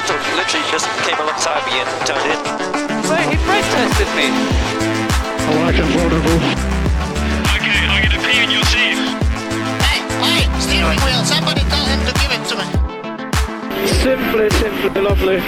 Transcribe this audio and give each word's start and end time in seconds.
Vettel 0.00 0.16
literally 0.34 0.70
just 0.70 0.88
came 1.04 1.18
alongside 1.20 1.60
me 1.66 1.76
and 1.76 2.06
turned 2.06 2.24
in. 2.24 2.40
So 3.04 3.14
he 3.16 3.36
brake 3.44 3.68
tested 3.68 4.08
me. 4.16 4.32
I 4.32 5.52
like 5.60 5.76
it 5.76 5.84
vulnerable. 5.92 6.40
Okay, 7.52 7.84
I'm 7.84 8.08
gonna 8.08 8.16
pee 8.24 8.40
in 8.42 8.50
your 8.50 8.64
seat. 8.64 8.96
Hey, 9.84 10.00
hey, 10.24 10.42
steering 10.58 10.98
wheel, 11.04 11.22
somebody 11.24 11.60
tell 11.68 11.84
him 11.84 12.00
to 12.06 12.12
give 12.16 12.32
it 12.32 12.42
to 12.48 12.56
me. 12.56 12.64
Simply, 14.00 14.48
simply 14.48 15.02
lovely. 15.02 15.40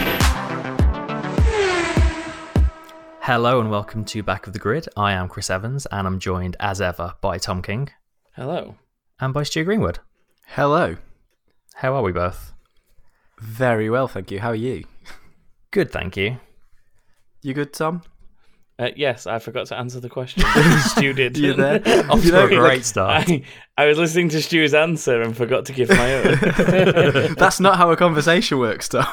Hello 3.20 3.58
and 3.58 3.70
welcome 3.70 4.04
to 4.04 4.22
Back 4.22 4.46
of 4.46 4.52
the 4.52 4.58
Grid. 4.58 4.86
I 4.98 5.12
am 5.12 5.28
Chris 5.28 5.48
Evans 5.48 5.86
and 5.86 6.06
I'm 6.06 6.18
joined 6.18 6.56
as 6.60 6.82
ever 6.82 7.14
by 7.22 7.38
Tom 7.38 7.62
King 7.62 7.88
Hello. 8.34 8.74
and 9.18 9.32
by 9.32 9.44
Stu 9.44 9.64
Greenwood. 9.64 10.00
Hello. 10.48 10.96
How 11.76 11.94
are 11.94 12.02
we 12.02 12.12
both? 12.12 12.52
Very 13.43 13.90
well, 13.90 14.06
thank 14.09 14.30
you. 14.30 14.38
How 14.38 14.50
are 14.50 14.54
you? 14.54 14.84
Good, 15.72 15.90
thank 15.90 16.16
you. 16.16 16.39
You 17.43 17.54
good, 17.54 17.72
Tom? 17.72 18.03
Uh, 18.79 18.90
yes, 18.96 19.26
I 19.26 19.39
forgot 19.39 19.66
to 19.66 19.76
answer 19.76 20.00
the 20.00 20.08
question. 20.08 20.44
Stu 20.80 21.12
did. 21.12 21.36
You 21.36 21.52
there? 21.54 21.82
Off 22.11 22.25
You 22.25 22.30
to 22.30 22.46
a 22.46 22.50
know, 22.50 22.61
great 22.61 22.85
start. 22.85 23.29
I, 23.29 23.43
I 23.76 23.86
was 23.86 23.99
listening 23.99 24.29
to 24.30 24.40
Stu's 24.43 24.75
answer 24.75 25.21
and 25.21 25.36
forgot 25.36 25.66
to 25.66 25.72
give 25.72 25.89
my 25.89 26.14
own. 26.14 27.35
That's 27.35 27.58
not 27.61 27.76
how 27.76 27.90
a 27.90 27.96
conversation 27.96 28.58
works, 28.58 28.89
Tom. 28.89 29.04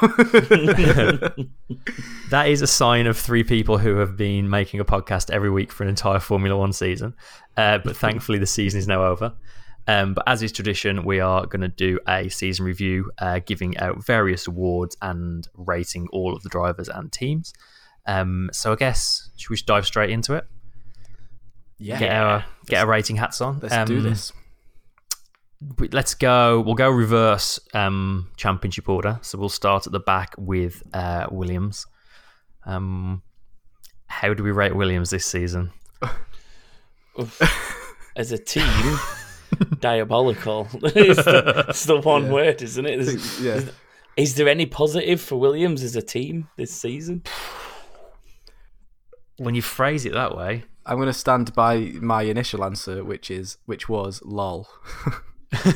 That 2.30 2.46
is 2.48 2.62
a 2.62 2.68
sign 2.68 3.08
of 3.08 3.18
three 3.18 3.44
people 3.44 3.80
who 3.80 3.98
have 3.98 4.16
been 4.16 4.50
making 4.50 4.80
a 4.80 4.86
podcast 4.86 5.32
every 5.32 5.50
week 5.50 5.72
for 5.72 5.84
an 5.84 5.90
entire 5.90 6.20
Formula 6.20 6.56
One 6.56 6.72
season. 6.74 7.16
Uh, 7.58 7.80
but 7.80 7.98
thankfully, 7.98 8.38
the 8.38 8.46
season 8.46 8.80
is 8.80 8.88
now 8.88 9.04
over. 9.04 9.34
Um, 9.92 10.14
but 10.14 10.24
as 10.28 10.44
is 10.44 10.52
tradition, 10.52 11.04
we 11.04 11.20
are 11.20 11.46
going 11.48 11.62
to 11.62 11.68
do 11.68 12.00
a 12.08 12.30
season 12.30 12.66
review, 12.66 13.12
uh, 13.18 13.40
giving 13.46 13.78
out 13.78 14.06
various 14.06 14.46
awards 14.46 14.96
and 15.02 15.48
rating 15.56 16.08
all 16.12 16.36
of 16.36 16.44
the 16.44 16.50
drivers 16.50 16.90
and 16.90 17.12
teams. 17.12 17.54
Um, 18.06 18.50
so 18.54 18.72
I 18.72 18.76
guess 18.76 19.30
should 19.38 19.50
we 19.50 19.56
just 19.56 19.66
dive 19.66 19.86
straight 19.86 20.12
into 20.12 20.34
it? 20.36 20.46
yeah. 21.80 21.98
Get 22.00 22.12
our 22.12 22.46
get 22.68 22.82
our 22.84 22.88
rating 22.88 23.16
hats 23.16 23.42
on. 23.42 23.60
Let's 23.62 23.90
do 23.90 23.98
Um, 23.98 24.04
this. 24.04 24.32
let's 25.92 26.14
go. 26.14 26.62
We'll 26.62 26.76
go 26.76 26.90
reverse 26.90 27.60
um, 27.74 28.30
championship 28.38 28.88
order. 28.90 29.20
So 29.22 29.38
we'll 29.38 29.50
start 29.50 29.88
at 29.88 29.94
the 29.94 30.00
back 30.00 30.36
with 30.38 30.84
uh, 30.94 31.28
Williams. 31.32 31.86
Um, 32.66 33.24
how 34.08 34.34
do 34.34 34.44
we 34.44 34.52
rate 34.52 34.76
Williams 34.76 35.10
this 35.10 35.26
season? 35.26 35.72
As 38.16 38.32
a 38.32 38.38
team, 38.38 38.64
diabolical. 39.80 40.68
it's, 40.84 41.24
the, 41.24 41.66
it's 41.70 41.86
the 41.86 42.00
one 42.00 42.32
word, 42.32 42.62
isn't 42.62 42.86
it? 42.86 43.00
Is, 43.00 43.42
Yeah. 43.42 43.62
is 44.18 44.36
there 44.36 44.48
any 44.48 44.66
positive 44.66 45.22
for 45.22 45.38
Williams 45.38 45.84
as 45.84 45.96
a 45.96 46.02
team 46.02 46.48
this 46.58 46.72
season? 46.72 47.24
When 49.38 49.56
you 49.56 49.62
phrase 49.62 50.06
it 50.06 50.14
that 50.14 50.36
way, 50.36 50.64
I'm 50.86 50.98
going 50.98 51.08
to 51.08 51.14
stand 51.14 51.54
by 51.56 51.78
my 52.02 52.24
initial 52.24 52.64
answer, 52.64 53.04
which 53.04 53.32
is 53.32 53.58
which 53.66 53.88
was 53.88 54.22
lol. 54.26 54.68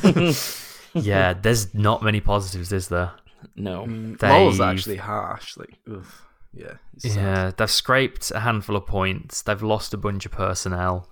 yeah, 0.94 1.32
there's 1.34 1.74
not 1.74 2.02
many 2.02 2.20
positives, 2.20 2.72
is 2.72 2.88
there? 2.88 3.12
No. 3.56 3.84
Mm, 3.86 4.20
lol's 4.22 4.58
They've- 4.58 4.66
actually 4.66 4.96
harsh. 4.96 5.56
Like, 5.56 5.78
oof. 5.88 6.22
yeah. 6.52 6.74
it's 6.94 7.04
sad. 7.14 7.16
Yeah, 7.16 7.50
they've 7.56 7.70
scraped 7.70 8.30
a 8.32 8.40
handful 8.40 8.76
of 8.76 8.86
points. 8.86 9.42
They've 9.42 9.62
lost 9.62 9.94
a 9.94 9.98
bunch 9.98 10.26
of 10.26 10.32
personnel. 10.32 11.08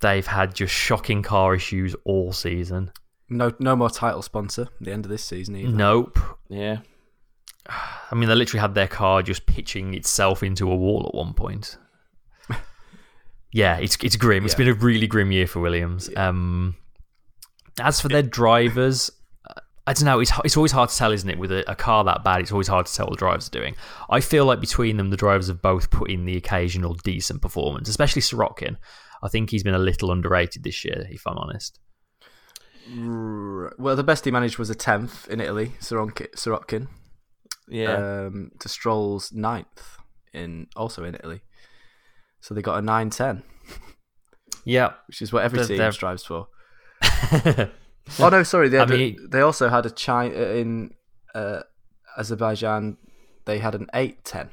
They've 0.00 0.26
had 0.26 0.54
just 0.54 0.74
shocking 0.74 1.22
car 1.22 1.54
issues 1.54 1.94
all 2.04 2.32
season. 2.32 2.90
No, 3.28 3.52
no 3.58 3.74
more 3.74 3.90
title 3.90 4.22
sponsor. 4.22 4.62
At 4.62 4.68
the 4.84 4.92
end 4.92 5.04
of 5.04 5.10
this 5.10 5.24
season, 5.24 5.56
either. 5.56 5.72
Nope. 5.72 6.18
Yeah. 6.48 6.78
I 7.68 8.14
mean, 8.14 8.28
they 8.28 8.34
literally 8.34 8.60
had 8.60 8.74
their 8.74 8.86
car 8.88 9.22
just 9.22 9.46
pitching 9.46 9.94
itself 9.94 10.42
into 10.42 10.70
a 10.70 10.76
wall 10.76 11.06
at 11.08 11.14
one 11.14 11.32
point. 11.34 11.78
yeah, 13.52 13.78
it's 13.78 13.96
it's 14.02 14.16
grim. 14.16 14.44
It's 14.44 14.54
Yeah. 14.54 14.58
been 14.58 14.68
a 14.68 14.74
really 14.74 15.06
grim 15.06 15.32
year 15.32 15.46
for 15.46 15.60
Williams. 15.60 16.10
Um, 16.16 16.76
as 17.80 18.00
for 18.00 18.08
their 18.08 18.22
drivers, 18.22 19.10
uh, 19.48 19.60
I 19.86 19.92
don't 19.94 20.04
know. 20.04 20.20
It's 20.20 20.32
it's 20.44 20.56
always 20.56 20.72
hard 20.72 20.90
to 20.90 20.96
tell, 20.96 21.12
isn't 21.12 21.28
it? 21.28 21.38
With 21.38 21.52
a, 21.52 21.68
a 21.70 21.74
car 21.74 22.04
that 22.04 22.22
bad, 22.22 22.40
it's 22.42 22.52
always 22.52 22.68
hard 22.68 22.86
to 22.86 22.94
tell 22.94 23.06
what 23.06 23.12
the 23.14 23.18
drivers 23.18 23.48
are 23.48 23.58
doing. 23.58 23.74
I 24.10 24.20
feel 24.20 24.44
like 24.44 24.60
between 24.60 24.96
them, 24.98 25.10
the 25.10 25.16
drivers 25.16 25.48
have 25.48 25.62
both 25.62 25.90
put 25.90 26.10
in 26.10 26.24
the 26.26 26.36
occasional 26.36 26.94
decent 26.94 27.42
performance, 27.42 27.88
especially 27.88 28.22
Sirotkin. 28.22 28.76
I 29.22 29.28
think 29.28 29.50
he's 29.50 29.62
been 29.62 29.74
a 29.74 29.78
little 29.78 30.10
underrated 30.10 30.62
this 30.62 30.84
year, 30.84 31.06
if 31.10 31.26
I'm 31.26 31.38
honest. 31.38 31.78
Well, 32.88 33.96
the 33.96 34.04
best 34.04 34.24
he 34.24 34.30
managed 34.30 34.58
was 34.58 34.70
a 34.70 34.74
tenth 34.74 35.28
in 35.28 35.40
Italy, 35.40 35.72
Sirotkin. 35.80 36.88
Yeah. 37.68 38.26
Um, 38.26 38.52
to 38.60 38.68
Stroll's 38.68 39.32
ninth 39.32 39.98
in 40.32 40.68
also 40.76 41.02
in 41.02 41.14
Italy, 41.14 41.40
so 42.40 42.54
they 42.54 42.62
got 42.62 42.78
a 42.78 42.82
9-10. 42.82 43.42
Yeah, 44.64 44.92
which 45.08 45.22
is 45.22 45.32
what 45.32 45.44
every 45.44 45.58
they're, 45.58 45.68
team 45.68 45.78
they're... 45.78 45.92
strives 45.92 46.24
for. 46.24 46.48
oh 48.20 48.28
no, 48.28 48.42
sorry. 48.42 48.68
They, 48.68 48.78
I 48.78 48.86
mean, 48.86 49.16
a, 49.24 49.28
they 49.28 49.40
also 49.40 49.68
had 49.68 49.86
a 49.86 49.90
China 49.90 50.34
uh, 50.34 50.48
in 50.50 50.94
uh, 51.34 51.60
Azerbaijan. 52.16 52.98
They 53.46 53.58
had 53.58 53.74
an 53.74 53.86
8-10. 53.94 54.48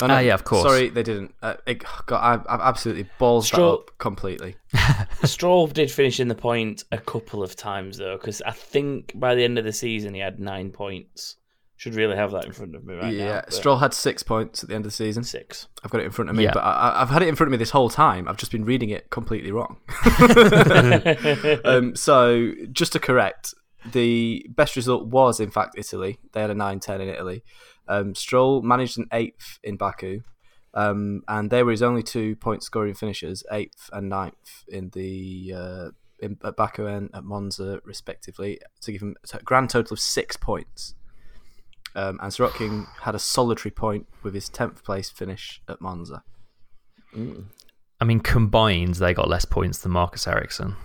Oh, 0.00 0.06
no, 0.06 0.16
uh, 0.16 0.20
yeah, 0.20 0.34
of 0.34 0.44
course. 0.44 0.62
Sorry, 0.62 0.88
they 0.90 1.02
didn't. 1.02 1.34
Uh, 1.42 1.54
it, 1.66 1.82
oh, 1.84 2.00
God, 2.06 2.44
I, 2.48 2.52
have 2.52 2.60
absolutely 2.60 3.08
balls 3.18 3.46
Stroll, 3.46 3.74
up 3.74 3.98
completely. 3.98 4.56
Stroll 5.24 5.66
did 5.66 5.90
finish 5.90 6.20
in 6.20 6.28
the 6.28 6.36
point 6.36 6.84
a 6.92 6.98
couple 6.98 7.42
of 7.42 7.56
times 7.56 7.98
though, 7.98 8.16
because 8.16 8.40
I 8.42 8.52
think 8.52 9.12
by 9.14 9.34
the 9.34 9.42
end 9.42 9.58
of 9.58 9.64
the 9.64 9.72
season 9.72 10.14
he 10.14 10.20
had 10.20 10.38
nine 10.38 10.70
points. 10.70 11.36
Should 11.76 11.94
really 11.94 12.16
have 12.16 12.32
that 12.32 12.44
in 12.44 12.50
front 12.50 12.74
of 12.74 12.84
me 12.84 12.94
right 12.94 13.14
yeah, 13.14 13.24
now. 13.24 13.30
Yeah, 13.34 13.42
Stroll 13.50 13.76
had 13.76 13.94
six 13.94 14.24
points 14.24 14.64
at 14.64 14.68
the 14.68 14.74
end 14.74 14.84
of 14.84 14.90
the 14.90 14.96
season. 14.96 15.22
Six. 15.22 15.68
I've 15.84 15.92
got 15.92 16.00
it 16.00 16.06
in 16.06 16.10
front 16.10 16.28
of 16.28 16.34
me, 16.34 16.42
yeah. 16.42 16.50
but 16.52 16.64
I, 16.64 16.98
have 16.98 17.10
had 17.10 17.22
it 17.22 17.28
in 17.28 17.36
front 17.36 17.46
of 17.46 17.52
me 17.52 17.56
this 17.56 17.70
whole 17.70 17.88
time. 17.88 18.26
I've 18.26 18.36
just 18.36 18.50
been 18.50 18.64
reading 18.64 18.90
it 18.90 19.10
completely 19.10 19.52
wrong. 19.52 19.76
um, 21.64 21.94
so, 21.94 22.52
just 22.72 22.94
to 22.94 22.98
correct, 22.98 23.54
the 23.92 24.46
best 24.50 24.76
result 24.76 25.06
was 25.06 25.40
in 25.40 25.50
fact 25.50 25.74
Italy. 25.76 26.18
They 26.32 26.40
had 26.40 26.50
a 26.50 26.54
9-10 26.54 27.00
in 27.00 27.08
Italy. 27.08 27.42
Um, 27.86 28.14
Stroll 28.14 28.62
managed 28.62 28.98
an 28.98 29.06
eighth 29.12 29.58
in 29.62 29.76
Baku, 29.76 30.20
um, 30.74 31.22
and 31.26 31.50
they 31.50 31.62
were 31.62 31.70
his 31.70 31.82
only 31.82 32.02
two 32.02 32.36
point 32.36 32.62
scoring 32.62 32.94
finishers, 32.94 33.42
eighth 33.50 33.88
and 33.92 34.08
ninth 34.08 34.64
in 34.68 34.90
the 34.90 35.54
uh, 35.56 35.88
in, 36.20 36.36
at 36.44 36.56
Baku 36.56 36.86
and 36.86 37.10
at 37.14 37.24
Monza 37.24 37.80
respectively, 37.84 38.60
to 38.82 38.92
give 38.92 39.02
him 39.02 39.16
a 39.32 39.42
grand 39.42 39.70
total 39.70 39.94
of 39.94 40.00
six 40.00 40.36
points. 40.36 40.94
Um, 41.94 42.18
and 42.22 42.30
Sirotkin 42.30 42.86
had 43.02 43.14
a 43.14 43.18
solitary 43.18 43.72
point 43.72 44.06
with 44.22 44.34
his 44.34 44.48
tenth 44.48 44.84
place 44.84 45.10
finish 45.10 45.62
at 45.68 45.80
Monza. 45.80 46.22
I 48.00 48.04
mean, 48.04 48.20
combined, 48.20 48.96
they 48.96 49.14
got 49.14 49.28
less 49.28 49.44
points 49.44 49.78
than 49.78 49.92
Marcus 49.92 50.28
Ericsson, 50.28 50.76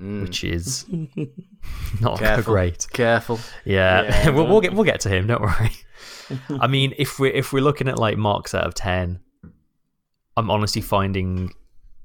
which 0.00 0.44
is 0.44 0.86
not 2.00 2.18
Careful. 2.18 2.52
great. 2.54 2.86
Careful. 2.92 3.38
Yeah, 3.64 4.02
Yeah, 4.02 4.30
we'll, 4.34 4.46
we'll 4.46 4.60
get 4.60 4.72
we'll 4.72 4.84
get 4.84 5.00
to 5.00 5.08
him. 5.08 5.26
Don't 5.26 5.42
worry. 5.42 5.72
I 6.60 6.66
mean, 6.66 6.94
if 6.98 7.18
we 7.18 7.30
if 7.32 7.52
we're 7.52 7.62
looking 7.62 7.88
at 7.88 7.98
like 7.98 8.16
marks 8.16 8.54
out 8.54 8.64
of 8.64 8.74
ten, 8.74 9.20
I'm 10.36 10.50
honestly 10.50 10.80
finding 10.80 11.52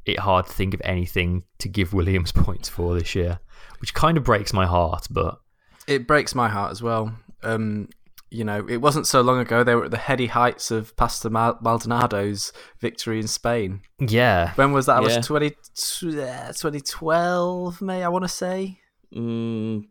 it 0.05 0.19
hard 0.19 0.45
to 0.45 0.51
think 0.51 0.73
of 0.73 0.81
anything 0.83 1.43
to 1.59 1.69
give 1.69 1.93
Williams 1.93 2.31
points 2.31 2.69
for 2.69 2.93
this 2.93 3.15
year, 3.15 3.39
which 3.79 3.93
kind 3.93 4.17
of 4.17 4.23
breaks 4.23 4.51
my 4.53 4.65
heart. 4.65 5.07
But 5.09 5.39
It 5.87 6.05
breaks 6.05 6.35
my 6.35 6.49
heart 6.49 6.71
as 6.71 6.81
well. 6.81 7.15
Um, 7.43 7.89
you 8.31 8.43
know, 8.43 8.65
it 8.67 8.77
wasn't 8.77 9.07
so 9.07 9.21
long 9.21 9.39
ago 9.39 9.63
they 9.63 9.75
were 9.75 9.85
at 9.85 9.91
the 9.91 9.97
heady 9.97 10.27
heights 10.27 10.71
of 10.71 10.95
Pastor 10.97 11.29
Maldonado's 11.29 12.51
victory 12.79 13.19
in 13.19 13.27
Spain. 13.27 13.81
yeah, 13.99 14.53
When 14.55 14.71
was 14.73 14.87
that? 14.87 15.03
It 15.03 15.09
Yeah. 15.09 15.17
was 15.17 15.27
20, 15.27 15.47
uh, 15.47 16.47
2012, 16.53 17.81
May 17.81 18.03
I 18.03 18.07
want 18.09 18.23
to 18.25 18.29
say. 18.29 18.79
Mm, 19.15 19.87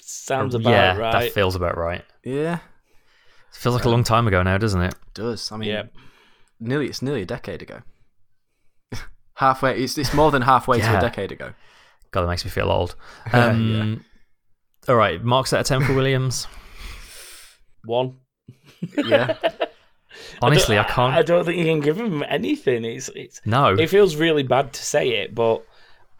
sounds 0.00 0.54
about 0.54 0.70
yeah, 0.70 0.96
right. 0.96 1.12
that 1.24 1.32
feels 1.32 1.56
about 1.56 1.76
right. 1.76 2.04
Yeah, 2.24 2.56
It 3.50 3.56
feels 3.56 3.74
like 3.74 3.84
a 3.84 3.88
long 3.90 4.04
time 4.04 4.28
ago 4.28 4.42
now, 4.42 4.58
doesn't 4.58 4.80
it? 4.82 4.92
it 4.94 5.14
does. 5.14 5.50
I 5.50 5.56
mean, 5.56 5.68
yeah. 5.70 5.82
nearly 6.60 6.86
it's 6.86 7.02
nearly 7.02 7.22
a 7.22 7.26
decade 7.26 7.62
ago. 7.62 7.80
halfway, 9.34 9.82
it's 9.82 9.96
it's 9.98 10.14
more 10.14 10.30
than 10.30 10.42
halfway 10.42 10.80
to 10.80 10.98
a 10.98 11.00
decade 11.00 11.32
ago. 11.32 11.52
God, 12.10 12.22
that 12.22 12.28
makes 12.28 12.44
me 12.44 12.50
feel 12.50 12.70
old. 12.70 12.94
Um, 13.32 14.04
All 14.88 14.94
right, 14.96 15.22
marks 15.22 15.52
out 15.52 15.60
of 15.60 15.66
ten 15.66 15.82
for 15.84 15.94
Williams. 15.94 16.46
One. 17.88 18.16
Yeah, 18.96 19.36
Honestly, 20.42 20.78
I 20.78 20.82
don't- 20.82 20.92
can't. 20.92 21.14
I 21.14 21.22
don't 21.22 21.44
think 21.44 21.58
you 21.58 21.64
can 21.64 21.80
give 21.80 21.98
him 21.98 22.22
anything. 22.28 22.84
It's 22.84 23.08
it's. 23.16 23.40
no, 23.44 23.74
It 23.74 23.88
feels 23.90 24.14
really 24.16 24.42
bad 24.44 24.72
to 24.74 24.82
say 24.84 25.08
it, 25.22 25.34
but 25.34 25.64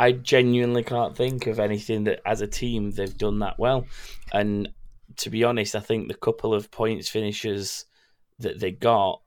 I 0.01 0.13
genuinely 0.13 0.83
can't 0.83 1.17
think 1.17 1.47
of 1.47 1.59
anything 1.61 2.05
that, 2.05 2.21
as 2.27 2.41
a 2.41 2.47
team, 2.47 2.91
they've 2.93 3.17
done 3.17 3.39
that 3.41 3.59
well. 3.59 3.87
And 4.33 4.69
to 5.17 5.31
be 5.31 5.45
honest, 5.45 5.75
I 5.75 5.81
think 5.81 6.09
the 6.09 6.15
couple 6.15 6.55
of 6.55 6.71
points 6.71 7.09
finishes 7.09 7.85
that 8.41 8.61
they 8.61 8.71
got 8.71 9.21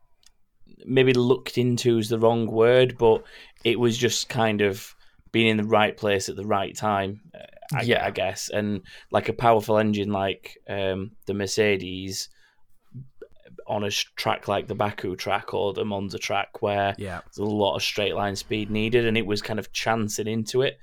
maybe 0.85 1.13
looked 1.13 1.57
into 1.57 1.97
is 1.97 2.09
the 2.09 2.17
wrong 2.19 2.47
word, 2.47 2.97
but 2.97 3.23
it 3.63 3.79
was 3.79 3.97
just 3.97 4.29
kind 4.29 4.61
of 4.61 4.95
being 5.31 5.47
in 5.47 5.57
the 5.57 5.63
right 5.63 5.95
place 5.95 6.27
at 6.29 6.35
the 6.35 6.45
right 6.45 6.75
time. 6.75 7.21
I, 7.73 7.81
Yeah. 7.83 8.05
I 8.05 8.11
guess, 8.11 8.49
and 8.49 8.81
like 9.11 9.29
a 9.29 9.33
powerful 9.33 9.77
engine 9.77 10.11
like 10.11 10.57
um, 10.69 11.11
the 11.25 11.33
Mercedes 11.33 12.29
on 13.67 13.83
a 13.83 13.91
track 13.91 14.47
like 14.47 14.67
the 14.67 14.75
Baku 14.75 15.15
track 15.15 15.53
or 15.53 15.73
the 15.73 15.85
Monza 15.85 16.17
track, 16.19 16.61
where 16.61 16.95
Yeah. 16.97 17.21
there's 17.25 17.37
a 17.37 17.43
lot 17.43 17.75
of 17.75 17.83
straight 17.83 18.15
line 18.15 18.35
speed 18.35 18.69
needed, 18.69 19.05
and 19.05 19.17
it 19.17 19.25
was 19.25 19.41
kind 19.41 19.59
of 19.59 19.71
chancing 19.71 20.27
into 20.27 20.61
it. 20.61 20.77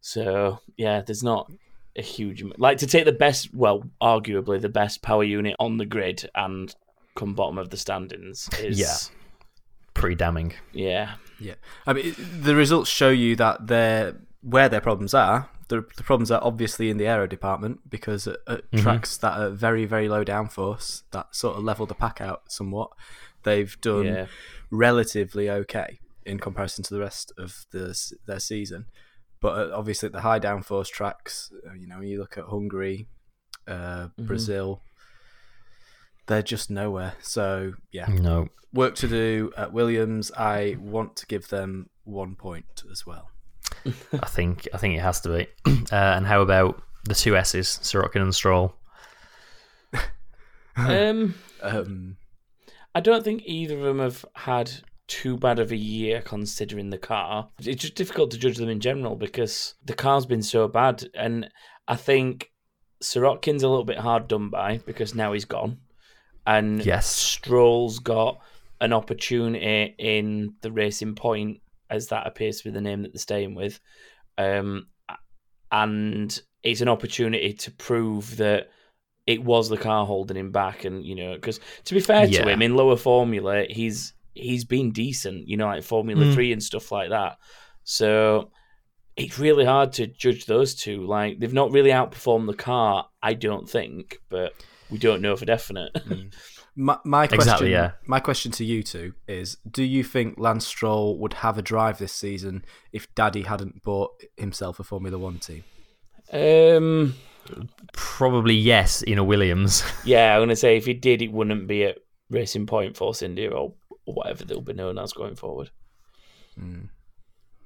So 0.00 0.58
yeah, 0.76 1.02
there's 1.02 1.22
not 1.22 1.50
a 1.96 2.02
huge 2.02 2.42
like 2.56 2.78
to 2.78 2.86
take 2.86 3.04
the 3.04 3.12
best, 3.12 3.52
well, 3.54 3.82
arguably 4.00 4.60
the 4.60 4.68
best 4.68 5.02
power 5.02 5.24
unit 5.24 5.56
on 5.58 5.76
the 5.76 5.84
grid 5.86 6.28
and 6.34 6.74
come 7.16 7.34
bottom 7.34 7.58
of 7.58 7.70
the 7.70 7.76
standings 7.76 8.48
is 8.60 8.78
Yeah. 8.78 8.94
Pretty 9.94 10.14
damning. 10.14 10.54
yeah. 10.72 11.14
Yeah, 11.38 11.54
I 11.86 11.94
mean, 11.94 12.14
the 12.42 12.54
results 12.54 12.90
show 12.90 13.08
you 13.08 13.34
that 13.36 13.66
they're 13.66 14.14
where 14.42 14.68
their 14.68 14.80
problems 14.82 15.14
are. 15.14 15.48
The, 15.70 15.80
the 15.96 16.02
problems 16.02 16.30
are 16.30 16.40
obviously 16.42 16.90
in 16.90 16.96
the 16.98 17.06
aero 17.06 17.26
department 17.26 17.88
because 17.88 18.26
at, 18.26 18.36
at 18.46 18.62
tracks 18.82 19.16
that 19.18 19.38
are 19.40 19.48
very 19.50 19.84
very 19.86 20.08
low 20.08 20.24
downforce 20.24 21.02
that 21.12 21.34
sort 21.34 21.56
of 21.56 21.64
level 21.64 21.86
the 21.86 21.94
pack 21.94 22.20
out 22.20 22.42
somewhat, 22.48 22.90
they've 23.44 23.74
done 23.80 24.04
Yeah. 24.06 24.26
relatively 24.70 25.48
okay 25.48 26.00
in 26.26 26.38
comparison 26.38 26.84
to 26.84 26.94
the 26.94 27.00
rest 27.00 27.32
of 27.38 27.64
the, 27.70 27.96
their 28.26 28.40
season. 28.40 28.86
But 29.40 29.52
uh, 29.58 29.70
obviously 29.74 30.06
at 30.08 30.12
the 30.12 30.20
high 30.20 30.38
downforce 30.40 30.90
tracks, 30.90 31.50
uh, 31.66 31.72
you 31.74 31.86
know, 31.86 32.00
you 32.02 32.18
look 32.18 32.36
at 32.36 32.44
Hungary, 32.44 33.06
uh, 33.66 34.08
Brazil, 34.18 34.82
they're 36.26 36.42
just 36.42 36.70
nowhere. 36.70 37.14
So 37.22 37.74
yeah, 37.90 38.06
No. 38.06 38.48
work 38.72 38.94
to 38.96 39.08
do 39.08 39.52
at 39.56 39.72
Williams. 39.72 40.30
I 40.36 40.76
want 40.80 41.16
to 41.16 41.26
give 41.26 41.48
them 41.48 41.88
one 42.04 42.34
point 42.36 42.82
as 42.90 43.06
well. 43.06 43.30
I 44.12 44.26
think 44.26 44.68
I 44.74 44.78
think 44.78 44.96
it 44.96 45.00
has 45.00 45.20
to 45.22 45.28
be. 45.30 45.46
Uh, 45.92 46.14
and 46.16 46.24
how 46.26 46.40
about 46.40 46.80
the 47.04 47.14
two 47.14 47.36
S's, 47.36 47.80
Sirotkin 47.82 48.22
and 48.22 48.34
Stroll? 48.34 48.74
Um, 50.76 51.34
Um, 51.62 52.16
I 52.94 53.00
don't 53.00 53.24
think 53.24 53.42
either 53.44 53.76
of 53.76 53.82
them 53.82 53.98
have 53.98 54.24
had 54.34 54.70
too 55.08 55.36
bad 55.36 55.58
of 55.58 55.72
a 55.72 55.76
year 55.76 56.22
considering 56.22 56.90
the 56.90 56.98
car. 56.98 57.48
It's 57.58 57.82
just 57.82 57.96
difficult 57.96 58.30
to 58.30 58.38
judge 58.38 58.56
them 58.56 58.68
in 58.68 58.80
general 58.80 59.16
because 59.16 59.74
the 59.84 59.94
car's 59.94 60.26
been 60.26 60.42
so 60.42 60.68
bad, 60.68 61.04
and 61.14 61.50
I 61.88 61.96
think 61.96 62.50
Sirotkin's 63.02 63.62
a 63.62 63.68
little 63.68 63.84
bit 63.84 63.98
hard 63.98 64.28
done 64.28 64.48
by 64.48 64.78
because 64.86 65.14
now 65.14 65.32
he's 65.32 65.44
gone, 65.44 65.78
and 66.46 66.84
Yes. 66.84 67.10
Stroll's 67.10 67.98
got 67.98 68.40
an 68.80 68.92
opportunity 68.92 69.94
in 69.98 70.54
the 70.62 70.70
Racing 70.72 71.14
Point, 71.16 71.60
as 71.90 72.08
that 72.08 72.26
appears 72.26 72.58
to 72.58 72.64
be 72.64 72.70
the 72.70 72.80
name 72.80 73.02
that 73.02 73.12
they're 73.12 73.18
staying 73.20 73.54
with, 73.54 73.80
um, 74.38 74.86
and 75.72 76.40
it's 76.62 76.80
an 76.80 76.88
opportunity 76.88 77.52
to 77.54 77.70
prove 77.72 78.36
that 78.36 78.68
it 79.26 79.42
was 79.42 79.68
the 79.68 79.76
car 79.76 80.06
holding 80.06 80.36
him 80.36 80.50
back, 80.50 80.84
and 80.84 81.04
you 81.04 81.14
know, 81.14 81.34
because 81.34 81.60
to 81.84 81.94
be 81.94 82.00
fair 82.00 82.26
Yeah. 82.26 82.42
to 82.42 82.48
him, 82.48 82.62
in 82.62 82.74
lower 82.74 82.96
formula, 82.96 83.64
he's 83.68 84.14
he's 84.34 84.64
been 84.64 84.92
decent, 84.92 85.48
you 85.48 85.56
know, 85.56 85.66
like 85.66 85.82
Formula 85.82 86.24
Mm. 86.24 86.32
Three 86.34 86.52
and 86.52 86.62
stuff 86.62 86.90
like 86.92 87.10
that. 87.10 87.36
So 87.84 88.52
it's 89.16 89.38
really 89.38 89.64
hard 89.64 89.92
to 89.94 90.06
judge 90.06 90.46
those 90.46 90.74
two. 90.74 91.04
Like 91.06 91.38
they've 91.40 91.52
not 91.52 91.72
really 91.72 91.90
outperformed 91.90 92.46
the 92.46 92.54
car, 92.54 93.08
I 93.22 93.34
don't 93.34 93.68
think, 93.68 94.18
but 94.28 94.52
we 94.88 94.98
don't 94.98 95.20
know 95.20 95.36
for 95.36 95.44
definite. 95.44 95.92
my, 96.80 96.98
my 97.04 97.26
question, 97.26 97.40
Exactly, 97.40 97.70
yeah. 97.72 97.92
my 98.06 98.20
question 98.20 98.50
to 98.52 98.64
you 98.64 98.82
two 98.82 99.12
is: 99.28 99.58
Do 99.70 99.82
you 99.82 100.02
think 100.02 100.38
Lance 100.38 100.66
Stroll 100.66 101.18
would 101.18 101.34
have 101.34 101.58
a 101.58 101.62
drive 101.62 101.98
this 101.98 102.12
season 102.12 102.64
if 102.90 103.14
Daddy 103.14 103.42
hadn't 103.42 103.82
bought 103.82 104.12
himself 104.38 104.80
a 104.80 104.82
Formula 104.84 105.18
One 105.18 105.38
team? 105.38 105.64
um, 106.32 107.14
Probably 107.92 108.54
yes 108.54 109.02
in 109.02 109.18
a 109.18 109.24
Williams. 109.24 109.84
yeah, 110.04 110.34
I'm 110.34 110.42
gonna 110.42 110.56
say 110.56 110.78
if 110.78 110.86
he 110.86 110.94
did, 110.94 111.20
it 111.20 111.32
wouldn't 111.32 111.68
be 111.68 111.84
at 111.84 111.98
Racing 112.30 112.66
Point, 112.66 112.96
Force 112.96 113.20
India, 113.20 113.50
or 113.50 113.74
whatever 114.04 114.44
they'll 114.44 114.62
be 114.62 114.72
known 114.72 114.98
as 114.98 115.12
going 115.12 115.36
forward. 115.36 115.70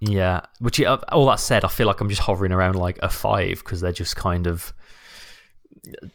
yeah. 0.00 0.40
Which 0.58 0.82
all 0.82 1.26
that 1.26 1.40
said, 1.40 1.64
I 1.64 1.68
feel 1.68 1.86
like 1.86 2.00
I'm 2.00 2.08
just 2.08 2.22
hovering 2.22 2.52
around 2.52 2.74
like 2.74 2.98
a 3.00 3.08
five 3.08 3.58
because 3.58 3.80
they're 3.80 3.92
just 3.92 4.16
kind 4.16 4.48
of 4.48 4.74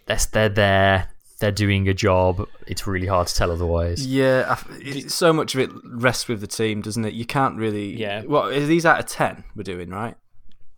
they're, 0.05 0.19
they're 0.33 0.49
there. 0.49 1.09
They're 1.39 1.51
doing 1.51 1.88
a 1.88 1.94
job. 1.94 2.45
It's 2.68 2.86
really 2.86 3.07
hard 3.07 3.27
to 3.27 3.36
tell 3.36 3.51
otherwise. 3.51 4.06
Yeah, 4.06 4.45
I 4.47 4.51
f- 4.51 4.68
it, 4.81 5.12
so 5.12 5.31
much 5.31 5.56
of 5.56 5.62
it 5.62 5.69
rests 5.86 6.27
with 6.27 6.41
the 6.41 6.47
team, 6.47 6.81
doesn't 6.81 7.06
it? 7.06 7.13
You 7.13 7.25
can't 7.25 7.56
really. 7.57 7.95
Yeah. 7.95 8.24
Well, 8.25 8.44
are 8.50 8.65
these 8.65 8.86
out 8.86 9.00
of 9.00 9.06
ten? 9.06 9.45
We're 9.56 9.63
doing 9.63 9.89
right. 9.89 10.15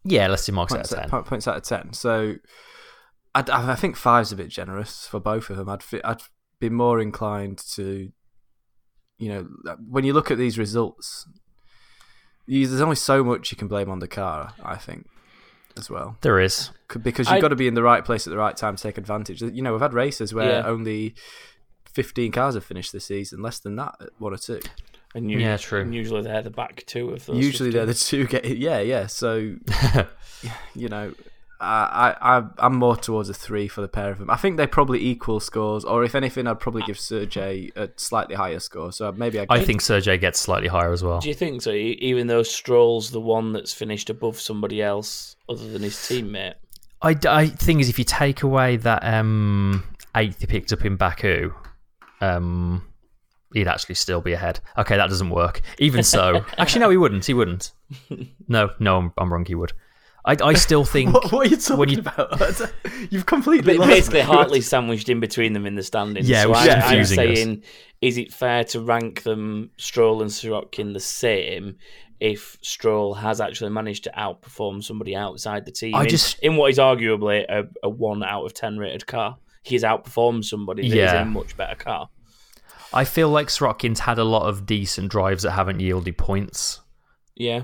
Yeah, 0.03 0.27
let's 0.27 0.45
do 0.45 0.51
marks 0.51 0.73
out 0.73 0.81
of 0.81 0.89
ten. 0.89 1.09
po- 1.09 1.23
points 1.23 1.47
out 1.47 1.57
of 1.57 1.63
10. 1.63 1.93
So 1.93 2.35
I'd, 3.35 3.49
I 3.49 3.75
think 3.75 3.95
five's 3.95 4.31
a 4.31 4.35
bit 4.35 4.49
generous 4.49 5.07
for 5.07 5.19
both 5.19 5.49
of 5.49 5.57
them. 5.57 5.69
I'd, 5.69 5.83
fi- 5.83 6.01
I'd 6.03 6.21
be 6.59 6.69
more 6.69 6.99
inclined 6.99 7.59
to, 7.75 8.11
you 9.19 9.29
know, 9.29 9.75
when 9.87 10.03
you 10.03 10.13
look 10.13 10.31
at 10.31 10.37
these 10.39 10.57
results, 10.57 11.27
you, 12.47 12.67
there's 12.67 12.81
only 12.81 12.95
so 12.95 13.23
much 13.23 13.51
you 13.51 13.57
can 13.57 13.67
blame 13.67 13.89
on 13.89 13.99
the 13.99 14.07
car, 14.07 14.53
I 14.63 14.75
think, 14.75 15.07
as 15.77 15.89
well. 15.89 16.17
There 16.21 16.39
is. 16.39 16.71
Because 17.01 17.27
you've 17.27 17.37
I- 17.37 17.41
got 17.41 17.49
to 17.49 17.55
be 17.55 17.67
in 17.67 17.73
the 17.73 17.83
right 17.83 18.03
place 18.03 18.27
at 18.27 18.31
the 18.31 18.37
right 18.37 18.55
time 18.55 18.75
to 18.75 18.83
take 18.83 18.97
advantage. 18.97 19.41
You 19.41 19.61
know, 19.61 19.71
we've 19.71 19.81
had 19.81 19.93
races 19.93 20.33
where 20.33 20.61
Yeah. 20.61 20.67
only 20.67 21.13
15 21.93 22.31
cars 22.31 22.55
have 22.55 22.63
finished 22.63 22.91
this 22.93 23.05
season, 23.05 23.41
less 23.41 23.59
than 23.59 23.75
that, 23.77 23.95
one 24.17 24.33
or 24.33 24.37
two. 24.37 24.59
And 25.13 25.29
you, 25.29 25.39
Yeah, 25.39 25.57
true. 25.57 25.81
And 25.81 25.93
usually 25.93 26.21
they're 26.21 26.41
the 26.41 26.49
back 26.49 26.83
two 26.87 27.09
of 27.09 27.25
those. 27.25 27.37
Usually 27.43 27.69
they're 27.69 27.85
the 27.85 27.93
two 27.93 28.25
get 28.33 28.45
yeah 28.45 28.79
yeah. 28.79 29.07
So 29.07 29.33
you 30.75 30.87
know, 30.87 31.13
I 31.61 32.15
I 32.21 32.37
I- 32.39 32.47
I'm 32.57 32.75
more 32.75 32.95
towards 32.95 33.29
a 33.29 33.33
three 33.33 33.67
for 33.67 33.81
the 33.81 33.87
pair 33.87 34.11
of 34.11 34.17
them. 34.17 34.29
I 34.29 34.35
think 34.35 34.57
they 34.57 34.67
probably 34.67 34.99
equal 35.05 35.39
scores, 35.39 35.85
or 35.85 36.03
if 36.03 36.15
anything, 36.15 36.47
I'd 36.47 36.59
probably 36.59 36.81
give 36.83 36.99
Sergey 36.99 37.71
a 37.75 37.89
slightly 37.95 38.35
higher 38.35 38.59
score. 38.59 38.91
So 38.91 39.11
maybe 39.11 39.39
I. 39.39 39.45
I 39.49 39.63
think 39.63 39.81
Sergey 39.81 40.17
gets 40.17 40.39
slightly 40.39 40.67
higher 40.67 40.91
as 40.91 41.03
well. 41.03 41.19
Do 41.19 41.27
you 41.29 41.35
think 41.35 41.61
so? 41.61 41.71
Even 41.71 42.27
though 42.27 42.43
Stroll's 42.43 43.11
the 43.11 43.21
one 43.21 43.53
that's 43.53 43.73
finished 43.73 44.09
above 44.09 44.39
somebody 44.39 44.81
else 44.81 45.35
other 45.47 45.67
than 45.69 45.83
his 45.83 45.95
teammate. 45.95 46.55
I, 47.03 47.15
I 47.27 47.47
think 47.47 47.81
is 47.81 47.89
if 47.89 47.97
you 47.97 48.05
take 48.05 48.43
away 48.43 48.77
that 48.77 49.03
um, 49.03 49.83
eighth 50.15 50.39
he 50.41 50.45
picked 50.47 50.71
up 50.71 50.85
in 50.85 50.97
Baku, 50.97 51.51
um, 52.21 52.85
he'd 53.53 53.67
actually 53.67 53.95
still 53.95 54.21
be 54.21 54.33
ahead. 54.33 54.59
Okay, 54.77 54.97
that 54.97 55.07
doesn't 55.09 55.29
work. 55.31 55.61
Even 55.79 56.03
so, 56.03 56.45
actually, 56.57 56.81
no, 56.81 56.89
he 56.89 56.97
wouldn't. 56.97 57.25
He 57.25 57.33
wouldn't. 57.33 57.71
No, 58.47 58.69
no, 58.79 58.97
I'm, 58.97 59.13
I'm 59.17 59.33
wrong. 59.33 59.45
He 59.45 59.55
would. 59.55 59.73
I, 60.25 60.37
I 60.43 60.53
still 60.53 60.85
think. 60.95 61.13
What, 61.13 61.31
what 61.31 61.47
are 61.47 61.49
you 61.49 61.57
talking 61.57 61.77
when 61.77 61.89
you- 61.89 61.99
about? 61.99 62.61
You've 63.09 63.25
completely 63.25 63.77
But 63.77 63.79
lost 63.79 63.89
basically, 63.89 64.19
me. 64.19 64.25
Hartley's 64.25 64.67
sandwiched 64.67 65.09
in 65.09 65.19
between 65.19 65.53
them 65.53 65.65
in 65.65 65.75
the 65.75 65.83
standings. 65.83 66.29
Yeah, 66.29 66.43
so 66.43 66.49
which 66.51 66.59
is 66.59 66.67
I, 66.67 66.73
I'm 66.73 66.81
confusing 66.81 67.19
us. 67.19 67.37
saying, 67.37 67.63
is 68.01 68.17
it 68.17 68.31
fair 68.33 68.63
to 68.65 68.79
rank 68.81 69.23
them 69.23 69.71
Stroll 69.77 70.21
and 70.21 70.29
Sirotkin 70.31 70.93
the 70.93 70.99
same 70.99 71.77
if 72.19 72.57
Stroll 72.61 73.15
has 73.15 73.41
actually 73.41 73.71
managed 73.71 74.03
to 74.03 74.11
outperform 74.15 74.83
somebody 74.83 75.15
outside 75.15 75.65
the 75.65 75.71
team 75.71 75.95
I 75.95 76.03
in, 76.03 76.09
just- 76.09 76.37
in 76.39 76.55
what 76.55 76.69
is 76.69 76.77
arguably 76.77 77.43
a, 77.49 77.63
a 77.83 77.89
one 77.89 78.23
out 78.23 78.45
of 78.45 78.53
ten 78.53 78.77
rated 78.77 79.07
car? 79.07 79.37
He 79.63 79.75
has 79.75 79.83
outperformed 79.83 80.45
somebody 80.45 80.83
that 80.83 80.87
is 80.89 80.93
Yeah. 80.95 81.21
in 81.21 81.27
a 81.27 81.31
much 81.31 81.57
better 81.57 81.75
car. 81.75 82.09
I 82.93 83.05
feel 83.05 83.29
like 83.29 83.47
Sirotkin's 83.47 84.01
had 84.01 84.17
a 84.19 84.23
lot 84.23 84.47
of 84.49 84.65
decent 84.65 85.09
drives 85.09 85.43
that 85.43 85.51
haven't 85.51 85.79
yielded 85.79 86.17
points. 86.17 86.81
Yeah, 87.35 87.63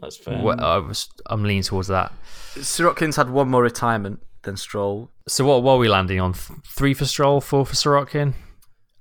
that's 0.00 0.16
fair. 0.16 0.42
Well, 0.42 0.62
I 0.62 0.78
was, 0.78 1.08
I'm 1.26 1.42
leaning 1.42 1.62
towards 1.62 1.88
that. 1.88 2.12
Sirotkin's 2.54 3.16
had 3.16 3.30
one 3.30 3.48
more 3.48 3.62
retirement 3.62 4.20
than 4.42 4.56
Stroll. 4.56 5.10
So 5.28 5.44
what, 5.44 5.62
what 5.62 5.74
are 5.74 5.78
we 5.78 5.88
landing 5.88 6.20
on? 6.20 6.34
Three 6.34 6.94
for 6.94 7.04
Stroll, 7.04 7.40
four 7.40 7.66
for 7.66 7.74
Sirotkin? 7.74 8.34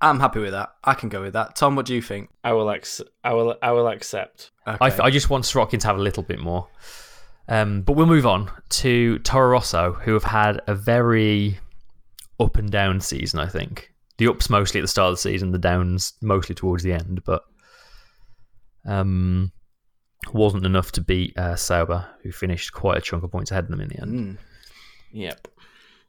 I'm 0.02 0.20
happy 0.20 0.40
with 0.40 0.52
that. 0.52 0.70
I 0.84 0.94
can 0.94 1.10
go 1.10 1.22
with 1.22 1.34
that. 1.34 1.56
Tom, 1.56 1.76
what 1.76 1.86
do 1.86 1.96
you 1.96 2.02
think? 2.02 2.30
I 2.44 2.54
will 2.54 2.70
ex- 2.70 3.02
I 3.24 3.34
will 3.34 3.56
I 3.62 3.72
will 3.72 3.88
accept. 3.88 4.52
Okay. 4.68 4.78
I, 4.80 5.06
I 5.06 5.10
just 5.10 5.30
want 5.30 5.46
Sirotkin 5.46 5.80
to 5.80 5.88
have 5.88 5.98
a 5.98 6.02
little 6.02 6.22
bit 6.22 6.40
more. 6.40 6.68
Um, 7.48 7.82
but 7.82 7.94
we'll 7.94 8.06
move 8.06 8.26
on 8.26 8.52
to 8.70 9.20
Toro 9.20 9.50
Rosso, 9.50 9.94
who 9.94 10.14
have 10.14 10.24
had 10.24 10.62
a 10.68 10.76
very 10.76 11.60
up 12.40 12.58
and 12.58 12.70
down 12.70 13.00
season, 13.00 13.40
I 13.40 13.48
think. 13.48 13.94
The 14.18 14.28
ups 14.28 14.50
mostly 14.50 14.80
at 14.80 14.84
the 14.84 14.88
start 14.88 15.10
of 15.10 15.14
the 15.16 15.22
season, 15.22 15.52
the 15.52 15.58
downs 15.58 16.14
mostly 16.22 16.56
towards 16.56 16.84
the 16.84 16.94
end, 16.94 17.24
but 17.26 17.44
um, 18.86 19.52
wasn't 20.34 20.66
enough 20.66 20.92
to 20.94 21.02
beat 21.02 21.38
uh, 21.38 21.56
Sauber, 21.56 22.08
who 22.24 22.32
finished 22.32 22.74
quite 22.74 22.98
a 22.98 23.02
chunk 23.02 23.24
of 23.24 23.32
points 23.32 23.52
ahead 23.52 23.66
of 23.66 23.70
them 23.72 23.82
in 23.82 23.90
the 23.90 24.02
end. 24.02 24.12
Mm. 24.12 24.38
Yep. 25.12 25.48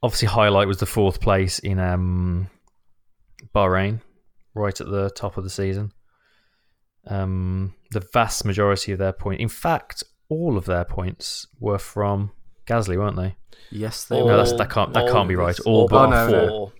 Obviously, 0.03 0.27
highlight 0.27 0.67
was 0.67 0.79
the 0.79 0.85
fourth 0.85 1.21
place 1.21 1.59
in 1.59 1.79
um, 1.79 2.49
Bahrain, 3.55 4.01
right 4.53 4.79
at 4.79 4.87
the 4.89 5.09
top 5.11 5.37
of 5.37 5.43
the 5.43 5.49
season. 5.49 5.91
Um, 7.07 7.73
the 7.91 8.05
vast 8.13 8.43
majority 8.45 8.91
of 8.91 8.99
their 8.99 9.13
point, 9.13 9.39
in 9.39 9.49
fact, 9.49 10.03
all 10.29 10.57
of 10.57 10.65
their 10.65 10.83
points 10.83 11.47
were 11.59 11.77
from 11.79 12.31
Gasly, 12.65 12.97
weren't 12.97 13.15
they? 13.15 13.35
Yes, 13.71 14.05
they 14.05 14.19
No, 14.19 14.25
were. 14.25 14.31
that's- 14.31 14.57
that 14.57 14.69
can't- 14.69 14.93
that 14.93 15.09
can't 15.11 15.29
be 15.29 15.35
right. 15.35 15.57
All 15.61 15.81
All 15.81 15.87
but 15.87 16.09
but 16.09 16.29
four. 16.29 16.47
four. 16.49 16.71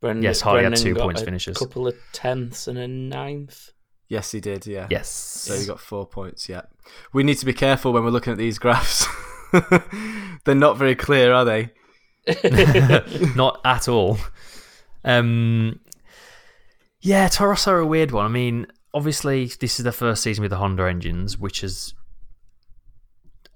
Brendon, 0.00 0.22
Yes, 0.22 0.40
Hartley 0.40 0.64
had 0.64 0.76
two 0.76 0.94
points 0.94 1.22
finishes. 1.22 1.22
a 1.22 1.24
finishes. 1.54 1.58
couple 1.58 1.86
of 1.88 1.94
tenths 2.12 2.66
and 2.68 2.78
a 2.78 2.88
ninth. 2.88 3.70
Yes, 4.12 4.30
he 4.30 4.40
did. 4.40 4.66
Yeah. 4.66 4.88
Yes. 4.90 5.08
So 5.08 5.54
you 5.54 5.66
got 5.66 5.80
four 5.80 6.06
points. 6.06 6.46
Yeah. 6.46 6.64
We 7.14 7.22
need 7.22 7.38
to 7.38 7.46
be 7.46 7.54
careful 7.54 7.94
when 7.94 8.04
we're 8.04 8.10
looking 8.10 8.34
at 8.34 8.38
these 8.38 8.58
graphs. 8.58 9.06
They're 10.44 10.54
not 10.54 10.76
very 10.76 10.94
clear, 10.94 11.32
are 11.32 11.46
they? 11.46 11.70
not 13.34 13.62
at 13.64 13.88
all. 13.88 14.18
Um, 15.02 15.80
yeah, 17.00 17.28
Toro 17.28 17.52
Rosso 17.52 17.72
are 17.72 17.78
a 17.78 17.86
weird 17.86 18.10
one. 18.10 18.26
I 18.26 18.28
mean, 18.28 18.66
obviously, 18.92 19.46
this 19.46 19.80
is 19.80 19.84
the 19.86 19.92
first 19.92 20.22
season 20.22 20.42
with 20.42 20.50
the 20.50 20.58
Honda 20.58 20.86
engines, 20.86 21.38
which 21.38 21.64
is 21.64 21.94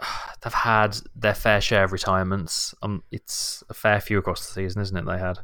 they've 0.43 0.55
had 0.55 0.97
their 1.15 1.35
fair 1.35 1.61
share 1.61 1.85
of 1.85 1.93
retirements. 1.93 2.75
Um, 2.81 3.03
it's 3.13 3.63
a 3.69 3.75
fair 3.75 4.01
few 4.01 4.17
across 4.17 4.47
the 4.47 4.55
season, 4.55 4.81
isn't 4.81 4.97
it? 4.97 5.05
They 5.05 5.19
had 5.19 5.41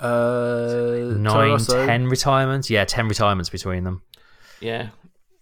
Uh, 0.00 0.68
Toro 0.68 1.14
nine, 1.14 1.50
Rosso? 1.50 1.86
ten 1.86 2.06
retirements. 2.06 2.70
Yeah, 2.70 2.84
ten 2.84 3.08
retirements 3.08 3.50
between 3.50 3.84
them. 3.84 4.02
Yeah, 4.60 4.88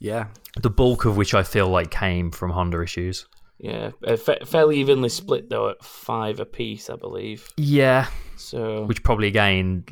Yeah, 0.01 0.27
The 0.61 0.69
bulk 0.71 1.05
of 1.07 1.17
which 1.17 1.33
I 1.35 1.43
feel 1.43 1.69
like 1.69 1.91
came 1.91 2.31
from 2.31 2.51
Honda 2.51 2.83
issues. 2.83 3.27
yeah, 3.59 3.91
fa- 4.17 4.45
fairly 4.45 4.77
evenly 4.79 5.09
split 5.09 5.49
though 5.49 5.71
at 5.71 5.83
five 5.83 6.39
apiece, 6.41 6.91
I 6.91 6.97
believe. 6.97 7.49
Yeah, 7.57 8.09
So 8.37 8.85
which 8.85 9.03
probably 9.03 9.29
again 9.29 9.85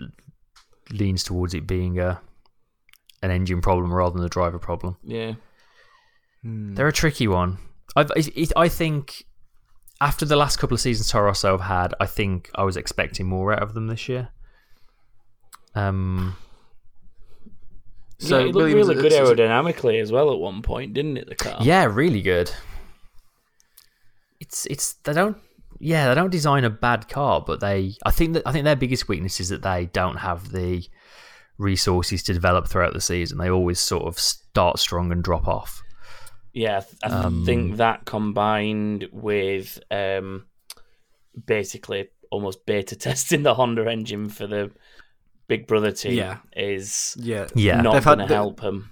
leans 0.90 1.24
towards 1.24 1.54
it 1.54 1.66
being 1.66 1.98
a 1.98 2.20
an 3.22 3.30
engine 3.30 3.62
problem 3.62 3.90
rather 3.92 4.14
than 4.18 4.26
a 4.26 4.28
driver 4.28 4.58
problem. 4.58 4.98
yeah, 5.02 5.32
They're 6.42 6.88
a 6.88 6.92
tricky 6.92 7.26
one. 7.26 7.56
I've, 7.96 8.10
it, 8.16 8.28
it, 8.36 8.52
I 8.56 8.68
think 8.68 9.24
after 10.02 10.26
the 10.26 10.36
last 10.36 10.58
couple 10.58 10.74
of 10.74 10.80
seasons 10.82 11.10
Toro 11.10 11.26
Rosso 11.26 11.52
have 11.52 11.66
had, 11.66 11.94
I 11.98 12.04
think 12.06 12.50
I 12.54 12.64
was 12.64 12.76
expecting 12.76 13.26
more 13.26 13.54
out 13.54 13.62
of 13.62 13.72
them 13.72 13.86
this 13.86 14.06
year. 14.08 14.28
Um, 15.74 16.36
So 18.18 18.38
yeah, 18.38 18.42
it 18.42 18.46
looked 18.46 18.56
Williams- 18.56 18.88
really 18.88 19.02
good 19.02 19.12
aerodynamically 19.12 20.00
as 20.00 20.12
well 20.12 20.32
at 20.32 20.38
one 20.38 20.62
point, 20.62 20.94
didn't 20.94 21.16
it? 21.16 21.28
The 21.28 21.34
car. 21.34 21.58
yeah, 21.62 21.84
really 21.84 22.22
good. 22.22 22.50
It's 24.40 24.66
it's 24.66 24.94
they 25.04 25.12
don't 25.12 25.36
yeah 25.80 26.08
they 26.08 26.14
don't 26.14 26.30
design 26.30 26.64
a 26.64 26.70
bad 26.70 27.08
car, 27.08 27.42
but 27.46 27.60
they 27.60 27.94
I 28.04 28.10
think 28.10 28.34
that 28.34 28.42
I 28.46 28.52
think 28.52 28.64
their 28.64 28.76
biggest 28.76 29.08
weakness 29.08 29.40
is 29.40 29.48
that 29.48 29.62
they 29.62 29.86
don't 29.86 30.16
have 30.18 30.50
the 30.52 30.82
resources 31.58 32.22
to 32.24 32.32
develop 32.34 32.68
throughout 32.68 32.92
the 32.92 33.00
season. 33.00 33.38
They 33.38 33.50
always 33.50 33.78
sort 33.80 34.04
of 34.04 34.18
start 34.18 34.78
strong 34.78 35.12
and 35.12 35.22
drop 35.22 35.46
off. 35.48 35.82
Yeah, 36.52 36.82
I, 37.02 37.08
th- 37.08 37.24
Um, 37.24 37.44
think 37.44 37.76
that 37.76 38.04
combined 38.04 39.08
with 39.12 39.80
um, 39.90 40.46
basically 41.46 42.08
almost 42.30 42.64
beta 42.66 42.96
testing 43.08 43.42
the 43.42 43.54
Honda 43.54 43.90
engine 43.90 44.28
for 44.28 44.46
the 44.46 44.70
Big 45.48 45.66
Brother 45.66 45.92
team 45.92 46.14
Yeah. 46.14 46.38
is 46.56 47.14
yeah, 47.18 47.46
Yeah. 47.54 47.80
not 47.80 47.94
They've 47.94 48.04
going 48.04 48.18
had 48.20 48.24
to 48.24 48.28
the- 48.28 48.34
help 48.34 48.60
them. 48.60 48.90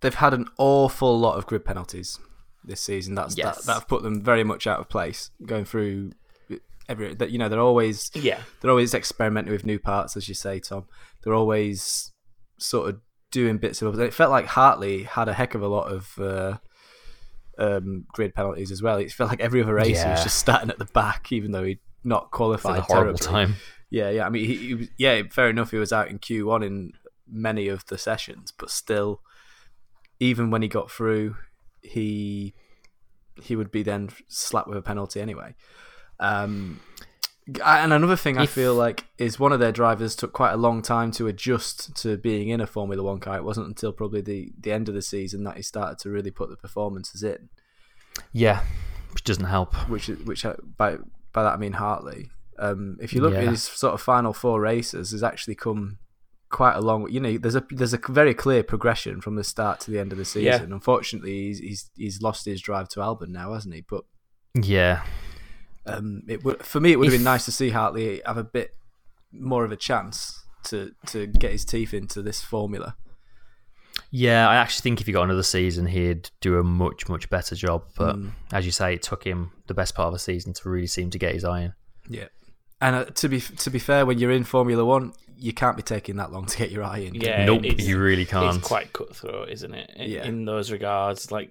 They've 0.00 0.14
had 0.14 0.32
an 0.32 0.46
awful 0.58 1.18
lot 1.18 1.36
of 1.36 1.46
grid 1.46 1.64
penalties 1.64 2.18
this 2.64 2.80
season. 2.80 3.14
That's 3.14 3.36
Yes. 3.36 3.58
that, 3.58 3.66
that 3.66 3.74
have 3.74 3.88
put 3.88 4.02
them 4.02 4.22
very 4.22 4.44
much 4.44 4.66
out 4.66 4.80
of 4.80 4.88
place. 4.88 5.30
Going 5.44 5.64
through 5.66 6.12
every 6.88 7.14
that 7.14 7.30
you 7.30 7.38
know 7.38 7.48
they're 7.48 7.60
always 7.60 8.10
Yeah, 8.14 8.40
they're 8.60 8.70
always 8.70 8.94
experimenting 8.94 9.52
with 9.52 9.64
new 9.66 9.78
parts, 9.78 10.16
as 10.16 10.26
you 10.28 10.34
say, 10.34 10.58
Tom. 10.58 10.86
They're 11.22 11.34
always 11.34 12.10
sort 12.58 12.88
of 12.88 13.00
doing 13.30 13.58
bits 13.58 13.82
of. 13.82 13.98
It 14.00 14.14
felt 14.14 14.30
like 14.30 14.46
Hartley 14.46 15.02
had 15.04 15.28
a 15.28 15.34
heck 15.34 15.54
of 15.54 15.60
a 15.62 15.68
lot 15.68 15.92
of 15.92 16.18
uh, 16.18 16.56
um, 17.58 18.06
grid 18.12 18.34
penalties 18.34 18.70
as 18.72 18.82
well. 18.82 18.96
It 18.96 19.12
felt 19.12 19.30
like 19.30 19.40
every 19.40 19.62
other 19.62 19.74
race 19.74 20.02
he 20.02 20.08
was 20.08 20.22
just 20.22 20.38
starting 20.38 20.70
at 20.70 20.78
the 20.78 20.86
back, 20.86 21.30
even 21.30 21.52
though 21.52 21.64
he'd 21.64 21.78
not 22.04 22.24
It's 22.24 22.36
qualified. 22.36 22.78
a 22.78 22.82
horrible 22.82 23.18
terribly. 23.18 23.26
time. 23.26 23.54
Yeah, 23.90 24.10
yeah. 24.10 24.26
I 24.26 24.28
mean, 24.30 24.44
he, 24.44 24.54
he 24.54 24.74
was, 24.74 24.88
yeah, 24.96 25.22
fair 25.30 25.50
enough. 25.50 25.72
He 25.72 25.76
was 25.76 25.92
out 25.92 26.08
in 26.08 26.18
Q 26.18 26.46
one 26.46 26.62
in 26.62 26.92
many 27.28 27.68
of 27.68 27.84
the 27.86 27.98
sessions, 27.98 28.52
but 28.56 28.70
still, 28.70 29.20
even 30.20 30.50
when 30.50 30.62
he 30.62 30.68
got 30.68 30.90
through, 30.90 31.36
he 31.82 32.54
he 33.42 33.56
would 33.56 33.70
be 33.70 33.82
then 33.82 34.10
slapped 34.28 34.68
with 34.68 34.78
a 34.78 34.82
penalty 34.82 35.20
anyway. 35.20 35.54
Um, 36.18 36.80
and 37.64 37.92
another 37.92 38.16
thing 38.16 38.38
I 38.38 38.46
feel 38.46 38.74
like 38.74 39.06
is 39.18 39.40
one 39.40 39.52
of 39.52 39.58
their 39.58 39.72
drivers 39.72 40.14
took 40.14 40.32
quite 40.32 40.52
a 40.52 40.56
long 40.56 40.82
time 40.82 41.10
to 41.12 41.26
adjust 41.26 41.96
to 42.02 42.16
being 42.16 42.50
in 42.50 42.60
a 42.60 42.66
Formula 42.66 43.02
One 43.02 43.18
car. 43.18 43.36
It 43.36 43.44
wasn't 43.44 43.66
until 43.66 43.92
probably 43.92 44.20
the, 44.20 44.52
the 44.60 44.70
end 44.70 44.88
of 44.88 44.94
the 44.94 45.02
season 45.02 45.44
that 45.44 45.56
he 45.56 45.62
started 45.62 45.98
to 46.00 46.10
really 46.10 46.30
put 46.30 46.50
the 46.50 46.56
performances 46.56 47.22
in. 47.22 47.48
Yeah, 48.32 48.62
which 49.12 49.24
doesn't 49.24 49.46
help. 49.46 49.74
Which 49.88 50.08
which 50.08 50.44
by 50.76 50.98
by 51.32 51.42
that 51.42 51.54
I 51.54 51.56
mean 51.56 51.72
Hartley. 51.72 52.30
Um, 52.60 52.98
if 53.00 53.12
you 53.14 53.20
look 53.22 53.34
at 53.34 53.42
his 53.44 53.62
sort 53.62 53.94
of 53.94 54.00
final 54.02 54.32
four 54.32 54.60
races, 54.60 55.12
has 55.12 55.22
actually 55.22 55.54
come 55.54 55.98
quite 56.50 56.74
a 56.74 56.80
long. 56.80 57.10
You 57.10 57.18
know, 57.20 57.38
there's 57.38 57.54
a 57.56 57.64
there's 57.70 57.94
a 57.94 58.00
very 58.08 58.34
clear 58.34 58.62
progression 58.62 59.20
from 59.20 59.36
the 59.36 59.44
start 59.44 59.80
to 59.80 59.90
the 59.90 59.98
end 59.98 60.12
of 60.12 60.18
the 60.18 60.40
Yeah. 60.40 60.56
season. 60.58 60.72
Unfortunately, 60.72 61.46
he's, 61.46 61.58
he's 61.58 61.90
he's 61.96 62.22
lost 62.22 62.44
his 62.44 62.60
drive 62.60 62.88
to 62.90 63.00
Albon 63.00 63.28
now, 63.28 63.54
hasn't 63.54 63.74
he? 63.74 63.80
But 63.88 64.04
Yeah, 64.54 65.02
um, 65.86 66.22
it 66.28 66.44
would 66.44 66.62
for 66.64 66.80
me 66.80 66.92
it 66.92 66.96
would 66.98 67.06
have 67.06 67.14
If- 67.14 67.20
been 67.20 67.24
nice 67.24 67.46
to 67.46 67.52
see 67.52 67.70
Hartley 67.70 68.20
have 68.26 68.36
a 68.36 68.44
bit 68.44 68.74
more 69.32 69.64
of 69.64 69.72
a 69.72 69.76
chance 69.76 70.44
to 70.64 70.92
to 71.06 71.26
get 71.26 71.52
his 71.52 71.64
teeth 71.64 71.94
into 71.94 72.20
this 72.20 72.42
formula. 72.42 72.96
Yeah, 74.10 74.48
I 74.48 74.56
actually 74.56 74.82
think 74.82 75.00
if 75.00 75.06
he 75.06 75.12
got 75.12 75.22
another 75.24 75.42
season, 75.42 75.86
he'd 75.86 76.30
do 76.40 76.58
a 76.58 76.64
much, 76.64 77.08
much 77.08 77.30
better 77.30 77.54
job. 77.54 77.84
But 77.96 78.16
Mm. 78.16 78.32
as 78.52 78.66
you 78.66 78.72
say, 78.72 78.94
it 78.94 79.02
took 79.02 79.24
him 79.24 79.52
the 79.66 79.74
best 79.74 79.94
part 79.94 80.08
of 80.08 80.14
a 80.14 80.18
season 80.18 80.52
to 80.54 80.68
really 80.68 80.86
seem 80.86 81.10
to 81.10 81.18
get 81.18 81.34
his 81.34 81.44
eye 81.44 81.60
in. 81.62 81.74
Yeah. 82.08 82.28
And 82.80 82.96
uh, 82.96 83.04
to 83.06 83.28
be 83.28 83.40
to 83.40 83.70
be 83.70 83.78
fair, 83.78 84.06
when 84.06 84.18
you're 84.18 84.30
in 84.30 84.44
Formula 84.44 84.84
One, 84.84 85.12
you 85.38 85.52
can't 85.52 85.76
be 85.76 85.82
taking 85.82 86.16
that 86.16 86.32
long 86.32 86.46
to 86.46 86.56
get 86.58 86.70
your 86.70 86.82
eye 86.84 86.98
in. 86.98 87.14
yeah. 87.14 87.44
nope, 87.44 87.64
it's- 87.64 87.86
you 87.86 87.98
really 87.98 88.24
can't. 88.26 88.56
It's 88.56 88.66
quite 88.66 88.92
cutthroat, 88.92 89.48
isn't 89.50 89.74
it? 89.74 89.90
In, 89.96 90.10
Yeah. 90.10 90.24
in 90.24 90.44
those 90.44 90.70
regards, 90.70 91.30
like 91.32 91.50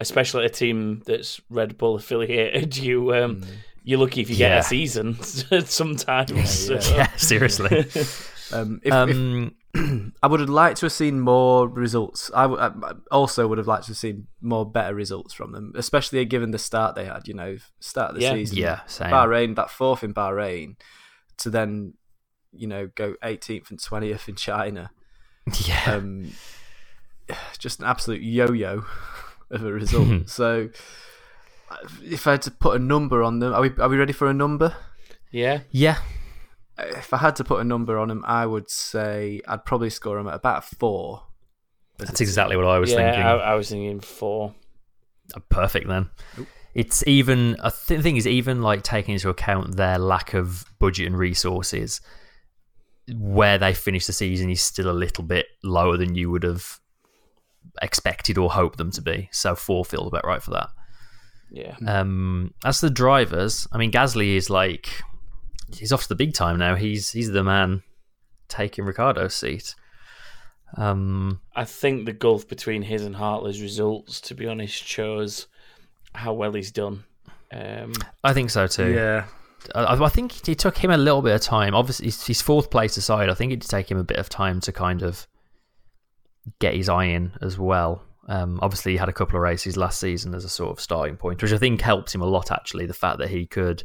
especially 0.00 0.44
a 0.44 0.48
team 0.48 1.02
that's 1.06 1.40
Red 1.50 1.76
Bull 1.78 1.96
affiliated, 1.96 2.76
you 2.86 3.14
um, 3.14 3.42
you're 3.84 3.98
lucky 3.98 4.20
if 4.20 4.30
you 4.30 4.36
get 4.36 4.50
Yeah. 4.50 4.58
a 4.58 4.62
season 4.62 5.20
sometimes. 5.66 6.30
Yeah, 6.68 6.78
so- 6.80 6.94
yeah, 6.96 7.08
seriously. 7.16 7.78
Um, 8.52 8.80
if, 8.82 8.86
if, 8.86 8.92
um, 8.92 9.54
I 10.22 10.26
would 10.26 10.40
have 10.40 10.48
liked 10.48 10.78
to 10.80 10.86
have 10.86 10.92
seen 10.92 11.20
more 11.20 11.68
results. 11.68 12.30
I, 12.34 12.42
w- 12.42 12.60
I 12.60 12.92
also 13.10 13.46
would 13.48 13.58
have 13.58 13.66
liked 13.66 13.84
to 13.84 13.90
have 13.90 13.96
seen 13.98 14.26
more 14.40 14.64
better 14.70 14.94
results 14.94 15.32
from 15.34 15.52
them, 15.52 15.72
especially 15.76 16.24
given 16.24 16.50
the 16.50 16.58
start 16.58 16.94
they 16.94 17.04
had. 17.04 17.28
You 17.28 17.34
know, 17.34 17.56
start 17.80 18.10
of 18.10 18.16
the 18.16 18.22
Yeah. 18.22 18.32
season. 18.34 18.56
yeah, 18.58 18.80
same. 18.86 19.10
Bahrain, 19.10 19.54
that 19.56 19.70
fourth 19.70 20.02
in 20.04 20.12
Bahrain, 20.14 20.76
to 21.38 21.50
then, 21.50 21.94
you 22.52 22.66
know, 22.66 22.88
go 22.94 23.14
18th 23.22 23.70
and 23.70 23.78
20th 23.78 24.28
in 24.28 24.34
China. 24.36 24.90
Yeah, 25.66 25.94
Um, 25.94 26.32
just 27.58 27.80
an 27.80 27.86
absolute 27.86 28.22
yo-yo 28.22 28.84
of 29.50 29.64
a 29.64 29.72
result. 29.72 30.28
so, 30.38 30.68
if 32.02 32.26
I 32.26 32.32
had 32.32 32.42
to 32.42 32.50
put 32.50 32.76
a 32.76 32.78
number 32.84 33.22
on 33.22 33.38
them, 33.40 33.52
are 33.54 33.60
we 33.62 33.70
are 33.78 33.88
we 33.88 33.96
ready 33.96 34.12
for 34.12 34.28
a 34.28 34.34
number? 34.34 34.74
yeah, 35.30 35.60
yeah, 35.70 35.98
If 36.78 37.12
I 37.12 37.18
had 37.18 37.36
to 37.36 37.44
put 37.44 37.60
a 37.60 37.64
number 37.64 37.98
on 37.98 38.08
them, 38.08 38.24
I 38.26 38.46
would 38.46 38.70
say 38.70 39.40
I'd 39.48 39.64
probably 39.64 39.90
score 39.90 40.16
them 40.16 40.28
at 40.28 40.34
about 40.34 40.64
four. 40.64 41.24
that's 41.98 42.20
exactly 42.20 42.56
what 42.56 42.66
I 42.66 42.78
was 42.78 42.90
yeah. 42.90 42.96
thinking. 42.96 43.22
I, 43.22 43.32
I 43.32 43.54
was 43.54 43.68
thinking 43.68 44.00
four. 44.00 44.54
Uh, 45.34 45.40
Perfect 45.48 45.88
then. 45.88 46.10
It's 46.74 47.04
even. 47.06 47.56
I 47.60 47.70
think 47.70 47.98
the 47.98 48.02
thing 48.02 48.16
is, 48.16 48.26
even 48.26 48.62
like 48.62 48.82
taking 48.82 49.14
into 49.14 49.28
account 49.28 49.76
their 49.76 49.98
lack 49.98 50.34
of 50.34 50.64
budget 50.78 51.06
and 51.06 51.18
resources, 51.18 52.00
where 53.12 53.58
they 53.58 53.74
finish 53.74 54.06
the 54.06 54.12
season 54.12 54.50
is 54.50 54.62
still 54.62 54.90
a 54.90 54.92
little 54.92 55.24
bit 55.24 55.46
lower 55.64 55.96
than 55.96 56.14
you 56.14 56.30
would 56.30 56.44
have 56.44 56.78
expected 57.82 58.38
or 58.38 58.50
hoped 58.50 58.78
them 58.78 58.90
to 58.92 59.02
be. 59.02 59.28
So 59.32 59.54
four 59.54 59.84
feels 59.84 60.08
about 60.08 60.24
right 60.26 60.42
for 60.42 60.52
that. 60.52 60.70
Yeah, 61.50 61.76
Um, 61.86 62.52
as 62.64 62.80
the 62.80 62.90
drivers, 62.90 63.66
I 63.72 63.78
mean, 63.78 63.90
Gasly 63.90 64.36
is 64.36 64.50
like 64.50 65.02
he's 65.74 65.92
off 65.92 66.02
to 66.02 66.08
the 66.08 66.14
big 66.14 66.34
time 66.34 66.58
now. 66.58 66.74
He's 66.74 67.10
he's 67.10 67.30
the 67.30 67.44
man 67.44 67.82
taking 68.48 68.84
Ricciardo's 68.84 69.34
seat. 69.34 69.74
Um, 70.76 71.40
I 71.56 71.64
think 71.64 72.04
the 72.04 72.12
gulf 72.12 72.46
between 72.46 72.82
his 72.82 73.04
and 73.04 73.16
Hartley's 73.16 73.62
results, 73.62 74.20
to 74.22 74.34
be 74.34 74.46
honest, 74.46 74.84
shows 74.86 75.46
how 76.14 76.34
well 76.34 76.52
he's 76.52 76.70
done. 76.70 77.04
Um, 77.52 77.94
I 78.22 78.34
think 78.34 78.50
so 78.50 78.66
too. 78.66 78.92
Yeah, 78.92 79.26
I, 79.74 79.94
I 79.94 80.08
think 80.08 80.46
it 80.48 80.58
took 80.58 80.76
him 80.76 80.90
a 80.90 80.98
little 80.98 81.22
bit 81.22 81.34
of 81.34 81.40
time. 81.40 81.74
Obviously, 81.74 82.06
his, 82.06 82.26
his 82.26 82.42
fourth 82.42 82.70
place 82.70 82.96
aside, 82.96 83.30
I 83.30 83.34
think 83.34 83.52
it 83.52 83.60
did 83.60 83.70
take 83.70 83.90
him 83.90 83.98
a 83.98 84.04
bit 84.04 84.18
of 84.18 84.28
time 84.28 84.60
to 84.60 84.72
kind 84.72 85.02
of 85.02 85.26
get 86.60 86.74
his 86.74 86.88
eye 86.88 87.04
in 87.04 87.32
as 87.40 87.58
well. 87.58 88.02
Um, 88.28 88.58
obviously, 88.60 88.92
he 88.92 88.98
had 88.98 89.08
a 89.08 89.12
couple 89.12 89.36
of 89.36 89.42
races 89.42 89.78
last 89.78 90.00
season 90.00 90.34
as 90.34 90.44
a 90.44 90.50
sort 90.50 90.70
of 90.70 90.80
starting 90.80 91.16
point, 91.16 91.42
which 91.42 91.52
I 91.52 91.58
think 91.58 91.80
helped 91.80 92.14
him 92.14 92.20
a 92.20 92.26
lot. 92.26 92.52
Actually, 92.52 92.84
the 92.84 92.92
fact 92.92 93.18
that 93.18 93.30
he 93.30 93.46
could 93.46 93.84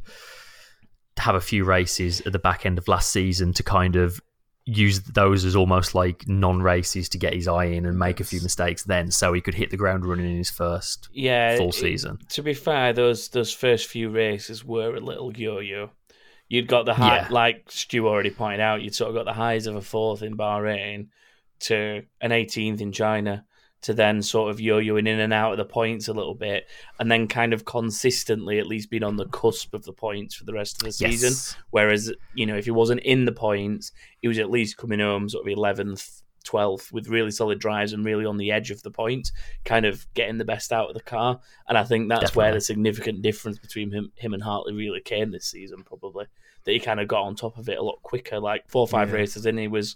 have 1.17 1.35
a 1.35 1.41
few 1.41 1.63
races 1.63 2.21
at 2.21 2.33
the 2.33 2.39
back 2.39 2.65
end 2.65 2.77
of 2.77 2.87
last 2.87 3.11
season 3.11 3.53
to 3.53 3.63
kind 3.63 3.95
of 3.95 4.19
use 4.65 5.01
those 5.01 5.43
as 5.43 5.55
almost 5.57 5.93
like 5.93 6.25
non-races 6.27 7.09
to 7.09 7.17
get 7.17 7.33
his 7.33 7.47
eye 7.49 7.65
in 7.65 7.85
and 7.85 7.99
make 7.99 8.21
a 8.21 8.23
few 8.23 8.39
mistakes 8.41 8.83
then 8.83 9.11
so 9.11 9.33
he 9.33 9.41
could 9.41 9.53
hit 9.53 9.69
the 9.71 9.77
ground 9.77 10.05
running 10.05 10.25
in 10.29 10.37
his 10.37 10.49
first 10.49 11.09
yeah, 11.11 11.57
full 11.57 11.67
it- 11.69 11.73
season. 11.75 12.17
to 12.29 12.41
be 12.41 12.53
fair, 12.53 12.93
those 12.93 13.27
those 13.29 13.53
first 13.53 13.87
few 13.87 14.09
races 14.09 14.63
were 14.63 14.95
a 14.95 14.99
little 15.01 15.35
yo-yo. 15.35 15.89
You'd 16.47 16.67
got 16.67 16.85
the 16.85 16.93
high, 16.93 17.17
Yeah. 17.17 17.27
like 17.29 17.65
Stu 17.69 18.07
already 18.07 18.29
pointed 18.29 18.59
out, 18.59 18.81
you'd 18.81 18.95
sort 18.95 19.09
of 19.09 19.15
got 19.15 19.25
the 19.25 19.33
highs 19.33 19.65
of 19.67 19.75
a 19.75 19.81
fourth 19.81 20.21
in 20.23 20.37
Bahrain 20.37 21.07
to 21.61 22.03
an 22.21 22.31
18th 22.31 22.79
in 22.81 22.91
China 22.91 23.45
to 23.83 23.93
then 23.93 24.21
sort 24.21 24.49
of 24.49 24.59
yo-yoing 24.59 25.07
in 25.07 25.19
and 25.19 25.31
out 25.33 25.51
of 25.51 25.57
the 25.57 25.65
points 25.65 26.07
a 26.07 26.13
little 26.13 26.35
bit, 26.35 26.67
and 26.99 27.11
then 27.11 27.27
kind 27.27 27.53
of 27.53 27.63
consistently 27.65 28.59
at 28.59 28.67
least 28.67 28.89
being 28.89 29.03
on 29.03 29.15
the 29.17 29.27
cusp 29.27 29.73
of 29.73 29.83
the 29.85 29.93
points 29.93 30.35
for 30.35 30.45
the 30.45 30.53
rest 30.53 30.81
of 30.81 30.85
the 30.85 30.91
season. 30.91 31.29
Yes. 31.29 31.55
Whereas 31.69 32.11
you 32.33 32.45
know 32.45 32.57
if 32.57 32.65
he 32.65 32.71
wasn't 32.71 33.01
in 33.01 33.25
the 33.25 33.31
points, 33.31 33.91
he 34.21 34.27
was 34.27 34.39
at 34.39 34.49
least 34.51 34.77
coming 34.77 34.99
home 34.99 35.29
sort 35.29 35.45
of 35.47 35.51
eleventh. 35.51 36.19
12th 36.45 36.91
with 36.91 37.07
really 37.07 37.31
solid 37.31 37.57
drives 37.57 37.93
and 37.93 38.03
really 38.03 38.25
on 38.25 38.35
the 38.35 38.51
edge 38.51 38.69
of 38.69 38.83
the 38.83 38.91
point, 38.91 39.31
kind 39.63 39.85
of 39.85 40.05
getting 40.13 40.37
the 40.37 40.43
best 40.43 40.73
out 40.73 40.89
of 40.89 40.93
the 40.93 40.99
car. 40.99 41.39
And 41.69 41.77
I 41.77 41.85
think 41.85 42.09
that's 42.09 42.35
where 42.35 42.53
the 42.53 42.59
significant 42.59 43.21
difference 43.21 43.57
between 43.59 43.91
him, 43.91 44.11
him 44.15 44.33
and 44.33 44.43
Hartley 44.43 44.73
really 44.73 44.99
came 44.99 45.31
this 45.31 45.45
season, 45.45 45.85
probably. 45.85 46.25
That 46.65 46.73
he 46.73 46.81
kind 46.81 46.99
of 46.99 47.07
got 47.07 47.23
on 47.23 47.37
top 47.37 47.57
of 47.57 47.69
it 47.69 47.77
a 47.77 47.81
lot 47.81 48.03
quicker. 48.03 48.41
Like 48.41 48.67
four 48.67 48.81
or 48.81 48.89
five 48.89 49.07
Yeah. 49.07 49.15
races 49.15 49.45
in, 49.45 49.57
he 49.57 49.69
was 49.69 49.95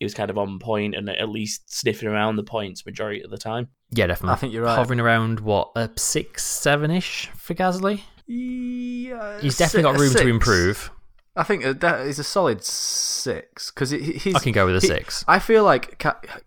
he 0.00 0.04
was 0.06 0.14
kind 0.14 0.30
of 0.30 0.38
on 0.38 0.58
point 0.58 0.94
and 0.94 1.10
at 1.10 1.28
least 1.28 1.72
sniffing 1.72 2.08
around 2.08 2.36
the 2.36 2.42
points 2.42 2.86
majority 2.86 3.22
of 3.22 3.30
the 3.30 3.36
time. 3.36 3.68
Yeah, 3.90 4.06
definitely. 4.06 4.32
I 4.32 4.36
think 4.36 4.52
you're 4.54 4.64
right. 4.64 4.74
Hovering 4.74 4.98
around 4.98 5.40
what 5.40 5.72
a 5.76 5.90
six, 5.96 6.42
seven 6.42 6.90
ish 6.90 7.28
for 7.36 7.54
Gasly. 7.54 8.00
Yeah, 8.26 9.40
He's 9.40 9.58
definitely 9.58 9.92
got 9.92 10.00
room 10.00 10.14
to 10.14 10.26
improve. 10.26 10.90
I 11.36 11.42
think 11.42 11.66
uh, 11.66 11.74
that 11.74 12.06
is 12.06 12.18
a 12.18 12.24
solid 12.24 12.64
six 12.64 13.70
because 13.70 13.90
he's. 13.90 14.34
I 14.34 14.38
can 14.38 14.52
go 14.52 14.64
with 14.64 14.76
a 14.76 14.80
he- 14.80 14.86
six. 14.86 15.22
I 15.28 15.38
feel 15.38 15.64
like 15.64 16.02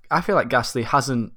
I 0.09 0.21
feel 0.21 0.35
like 0.35 0.49
Gasly 0.49 0.83
hasn't, 0.83 1.33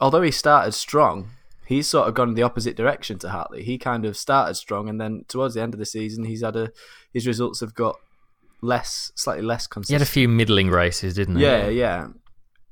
although 0.00 0.22
he 0.22 0.30
started 0.30 0.72
strong, 0.72 1.30
he's 1.66 1.88
sort 1.88 2.06
of 2.06 2.14
gone 2.14 2.28
in 2.28 2.34
the 2.34 2.42
opposite 2.42 2.76
direction 2.76 3.18
to 3.20 3.30
Hartley. 3.30 3.64
He 3.64 3.76
kind 3.76 4.04
of 4.04 4.16
started 4.16 4.54
strong, 4.54 4.88
and 4.88 5.00
then 5.00 5.24
towards 5.26 5.54
the 5.54 5.62
end 5.62 5.74
of 5.74 5.80
the 5.80 5.86
season, 5.86 6.24
he's 6.24 6.42
had 6.42 6.54
a 6.54 6.70
his 7.12 7.26
results 7.26 7.60
have 7.60 7.74
got 7.74 7.96
less, 8.66 9.12
slightly 9.14 9.42
less 9.44 9.66
consistent. 9.66 9.94
He 9.94 9.98
had 9.98 10.02
a 10.02 10.10
few 10.10 10.28
middling 10.28 10.68
races, 10.70 11.14
didn't 11.14 11.36
he? 11.36 11.42
yeah, 11.42 11.68
yeah. 11.68 12.08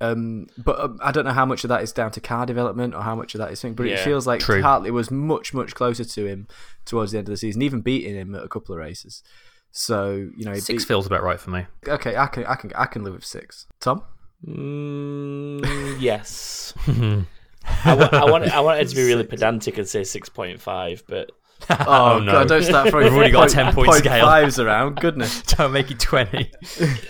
Um, 0.00 0.48
but 0.58 0.78
um, 0.80 0.98
I 1.02 1.12
don't 1.12 1.24
know 1.24 1.32
how 1.32 1.46
much 1.46 1.64
of 1.64 1.68
that 1.68 1.82
is 1.82 1.92
down 1.92 2.10
to 2.10 2.20
car 2.20 2.44
development 2.44 2.94
or 2.94 3.00
how 3.02 3.14
much 3.14 3.34
of 3.34 3.38
that 3.38 3.50
is 3.52 3.60
thing. 3.62 3.74
But 3.74 3.86
it 3.86 4.00
feels 4.00 4.26
like 4.26 4.40
true. 4.40 4.60
Hartley 4.60 4.90
was 4.90 5.10
much, 5.10 5.54
much 5.54 5.74
closer 5.74 6.04
to 6.04 6.26
him 6.26 6.46
towards 6.84 7.12
the 7.12 7.18
end 7.18 7.28
of 7.28 7.32
the 7.32 7.36
season, 7.38 7.62
even 7.62 7.80
beating 7.80 8.14
him 8.14 8.34
at 8.34 8.42
a 8.44 8.48
couple 8.48 8.74
of 8.74 8.80
races. 8.80 9.22
So 9.70 10.28
you 10.36 10.44
know, 10.44 10.52
he 10.52 10.60
Six 10.60 10.82
beat- 10.84 10.88
feels 10.88 11.06
about 11.06 11.22
right 11.22 11.40
for 11.40 11.50
me. 11.50 11.66
Okay, 11.88 12.16
I 12.16 12.26
can, 12.26 12.44
I 12.44 12.54
can, 12.56 12.72
I 12.74 12.84
can 12.86 13.02
live 13.04 13.14
with 13.14 13.24
six. 13.24 13.66
Tom, 13.80 14.02
Mm, 14.46 16.00
yes. 16.00 16.74
I, 16.86 17.94
wa- 17.94 18.08
I, 18.12 18.30
want, 18.30 18.44
I 18.52 18.60
wanted 18.60 18.88
to 18.88 18.94
be 18.96 19.04
really 19.06 19.24
pedantic 19.24 19.78
and 19.78 19.88
say 19.88 20.02
6.5 20.02 21.02
but 21.08 21.30
Oh, 21.86 22.18
no. 22.18 22.32
God, 22.32 22.48
don't 22.48 22.62
start 22.62 22.88
throwing 22.90 23.04
We've 23.06 23.14
already 23.14 23.32
got 23.32 23.38
a 23.52 23.54
point- 23.54 23.66
10 23.66 23.74
point 23.74 23.88
point 23.88 24.04
scale. 24.04 24.24
fives 24.24 24.58
around. 24.58 24.96
Goodness. 25.00 25.42
Don't 25.56 25.72
make 25.72 25.90
it 25.90 25.98
20. 26.00 26.50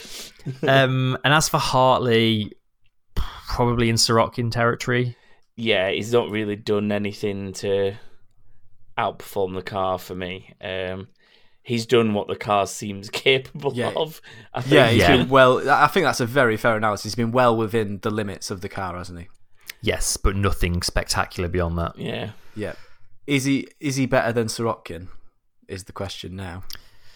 um, 0.69 1.17
and 1.25 1.35
as 1.35 1.49
for 1.49 1.59
Hartley, 1.59 2.53
probably 3.15 3.89
in 3.89 3.97
Sirotkin 3.97 4.51
territory. 4.51 5.17
yeah, 5.57 5.91
he's 5.91 6.13
not 6.13 6.31
really 6.31 6.57
done 6.57 6.91
anything 6.93 7.53
to 7.55 7.95
outperform 8.99 9.55
the 9.55 9.63
car 9.63 9.99
for 9.99 10.15
me. 10.15 10.53
Um, 10.61 11.09
he's 11.63 11.87
done 11.87 12.15
what 12.15 12.29
the 12.29 12.37
car 12.37 12.67
seems 12.67 13.11
capable 13.11 13.73
Yeah. 13.75 13.93
of. 13.97 14.21
I 14.53 14.61
think. 14.61 14.73
Yeah, 14.75 14.89
he's 14.91 15.01
Yeah. 15.03 15.17
been 15.17 15.29
well. 15.29 15.69
I 15.71 15.87
think 15.89 16.05
that's 16.05 16.21
a 16.21 16.27
very 16.27 16.57
fair 16.57 16.77
analysis. 16.77 17.05
He's 17.05 17.15
been 17.15 17.33
well 17.33 17.57
within 17.57 17.99
the 18.03 18.11
limits 18.11 18.51
of 18.51 18.61
the 18.61 18.69
car, 18.69 18.97
hasn't 18.97 19.19
he? 19.21 19.29
Yes, 19.83 20.17
but 20.17 20.35
nothing 20.37 20.83
spectacular 20.83 21.49
beyond 21.49 21.79
that. 21.79 21.99
yeah. 21.99 22.31
Yeah. 22.57 22.75
Is 23.27 23.45
he 23.45 23.69
is 23.81 23.97
he 23.97 24.07
better 24.07 24.33
than 24.33 24.49
Sirotkin? 24.49 25.09
Is 25.69 25.85
the 25.85 25.93
question 25.93 26.37
now? 26.37 26.65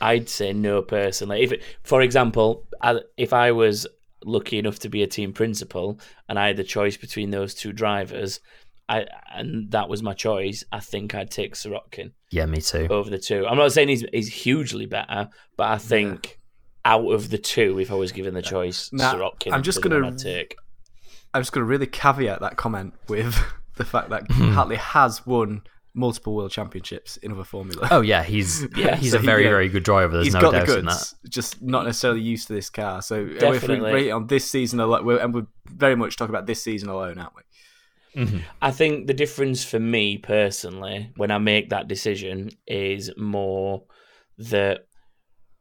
I'd 0.01 0.29
say 0.29 0.53
no 0.53 0.81
personally. 0.83 1.43
If, 1.43 1.53
for 1.83 2.01
example, 2.03 2.67
if 3.17 3.33
I 3.33 3.51
was 3.53 3.87
lucky 4.25 4.59
enough 4.59 4.79
to 4.81 4.89
be 4.89 5.03
a 5.03 5.07
team 5.07 5.33
principal 5.33 5.99
and 6.29 6.39
I 6.39 6.47
had 6.49 6.57
the 6.57 6.65
choice 6.65 6.97
between 6.97 7.31
those 7.31 7.53
two 7.55 7.73
drivers, 7.73 8.41
I 8.89 9.07
and 9.35 9.71
that 9.73 9.89
was 9.89 10.03
my 10.03 10.15
choice, 10.15 10.65
I 10.73 10.81
think 10.81 11.15
I'd 11.15 11.31
take 11.31 11.55
Sirotkin 11.55 12.13
Yeah, 12.31 12.47
me 12.47 12.61
too. 12.61 12.87
over 12.91 13.11
the 13.11 13.19
two. 13.19 13.47
I'm 13.47 13.59
not 13.59 13.73
saying 13.73 13.89
he's 13.89 14.05
he's 14.13 14.33
hugely 14.33 14.87
better, 14.87 15.29
but 15.57 15.69
I 15.69 15.79
think 15.79 16.39
out 16.85 17.07
of 17.13 17.29
the 17.29 17.39
two, 17.39 17.79
if 17.81 17.91
I 17.91 17.95
was 17.97 18.13
given 18.13 18.33
the 18.35 18.41
choice, 18.43 18.91
Now, 18.93 19.15
Sirotkin. 19.15 19.53
I'm 19.53 19.63
just 19.63 19.83
gonna- 19.83 20.07
I'd 20.07 20.17
take. 20.19 20.57
I'm 21.35 21.43
just 21.43 21.53
going 21.53 21.61
to 21.63 21.69
really 21.69 21.87
caveat 21.87 22.41
that 22.41 22.57
comment 22.57 22.95
with 23.09 23.39
the 23.77 23.85
fact 23.85 24.09
that 24.09 24.23
Hmm. 24.31 24.53
Hartley 24.53 24.77
has 24.77 25.27
won 25.27 25.61
multiple 25.95 26.35
world 26.35 26.51
championships 26.51 27.17
in 27.19 27.33
other 27.33 27.45
formula. 27.45 27.89
Oh 27.91 28.01
yeah, 28.03 28.23
he's 28.23 28.67
Yeah, 28.77 28.97
he's 28.97 29.11
so 29.13 29.19
a 29.19 29.21
he- 29.21 29.27
very 29.27 29.45
yeah. 29.45 29.51
very 29.51 29.69
good 29.69 29.83
driver. 29.85 30.13
There's 30.15 30.27
He's 30.27 30.35
no 30.35 30.41
got 30.41 30.53
the 30.53 30.59
doubt 30.67 30.79
in 30.79 30.85
that. 30.87 31.13
just 31.29 31.61
not 31.63 31.85
necessarily 31.85 32.21
used 32.21 32.47
to 32.49 32.53
this 32.55 32.71
car. 32.71 33.03
So 33.03 33.17
if 33.17 33.29
we 33.33 33.39
Definitely. 33.39 33.93
rate 33.93 34.11
on 34.11 34.27
this 34.27 34.49
season 34.51 34.81
alone, 34.81 35.05
we're, 35.05 35.19
and 35.19 35.35
we're 35.35 35.47
very 35.67 35.97
much 35.97 36.17
talking 36.17 36.35
about 36.35 36.47
this 36.47 36.63
season 36.63 36.89
alone, 36.89 37.19
aren't 37.19 37.33
we? 37.35 37.43
Mm-hmm. 38.25 38.39
I 38.63 38.71
think 38.71 39.07
the 39.07 39.15
difference 39.15 39.65
for 39.65 39.79
me 39.79 40.19
personally, 40.19 41.13
when 41.17 41.31
I 41.31 41.39
make 41.39 41.71
that 41.71 41.89
decision, 41.89 42.51
is 42.67 43.11
more 43.17 43.85
that 44.39 44.87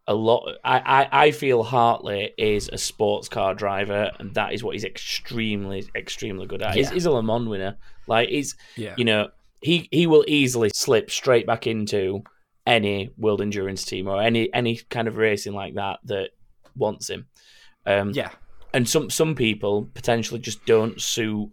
a 0.07 0.13
lot. 0.15 0.49
I, 0.63 0.79
I, 0.79 1.23
I 1.25 1.31
feel 1.31 1.63
Hartley 1.63 2.31
is 2.37 2.69
a 2.71 2.77
sports 2.77 3.27
car 3.29 3.53
driver, 3.53 4.11
and 4.19 4.33
that 4.35 4.53
is 4.53 4.63
what 4.63 4.73
he's 4.75 4.85
extremely, 4.85 5.85
extremely 5.95 6.47
good 6.47 6.61
at. 6.61 6.73
He's, 6.75 6.89
he's 6.89 7.05
a 7.05 7.11
Le 7.11 7.21
Mans 7.21 7.47
winner. 7.47 7.77
Like 8.07 8.29
he's, 8.29 8.55
Yeah. 8.77 8.95
you 8.97 9.03
know, 9.05 9.27
he 9.61 9.87
he 9.91 10.07
will 10.07 10.23
easily 10.27 10.69
slip 10.73 11.09
straight 11.11 11.45
back 11.47 11.67
into 11.67 12.21
any 12.65 13.09
world 13.17 13.41
endurance 13.41 13.83
team 13.85 14.07
or 14.07 14.21
any 14.21 14.53
any 14.53 14.77
kind 14.89 15.07
of 15.07 15.17
racing 15.17 15.53
like 15.53 15.75
that 15.75 15.99
that 16.05 16.29
wants 16.75 17.09
him. 17.09 17.27
Um, 17.85 18.11
Yeah. 18.11 18.31
and 18.73 18.87
some 18.87 19.09
some 19.09 19.33
people 19.35 19.89
potentially 19.93 20.39
just 20.39 20.65
don't 20.65 21.01
suit 21.01 21.49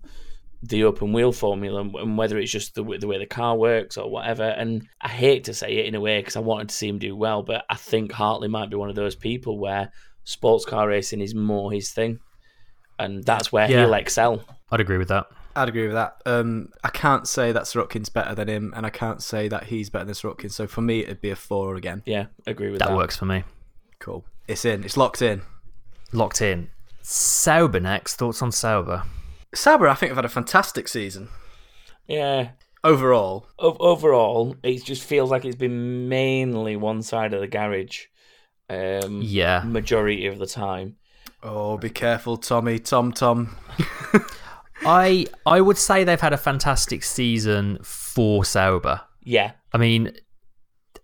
the 0.63 0.85
open 0.85 1.13
wheel 1.13 1.31
formula 1.31 1.83
and- 1.83 2.17
whether 2.19 2.39
it's 2.39 2.51
just 2.51 2.75
the, 2.75 2.83
the 2.99 3.07
way 3.07 3.19
the 3.19 3.27
car 3.27 3.55
works 3.57 3.97
or 3.99 4.11
whatever 4.11 4.45
and 4.45 4.89
i 5.03 5.09
hate 5.09 5.45
to 5.45 5.53
say 5.53 5.77
it 5.77 5.85
in 5.85 5.95
a 5.95 6.01
way 6.01 6.19
because 6.21 6.37
i 6.37 6.41
wanted 6.41 6.71
to 6.71 6.75
see 6.75 6.89
him 6.89 6.99
do 6.99 7.15
well 7.15 7.43
but 7.43 7.67
i 7.69 7.75
think 7.77 8.11
hartley 8.11 8.49
might 8.49 8.71
be 8.71 8.77
one 8.77 8.89
of 8.89 8.95
those 8.97 9.15
people 9.15 9.59
where 9.59 9.93
sports 10.25 10.65
car 10.65 10.89
racing 10.89 11.21
is 11.21 11.35
more 11.35 11.71
his 11.71 11.93
thing 11.93 12.19
and 12.99 13.23
that's 13.25 13.53
where 13.53 13.71
Yeah. 13.71 13.85
he'll 13.85 13.93
excel 13.95 14.43
I'd 14.71 14.81
agree 14.81 14.97
with 14.99 15.09
that. 15.09 15.27
I'd 15.57 15.69
agree 15.69 15.85
with 15.87 15.95
that. 15.95 16.21
Um, 16.27 16.71
I 16.83 16.89
can't 16.91 17.29
say 17.29 17.53
that 17.53 17.63
Sirotkin's 17.65 18.09
better 18.09 18.35
than 18.35 18.49
him, 18.49 18.73
and 18.77 18.85
I 18.85 18.91
can't 18.91 19.23
say 19.23 19.49
that 19.49 19.65
he's 19.65 19.89
better 19.91 20.05
than 20.07 20.15
Sorokin. 20.15 20.51
So 20.51 20.67
for 20.67 20.81
me, 20.83 21.01
it'd 21.01 21.21
be 21.21 21.31
a 21.31 21.37
four 21.37 21.77
again. 21.77 22.03
yeah 22.07 22.27
agree 22.47 22.71
with 22.71 22.81
That 22.81 22.89
that, 22.89 22.97
works 22.97 23.17
for 23.17 23.27
me. 23.27 23.45
Cool. 24.01 24.25
It's 24.49 24.65
in. 24.65 24.85
It's 24.85 24.97
locked 24.97 25.23
in. 25.23 25.43
Locked 26.13 26.43
in. 26.43 26.71
Sauber 27.03 27.81
next. 27.81 28.17
Thoughts 28.17 28.43
on 28.43 28.51
Sauber? 28.53 29.05
Sauber, 29.55 29.89
I 29.89 29.95
think, 29.95 30.11
have 30.11 30.17
had 30.17 30.25
a 30.25 30.29
fantastic 30.29 30.89
season 30.89 31.29
yeah 32.07 32.51
overall. 32.83 33.49
o- 33.59 33.77
overall 33.81 34.57
it 34.63 34.85
just 34.85 35.03
feels 35.03 35.31
like 35.31 35.45
it's 35.47 35.57
been 35.57 36.07
mainly 36.09 36.77
one 36.77 37.01
side 37.03 37.33
of 37.33 37.41
the 37.41 37.47
garage 37.47 38.07
um 38.69 39.23
Yeah. 39.23 39.63
majority 39.65 40.27
of 40.27 40.39
the 40.39 40.47
time 40.47 40.97
Oh, 41.43 41.77
be 41.79 41.89
careful, 41.91 42.37
Tommy. 42.39 42.79
Tom, 42.79 43.13
Tom. 43.13 43.57
I 44.87 45.27
I 45.47 45.61
would 45.61 45.79
say 45.79 46.05
they've 46.05 46.21
had 46.21 46.33
a 46.33 46.39
fantastic 46.39 47.03
season 47.05 47.79
for 47.83 48.45
Sauber. 48.45 49.01
yeah 49.23 49.53
I 49.73 49.79
mean, 49.79 50.13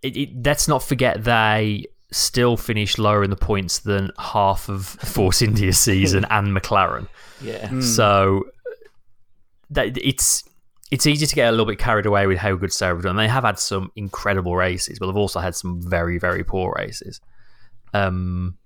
it, 0.03 0.17
it, 0.17 0.45
let's 0.45 0.69
not 0.69 0.83
forget 0.83 1.25
they 1.25 1.87
still 2.13 2.57
finished 2.57 2.99
lower 2.99 3.23
in 3.23 3.31
the 3.31 3.37
points 3.37 3.81
than 3.81 4.11
half 4.19 4.69
of 4.69 4.87
Force 4.87 5.43
India's 5.43 5.79
season 5.79 6.25
and 6.31 6.57
McLaren. 6.57 7.09
yeah 7.41 7.81
So 7.81 8.45
that 9.71 9.97
it's 9.97 10.45
it's 10.91 11.07
easy 11.07 11.27
to 11.27 11.35
get 11.35 11.49
a 11.49 11.51
little 11.53 11.67
bit 11.67 11.79
carried 11.79 12.07
away 12.07 12.27
with 12.27 12.39
how 12.39 12.57
good 12.57 12.73
Sauber 12.73 12.97
have 12.97 13.05
done. 13.05 13.17
They 13.17 13.29
have 13.29 13.45
had 13.45 13.59
some 13.59 13.93
incredible 13.95 14.57
races, 14.57 14.99
but 14.99 15.07
they've 15.07 15.17
also 15.17 15.41
had 15.41 15.55
some 15.55 15.81
very 15.81 16.19
very 16.19 16.45
poor 16.45 16.75
races. 16.77 17.21
Um, 17.95 18.57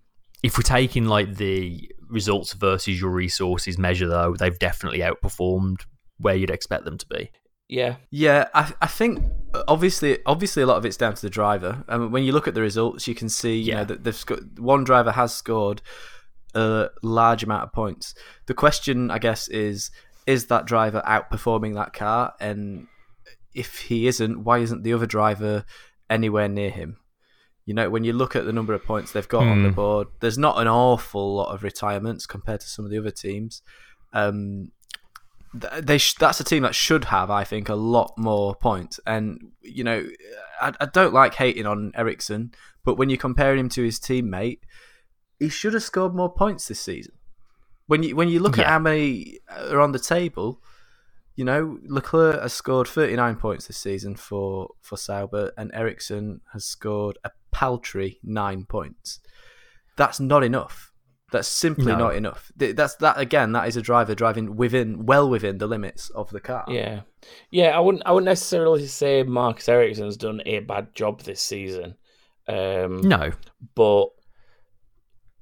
if 0.43 0.59
we're 0.59 0.63
taking 0.63 1.07
like 1.07 1.37
the 1.37 1.91
results 2.09 2.53
versus 2.55 3.01
your 3.01 3.11
resources 3.11 3.79
measure, 3.79 4.09
though, 4.09 4.35
they've 4.39 4.59
definitely 4.59 5.01
outperformed 5.01 5.83
where 6.19 6.35
you'd 6.35 6.51
expect 6.51 6.85
them 6.85 6.97
to 6.99 7.07
be. 7.07 7.31
yeah 7.69 7.97
Yeah, 8.11 8.49
I, 8.55 8.73
I 8.83 8.87
think 8.87 9.23
uh, 9.55 9.63
obviously, 9.69 10.19
obviously, 10.27 10.63
a 10.63 10.67
lot 10.67 10.77
of 10.77 10.85
it's 10.87 10.97
down 10.97 11.15
to 11.15 11.23
the 11.23 11.31
driver. 11.31 11.85
I 11.89 11.99
mean, 11.99 12.11
when 12.11 12.25
you 12.25 12.33
look 12.33 12.47
at 12.49 12.55
the 12.55 12.61
results, 12.61 13.09
you 13.09 13.15
can 13.15 13.29
see, 13.29 13.57
you 13.57 13.73
Yeah. 13.73 13.77
know, 13.79 13.85
that 13.87 14.05
they've 14.05 14.15
sco- 14.15 14.41
one 14.59 14.85
driver 14.85 15.13
has 15.13 15.35
scored 15.35 15.83
a 16.55 16.89
large 17.03 17.43
amount 17.43 17.65
of 17.65 17.73
points. 17.73 18.15
The 18.47 18.55
question, 18.55 19.11
I 19.11 19.19
guess, 19.19 19.49
is 19.49 19.91
is 20.27 20.47
that 20.47 20.67
driver 20.67 21.03
outperforming 21.07 21.75
that 21.75 21.93
car? 21.93 22.33
And 22.41 22.87
if 23.55 23.79
he 23.81 24.07
isn't, 24.07 24.43
why 24.45 24.59
isn't 24.59 24.83
the 24.83 24.93
other 24.95 25.07
driver 25.07 25.65
anywhere 26.09 26.49
near 26.49 26.71
him? 26.71 26.97
You 27.67 27.75
know, 27.75 27.89
when 27.89 28.05
you 28.05 28.13
look 28.13 28.37
at 28.37 28.45
the 28.45 28.53
number 28.53 28.75
of 28.75 28.85
points 28.85 29.13
they've 29.13 29.29
got 29.29 29.45
on 29.47 29.63
the 29.63 29.71
Hmm. 29.71 29.75
board, 29.75 30.09
there's 30.21 30.37
not 30.39 30.61
an 30.61 30.69
awful 30.69 31.35
lot 31.37 31.55
of 31.55 31.63
retirements 31.63 32.27
compared 32.27 32.61
to 32.61 32.67
some 32.69 32.85
of 32.85 32.91
the 32.91 32.99
other 32.99 33.11
teams. 33.11 33.63
Um, 34.13 34.73
they 35.81 35.99
sh- 35.99 36.15
that's 36.15 36.41
a 36.41 36.45
team 36.45 36.65
that 36.65 36.75
should 36.75 37.05
have, 37.07 37.31
I 37.31 37.45
think, 37.45 37.69
a 37.69 37.75
lot 37.77 38.13
more 38.19 38.55
points. 38.57 38.99
And 39.07 39.53
you 39.63 39.85
know, 39.85 40.05
I, 40.61 40.73
I 40.81 40.87
don't 40.87 41.15
like 41.15 41.35
hating 41.35 41.65
on 41.67 41.93
Ericsson, 41.95 42.53
but 42.85 42.97
when 42.97 43.09
you 43.09 43.17
compare 43.17 43.55
him 43.57 43.69
to 43.71 43.83
his 43.83 43.99
teammate, 44.01 44.59
he 45.39 45.49
should 45.49 45.75
have 45.75 45.83
scored 45.85 46.15
more 46.15 46.33
points 46.33 46.67
this 46.69 46.81
season. 46.81 47.15
When 47.87 48.03
you 48.03 48.17
when 48.17 48.29
you 48.29 48.41
look 48.41 48.59
at 48.59 48.67
how 48.67 48.79
many 48.81 49.39
are 49.49 49.81
on 49.81 49.93
the 49.93 49.99
table, 49.99 50.61
You 51.37 51.45
know, 51.45 51.79
Leclerc 51.89 52.41
has 52.41 52.53
scored 52.53 52.87
39 52.87 53.37
points 53.37 53.67
this 53.67 53.77
season 53.77 54.15
for 54.17 54.69
for 54.81 54.97
Sauber, 54.97 55.51
and 55.57 55.71
Ericsson 55.75 56.41
has 56.53 56.65
scored 56.65 57.19
a 57.25 57.31
paltry 57.55 58.19
nine 58.23 58.65
points. 58.65 59.21
That's 59.97 60.19
not 60.21 60.43
enough. 60.45 60.91
That's 61.33 61.49
simply 61.49 61.93
No. 61.93 61.99
not 61.99 62.17
enough. 62.17 62.53
That's 62.57 62.97
that 62.97 63.19
again. 63.19 63.53
That 63.53 63.67
is 63.69 63.77
a 63.77 63.83
driver 63.83 64.15
driving 64.15 64.57
within, 64.57 65.07
well 65.07 65.29
within 65.31 65.59
the 65.59 65.67
limits 65.67 66.11
of 66.11 66.29
the 66.31 66.41
car. 66.41 66.65
Yeah, 66.69 67.01
yeah. 67.51 67.77
I 67.77 67.81
wouldn't. 67.81 68.03
I 68.07 68.13
wouldn't 68.13 68.27
necessarily 68.27 68.87
say 68.87 69.23
Marcus 69.23 69.69
Ericsson's 69.69 70.17
done 70.17 70.43
a 70.47 70.59
bad 70.61 70.95
job 70.95 71.23
this 71.23 71.41
season. 71.41 71.95
Um, 72.47 73.01
No, 73.03 73.33
but 73.75 74.09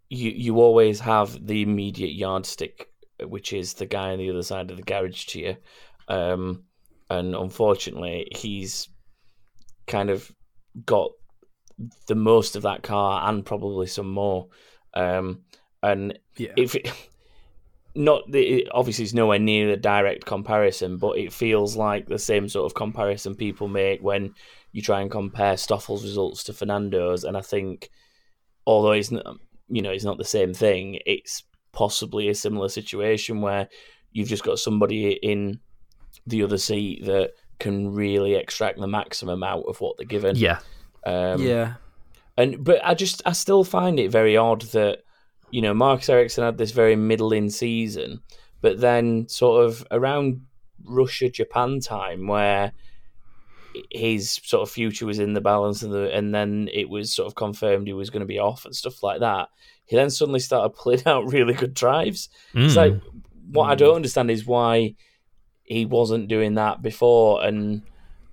you 0.09 0.31
you 0.31 0.61
always 0.61 1.01
have 1.01 1.46
the 1.46 1.62
immediate 1.62 2.12
yardstick, 2.14 2.88
which 3.25 3.53
is 3.53 3.75
the 3.75 3.87
guy 3.87 4.12
on 4.12 4.18
the 4.18 4.31
other 4.31 4.42
side 4.42 4.70
of 4.70 4.77
the 4.77 4.83
garage 4.83 5.25
to 5.27 5.40
you. 5.40 5.57
Um, 6.09 6.64
and 7.11 7.35
unfortunately, 7.35 8.29
he's 8.35 8.88
kind 9.87 10.09
of 10.11 10.31
got 10.87 11.11
the 12.06 12.14
most 12.14 12.56
of 12.56 12.62
that 12.62 12.82
car 12.82 13.28
and 13.28 13.44
probably 13.44 13.86
some 13.86 14.10
more. 14.10 14.48
Um, 14.94 15.42
and 15.82 16.18
Yeah. 16.36 16.52
if 16.56 16.74
it, 16.74 16.90
not 17.94 18.22
the, 18.30 18.40
it- 18.42 18.68
obviously 18.72 19.04
it's 19.04 19.14
nowhere 19.14 19.38
near 19.38 19.70
a 19.70 19.76
direct 19.76 20.24
comparison, 20.24 20.96
but 20.98 21.18
it 21.18 21.32
feels 21.32 21.76
like 21.76 22.06
the 22.08 22.18
same 22.18 22.48
sort 22.48 22.66
of 22.66 22.74
comparison 22.74 23.34
people 23.34 23.68
make 23.68 24.00
when 24.02 24.34
you 24.72 24.80
try 24.80 25.00
and 25.02 25.10
compare 25.10 25.54
Stoffel's 25.54 26.02
results 26.04 26.44
to 26.44 26.52
Fernando's, 26.54 27.24
and 27.24 27.36
I 27.36 27.42
think 27.42 27.90
although 28.66 28.92
it's 28.92 29.10
not, 29.10 29.36
you 29.68 29.82
know, 29.82 29.90
it's 29.90 30.04
not 30.04 30.16
the 30.18 30.24
same 30.24 30.54
thing, 30.54 30.98
it's 31.04 31.42
possibly 31.72 32.28
a 32.28 32.34
similar 32.34 32.68
situation 32.68 33.40
where 33.42 33.68
you've 34.12 34.28
just 34.28 34.44
got 34.44 34.58
somebody 34.58 35.12
in 35.22 35.58
the 36.26 36.42
other 36.42 36.58
seat 36.58 37.04
that 37.04 37.32
can 37.58 37.92
really 37.92 38.34
extract 38.34 38.78
the 38.78 38.86
maximum 38.86 39.42
out 39.42 39.64
of 39.68 39.80
what 39.80 39.96
they're 39.96 40.06
given. 40.06 40.36
yeah, 40.36 40.58
Um, 41.04 41.42
yeah. 41.42 41.74
and 42.36 42.62
but 42.62 42.80
I 42.84 42.94
just 42.94 43.22
I 43.26 43.32
still 43.32 43.64
find 43.64 43.98
it 44.00 44.10
very 44.10 44.36
odd 44.36 44.62
that 44.72 45.00
you 45.50 45.60
know 45.62 45.74
Marcus 45.74 46.08
Ericsson 46.08 46.44
had 46.44 46.58
this 46.58 46.70
very 46.72 46.96
middling 46.96 47.50
season, 47.50 48.20
but 48.60 48.80
then 48.80 49.28
sort 49.28 49.64
of 49.64 49.86
around 49.90 50.42
Russia 50.84 51.28
Japan 51.30 51.80
time 51.80 52.26
where 52.26 52.72
his 53.90 54.38
sort 54.44 54.62
of 54.62 54.70
future 54.72 55.06
was 55.06 55.18
in 55.18 55.32
the 55.32 55.40
balance 55.40 55.82
and 55.82 55.92
the 55.92 56.14
and 56.14 56.34
then 56.34 56.68
it 56.72 56.88
was 56.90 57.14
sort 57.14 57.26
of 57.26 57.34
confirmed 57.34 57.86
he 57.86 57.92
was 57.94 58.10
going 58.10 58.20
to 58.20 58.26
be 58.26 58.38
off 58.38 58.64
and 58.64 58.76
stuff 58.76 59.02
like 59.02 59.20
that. 59.20 59.48
He 59.86 59.96
then 59.96 60.10
suddenly 60.10 60.40
started 60.40 60.70
pulling 60.76 61.06
out 61.06 61.30
really 61.32 61.54
good 61.54 61.74
drives. 61.74 62.28
It's 62.54 62.74
Mm. 62.74 62.76
like 62.76 62.94
what 63.50 63.70
I 63.70 63.74
don't 63.74 63.96
understand 63.96 64.30
is 64.30 64.46
why 64.46 64.94
he 65.64 65.84
wasn't 65.86 66.28
doing 66.28 66.54
that 66.54 66.82
before, 66.82 67.42
and 67.44 67.82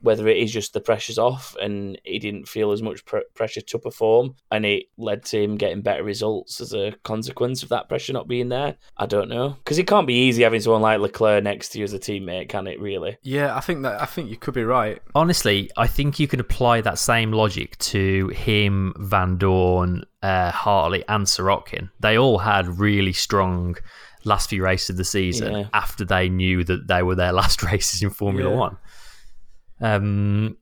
whether 0.01 0.27
it 0.27 0.38
is 0.38 0.51
just 0.51 0.73
the 0.73 0.79
pressure's 0.79 1.17
off 1.17 1.55
and 1.62 1.99
he 2.03 2.19
didn't 2.19 2.47
feel 2.47 2.71
as 2.71 2.81
much 2.81 3.03
pr- 3.05 3.17
pressure 3.35 3.62
to 3.62 3.79
perform, 3.79 4.35
and 4.51 4.65
it 4.65 4.85
led 4.97 5.23
to 5.25 5.41
him 5.41 5.57
getting 5.57 5.81
better 5.81 6.03
results 6.03 6.62
as 6.62 6.73
a 6.73 6.93
consequence 7.03 7.63
of 7.63 7.69
that 7.69 7.89
pressure 7.89 8.13
not 8.13 8.27
being 8.27 8.49
there. 8.49 8.75
I 8.97 9.05
don't 9.05 9.29
know 9.29 9.49
because 9.63 9.77
it 9.77 9.88
can't 9.88 10.07
be 10.07 10.27
easy 10.27 10.43
having 10.43 10.62
someone 10.62 10.81
like 10.81 10.99
Leclerc 10.99 11.43
next 11.43 11.69
to 11.69 11.79
you 11.79 11.83
as 11.83 11.93
a 11.93 11.99
teammate, 11.99 12.49
can 12.49 12.67
it? 12.67 12.79
Really? 12.79 13.17
Yeah, 13.23 13.55
I 13.55 13.59
think 13.59 13.83
that 13.83 14.01
I 14.01 14.05
think 14.05 14.29
you 14.29 14.38
could 14.38 14.53
be 14.53 14.63
right. 14.63 15.01
honestly, 15.15 15.69
I 15.77 15.88
think 15.88 16.19
you 16.19 16.27
can 16.27 16.39
apply 16.39 16.81
that 16.81 16.97
same 16.99 17.31
logic 17.31 17.77
to 17.79 18.27
him, 18.29 18.93
Vandoorne, 18.99 20.03
uh, 20.21 20.51
Hartley, 20.51 21.03
and 21.07 21.25
Sirotkin. 21.25 21.89
They 21.99 22.17
all 22.17 22.39
had 22.39 22.79
really 22.79 23.13
strong 23.13 23.75
last 24.25 24.49
few 24.49 24.62
races 24.63 24.89
of 24.91 24.97
the 24.97 25.03
season 25.05 25.53
Yeah. 25.53 25.63
after 25.73 26.03
they 26.03 26.27
knew 26.27 26.63
that 26.65 26.88
they 26.88 27.01
were 27.03 27.15
their 27.15 27.31
last 27.41 27.63
races 27.63 28.01
in 28.01 28.09
Formula 28.09 28.49
Yeah. 28.51 28.57
One. 28.57 28.77
Um, 29.82 30.58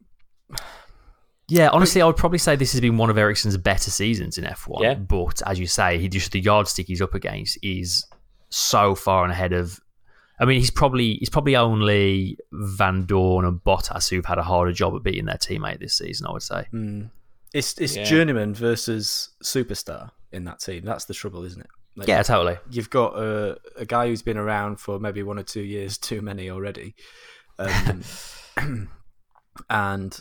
yeah, 1.50 1.70
honestly, 1.70 2.02
I 2.02 2.06
would 2.06 2.18
probably 2.18 2.40
say 2.40 2.56
this 2.56 2.74
has 2.74 2.82
been 2.82 2.98
one 2.98 3.10
of 3.10 3.18
Ericsson's 3.18 3.56
better 3.58 3.90
seasons 3.90 4.38
in 4.38 4.44
F1. 4.44 4.82
Yeah. 4.82 4.94
But 4.96 5.42
as 5.46 5.60
you 5.60 5.68
say, 5.68 5.98
he 5.98 6.10
just 6.10 6.32
the 6.32 6.40
yardstick 6.42 6.88
he's 6.88 7.02
up 7.02 7.14
against 7.14 7.58
is 7.64 8.06
so 8.50 8.96
far 8.96 9.24
and 9.24 9.32
ahead 9.32 9.54
of. 9.54 9.80
I 10.40 10.46
mean, 10.46 10.60
he's 10.60 10.70
probably 10.72 11.16
he's 11.16 11.30
probably 11.30 11.56
only 11.56 12.38
Vandoorne 12.54 13.48
and 13.48 13.60
Bottas 13.64 14.10
who've 14.10 14.26
had 14.26 14.38
a 14.38 14.44
harder 14.44 14.72
job 14.74 14.94
of 14.94 15.04
beating 15.04 15.26
their 15.26 15.38
teammate 15.38 15.80
this 15.80 15.98
season. 15.98 16.28
I 16.28 16.32
would 16.34 16.44
say. 16.44 16.66
It's 17.54 17.78
it's 17.80 17.96
Yeah. 17.96 18.04
journeyman 18.04 18.54
versus 18.54 19.30
superstar 19.44 20.12
in 20.34 20.44
that 20.44 20.60
team. 20.60 20.84
That's 20.84 21.06
the 21.06 21.14
trouble, 21.14 21.44
isn't 21.46 21.62
it? 21.62 21.68
Like, 21.96 22.08
Yeah, 22.10 22.22
totally. 22.24 22.58
you've 22.70 22.90
got 22.92 23.18
a, 23.18 23.58
a 23.78 23.86
guy 23.86 24.08
who's 24.08 24.22
been 24.22 24.38
around 24.38 24.80
for 24.80 25.00
maybe 25.00 25.24
one 25.24 25.40
or 25.40 25.44
two 25.44 25.62
years 25.64 25.98
too 26.10 26.22
many 26.22 26.50
already, 26.52 26.94
um, 27.58 28.04
and 29.70 30.18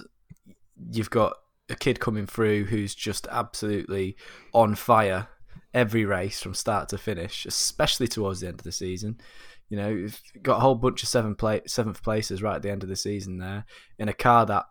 you've 0.91 1.11
got 1.11 1.35
a 1.69 1.75
kid 1.75 2.01
coming 2.01 2.27
through 2.27 2.65
who's 2.65 2.95
just 2.95 3.27
absolutely 3.31 4.17
on 4.53 4.75
fire 4.75 5.29
every 5.75 6.05
race 6.05 6.41
from 6.41 6.55
start 6.55 6.89
to 6.89 6.99
finish, 6.99 7.45
especially 7.45 8.09
towards 8.09 8.41
the 8.41 8.49
end 8.49 8.61
of 8.61 8.65
the 8.65 8.73
season. 8.73 9.21
You 9.69 9.77
know, 9.77 9.89
you've 9.89 10.21
got 10.43 10.59
a 10.59 10.61
whole 10.61 10.77
bunch 10.77 11.03
of 11.03 11.09
seven 11.09 11.35
pla- 11.35 11.67
seventh 11.67 12.03
places 12.03 12.43
right 12.43 12.57
at 12.57 12.63
the 12.63 12.71
end 12.71 12.83
of 12.83 12.89
the 12.89 12.97
season 12.97 13.39
there 13.39 13.65
in 13.99 14.09
a 14.09 14.15
car 14.15 14.47
that 14.47 14.65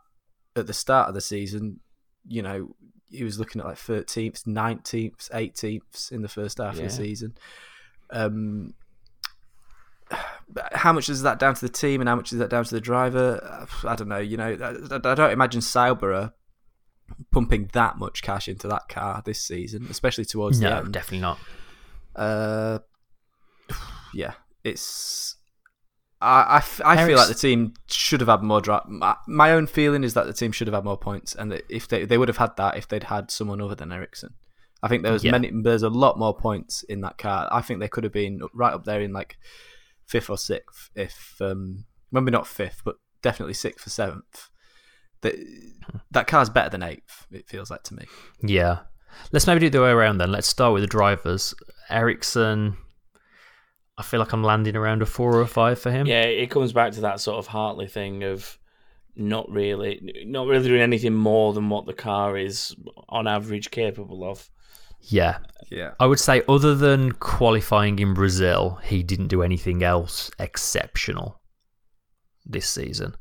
at 0.55 0.67
the 0.67 0.73
start 0.73 1.09
of 1.09 1.13
the 1.13 1.21
season, 1.21 1.79
you 2.27 2.41
know, 2.41 2.75
he 3.09 3.23
was 3.23 3.37
looking 3.37 3.61
at 3.61 3.67
like 3.67 3.77
13th, 3.77 4.43
19th, 4.43 5.29
18th 5.31 6.11
in 6.11 6.21
the 6.21 6.27
first 6.27 6.57
half 6.57 6.75
of 6.75 6.81
the 6.81 6.89
season. 6.89 7.37
Um, 8.09 8.73
how 10.73 10.93
much 10.93 11.09
is 11.09 11.21
that 11.23 11.39
down 11.39 11.55
to 11.55 11.61
the 11.61 11.69
team 11.71 12.01
and 12.01 12.07
how 12.07 12.15
much 12.15 12.31
is 12.31 12.39
that 12.39 12.49
down 12.49 12.63
to 12.63 12.73
the 12.75 12.81
driver? 12.81 13.67
I 13.83 13.95
don't 13.95 14.07
know. 14.07 14.17
You 14.19 14.37
know, 14.37 14.57
I, 14.91 14.95
I 14.95 15.15
don't 15.15 15.31
imagine 15.31 15.61
Sauber 15.61 16.33
pumping 17.31 17.69
that 17.73 17.97
much 17.97 18.21
cash 18.21 18.47
into 18.47 18.67
that 18.67 18.87
car 18.89 19.21
this 19.25 19.41
season, 19.41 19.87
especially 19.89 20.25
towards 20.25 20.59
the 20.59 20.69
No, 20.69 20.77
end. 20.79 20.93
definitely 20.93 21.19
not. 21.19 21.39
Uh, 22.15 22.79
yeah, 24.13 24.33
it's. 24.63 25.35
I, 26.21 26.41
I, 26.43 26.57
f- 26.57 26.81
I 26.83 27.05
feel 27.05 27.17
like 27.17 27.27
the 27.27 27.33
team 27.33 27.73
should 27.87 28.21
have 28.21 28.29
had 28.29 28.41
more. 28.41 28.61
Dri- 28.61 28.79
my, 28.87 29.15
my 29.27 29.51
own 29.51 29.67
feeling 29.67 30.03
is 30.03 30.13
that 30.13 30.25
the 30.25 30.33
team 30.33 30.51
should 30.51 30.67
have 30.67 30.73
had 30.73 30.85
more 30.85 30.97
points, 30.97 31.35
and 31.35 31.51
that 31.51 31.63
if 31.69 31.87
they 31.87 32.05
they 32.05 32.17
would 32.17 32.29
have 32.29 32.37
had 32.37 32.55
that 32.57 32.77
if 32.77 32.87
they'd 32.87 33.03
had 33.03 33.29
someone 33.31 33.61
other 33.61 33.75
than 33.75 33.91
Ericsson. 33.91 34.33
I 34.81 34.87
think 34.87 35.03
there 35.03 35.11
was 35.11 35.23
Yeah. 35.23 35.31
many. 35.31 35.51
There's 35.53 35.83
a 35.83 35.89
lot 35.89 36.17
more 36.17 36.35
points 36.35 36.83
in 36.83 37.01
that 37.01 37.17
car. 37.17 37.49
I 37.51 37.61
think 37.61 37.79
they 37.79 37.87
could 37.87 38.03
have 38.05 38.13
been 38.13 38.41
right 38.53 38.73
up 38.73 38.85
there 38.85 39.01
in 39.01 39.11
like 39.13 39.37
fifth 40.05 40.29
or 40.29 40.37
sixth, 40.37 40.89
if 40.95 41.35
um, 41.41 41.85
maybe 42.11 42.31
not 42.31 42.47
fifth, 42.47 42.81
but 42.85 42.95
definitely 43.21 43.53
sixth 43.53 43.87
or 43.87 43.89
seventh. 43.89 44.49
That 45.21 45.35
that 46.11 46.27
car's 46.27 46.49
better 46.49 46.69
than 46.69 46.83
eighth. 46.83 47.25
It 47.31 47.47
feels 47.47 47.71
like 47.71 47.83
to 47.83 47.95
me. 47.95 48.05
Yeah. 48.41 48.79
Let's 49.31 49.47
maybe 49.47 49.61
do 49.61 49.67
it 49.67 49.69
the 49.71 49.81
way 49.81 49.91
around 49.91 50.17
then. 50.17 50.31
Let's 50.31 50.47
start 50.47 50.73
with 50.73 50.83
the 50.83 50.87
drivers. 50.87 51.55
Ericsson, 51.89 52.77
I 53.97 54.03
feel 54.03 54.19
like 54.19 54.33
I'm 54.33 54.43
landing 54.43 54.75
around 54.75 55.01
a 55.01 55.05
four 55.05 55.35
or 55.35 55.41
a 55.41 55.47
five 55.47 55.79
for 55.79 55.91
him. 55.91 56.05
Yeah, 56.05 56.23
it 56.23 56.49
comes 56.49 56.73
back 56.73 56.91
to 56.93 57.01
that 57.01 57.21
sort 57.21 57.37
of 57.37 57.47
Hartley 57.47 57.87
thing 57.87 58.23
of 58.23 58.59
not 59.15 59.49
really, 59.49 60.25
not 60.25 60.47
really 60.47 60.67
doing 60.67 60.81
anything 60.81 61.13
more 61.13 61.53
than 61.53 61.69
what 61.69 61.85
the 61.85 61.93
car 61.93 62.37
is 62.37 62.75
on 63.07 63.27
average 63.27 63.71
capable 63.71 64.23
of. 64.29 64.49
Yeah. 65.09 65.39
Yeah. 65.71 65.91
I 65.99 66.05
would 66.05 66.19
say, 66.19 66.43
other 66.47 66.75
than 66.75 67.11
qualifying 67.13 67.99
in 67.99 68.13
Brazil, 68.13 68.79
he 68.83 69.03
didn't 69.03 69.27
do 69.27 69.41
anything 69.41 69.83
else 69.83 70.29
exceptional 70.39 71.41
this 72.45 72.69
season. 72.69 73.15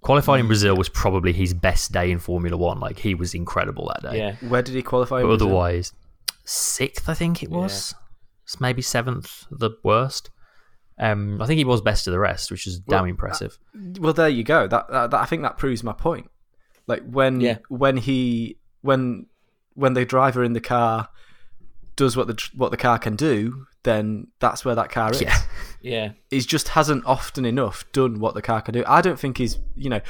Qualifying 0.00 0.40
in 0.40 0.46
Brazil 0.46 0.76
was 0.76 0.88
probably 0.88 1.32
his 1.32 1.52
best 1.52 1.92
day 1.92 2.10
in 2.10 2.18
Formula 2.18 2.56
One. 2.56 2.80
Like, 2.80 2.98
he 2.98 3.14
was 3.14 3.34
incredible 3.34 3.92
that 3.94 4.10
day. 4.10 4.18
Yeah, 4.18 4.48
Where 4.48 4.62
did 4.62 4.74
he 4.74 4.82
qualify? 4.82 5.20
But 5.22 5.30
otherwise, 5.30 5.92
sixth, 6.44 7.08
I 7.08 7.14
think 7.14 7.42
it 7.42 7.50
was. 7.50 7.94
It's 8.44 8.60
maybe 8.60 8.80
seventh, 8.82 9.44
the 9.50 9.70
worst. 9.84 10.30
Um, 10.98 11.40
I 11.40 11.46
think 11.46 11.58
he 11.58 11.64
was 11.64 11.80
best 11.82 12.06
of 12.06 12.12
the 12.12 12.18
rest, 12.18 12.50
which 12.50 12.66
is 12.66 12.78
damn 12.80 13.00
Well, 13.02 13.10
impressive. 13.10 13.58
Well, 13.98 14.12
there 14.14 14.28
you 14.28 14.42
go. 14.42 14.66
That, 14.66 14.90
that, 14.90 15.10
that 15.10 15.20
I 15.20 15.24
think 15.26 15.42
that 15.42 15.58
proves 15.58 15.82
my 15.84 15.92
point. 15.92 16.30
Like 16.86 17.02
when 17.08 17.40
Yeah. 17.40 17.58
when 17.68 17.96
he 17.98 18.58
when 18.80 19.26
when 19.74 19.94
the 19.94 20.04
driver 20.04 20.42
in 20.42 20.52
the 20.54 20.60
car 20.60 21.08
does 22.00 22.16
what 22.16 22.26
the 22.26 22.50
what 22.56 22.70
the 22.70 22.78
car 22.78 22.98
can 22.98 23.14
do, 23.14 23.66
then 23.82 24.28
that's 24.40 24.64
where 24.64 24.74
that 24.74 24.88
car 24.88 25.10
is. 25.10 25.20
Yeah. 25.20 25.38
yeah. 25.82 26.12
He 26.30 26.40
just 26.40 26.68
hasn't 26.68 27.04
often 27.04 27.44
enough 27.44 27.84
done 27.92 28.20
what 28.20 28.32
the 28.32 28.40
car 28.40 28.62
can 28.62 28.72
do. 28.72 28.82
I 28.86 29.02
don't 29.02 29.20
think 29.20 29.36
he's 29.36 29.58
you 29.76 29.90
know. 29.90 30.00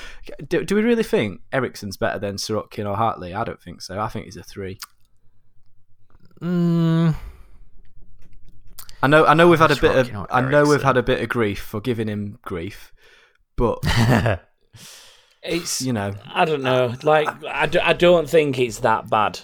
Do, 0.49 0.65
do 0.65 0.77
we 0.77 0.83
really 0.83 1.03
think 1.03 1.41
Ericsson's 1.53 1.97
better 1.97 2.21
than 2.21 2.37
Sirotkin 2.37 2.89
or 2.89 2.97
Hartley? 2.97 3.35
I 3.35 3.43
don't 3.43 3.61
think 3.61 3.83
so. 3.83 3.99
I 3.99 4.07
think 4.07 4.27
he's 4.27 4.37
a 4.37 4.45
three. 4.45 4.79
Mm, 6.41 7.17
I 9.03 9.07
know. 9.09 9.27
I 9.27 9.35
know 9.35 9.49
we've 9.49 9.59
had 9.59 9.73
a 9.73 9.81
bit 9.81 9.97
of. 9.97 10.27
I 10.31 10.43
know 10.43 10.65
we've 10.65 10.85
had 10.85 10.97
a 10.97 11.03
bit 11.03 11.21
of 11.21 11.29
grief 11.29 11.61
for 11.61 11.81
giving 11.81 12.07
him 12.07 12.39
grief, 12.43 12.93
but 13.57 13.81
It's 15.43 15.81
you 15.81 15.93
know, 15.93 16.13
I 16.27 16.45
don't 16.45 16.63
know. 16.63 16.95
Like 17.03 17.29
I, 17.45 17.67
do, 17.67 17.81
I 17.83 17.95
don't 17.95 18.29
think 18.29 18.59
it's 18.59 18.81
that 18.81 19.09
bad. 19.09 19.41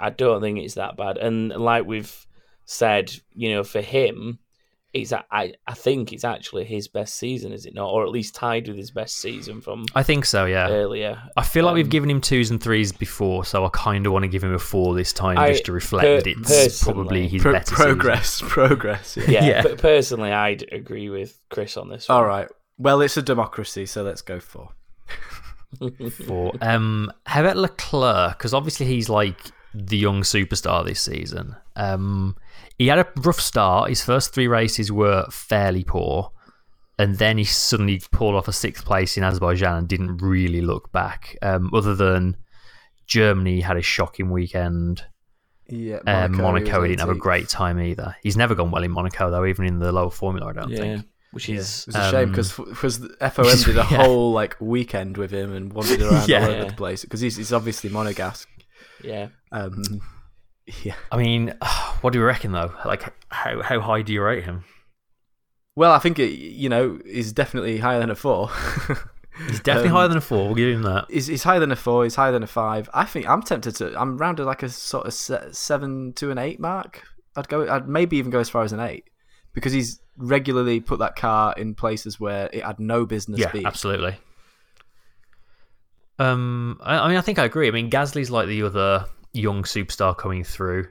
I 0.00 0.10
don't 0.10 0.40
think 0.40 0.58
it's 0.58 0.74
that 0.74 0.96
bad. 0.96 1.18
And 1.18 1.48
like 1.50 1.86
we've 1.86 2.26
said, 2.64 3.12
you 3.32 3.50
know, 3.54 3.64
for 3.64 3.80
him, 3.80 4.38
it's 4.94 5.12
i 5.12 5.16
it's 5.18 5.30
a- 5.30 5.34
I 5.34 5.52
I 5.66 5.74
think 5.74 6.12
it's 6.14 6.24
actually 6.24 6.64
his 6.64 6.88
best 6.88 7.16
season, 7.16 7.52
is 7.52 7.66
it 7.66 7.74
not? 7.74 7.90
Or 7.90 8.04
at 8.04 8.10
least 8.10 8.34
tied 8.34 8.68
with 8.68 8.76
his 8.78 8.90
best 8.90 9.16
season 9.18 9.60
from 9.60 9.84
I 9.94 10.02
think 10.02 10.24
so. 10.24 10.46
Yeah. 10.46 10.68
earlier. 10.70 11.22
I 11.36 11.42
feel 11.44 11.64
like 11.66 11.74
we've 11.74 11.84
Um, 11.86 11.90
given 11.90 12.10
him 12.10 12.20
twos 12.22 12.50
and 12.50 12.62
threes 12.62 12.90
before, 12.90 13.44
so 13.44 13.64
I 13.66 13.68
kind 13.72 14.06
of 14.06 14.12
want 14.12 14.22
to 14.22 14.28
give 14.28 14.42
him 14.42 14.54
a 14.54 14.58
four 14.58 14.94
this 14.94 15.12
time, 15.12 15.36
I- 15.38 15.50
just 15.52 15.66
to 15.66 15.72
reflect 15.72 16.04
per- 16.04 16.20
that 16.22 16.64
it's 16.66 16.82
probably 16.82 17.28
his 17.28 17.42
Pro- 17.42 17.52
better 17.52 17.74
season. 17.76 17.84
progress, 17.86 18.40
progress. 18.46 19.16
Yeah. 19.18 19.30
Yeah, 19.30 19.44
Yeah. 19.44 19.62
but 19.62 19.78
personally, 19.78 20.32
I'd 20.32 20.64
agree 20.72 21.10
with 21.10 21.38
Chris 21.50 21.76
on 21.76 21.88
this. 21.90 22.08
One. 22.08 22.16
All 22.18 22.24
right. 22.24 22.48
Well, 22.78 23.00
it's 23.02 23.16
a 23.18 23.22
democracy, 23.22 23.84
so 23.86 24.02
let's 24.04 24.22
go 24.22 24.40
for. 24.40 24.70
for. 26.26 26.52
Um, 26.62 27.12
how 27.26 27.40
about 27.42 27.56
Leclerc? 27.58 28.38
Because 28.38 28.54
obviously 28.54 28.86
he's 28.86 29.08
like 29.08 29.36
the 29.86 29.96
young 29.96 30.22
superstar 30.22 30.84
this 30.84 31.00
season. 31.00 31.56
Um, 31.76 32.36
he 32.78 32.88
had 32.88 32.98
a 32.98 33.06
rough 33.16 33.40
start. 33.40 33.88
His 33.90 34.02
first 34.04 34.32
three 34.34 34.46
races 34.48 34.90
were 34.92 35.26
fairly 35.30 35.84
poor, 35.84 36.32
and 36.98 37.16
then 37.18 37.38
he 37.38 37.44
suddenly 37.44 38.00
pulled 38.12 38.34
off 38.34 38.48
a 38.48 38.52
sixth 38.52 38.84
place 38.84 39.16
in 39.16 39.24
Azerbaijan 39.24 39.76
and 39.78 39.88
didn't 39.88 40.18
really 40.18 40.60
look 40.60 40.90
back. 40.92 41.36
Um, 41.42 41.70
other 41.72 41.94
than 41.94 42.36
Germany 43.06 43.60
had 43.60 43.76
a 43.76 43.82
shocking 43.82 44.30
weekend. 44.30 45.04
Yeah, 45.70 45.98
Um, 46.06 46.36
Monaco, 46.36 46.82
he 46.82 46.88
didn't 46.88 47.00
have 47.00 47.10
a 47.10 47.14
great 47.14 47.48
time 47.48 47.78
either. 47.80 48.16
He's 48.22 48.36
never 48.38 48.54
gone 48.54 48.70
well 48.70 48.82
in 48.82 48.90
Monaco 48.90 49.30
though, 49.30 49.44
even 49.44 49.66
in 49.66 49.78
the 49.80 49.92
lower 49.92 50.10
formula. 50.10 50.48
I 50.48 50.52
don't 50.54 50.70
yeah, 50.70 50.78
think. 50.78 51.06
which 51.32 51.48
is 51.50 51.82
It 51.82 51.88
was 51.88 51.96
a 51.96 52.10
shame 52.10 52.24
Um, 52.24 52.30
because 52.30 52.98
the 52.98 53.16
FOM 53.20 53.44
did 53.66 53.76
a 53.76 53.80
yeah. 53.80 53.84
whole 53.84 54.32
like 54.32 54.56
weekend 54.60 55.18
with 55.18 55.30
him 55.30 55.52
and 55.54 55.70
wandered 55.72 56.00
around 56.00 56.26
Yeah. 56.28 56.46
all 56.46 56.50
over 56.52 56.64
the 56.70 56.72
place 56.72 57.02
because 57.02 57.20
he's, 57.20 57.36
he's 57.36 57.52
obviously 57.52 57.90
monegasque. 57.90 58.46
Yeah. 59.02 59.28
Um, 59.52 60.00
yeah. 60.82 60.94
I 61.12 61.16
mean, 61.16 61.54
what 62.00 62.12
do 62.12 62.18
you 62.18 62.24
reckon 62.24 62.52
though? 62.52 62.72
Like, 62.84 63.12
how 63.30 63.62
how 63.62 63.80
high 63.80 64.02
do 64.02 64.12
you 64.12 64.22
rate 64.22 64.44
him? 64.44 64.64
Well, 65.76 65.92
I 65.92 65.98
think 66.00 66.18
it, 66.18 66.32
you 66.32 66.68
know 66.68 66.98
he's 67.06 67.32
definitely 67.32 67.78
higher 67.78 68.00
than 68.00 68.10
a 68.10 68.14
four. 68.16 68.50
He's 69.46 69.60
definitely 69.60 69.90
Um, 69.90 69.94
higher 69.94 70.08
than 70.08 70.16
a 70.16 70.20
four. 70.20 70.46
We'll 70.46 70.56
give 70.56 70.74
him 70.74 70.82
that. 70.82 71.04
He's, 71.08 71.28
he's 71.28 71.44
higher 71.44 71.60
than 71.60 71.70
a 71.70 71.76
four. 71.76 72.02
He's 72.02 72.16
higher 72.16 72.32
than 72.32 72.42
a 72.42 72.48
five. 72.48 72.90
I 72.92 73.04
think 73.04 73.28
I'm 73.28 73.40
tempted 73.40 73.76
to. 73.76 73.94
I'm 73.96 74.18
rounded 74.18 74.46
like 74.46 74.64
a 74.64 74.68
sort 74.68 75.06
of 75.06 75.14
seven 75.14 76.12
to 76.14 76.32
an 76.32 76.38
eight 76.38 76.58
mark. 76.58 77.04
I'd 77.36 77.48
go. 77.48 77.68
I'd 77.68 77.88
maybe 77.88 78.16
even 78.16 78.32
go 78.32 78.40
as 78.40 78.48
far 78.48 78.64
as 78.64 78.72
an 78.72 78.80
eight 78.80 79.04
because 79.52 79.72
he's 79.72 80.00
regularly 80.16 80.80
put 80.80 80.98
that 80.98 81.14
car 81.14 81.54
in 81.56 81.76
places 81.76 82.18
where 82.18 82.50
it 82.52 82.64
had 82.64 82.80
no 82.80 83.06
business 83.06 83.38
Yeah, 83.38 83.52
being. 83.52 83.64
absolutely. 83.64 84.16
Um, 86.18 86.78
I, 86.82 86.98
I 86.98 87.08
mean, 87.08 87.16
I 87.16 87.20
think 87.20 87.38
I 87.38 87.44
agree. 87.44 87.68
I 87.68 87.70
mean, 87.70 87.90
Gasly's 87.90 88.30
like 88.30 88.48
the 88.48 88.62
other 88.62 89.06
young 89.32 89.62
superstar 89.62 90.16
coming 90.16 90.44
through, 90.44 90.86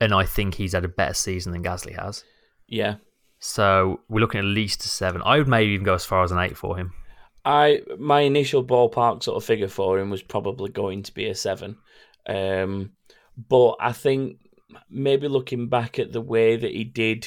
and 0.00 0.14
I 0.14 0.24
think 0.24 0.54
he's 0.54 0.72
had 0.72 0.84
a 0.84 0.88
better 0.88 1.14
season 1.14 1.52
than 1.52 1.62
Gasly 1.62 1.98
has. 2.00 2.24
Yeah. 2.68 2.96
So 3.40 4.00
we're 4.08 4.20
looking 4.20 4.40
at 4.40 4.44
least 4.44 4.84
a 4.84 4.88
seven. 4.88 5.22
I 5.24 5.38
would 5.38 5.48
maybe 5.48 5.72
even 5.72 5.84
go 5.84 5.94
as 5.94 6.04
far 6.04 6.22
as 6.22 6.30
an 6.30 6.38
eight 6.38 6.56
for 6.56 6.76
him. 6.76 6.92
I 7.44 7.80
my 7.98 8.20
initial 8.20 8.62
ballpark 8.62 9.22
sort 9.22 9.38
of 9.38 9.44
figure 9.44 9.68
for 9.68 9.98
him 9.98 10.10
was 10.10 10.22
probably 10.22 10.70
going 10.70 11.02
to 11.04 11.14
be 11.14 11.26
a 11.26 11.34
seven, 11.34 11.78
um, 12.28 12.92
but 13.48 13.76
I 13.80 13.92
think 13.92 14.36
maybe 14.90 15.26
looking 15.26 15.68
back 15.68 15.98
at 15.98 16.12
the 16.12 16.20
way 16.20 16.56
that 16.56 16.70
he 16.70 16.84
did, 16.84 17.26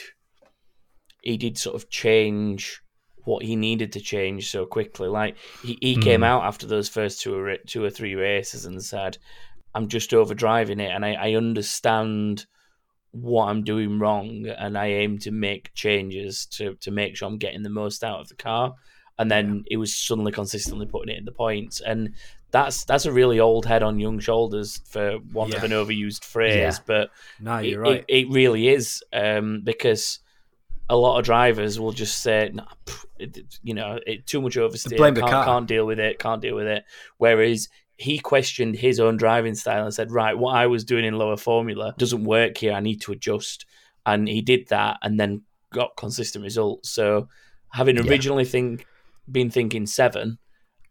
he 1.23 1.36
did 1.38 1.58
sort 1.58 1.75
of 1.75 1.89
change 1.89 2.83
what 3.26 3.44
he 3.44 3.56
needed 3.56 3.92
to 3.94 4.00
change 4.02 4.50
so 4.52 4.66
quickly. 4.66 5.08
Like 5.08 5.38
he, 5.62 5.78
he 5.82 5.96
came 5.98 6.22
Mm. 6.22 6.26
out 6.26 6.44
after 6.44 6.68
those 6.68 6.90
first 6.90 7.22
two 7.22 7.36
or 7.36 7.58
two 7.58 7.84
or 7.84 7.90
three 7.90 8.16
races 8.16 8.66
and 8.66 8.84
said, 8.84 9.18
"I'm 9.74 9.88
just 9.88 10.12
overdriving 10.12 10.82
it, 10.82 10.92
and 10.92 11.06
I, 11.06 11.14
I 11.14 11.34
understand." 11.36 12.46
what 13.16 13.46
I'm 13.48 13.64
doing 13.64 14.00
wrong 14.00 14.48
and 14.48 14.76
I 14.76 14.88
aim 14.88 15.20
to 15.20 15.30
make 15.30 15.72
changes 15.76 16.48
to 16.54 16.74
to 16.82 16.90
make 16.90 17.16
sure 17.16 17.28
I'm 17.28 17.38
getting 17.38 17.62
the 17.62 17.70
most 17.70 18.04
out 18.04 18.20
of 18.22 18.28
the 18.28 18.34
car 18.36 18.74
and 19.20 19.30
then 19.30 19.66
it 19.70 19.78
was 19.78 19.96
suddenly 19.96 20.32
consistently 20.32 20.88
putting 20.88 21.14
it 21.14 21.20
in 21.20 21.26
the 21.26 21.32
points 21.32 21.80
and 21.80 22.16
that's 22.50 22.86
that's 22.86 23.06
a 23.06 23.12
really 23.12 23.40
old 23.40 23.68
head 23.68 23.84
on 23.84 24.00
young 24.00 24.18
shoulders 24.20 24.82
for 24.86 25.20
want 25.32 25.54
of 25.54 25.64
an 25.64 25.70
overused 25.70 26.24
phrase 26.24 26.56
Yeah. 26.56 26.84
but 26.88 27.12
No, 27.40 27.60
you're 27.60 27.82
right. 27.82 28.04
it, 28.08 28.26
it 28.26 28.30
really 28.32 28.68
is 28.68 29.04
um, 29.14 29.62
because 29.64 30.18
a 30.89 30.96
lot 30.98 31.17
of 31.17 31.26
drivers 31.26 31.80
will 31.80 31.91
just 31.93 32.22
say 32.22 32.52
nah, 32.54 32.65
pff, 32.86 33.06
it, 33.17 33.38
you 33.63 33.74
know 33.74 34.00
it, 34.06 34.26
too 34.28 34.41
much 34.41 34.56
oversteer 34.56 34.98
blame 34.98 35.13
the 35.13 35.22
can't, 35.22 35.32
car. 35.32 35.46
can't 35.46 35.67
deal 35.67 35.86
with 35.86 36.00
it 36.00 36.19
can't 36.19 36.41
deal 36.41 36.56
with 36.56 36.67
it 36.67 36.84
whereas 37.17 37.69
he 37.96 38.19
questioned 38.19 38.76
his 38.76 39.00
own 39.00 39.15
driving 39.17 39.56
style 39.56 39.84
and 39.84 39.93
said 39.93 40.12
right 40.12 40.38
what 40.38 40.56
I 40.56 40.67
was 40.67 40.84
doing 40.84 41.06
in 41.06 41.17
lower 41.17 41.38
formula 41.38 41.93
doesn't 41.98 42.24
work 42.26 42.58
here 42.58 42.74
I 42.74 42.80
need 42.82 43.02
to 43.02 43.12
adjust 43.12 43.65
and 44.06 44.28
he 44.28 44.41
did 44.41 44.67
that 44.69 44.98
and 45.02 45.19
then 45.19 45.43
got 45.72 45.96
consistent 45.96 46.43
results 46.43 46.89
so 46.89 47.30
having 47.69 47.96
Yeah. 47.98 48.04
originally 48.12 48.46
think 48.46 48.86
been 49.32 49.50
thinking 49.50 49.86
seven 49.86 50.38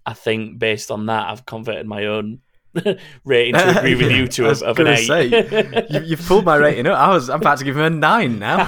I 0.06 0.14
think 0.14 0.58
based 0.58 0.90
on 0.90 1.06
that 1.06 1.28
I've 1.28 1.44
converted 1.44 1.86
my 1.86 2.06
own 2.06 2.40
rating 3.24 3.54
to 3.54 3.78
agree 3.78 3.94
with 3.94 4.06
Yeah, 4.10 4.16
you 4.16 4.28
to 4.28 4.44
I 4.44 4.48
was 4.48 4.62
of, 4.62 4.68
of 4.68 4.78
an 4.78 4.84
gonna 4.84 4.96
eight 4.98 5.06
say, 5.06 5.86
you, 5.90 6.00
you've 6.04 6.26
pulled 6.26 6.44
my 6.44 6.56
rating 6.56 6.86
up. 6.86 6.98
I 6.98 7.08
was. 7.08 7.28
I'm 7.30 7.40
about 7.40 7.58
to 7.58 7.64
give 7.64 7.76
him 7.76 7.84
a 7.84 7.90
nine 7.90 8.38
now. 8.38 8.60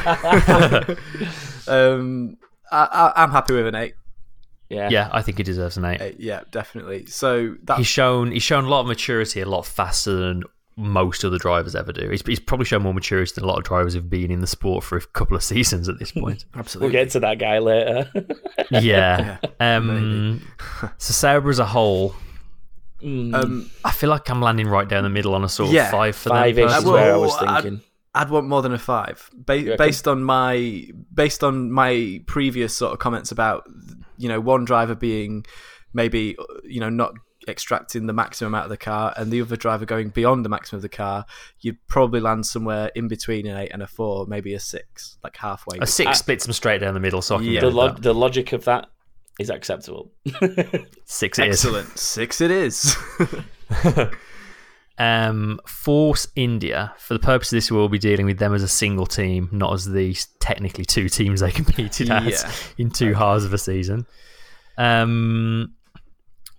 um, 1.69 2.37
I, 2.71 2.85
I, 2.85 3.23
I'm 3.23 3.31
happy 3.31 3.55
with 3.55 3.67
an 3.67 3.75
eight. 3.75 3.95
yeah 4.69 4.89
Yeah, 4.91 5.09
I 5.13 5.23
think 5.23 5.39
he 5.39 5.45
deserves 5.45 5.77
an 5.77 5.85
eight. 5.85 6.01
Eight, 6.01 6.21
Yeah, 6.21 6.43
definitely. 6.51 7.07
So 7.07 7.57
that 7.65 7.79
He's 7.79 7.87
shown 7.87 8.33
he's 8.33 8.43
shown 8.43 8.65
a 8.65 8.69
lot 8.69 8.81
of 8.81 8.87
maturity 8.87 9.41
a 9.41 9.47
lot 9.49 9.67
faster 9.67 10.15
than 10.15 10.45
most 10.77 11.25
other 11.25 11.39
drivers 11.39 11.77
ever 11.77 11.93
do. 11.93 12.09
He's, 12.11 12.23
he's 12.27 12.41
probably 12.41 12.67
shown 12.67 12.83
more 12.83 12.93
maturity 12.95 13.33
than 13.35 13.45
a 13.45 13.47
lot 13.47 13.59
of 13.59 13.65
drivers 13.65 13.95
who've 13.95 14.11
been 14.11 14.31
in 14.31 14.41
the 14.41 14.47
sport 14.47 14.83
for 14.83 14.97
a 14.97 15.01
couple 15.01 15.37
of 15.37 15.43
seasons 15.45 15.89
at 15.89 15.99
this 15.99 16.11
point. 16.11 16.45
Absolutely. 16.55 16.87
We'll 16.87 17.05
get 17.05 17.13
to 17.13 17.21
that 17.21 17.39
guy 17.39 17.59
later. 17.61 18.11
yeah. 18.71 19.39
Um, 19.61 20.43
so 20.99 21.13
Sauber 21.13 21.51
as 21.51 21.61
a 21.61 21.65
whole, 21.65 22.15
Mm, 23.05 23.35
Um, 23.35 23.71
I 23.85 23.91
feel 23.91 24.09
like 24.11 24.29
I'm 24.31 24.41
landing 24.41 24.67
right 24.67 24.89
down 24.89 25.03
the 25.05 25.11
middle 25.11 25.35
on 25.35 25.45
a 25.45 25.49
sort 25.49 25.69
of 25.69 25.75
Yeah, 25.75 25.91
five 25.91 26.17
for 26.17 26.31
Five 26.31 26.57
them. 26.57 26.69
ish 26.69 26.77
is 26.79 26.85
where 26.85 27.05
I 27.05 27.09
well, 27.17 27.21
was 27.21 27.37
I'd- 27.37 27.63
thinking. 27.63 27.81
I'd 28.17 28.31
want 28.31 28.47
more 28.47 28.63
than 28.63 28.73
a 28.73 28.79
five, 28.79 29.29
ba- 29.35 29.75
based 29.77 30.07
on 30.07 30.23
my 30.23 30.87
based 31.13 31.43
on 31.43 31.71
my 31.73 32.23
previous 32.27 32.73
sort 32.73 32.93
of 32.93 33.01
comments 33.01 33.33
about 33.33 33.65
you 34.17 34.29
know 34.29 34.41
one 34.41 34.65
driver 34.65 34.95
being 34.95 35.45
maybe 35.93 36.37
you 36.65 36.79
know 36.81 36.89
not 36.91 37.15
extracting 37.49 38.07
the 38.07 38.13
maximum 38.13 38.55
out 38.55 38.65
of 38.65 38.71
the 38.71 38.77
car 38.77 39.13
and 39.17 39.31
the 39.31 39.43
other 39.43 39.57
driver 39.57 39.85
going 39.85 40.09
beyond 40.11 40.45
the 40.45 40.49
maximum 40.49 40.79
of 40.79 40.83
the 40.83 40.89
car. 40.89 41.27
You'd 41.61 41.77
probably 41.89 42.21
land 42.21 42.47
somewhere 42.47 42.91
in 42.95 43.09
between 43.09 43.47
an 43.47 43.57
eight 43.59 43.71
and 43.73 43.83
a 43.83 43.87
four, 43.87 44.27
maybe 44.27 44.55
a 44.55 44.61
six, 44.61 45.19
like 45.23 45.37
halfway. 45.37 45.79
A 45.81 45.87
six 45.87 46.21
splits 46.21 46.45
them 46.47 46.53
straight 46.55 46.79
down 46.79 46.95
the 46.95 47.01
middle, 47.01 47.21
so 47.21 47.35
I 47.35 47.39
can 47.39 47.47
Yeah. 47.49 47.61
the, 47.61 47.67
with 47.67 47.75
log- 47.75 47.95
that. 47.97 48.03
the 48.03 48.15
logic 48.15 48.53
of 48.53 48.65
that 48.65 48.89
is 49.41 49.51
acceptable. 49.51 50.13
Six 51.05 51.39
it 51.39 51.49
is. 51.49 51.65
Excellent, 51.65 51.99
six 51.99 52.41
it 52.41 52.51
is. 52.51 52.97
Um, 54.97 55.59
Force 55.67 56.29
India. 56.37 56.95
For 56.99 57.15
the 57.15 57.19
purpose 57.19 57.53
of 57.53 57.57
this, 57.57 57.69
we'll 57.69 57.89
be 57.89 57.99
dealing 57.99 58.27
with 58.27 58.39
them 58.39 58.55
as 58.55 58.63
a 58.63 58.69
single 58.69 59.07
team, 59.07 59.49
not 59.51 59.73
as 59.73 59.87
the 59.87 60.17
technically 60.39 60.85
two 60.85 61.09
teams 61.09 61.41
they 61.41 61.51
competed 61.51 62.13
as 62.13 62.45
Yeah. 62.45 62.53
in 62.85 62.91
two 62.91 63.13
halves 63.15 63.45
of 63.45 63.53
a 63.53 63.59
season. 63.59 64.07
Um, 64.79 65.75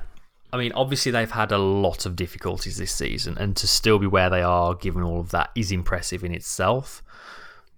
I 0.53 0.57
mean, 0.57 0.73
obviously 0.73 1.11
they've 1.11 1.31
had 1.31 1.51
a 1.51 1.59
lot 1.59 2.07
of 2.07 2.15
difficulties 2.15 2.77
this 2.77 2.93
season, 2.93 3.37
and 3.39 3.57
to 3.57 3.67
still 3.67 3.99
be 3.99 4.07
where 4.07 4.31
they 4.31 4.43
are, 4.43 4.75
given 4.75 5.03
all 5.03 5.19
of 5.19 5.31
that, 5.31 5.51
is 5.57 5.73
impressive 5.73 6.23
in 6.23 6.33
itself. 6.33 7.03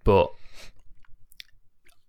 But 0.05 0.31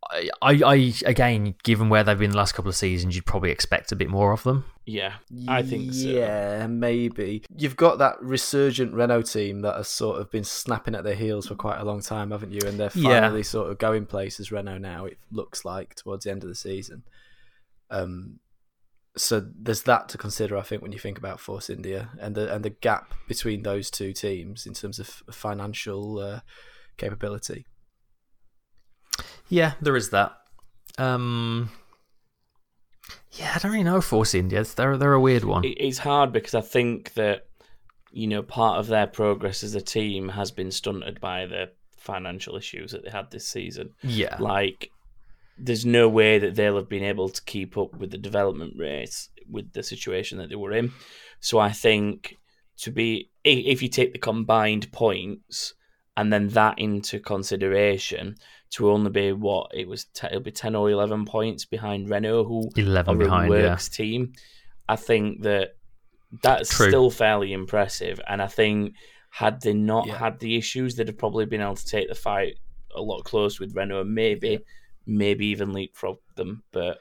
I, 0.09 0.29
I, 0.41 0.51
I 0.63 0.93
again, 1.05 1.55
given 1.63 1.89
where 1.89 2.03
they've 2.03 2.17
been 2.17 2.31
the 2.31 2.37
last 2.37 2.53
couple 2.53 2.69
of 2.69 2.75
seasons, 2.75 3.15
you'd 3.15 3.25
probably 3.25 3.51
expect 3.51 3.91
a 3.91 3.95
bit 3.95 4.09
more 4.09 4.31
of 4.31 4.43
them. 4.43 4.65
Yeah, 4.85 5.15
I 5.49 5.63
think 5.63 5.93
so. 5.93 6.07
Yeah, 6.07 6.65
maybe. 6.67 7.43
You've 7.57 7.75
got 7.75 7.97
that 7.97 8.15
resurgent 8.21 8.93
Renault 8.93 9.23
team 9.23 9.61
that 9.61 9.75
has 9.75 9.89
sort 9.89 10.21
of 10.21 10.31
been 10.31 10.45
snapping 10.45 10.95
at 10.95 11.03
their 11.03 11.15
heels 11.15 11.47
for 11.47 11.55
quite 11.55 11.79
a 11.79 11.83
long 11.83 11.99
time, 11.99 12.31
haven't 12.31 12.53
you? 12.53 12.61
And 12.65 12.79
they're 12.79 12.91
Yeah. 12.95 13.19
finally 13.21 13.43
sort 13.43 13.69
of 13.69 13.79
going 13.79 14.05
places 14.05 14.49
Renault 14.49 14.77
now, 14.77 15.05
it 15.05 15.17
looks 15.29 15.65
like, 15.65 15.95
towards 15.95 16.23
the 16.23 16.31
end 16.31 16.43
of 16.43 16.49
the 16.49 16.55
season. 16.55 17.03
Um, 17.89 18.39
so 19.17 19.45
there's 19.59 19.81
that 19.83 20.07
to 20.09 20.17
consider, 20.17 20.57
I 20.57 20.61
think, 20.61 20.81
when 20.81 20.91
you 20.93 20.99
think 20.99 21.17
about 21.17 21.39
Force 21.41 21.69
India 21.69 22.11
and 22.21 22.35
the 22.35 22.53
and 22.53 22.63
the 22.63 22.69
gap 22.69 23.13
between 23.27 23.63
those 23.63 23.89
two 23.91 24.13
teams 24.13 24.65
in 24.65 24.73
terms 24.73 24.99
of 24.99 25.07
financial 25.31 26.19
uh, 26.19 26.39
capability. 26.97 27.65
Yeah, 29.49 29.73
there 29.81 29.95
is 29.95 30.09
that. 30.09 30.37
Um, 30.97 31.69
yeah, 33.31 33.53
I 33.55 33.59
don't 33.59 33.71
really 33.71 33.83
know 33.83 34.01
Force 34.01 34.33
India. 34.33 34.63
They're 34.63 34.97
they're 34.97 35.13
a 35.13 35.21
weird 35.21 35.43
one. 35.43 35.63
It's 35.65 35.99
hard 35.99 36.33
because 36.33 36.55
I 36.55 36.61
think 36.61 37.13
that 37.13 37.47
you 38.11 38.27
know 38.27 38.41
part 38.41 38.79
of 38.79 38.87
their 38.87 39.07
progress 39.07 39.63
as 39.63 39.75
a 39.75 39.81
team 39.81 40.29
has 40.29 40.51
been 40.51 40.71
stunted 40.71 41.21
by 41.21 41.45
the 41.45 41.71
financial 41.97 42.55
issues 42.55 42.91
that 42.91 43.03
they 43.03 43.11
had 43.11 43.29
this 43.31 43.47
season. 43.47 43.93
yeah, 44.01 44.37
Like, 44.39 44.91
there's 45.57 45.85
no 45.85 46.07
way 46.07 46.39
that 46.39 46.55
they'll 46.55 46.77
have 46.77 46.89
been 46.89 47.03
able 47.03 47.29
to 47.29 47.43
keep 47.43 47.77
up 47.77 47.95
with 47.95 48.11
the 48.11 48.17
development 48.17 48.73
rates 48.77 49.29
with 49.49 49.73
the 49.73 49.83
situation 49.83 50.37
that 50.37 50.49
they 50.49 50.55
were 50.55 50.71
in. 50.73 50.91
So 51.39 51.59
I 51.59 51.71
think 51.71 52.37
to 52.77 52.91
be 52.91 53.31
if 53.43 53.81
you 53.81 53.89
take 53.89 54.13
the 54.13 54.19
combined 54.19 54.91
points 54.91 55.73
and 56.15 56.31
then 56.31 56.49
that 56.49 56.79
into 56.79 57.19
consideration 57.19 58.35
to 58.71 58.91
only 58.91 59.09
be 59.11 59.31
what 59.31 59.71
it 59.73 59.87
was 59.87 60.05
te- 60.05 60.27
it'll 60.27 60.41
be 60.41 60.51
10 60.51 60.75
or 60.75 60.89
11 60.89 61.25
points 61.25 61.65
behind 61.65 62.09
Renault 62.09 62.45
who 62.45 62.69
11 62.75 63.15
are 63.15 63.17
behind, 63.17 63.53
a 63.53 63.57
yeah. 63.57 63.69
works 63.69 63.89
team 63.89 64.33
I 64.89 64.95
think 64.95 65.43
that 65.43 65.75
that's 66.43 66.69
True. 66.75 66.87
still 66.89 67.09
fairly 67.09 67.53
impressive 67.53 68.19
and 68.27 68.41
I 68.41 68.47
think 68.47 68.95
had 69.29 69.61
they 69.61 69.73
not 69.73 70.07
Yeah. 70.07 70.17
had 70.17 70.39
the 70.39 70.57
issues 70.57 70.95
they'd 70.95 71.07
have 71.07 71.17
probably 71.17 71.45
been 71.45 71.61
able 71.61 71.75
to 71.75 71.85
take 71.85 72.09
the 72.09 72.15
fight 72.15 72.55
a 72.95 73.01
lot 73.01 73.23
closer 73.23 73.63
with 73.63 73.75
Renault 73.75 74.01
and 74.01 74.13
maybe 74.15 74.59
maybe 75.05 75.45
even 75.47 75.71
leapfrog 75.71 76.17
them 76.35 76.63
but 76.71 76.99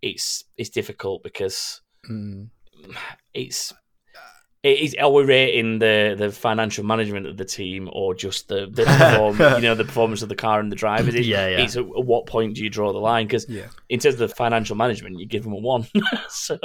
it's 0.00 0.44
it's 0.56 0.70
difficult 0.70 1.22
because 1.22 1.80
Mm. 2.10 2.50
it's 3.34 3.72
it 3.72 3.76
is 4.62 4.94
are 5.00 5.10
we 5.10 5.24
rating 5.24 5.80
the 5.80 6.14
the 6.16 6.30
financial 6.30 6.84
management 6.84 7.26
of 7.26 7.36
the 7.36 7.44
team 7.44 7.88
or 7.92 8.14
just 8.14 8.46
the 8.48 8.66
the 8.70 8.84
perform, 8.84 9.38
you 9.56 9.62
know 9.68 9.74
the 9.74 9.84
performance 9.84 10.22
of 10.22 10.28
the 10.28 10.36
car 10.36 10.60
and 10.60 10.70
the 10.70 10.76
drivers? 10.76 11.14
It, 11.14 11.24
Yeah, 11.24 11.48
yeah. 11.48 11.58
It's 11.64 11.76
at 11.76 11.84
what 11.86 12.26
point 12.26 12.54
do 12.54 12.62
you 12.62 12.70
draw 12.70 12.92
the 12.92 12.98
line? 13.00 13.26
Because 13.26 13.48
Yeah. 13.48 13.66
in 13.88 13.98
terms 13.98 14.14
of 14.20 14.28
the 14.28 14.34
financial 14.34 14.76
management, 14.76 15.18
you 15.18 15.26
give 15.26 15.42
them 15.42 15.52
a 15.52 15.56
one. 15.56 15.86
so 16.28 16.56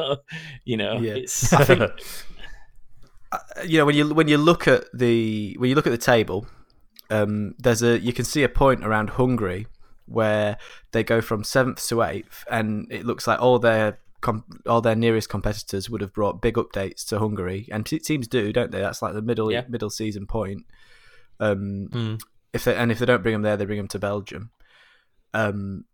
you 0.64 0.78
know, 0.78 1.00
Yeah. 1.00 1.16
it's 1.16 1.52
I 1.54 1.64
think 1.64 1.82
you 3.66 3.78
know 3.80 3.86
when 3.86 3.96
you 3.96 4.14
when 4.14 4.28
you 4.28 4.38
look 4.38 4.68
at 4.68 4.86
the 4.94 5.56
when 5.60 5.70
you 5.70 5.76
look 5.76 5.88
at 5.88 5.92
the 5.92 5.98
table, 5.98 6.46
um, 7.10 7.56
there's 7.58 7.82
a 7.82 8.00
you 8.00 8.14
can 8.14 8.26
see 8.26 8.44
a 8.44 8.50
point 8.50 8.86
around 8.86 9.12
Hungary 9.12 9.68
where 10.06 10.58
they 10.92 11.04
go 11.04 11.20
from 11.20 11.44
seventh 11.44 11.86
to 11.90 12.02
eighth, 12.04 12.46
and 12.50 12.90
it 12.92 13.06
looks 13.06 13.28
like 13.28 13.42
all 13.42 13.60
their 13.60 14.00
com- 14.22 14.46
all 14.66 14.82
their 14.82 14.96
nearest 14.96 15.30
competitors 15.30 15.90
would 15.90 16.02
have 16.02 16.14
brought 16.14 16.42
big 16.42 16.56
updates 16.56 17.06
to 17.08 17.20
Hungary, 17.20 17.68
and 17.72 17.86
t- 17.86 18.00
teams 18.00 18.28
do, 18.28 18.52
don't 18.54 18.72
they? 18.72 18.80
That's 18.82 19.02
like 19.02 19.14
the 19.14 19.22
middle 19.22 19.52
Yeah. 19.52 19.64
middle 19.70 19.90
season 19.90 20.26
point. 20.28 20.66
Um, 21.40 21.88
Mm. 21.92 22.22
if 22.54 22.64
they, 22.64 22.76
and 22.76 22.92
if 22.92 23.00
they 23.00 23.06
don't 23.06 23.22
bring 23.24 23.34
them 23.34 23.42
there, 23.44 23.58
they 23.58 23.66
bring 23.66 23.78
them 23.78 23.88
to 23.90 24.00
Belgium. 24.00 24.52
Um, 25.34 25.86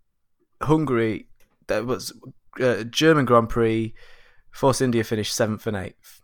Hungary, 0.62 1.28
there 1.68 1.84
was 1.84 2.14
uh, 2.62 2.84
German 2.84 3.26
Grand 3.26 3.50
Prix. 3.50 3.94
Force 4.52 4.80
India 4.82 5.04
finished 5.04 5.36
seventh 5.36 5.66
and 5.66 5.76
eighth. 5.76 6.22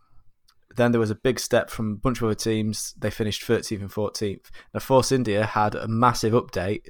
Then 0.76 0.92
there 0.92 1.00
was 1.00 1.10
a 1.10 1.16
big 1.16 1.40
step 1.40 1.68
from 1.68 1.92
a 1.92 1.96
bunch 1.96 2.18
of 2.18 2.24
other 2.24 2.34
teams. 2.36 2.94
They 2.96 3.10
finished 3.10 3.42
13th 3.42 3.80
and 3.80 3.90
14th. 3.90 4.50
Now, 4.72 4.78
Force 4.80 5.10
India 5.10 5.44
had 5.44 5.74
a 5.74 5.88
massive 5.88 6.32
update, 6.32 6.86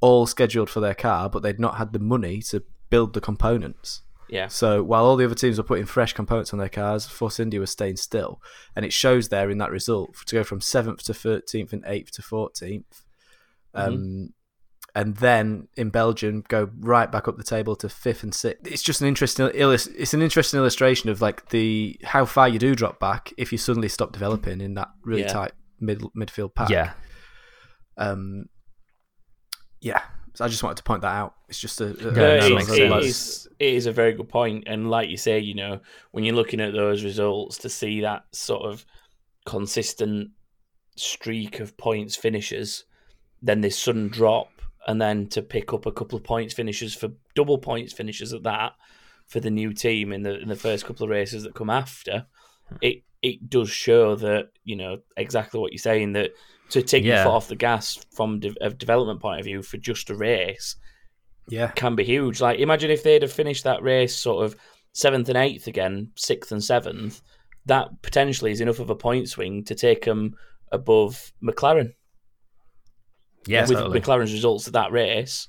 all 0.00 0.26
scheduled 0.26 0.68
for 0.68 0.80
their 0.80 0.94
car, 0.94 1.30
but 1.30 1.42
they'd 1.42 1.58
not 1.58 1.78
had 1.78 1.94
the 1.94 1.98
money 1.98 2.42
to 2.50 2.62
build 2.90 3.14
the 3.14 3.20
components. 3.22 4.02
Yeah, 4.28 4.48
So 4.48 4.82
while 4.82 5.04
all 5.04 5.16
the 5.16 5.24
other 5.24 5.34
teams 5.34 5.58
were 5.58 5.64
putting 5.64 5.86
fresh 5.86 6.12
components 6.12 6.52
on 6.52 6.58
their 6.58 6.68
cars, 6.68 7.06
Force 7.06 7.38
India 7.40 7.60
was 7.60 7.70
staying 7.70 7.96
still, 7.96 8.40
and 8.74 8.84
it 8.84 8.92
shows 8.92 9.28
there 9.28 9.50
in 9.50 9.58
that 9.58 9.70
result 9.70 10.14
to 10.26 10.34
go 10.34 10.42
from 10.44 10.60
seventh 10.60 11.04
to 11.04 11.14
thirteenth 11.14 11.72
and 11.72 11.84
eighth 11.86 12.10
to 12.12 12.22
14th 12.22 12.84
um, 13.74 14.32
and 14.94 15.16
then 15.16 15.68
in 15.76 15.90
Belgium 15.90 16.42
go 16.48 16.70
right 16.80 17.12
back 17.12 17.28
up 17.28 17.36
the 17.36 17.44
table 17.44 17.76
to 17.76 17.88
fifth 17.88 18.22
and 18.22 18.34
sixth. 18.34 18.66
It's 18.66 18.82
just 18.82 19.02
an 19.02 19.06
interesting 19.08 19.50
It's 19.54 20.14
an 20.14 20.22
interesting 20.22 20.58
illustration 20.58 21.10
of 21.10 21.20
like 21.20 21.50
the 21.50 22.00
how 22.02 22.24
far 22.24 22.48
you 22.48 22.58
do 22.58 22.74
drop 22.74 22.98
back 22.98 23.32
if 23.36 23.52
you 23.52 23.58
suddenly 23.58 23.88
stop 23.88 24.12
developing 24.12 24.60
in 24.62 24.72
that 24.74 24.88
really 25.04 25.22
Yeah. 25.22 25.28
tight 25.32 25.52
mid 25.78 26.00
midfield 26.16 26.54
pack. 26.54 26.70
yeah, 26.70 26.92
Um, 27.98 28.46
yeah. 29.82 30.00
So 30.36 30.44
I 30.44 30.48
just 30.48 30.62
wanted 30.62 30.76
to 30.76 30.82
point 30.82 31.00
that 31.02 31.14
out. 31.14 31.34
It's 31.48 31.58
just 31.58 31.80
a, 31.80 31.86
a- 31.86 31.88
Yeah, 31.88 32.10
No, 32.10 32.40
that 32.40 32.52
a- 32.52 32.54
makes 32.54 32.68
it's- 32.70 32.76
sense. 32.78 33.04
it 33.04 33.08
is 33.08 33.48
it 33.58 33.74
is 33.74 33.86
a 33.86 33.92
very 33.92 34.12
good 34.12 34.28
point, 34.28 34.64
and 34.66 34.90
like 34.90 35.08
you 35.08 35.16
say, 35.16 35.38
you 35.38 35.54
know, 35.54 35.80
when 36.12 36.24
you're 36.24 36.34
looking 36.34 36.60
at 36.60 36.74
those 36.74 37.02
results 37.04 37.56
to 37.58 37.68
see 37.70 38.02
that 38.02 38.24
sort 38.32 38.62
of 38.66 38.84
consistent 39.46 40.30
streak 40.96 41.60
of 41.60 41.76
points 41.76 42.16
finishes, 42.16 42.84
then 43.42 43.60
this 43.60 43.78
sudden 43.78 44.08
drop, 44.08 44.50
and 44.86 45.00
then 45.00 45.26
to 45.28 45.42
pick 45.42 45.72
up 45.72 45.86
a 45.86 45.92
couple 45.92 46.16
of 46.16 46.24
points 46.24 46.54
finishes 46.54 46.94
for 46.94 47.08
double 47.34 47.58
points 47.58 47.92
finishes 47.92 48.32
at 48.32 48.42
that 48.44 48.72
for 49.26 49.40
the 49.40 49.50
new 49.50 49.72
team 49.72 50.12
in 50.12 50.22
the 50.22 50.38
in 50.38 50.48
the 50.48 50.56
first 50.56 50.84
couple 50.84 51.04
of 51.04 51.10
races 51.10 51.42
that 51.44 51.54
come 51.54 51.70
after, 51.70 52.26
it 52.82 53.02
it 53.22 53.48
does 53.48 53.70
show 53.70 54.14
that 54.16 54.50
you 54.64 54.76
know 54.76 54.98
exactly 55.16 55.58
what 55.60 55.72
you're 55.72 55.78
saying 55.78 56.12
that 56.12 56.32
to 56.70 56.82
take 56.82 57.04
your 57.04 57.14
Yeah. 57.16 57.24
foot 57.24 57.32
off 57.32 57.48
the 57.48 57.56
gas 57.56 57.98
from 58.12 58.40
de- 58.40 58.54
a 58.60 58.70
development 58.70 59.20
point 59.20 59.40
of 59.40 59.44
view 59.44 59.62
for 59.62 59.76
just 59.76 60.10
a 60.10 60.14
race 60.14 60.76
yeah. 61.48 61.68
can 61.68 61.94
be 61.94 62.04
huge. 62.04 62.40
Like 62.40 62.58
imagine 62.58 62.90
if 62.90 63.02
they'd 63.02 63.22
have 63.22 63.32
finished 63.32 63.64
that 63.64 63.82
race 63.82 64.16
sort 64.16 64.44
of 64.44 64.56
seventh 64.92 65.28
and 65.28 65.38
eighth 65.38 65.66
again, 65.66 66.10
sixth 66.16 66.52
and 66.52 66.62
seventh. 66.62 67.20
That 67.66 67.88
potentially 68.02 68.52
is 68.52 68.60
enough 68.60 68.78
of 68.78 68.90
a 68.90 68.96
point 68.96 69.28
swing 69.28 69.64
to 69.64 69.74
take 69.74 70.04
them 70.04 70.36
above 70.72 71.32
McLaren 71.42 71.92
yeah, 73.46 73.62
with 73.62 73.78
totally. 73.78 74.00
McLaren's 74.00 74.32
results 74.32 74.66
at 74.66 74.72
that 74.72 74.92
race. 74.92 75.48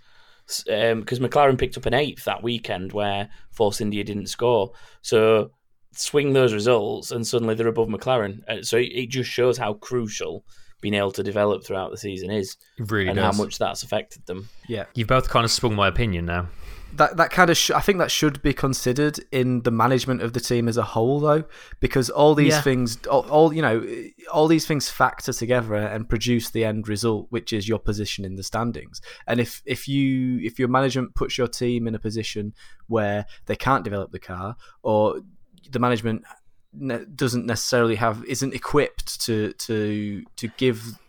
Because 0.65 1.19
McLaren 1.19 1.57
picked 1.57 1.77
up 1.77 1.85
an 1.87 1.93
eighth 1.93 2.23
that 2.23 2.41
weekend 2.41 2.93
where 2.93 3.29
Force 3.51 3.81
India 3.81 4.03
didn't 4.03 4.27
score. 4.27 4.71
So 5.01 5.51
swing 5.93 6.31
those 6.33 6.53
results 6.53 7.11
and 7.11 7.25
suddenly 7.27 7.53
they're 7.55 7.67
above 7.67 7.89
McLaren. 7.89 8.47
Uh, 8.47 8.63
So 8.63 8.77
it, 8.77 8.91
it 8.93 9.09
just 9.09 9.29
shows 9.29 9.57
how 9.57 9.73
crucial 9.73 10.45
being 10.81 10.93
able 10.93 11.11
to 11.11 11.23
develop 11.23 11.63
throughout 11.63 11.91
the 11.91 11.97
season 11.97 12.29
is 12.31 12.55
really 12.79 13.07
and 13.07 13.15
does. 13.15 13.35
how 13.35 13.43
much 13.43 13.57
that's 13.57 13.83
affected 13.83 14.25
them. 14.25 14.49
Yeah. 14.67 14.85
You've 14.93 15.07
both 15.07 15.29
kind 15.29 15.43
of 15.45 15.51
sprung 15.51 15.75
my 15.75 15.87
opinion 15.87 16.25
now. 16.25 16.49
that 16.93 17.17
that 17.17 17.31
kind 17.31 17.49
of 17.49 17.57
sh- 17.57 17.71
I 17.71 17.81
think 17.81 17.97
that 17.99 18.11
should 18.11 18.41
be 18.41 18.53
considered 18.53 19.19
in 19.31 19.61
the 19.63 19.71
management 19.71 20.21
of 20.21 20.31
the 20.33 20.39
team 20.39 20.67
as 20.69 20.77
a 20.77 20.83
whole, 20.83 21.19
though, 21.19 21.43
because 21.81 22.09
all 22.09 22.33
these 22.33 22.53
Yeah. 22.53 22.61
things, 22.61 22.97
all, 23.07 23.27
all 23.29 23.53
you 23.53 23.61
know, 23.61 23.85
all 24.31 24.47
these 24.47 24.65
things 24.65 24.89
factor 24.89 25.33
together 25.33 25.75
and 25.75 26.07
produce 26.07 26.49
the 26.51 26.63
end 26.63 26.87
result, 26.87 27.27
which 27.29 27.51
is 27.51 27.67
your 27.67 27.79
position 27.79 28.23
in 28.23 28.35
the 28.35 28.43
standings. 28.43 29.01
And 29.27 29.39
if 29.41 29.61
if 29.65 29.87
you 29.87 30.39
if 30.41 30.57
your 30.59 30.69
management 30.69 31.13
puts 31.13 31.37
your 31.37 31.47
team 31.47 31.87
in 31.87 31.95
a 31.95 31.99
position 31.99 32.53
where 32.87 33.25
they 33.47 33.55
can't 33.57 33.83
develop 33.83 34.11
the 34.11 34.19
car, 34.19 34.55
or 34.81 35.21
the 35.69 35.79
management 35.79 36.23
ne- 36.73 37.05
doesn't 37.05 37.45
necessarily 37.45 37.95
have 37.95 38.23
isn't 38.25 38.53
equipped 38.53 39.21
to 39.21 39.53
to 39.53 40.23
to 40.35 40.47
give 40.57 40.99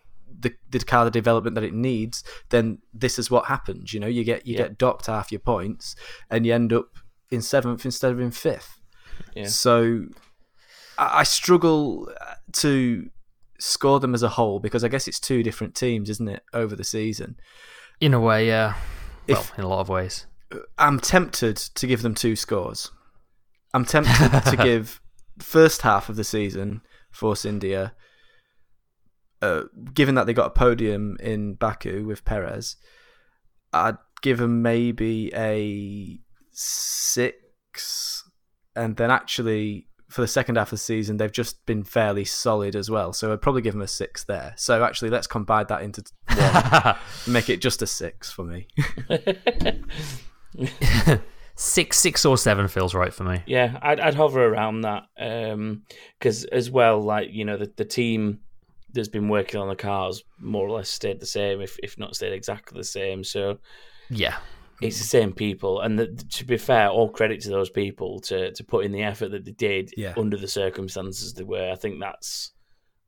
the, 0.41 0.55
the 0.71 0.79
car 0.81 1.05
the 1.05 1.11
development 1.11 1.55
that 1.57 1.65
it 1.65 1.75
needs, 1.75 2.23
then 2.51 2.79
this 2.95 3.19
is 3.19 3.31
what 3.31 3.47
happens. 3.47 3.93
You 3.93 4.01
know, 4.01 4.07
you 4.07 4.25
get 4.25 4.47
you 4.47 4.55
Yeah. 4.55 4.63
get 4.65 4.79
docked 4.79 5.07
half 5.07 5.33
your 5.33 5.41
points, 5.41 5.97
and 6.31 6.47
you 6.47 6.55
end 6.55 6.73
up 6.73 6.99
in 7.31 7.43
seventh 7.43 7.85
instead 7.85 8.13
of 8.13 8.21
in 8.21 8.31
fifth. 8.31 8.81
Yeah. 9.35 9.47
So 9.47 10.05
I, 10.97 11.21
I 11.21 11.23
struggle 11.25 12.09
to 12.53 13.11
score 13.59 13.99
them 13.99 14.15
as 14.15 14.23
a 14.23 14.29
whole 14.29 14.61
because 14.61 14.85
I 14.85 14.89
guess 14.89 15.09
it's 15.09 15.19
two 15.19 15.43
different 15.43 15.75
teams, 15.75 16.09
isn't 16.09 16.29
it, 16.29 16.43
over 16.53 16.77
the 16.77 16.85
season? 16.85 17.37
In 18.01 18.15
a 18.15 18.21
way, 18.21 18.47
yeah. 18.47 18.75
Well, 19.29 19.41
If- 19.41 19.59
in 19.59 19.65
a 19.65 19.69
lot 19.69 19.81
of 19.81 19.89
ways. 19.89 20.27
I'm 20.79 20.99
tempted 21.01 21.57
to 21.57 21.87
give 21.87 22.01
them 22.03 22.15
two 22.15 22.35
scores. 22.37 22.91
I'm 23.75 23.85
tempted 23.85 24.43
to 24.51 24.57
give 24.57 25.01
first 25.41 25.83
half 25.83 26.09
of 26.09 26.17
the 26.17 26.25
season 26.25 26.83
Force 27.11 27.45
India, 27.45 27.95
uh, 29.41 29.63
given 29.95 30.15
that 30.15 30.27
they 30.27 30.33
got 30.33 30.47
a 30.47 30.51
podium 30.51 31.17
in 31.21 31.55
Baku 31.55 32.05
with 32.05 32.25
Perez, 32.25 32.77
I'd 33.73 33.99
give 34.23 34.39
them 34.39 34.63
maybe 34.63 35.33
a 35.35 36.19
six, 36.51 38.29
and 38.75 38.97
then 38.97 39.11
actually 39.11 39.87
for 40.09 40.23
the 40.23 40.29
second 40.29 40.57
half 40.57 40.69
of 40.69 40.71
the 40.71 40.79
season, 40.79 41.19
they've 41.19 41.31
just 41.31 41.65
been 41.67 41.85
fairly 41.85 42.25
solid 42.25 42.75
as 42.75 42.91
well. 42.91 43.13
So 43.13 43.33
I'd 43.33 43.43
probably 43.43 43.63
give 43.63 43.75
them 43.75 43.83
a 43.83 43.89
six 43.89 44.25
there. 44.25 44.55
So 44.57 44.83
actually, 44.83 45.11
let's 45.11 45.27
combine 45.27 45.67
that 45.69 45.83
into 45.83 46.03
one, 46.35 46.97
make 47.33 47.51
it 47.51 47.61
just 47.61 47.83
a 47.83 47.87
six 47.87 48.33
for 48.33 48.45
me. 48.45 48.69
six, 51.59 51.99
six 51.99 52.25
or 52.25 52.39
seven 52.39 52.69
feels 52.69 52.95
right 52.95 53.13
for 53.13 53.25
me. 53.25 53.43
Yeah, 53.47 53.79
I'd, 53.83 53.99
I'd 54.01 54.15
hover 54.15 54.47
around 54.47 54.83
that 54.83 55.05
because 56.19 56.45
as 56.45 56.71
well, 56.71 57.01
like 57.03 57.31
you 57.33 57.45
know, 57.45 57.57
the 57.57 57.71
the 57.77 57.85
team 57.85 58.41
that's 58.95 59.09
been 59.09 59.29
working 59.29 59.61
on 59.61 59.69
the 59.69 59.77
cars 59.77 60.23
more 60.39 60.67
or 60.67 60.71
less 60.71 60.89
stayed 60.89 61.21
the 61.21 61.27
same, 61.27 61.61
if 61.61 61.79
if 61.83 61.99
not 61.99 62.15
stayed 62.17 62.33
exactly 62.33 62.79
the 62.79 62.85
same. 62.85 63.23
So 63.25 63.59
Yeah, 64.09 64.37
it's 64.81 64.99
the 64.99 65.05
same 65.05 65.33
people, 65.33 65.81
and 65.81 65.99
the, 65.99 66.07
to 66.07 66.45
be 66.47 66.57
fair, 66.57 66.89
all 66.89 67.11
credit 67.11 67.41
to 67.43 67.51
those 67.51 67.71
people 67.71 68.21
to 68.21 68.53
to 68.53 68.65
put 68.65 68.85
in 68.87 68.93
the 68.93 69.03
effort 69.03 69.31
that 69.33 69.45
they 69.45 69.53
did 69.53 69.91
Yeah. 69.97 70.15
under 70.17 70.37
the 70.37 70.49
circumstances 70.49 71.35
they 71.35 71.45
were. 71.45 71.71
I 71.71 71.75
think 71.77 72.01
that's 72.01 72.53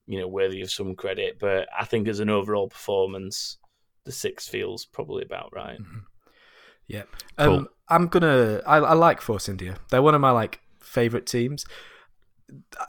you 0.07 0.19
know 0.19 0.27
worthy 0.29 0.61
of 0.61 0.71
some 0.73 0.97
credit, 0.97 1.39
but 1.39 1.69
I 1.79 1.85
think 1.85 2.09
as 2.09 2.19
an 2.21 2.29
overall 2.31 2.69
performance, 2.69 3.59
the 4.05 4.13
six 4.13 4.49
feels 4.49 4.85
probably 4.87 5.23
about 5.25 5.53
right. 5.55 5.79
Yeah. 6.89 7.05
Cool. 7.39 7.59
Um, 7.59 7.69
I'm 7.91 8.07
gonna. 8.07 8.62
I, 8.66 8.76
I 8.76 8.93
like 8.95 9.20
Force 9.20 9.49
India. 9.49 9.76
They're 9.91 10.03
one 10.03 10.14
of 10.14 10.20
my 10.20 10.30
like 10.30 10.61
favorite 10.80 11.26
teams. 11.26 11.64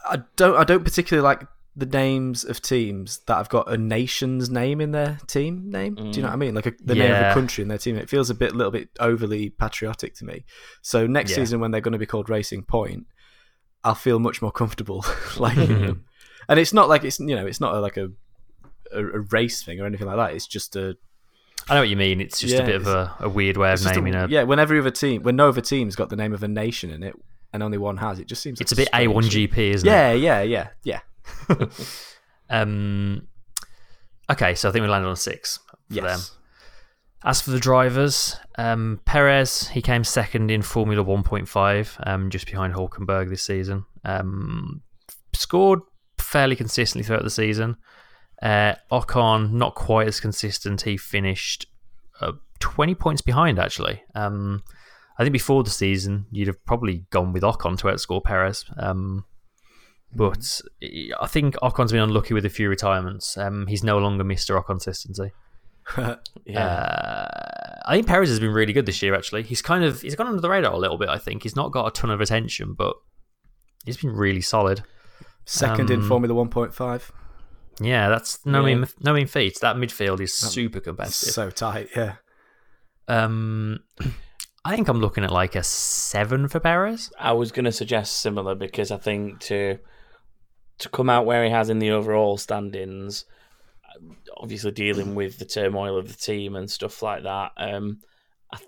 I 0.04 0.22
don't. 0.36 0.56
I 0.56 0.64
don't 0.64 0.84
particularly 0.84 1.24
like 1.24 1.46
the 1.74 1.86
names 1.86 2.44
of 2.44 2.60
teams 2.60 3.20
that 3.26 3.36
have 3.36 3.48
got 3.48 3.70
a 3.72 3.78
nation's 3.78 4.50
name 4.50 4.80
in 4.80 4.90
their 4.92 5.18
team 5.26 5.70
name. 5.70 5.94
Do 5.94 6.02
you 6.02 6.20
know 6.22 6.28
what 6.28 6.34
I 6.34 6.36
mean? 6.36 6.54
Like 6.54 6.66
a, 6.66 6.72
the 6.84 6.94
name 6.94 7.10
of 7.12 7.30
a 7.30 7.34
country 7.34 7.62
in 7.62 7.68
their 7.68 7.78
team. 7.78 7.96
It 7.96 8.10
feels 8.10 8.28
a 8.28 8.34
bit, 8.34 8.54
little 8.54 8.70
bit 8.70 8.90
overly 9.00 9.48
patriotic 9.50 10.14
to 10.16 10.24
me. 10.26 10.44
So 10.82 11.06
next 11.06 11.30
Yeah. 11.30 11.36
season, 11.36 11.60
when 11.60 11.70
they're 11.70 11.80
going 11.80 11.92
to 11.92 11.98
be 11.98 12.04
called 12.06 12.28
Racing 12.28 12.64
Point, 12.64 13.06
I'll 13.84 13.94
feel 13.94 14.18
much 14.18 14.42
more 14.42 14.52
comfortable 14.52 15.04
liking 15.38 15.68
them. 15.68 15.82
Mm-hmm. 15.82 16.00
And 16.48 16.60
it's 16.60 16.72
not 16.74 16.88
like 16.90 17.04
it's 17.04 17.18
you 17.20 17.34
know 17.34 17.46
it's 17.46 17.60
not 17.60 17.74
a, 17.74 17.80
like 17.80 17.96
a, 17.96 18.10
a 18.92 18.98
a 18.98 19.20
race 19.30 19.62
thing 19.62 19.80
or 19.80 19.86
anything 19.86 20.06
like 20.06 20.16
that. 20.16 20.34
It's 20.34 20.46
just 20.46 20.76
a 20.76 20.96
I 21.68 21.74
know 21.74 21.80
what 21.80 21.88
you 21.88 21.96
mean. 21.96 22.20
It's 22.20 22.40
just 22.40 22.54
Yeah, 22.54 22.62
a 22.62 22.66
bit 22.66 22.74
of 22.76 22.86
a, 22.86 23.14
a 23.20 23.28
weird 23.28 23.56
way 23.56 23.72
of 23.72 23.80
just 23.80 23.92
a- 23.92 23.94
naming 23.96 24.14
a. 24.14 24.26
yeah, 24.28 24.42
when 24.42 24.58
every 24.58 24.78
other 24.78 24.90
team, 24.90 25.22
when 25.22 25.36
no 25.36 25.48
other 25.48 25.60
team's 25.60 25.94
got 25.96 26.08
the 26.10 26.16
name 26.16 26.32
of 26.32 26.42
a 26.42 26.48
nation 26.48 26.90
in 26.90 27.02
it, 27.02 27.14
and 27.52 27.62
only 27.62 27.78
one 27.78 27.96
has, 27.98 28.18
it 28.18 28.26
just 28.26 28.42
seems. 28.42 28.60
It's 28.60 28.72
a 28.72 28.74
like 28.76 28.90
bit. 28.90 29.08
A1GP, 29.08 29.56
isn't 29.58 29.88
it? 29.88 29.90
Yeah, 29.90 30.12
yeah, 30.12 30.42
yeah, 30.42 30.68
yeah. 30.84 31.00
Um, 32.50 33.28
okay, 34.30 34.54
so 34.54 34.68
I 34.68 34.72
think 34.72 34.82
we 34.82 34.88
landed 34.88 35.08
on 35.08 35.16
six 35.16 35.58
for 35.88 35.94
them. 35.94 36.04
Yes. 36.04 36.36
As 37.24 37.40
for 37.40 37.50
the 37.52 37.60
drivers, 37.60 38.36
um, 38.58 39.00
Perez 39.04 39.68
he 39.68 39.80
came 39.80 40.04
second 40.04 40.50
in 40.50 40.60
Formula 40.60 41.04
1.5, 41.04 42.06
um, 42.06 42.30
just 42.30 42.46
behind 42.46 42.74
Hulkenberg 42.74 43.30
this 43.30 43.42
season. 43.42 43.84
Um, 44.04 44.82
scored 45.32 45.80
fairly 46.18 46.56
consistently 46.56 47.06
throughout 47.06 47.22
the 47.22 47.30
season. 47.30 47.76
Uh, 48.42 48.74
Ocon 48.90 49.52
not 49.52 49.74
quite 49.74 50.08
as 50.08 50.18
consistent. 50.20 50.82
He 50.82 50.96
finished 50.96 51.66
uh, 52.20 52.32
20 52.58 52.94
points 52.96 53.22
behind 53.22 53.58
actually. 53.58 54.02
Um, 54.14 54.62
I 55.18 55.22
think 55.22 55.32
before 55.32 55.62
the 55.62 55.70
season 55.70 56.26
you'd 56.30 56.48
have 56.48 56.64
probably 56.66 57.04
gone 57.10 57.32
with 57.32 57.42
Ocon 57.44 57.78
to 57.78 57.84
outscore 57.86 58.22
Perez. 58.24 58.64
Um, 58.76 59.24
but 60.14 60.60
I 61.20 61.26
think 61.26 61.54
Ocon's 61.62 61.92
been 61.92 62.02
unlucky 62.02 62.34
with 62.34 62.44
a 62.44 62.50
few 62.50 62.68
retirements. 62.68 63.38
Um, 63.38 63.66
he's 63.66 63.82
no 63.84 63.96
longer 63.98 64.24
Mr. 64.24 64.60
Ocon 64.60 64.66
consistency. 64.66 65.30
Yeah, 66.44 66.64
Uh, 66.64 67.80
I 67.86 67.94
think 67.94 68.06
Perez 68.06 68.28
has 68.28 68.38
been 68.40 68.52
really 68.52 68.72
good 68.72 68.86
this 68.86 69.02
year. 69.02 69.14
Actually, 69.14 69.42
he's 69.44 69.62
kind 69.62 69.84
of 69.84 70.00
he's 70.00 70.14
gone 70.14 70.26
under 70.28 70.40
the 70.40 70.48
radar 70.50 70.72
a 70.72 70.78
little 70.78 70.98
bit. 70.98 71.08
I 71.08 71.18
think 71.18 71.42
he's 71.42 71.56
not 71.56 71.72
got 71.72 71.86
a 71.86 71.90
ton 71.90 72.10
of 72.10 72.20
attention, 72.20 72.74
but 72.74 72.94
he's 73.84 73.96
been 73.96 74.10
really 74.12 74.40
solid. 74.40 74.82
Second 75.44 75.90
in 75.90 76.00
Um, 76.00 76.08
Formula 76.08 76.34
One 76.34 76.48
point 76.50 76.72
five. 76.74 77.10
Yeah, 77.80 78.08
that's 78.08 78.44
no 78.46 78.64
Yeah. 78.66 78.74
mean 78.76 78.86
no 79.00 79.12
mean 79.14 79.26
feat. 79.26 79.58
That 79.60 79.76
midfield 79.76 80.20
is 80.20 80.34
super 80.34 80.80
competitive. 80.80 81.30
So 81.32 81.50
tight. 81.50 81.88
Yeah. 81.96 82.16
Um, 83.08 83.80
I 84.64 84.74
think 84.76 84.88
I'm 84.88 85.00
looking 85.00 85.24
at 85.24 85.30
like 85.32 85.56
a 85.56 85.62
seven 85.64 86.48
for 86.48 86.60
Perez. 86.60 87.10
I 87.18 87.32
was 87.32 87.50
going 87.50 87.64
to 87.64 87.72
suggest 87.72 88.18
similar 88.18 88.54
because 88.54 88.90
I 88.92 88.96
think 88.96 89.40
to 89.40 89.78
to 90.78 90.88
come 90.88 91.10
out 91.10 91.26
where 91.26 91.44
he 91.44 91.50
has 91.50 91.68
in 91.70 91.78
the 91.78 91.90
overall 91.90 92.36
standings, 92.36 93.24
obviously 94.36 94.70
dealing 94.70 95.14
with 95.16 95.38
the 95.38 95.44
turmoil 95.44 95.96
of 95.98 96.08
the 96.08 96.14
team 96.14 96.54
and 96.56 96.70
stuff 96.70 97.02
like 97.02 97.24
that, 97.24 97.52
um, 97.56 98.00
I 98.52 98.58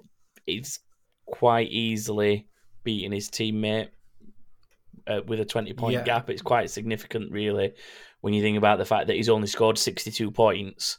he's 0.47 0.81
quite 1.27 1.71
easily 1.71 2.49
beating 2.83 3.13
his 3.13 3.31
teammate 3.31 3.89
uh, 5.07 5.21
with 5.27 5.41
a 5.41 5.45
twenty 5.45 5.73
point 5.75 5.95
Yeah. 5.95 6.03
gap. 6.05 6.29
It's 6.31 6.43
quite 6.43 6.71
significant, 6.71 7.31
really, 7.31 7.73
when 8.25 8.33
you 8.33 8.41
think 8.41 8.57
about 8.57 8.79
the 8.79 8.87
fact 8.87 9.09
that 9.09 9.17
he's 9.17 9.29
only 9.29 9.47
scored 9.47 9.77
sixty 9.77 10.11
two 10.11 10.31
points. 10.31 10.97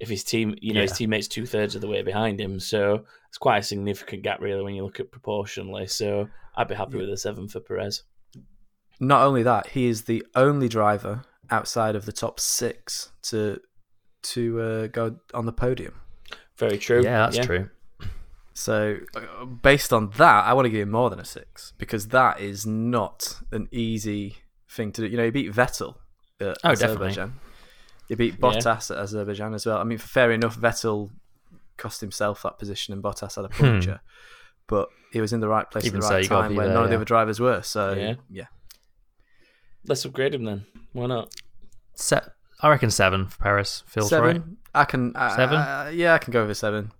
If 0.00 0.08
his 0.08 0.24
team, 0.24 0.54
you 0.62 0.72
know, 0.72 0.80
his 0.80 0.92
teammates 0.92 1.28
two 1.28 1.44
thirds 1.44 1.74
of 1.74 1.82
the 1.82 1.88
way 1.88 2.00
behind 2.00 2.40
him, 2.40 2.58
so 2.58 3.04
it's 3.28 3.36
quite 3.36 3.58
a 3.58 3.62
significant 3.62 4.22
gap, 4.22 4.40
really, 4.40 4.62
when 4.62 4.74
you 4.74 4.82
look 4.82 4.98
at 4.98 5.12
proportionally. 5.12 5.86
So 5.86 6.26
I'd 6.56 6.68
be 6.68 6.74
happy 6.74 6.96
with 6.96 7.10
a 7.10 7.18
seven 7.18 7.48
for 7.48 7.60
Perez. 7.60 8.04
Not 8.98 9.26
only 9.26 9.42
that, 9.42 9.66
he 9.68 9.88
is 9.88 10.04
the 10.04 10.24
only 10.34 10.70
driver 10.70 11.24
outside 11.50 11.96
of 11.96 12.06
the 12.06 12.12
top 12.12 12.40
six 12.40 13.12
to 13.24 13.60
to 14.22 14.60
uh, 14.62 14.86
go 14.86 15.16
on 15.34 15.44
the 15.44 15.52
podium. 15.52 16.00
Very 16.56 16.78
true. 16.78 17.02
Yeah, 17.04 17.28
that's 17.28 17.44
true. 17.44 17.68
So, 18.54 19.00
uh, 19.14 19.44
based 19.44 19.92
on 19.92 20.12
that, 20.16 20.46
I 20.46 20.54
want 20.54 20.64
to 20.64 20.70
give 20.70 20.80
him 20.80 20.92
more 20.92 21.10
than 21.10 21.20
a 21.20 21.26
six 21.26 21.74
because 21.76 22.08
that 22.08 22.40
is 22.40 22.64
not 22.64 23.38
an 23.52 23.68
easy 23.70 24.36
thing 24.70 24.92
to 24.92 25.02
do. 25.02 25.08
You 25.08 25.18
know, 25.18 25.24
he 25.24 25.30
beat 25.30 25.52
Vettel 25.52 25.96
at 26.40 26.56
Oh, 26.64 26.70
Azerbaijan. 26.70 27.34
He 28.08 28.14
beat 28.14 28.38
Bottas 28.40 28.90
at 28.90 28.98
Azerbaijan 28.98 29.54
as 29.54 29.64
well. 29.66 29.78
I 29.78 29.84
mean, 29.84 29.98
fair 29.98 30.30
enough, 30.32 30.58
Vettel 30.58 31.10
cost 31.76 32.00
himself 32.00 32.42
that 32.42 32.58
position 32.58 32.92
and 32.92 33.02
Bottas 33.02 33.36
had 33.36 33.44
a 33.44 33.48
puncture, 33.48 34.00
but 34.66 34.88
he 35.12 35.20
was 35.20 35.32
in 35.32 35.40
the 35.40 35.48
right 35.48 35.68
place 35.70 35.84
Hmm. 35.84 35.88
Even 35.88 35.98
at 35.98 36.02
the 36.02 36.08
so, 36.08 36.14
right 36.14 36.22
you 36.22 36.28
time 36.28 36.54
where 36.56 36.66
there, 36.66 36.74
none 36.74 36.84
of 36.84 36.90
the 36.90 36.96
other 36.96 37.04
drivers 37.04 37.40
were. 37.40 37.62
So, 37.62 37.92
Yeah. 37.94 38.14
yeah. 38.30 38.46
Let's 39.86 40.04
upgrade 40.04 40.34
him 40.34 40.44
then. 40.44 40.66
Why 40.92 41.06
not? 41.06 41.34
Se- 41.94 42.20
I 42.60 42.68
reckon 42.70 42.90
seven 42.90 43.26
for 43.26 43.38
Perez. 43.38 43.82
feels 43.86 44.08
seven. 44.08 44.36
right. 44.36 44.42
I 44.74 44.84
can. 44.84 45.14
Uh, 45.14 45.36
Seven? 45.36 45.56
Uh, 45.56 45.90
yeah, 45.94 46.14
I 46.14 46.18
can 46.18 46.32
go 46.32 46.42
over 46.42 46.54
seven. 46.54 46.90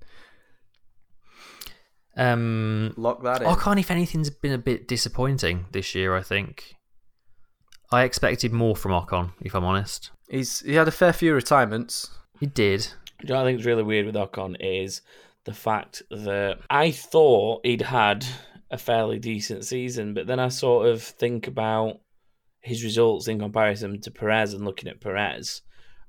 Um, 2.17 2.95
Lock 2.97 3.23
that 3.25 3.43
in. 3.43 3.49
Ocon, 3.49 3.81
if 3.81 3.91
anything's 3.91 4.31
been 4.31 4.53
a 4.53 4.59
bit 4.59 4.87
disappointing 4.87 5.67
this 5.73 5.95
year. 5.95 6.15
I 6.15 6.23
think 6.23 6.75
I 7.95 8.05
expected 8.05 8.53
more 8.53 8.77
from 8.77 8.93
Ocon. 8.93 9.33
If 9.41 9.55
I'm 9.55 9.65
honest, 9.65 10.11
He's 10.29 10.61
he 10.61 10.75
had 10.75 10.89
a 10.89 10.93
fair 10.93 11.13
few 11.13 11.35
retirements. 11.35 12.11
he 12.41 12.47
did. 12.47 12.89
Do 13.21 13.29
you 13.29 13.29
know 13.31 13.37
what 13.37 13.43
I 13.43 13.51
think 13.51 13.61
is 13.61 13.67
really 13.67 13.83
weird 13.83 14.07
with 14.07 14.15
Ocon 14.17 14.57
is 14.61 15.01
the 15.45 15.55
fact 15.55 16.03
that 16.11 16.59
I 16.69 16.91
thought 16.91 17.65
he'd 17.65 17.83
had 17.83 18.27
a 18.71 18.79
fairly 18.79 19.19
decent 19.19 19.65
season, 19.65 20.15
but 20.15 20.27
then 20.27 20.41
I 20.41 20.49
sort 20.49 20.89
of 20.89 21.03
think 21.03 21.47
about 21.47 22.01
his 22.61 22.83
results 22.83 23.29
in 23.29 23.39
comparison 23.39 24.01
to 24.01 24.11
Perez 24.11 24.55
and 24.55 24.65
looking 24.65 24.89
at 24.89 25.01
Perez, 25.01 25.63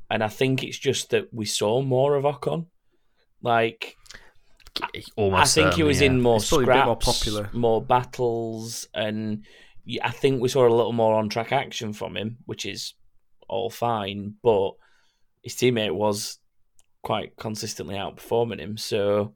and 0.09 0.23
I 0.23 0.27
think 0.29 0.63
it's 0.63 0.79
just 0.79 1.09
that 1.11 1.33
we 1.33 1.45
saw 1.45 1.81
more 1.81 2.15
of 2.15 2.23
Ocon. 2.23 2.67
Like 3.41 3.95
Almost. 5.15 5.57
I 5.57 5.61
think 5.61 5.75
he 5.75 5.83
was 5.83 6.01
yeah. 6.01 6.07
in 6.07 6.21
more 6.21 6.39
He's 6.39 6.49
probably 6.49 6.65
more 6.65 6.97
scraps, 6.99 7.05
popular. 7.05 7.49
more 7.53 7.81
battles, 7.81 8.87
and 8.93 9.43
yeah, 9.43 9.64
I 10.03 10.09
think 10.11 10.41
we 10.41 10.49
saw 10.49 10.67
a 10.67 10.69
little 10.75 10.93
more 10.93 11.15
on 11.15 11.29
track 11.29 11.51
action 11.51 11.93
from 11.93 12.17
him, 12.17 12.37
which 12.45 12.65
is 12.65 12.93
all 13.47 13.69
fine. 13.69 14.35
But 14.41 14.71
his 15.43 15.53
teammate 15.53 15.93
was 15.93 16.39
quite 17.03 17.35
consistently 17.37 17.95
outperforming 17.95 18.59
him, 18.59 18.77
so 18.77 19.33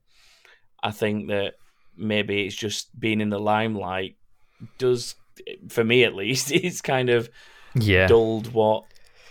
I 0.81 0.91
think 0.91 1.27
that 1.29 1.53
maybe 1.95 2.45
it's 2.45 2.55
just 2.55 2.97
being 2.99 3.21
in 3.21 3.29
the 3.29 3.39
limelight 3.39 4.15
does, 4.77 5.15
for 5.69 5.83
me 5.83 6.03
at 6.03 6.15
least, 6.15 6.51
it's 6.51 6.81
kind 6.81 7.09
of 7.09 7.29
Yeah. 7.75 8.07
dulled 8.07 8.53
what 8.53 8.85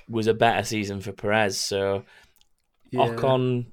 was 0.09 0.27
a 0.27 0.35
better 0.35 0.63
season 0.65 1.01
for 1.01 1.13
Perez. 1.13 1.59
So 1.59 2.05
Yeah. 2.91 3.09
Ocon, 3.09 3.67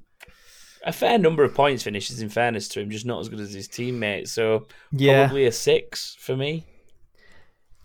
a 0.84 0.91
fair 0.91 1.18
number 1.18 1.43
of 1.43 1.54
points 1.54 1.84
finishes, 1.84 2.22
in 2.22 2.30
fairness 2.30 2.68
to 2.70 2.80
him, 2.82 2.89
just 2.89 3.06
not 3.06 3.20
as 3.20 3.30
good 3.30 3.39
as 3.39 3.54
his 3.54 3.68
teammate. 3.68 4.30
So 4.30 4.68
Yeah. 4.91 5.26
probably 5.28 5.46
a 5.46 5.52
six 5.52 6.16
for 6.20 6.36
me. 6.36 6.66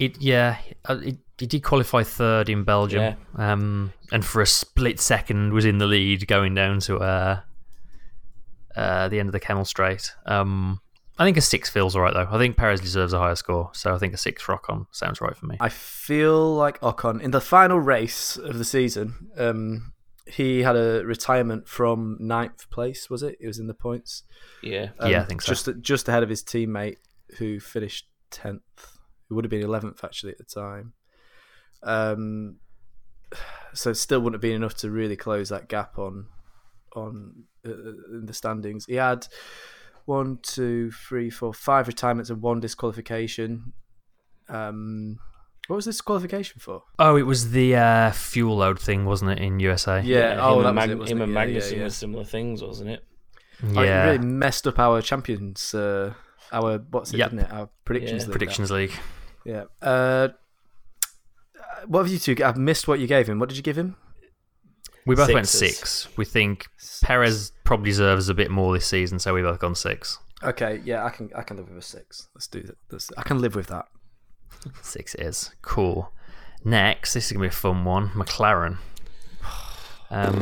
It 0.00 0.20
yeah, 0.20 0.56
uh, 0.88 0.98
it, 1.02 1.18
he 1.38 1.46
did 1.46 1.62
qualify 1.62 2.02
third 2.02 2.48
in 2.48 2.64
Belgium, 2.64 3.00
Yeah. 3.38 3.52
um, 3.52 3.92
and 4.10 4.24
for 4.24 4.42
a 4.42 4.46
split 4.46 4.98
second 4.98 5.52
was 5.52 5.64
in 5.64 5.78
the 5.78 5.86
lead 5.86 6.26
going 6.26 6.54
down 6.54 6.80
to 6.80 6.96
uh, 6.98 7.40
uh, 8.76 9.08
the 9.08 9.18
end 9.20 9.28
of 9.28 9.32
the 9.32 9.40
Kemmel 9.40 9.66
Straight. 9.66 10.12
Um, 10.26 10.80
I 11.18 11.24
think 11.24 11.36
a 11.36 11.40
six 11.42 11.68
feels 11.68 11.94
alright 11.94 12.14
though. 12.14 12.28
I 12.30 12.38
think 12.38 12.56
Perez 12.56 12.80
deserves 12.80 13.12
a 13.12 13.18
higher 13.18 13.34
score, 13.34 13.70
so 13.74 13.94
I 13.94 13.98
think 13.98 14.14
a 14.14 14.16
six 14.16 14.42
for 14.42 14.56
Ocon 14.56 14.86
sounds 14.90 15.20
right 15.20 15.36
for 15.36 15.46
me. 15.46 15.56
I 15.60 15.68
feel 15.68 16.54
like 16.54 16.80
Ocon 16.80 17.20
in 17.20 17.30
the 17.30 17.40
final 17.42 17.78
race 17.78 18.36
of 18.36 18.56
the 18.58 18.64
season, 18.64 19.28
um, 19.36 19.92
he 20.26 20.62
had 20.62 20.76
a 20.76 21.04
retirement 21.04 21.68
from 21.68 22.16
ninth 22.20 22.70
place. 22.70 23.10
Was 23.10 23.22
it? 23.22 23.36
It 23.40 23.46
was 23.46 23.58
in 23.58 23.66
the 23.66 23.74
points. 23.74 24.22
Yeah. 24.62 24.90
Um, 24.98 25.10
Yeah, 25.10 25.20
I 25.22 25.24
think 25.24 25.42
so. 25.42 25.52
Just 25.52 25.68
just 25.82 26.08
ahead 26.08 26.22
of 26.22 26.28
his 26.30 26.42
teammate 26.42 26.96
who 27.38 27.60
finished 27.60 28.06
tenth. 28.30 28.62
Who 29.30 29.36
would 29.36 29.44
have 29.46 29.50
been 29.50 29.62
11th 29.66 30.04
actually 30.04 30.32
at 30.32 30.38
the 30.38 30.44
time. 30.44 30.92
Um, 31.82 32.56
so 33.72 33.92
still 33.94 34.20
wouldn't 34.20 34.34
have 34.34 34.42
been 34.42 34.56
enough 34.56 34.74
to 34.78 34.90
really 34.90 35.16
close 35.16 35.48
that 35.48 35.68
gap 35.68 35.98
on 35.98 36.26
on 36.96 37.44
uh, 37.64 37.70
in 37.70 38.26
the 38.26 38.34
standings. 38.34 38.84
He 38.86 38.96
had 38.96 39.26
one, 40.04 40.38
two, 40.42 40.90
three, 40.90 41.30
four, 41.30 41.54
five 41.54 41.86
retirements 41.86 42.28
and 42.28 42.42
one 42.42 42.58
disqualification. 42.60 43.72
Um, 44.48 45.18
what 45.68 45.76
was 45.76 45.84
this 45.84 46.00
qualification 46.00 46.58
for? 46.58 46.82
Oh, 46.98 47.16
it 47.16 47.22
was 47.22 47.52
the 47.52 47.76
uh, 47.76 48.10
fuel 48.10 48.56
load 48.56 48.80
thing, 48.80 49.04
wasn't 49.04 49.30
it, 49.30 49.38
in 49.38 49.60
USA? 49.60 50.02
Yeah, 50.04 50.32
him 50.32 50.38
oh, 50.40 50.56
and, 50.56 50.64
that 50.66 50.74
was 50.74 50.88
Mag- 50.88 50.98
wasn't 50.98 51.10
him 51.10 51.36
it? 51.36 51.40
and 51.40 51.52
Yeah, 51.52 51.62
yeah, 51.70 51.76
yeah. 51.76 51.82
were 51.84 51.90
similar 51.90 52.24
things, 52.24 52.60
wasn't 52.62 52.90
it? 52.90 53.04
Oh, 53.62 53.80
it 53.80 53.86
Yeah. 53.86 54.04
really 54.06 54.18
messed 54.26 54.66
up 54.66 54.80
our 54.80 55.00
champions. 55.00 55.72
Uh, 55.72 56.14
our 56.52 56.78
what's 56.90 57.12
it? 57.14 57.18
Yep. 57.18 57.30
Didn't 57.30 57.46
it? 57.46 57.52
Our 57.52 57.68
predictions. 57.84 58.22
Yeah. 58.22 58.26
league, 58.26 58.32
Predictions 58.32 58.70
League. 58.72 58.92
That. 59.44 59.68
Yeah. 59.82 59.86
Uh, 59.86 60.28
what 61.86 62.02
have 62.02 62.12
you 62.12 62.18
two? 62.18 62.36
I've 62.44 62.56
missed 62.56 62.88
what 62.88 62.98
you 63.00 63.06
gave 63.06 63.28
him. 63.28 63.38
What 63.38 63.48
did 63.48 63.56
you 63.56 63.62
give 63.62 63.76
him? 63.78 63.96
We 65.06 65.16
both 65.16 65.32
went 65.32 65.48
Sixes. 65.48 65.78
six. 65.78 66.16
We 66.16 66.24
think 66.24 66.66
Perez 67.02 67.52
probably 67.64 67.90
deserves 67.90 68.28
a 68.28 68.34
bit 68.34 68.50
more 68.50 68.72
this 68.74 68.86
season, 68.86 69.18
so 69.18 69.32
we 69.34 69.42
both 69.42 69.58
gone 69.58 69.74
six. 69.74 70.18
Okay. 70.42 70.80
Yeah, 70.84 71.04
I 71.04 71.10
can. 71.10 71.30
I 71.34 71.42
can 71.42 71.56
live 71.56 71.68
with 71.68 71.78
a 71.78 71.82
six. 71.82 72.28
Let's 72.34 72.46
do 72.46 72.62
that. 72.62 72.76
Let's, 72.90 73.10
I 73.16 73.22
can 73.22 73.40
live 73.40 73.54
with 73.54 73.68
that. 73.68 73.86
Six 74.82 75.14
it 75.14 75.22
is 75.22 75.50
cool. 75.62 76.12
Next, 76.64 77.14
this 77.14 77.26
is 77.26 77.32
gonna 77.32 77.44
be 77.44 77.48
a 77.48 77.50
fun 77.50 77.84
one. 77.84 78.08
McLaren. 78.10 78.76
Um, 80.10 80.34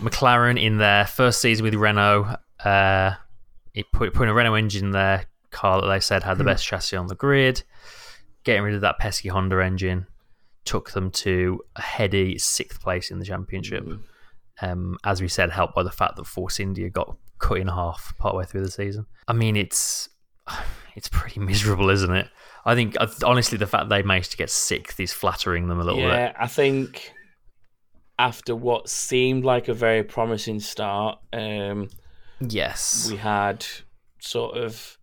McLaren 0.00 0.60
in 0.60 0.78
their 0.78 1.06
first 1.06 1.40
season 1.40 1.64
with 1.64 1.74
Renault, 1.74 2.36
uh, 2.64 3.12
it 3.72 3.86
put 3.92 4.12
putting 4.12 4.30
a 4.30 4.34
Renault 4.34 4.54
engine 4.54 4.86
in 4.86 4.90
their 4.90 5.26
car 5.50 5.80
that 5.80 5.86
they 5.86 6.00
said 6.00 6.22
had 6.22 6.38
the 6.38 6.44
best 6.44 6.66
chassis 6.66 6.96
on 6.96 7.06
the 7.06 7.14
grid. 7.14 7.62
Getting 8.44 8.62
rid 8.62 8.74
of 8.74 8.80
that 8.80 8.98
pesky 8.98 9.28
Honda 9.28 9.62
engine 9.64 10.06
took 10.64 10.90
them 10.90 11.10
to 11.10 11.60
a 11.76 11.82
heady 11.82 12.38
sixth 12.38 12.80
place 12.80 13.10
in 13.10 13.18
the 13.18 13.24
championship. 13.24 13.86
Um, 14.60 14.98
as 15.04 15.20
we 15.20 15.28
said, 15.28 15.50
helped 15.50 15.74
by 15.74 15.82
the 15.82 15.90
fact 15.90 16.16
that 16.16 16.26
Force 16.26 16.60
India 16.60 16.88
got 16.90 17.16
cut 17.38 17.58
in 17.58 17.68
half 17.68 18.16
partway 18.18 18.44
through 18.44 18.62
the 18.62 18.70
season. 18.70 19.06
I 19.26 19.32
mean, 19.32 19.56
it's 19.56 20.08
it's 20.94 21.08
pretty 21.08 21.40
miserable, 21.40 21.90
isn't 21.90 22.14
it? 22.14 22.28
I 22.64 22.74
think 22.74 22.96
honestly, 23.24 23.58
the 23.58 23.66
fact 23.66 23.88
they 23.88 24.02
managed 24.02 24.30
to 24.32 24.36
get 24.36 24.50
sixth 24.50 25.00
is 25.00 25.12
flattering 25.12 25.68
them 25.68 25.80
a 25.80 25.84
little 25.84 26.00
bit. 26.00 26.08
yeah, 26.08 26.28
bit. 26.28 26.36
I 26.38 26.46
think 26.46 27.12
after 28.18 28.54
what 28.54 28.88
seemed 28.88 29.44
like 29.44 29.68
a 29.68 29.74
very 29.74 30.04
promising 30.04 30.60
start, 30.60 31.18
um, 31.32 31.88
Yes, 32.40 33.08
we 33.10 33.16
had 33.16 33.66
sort 34.20 34.56
of 34.56 34.98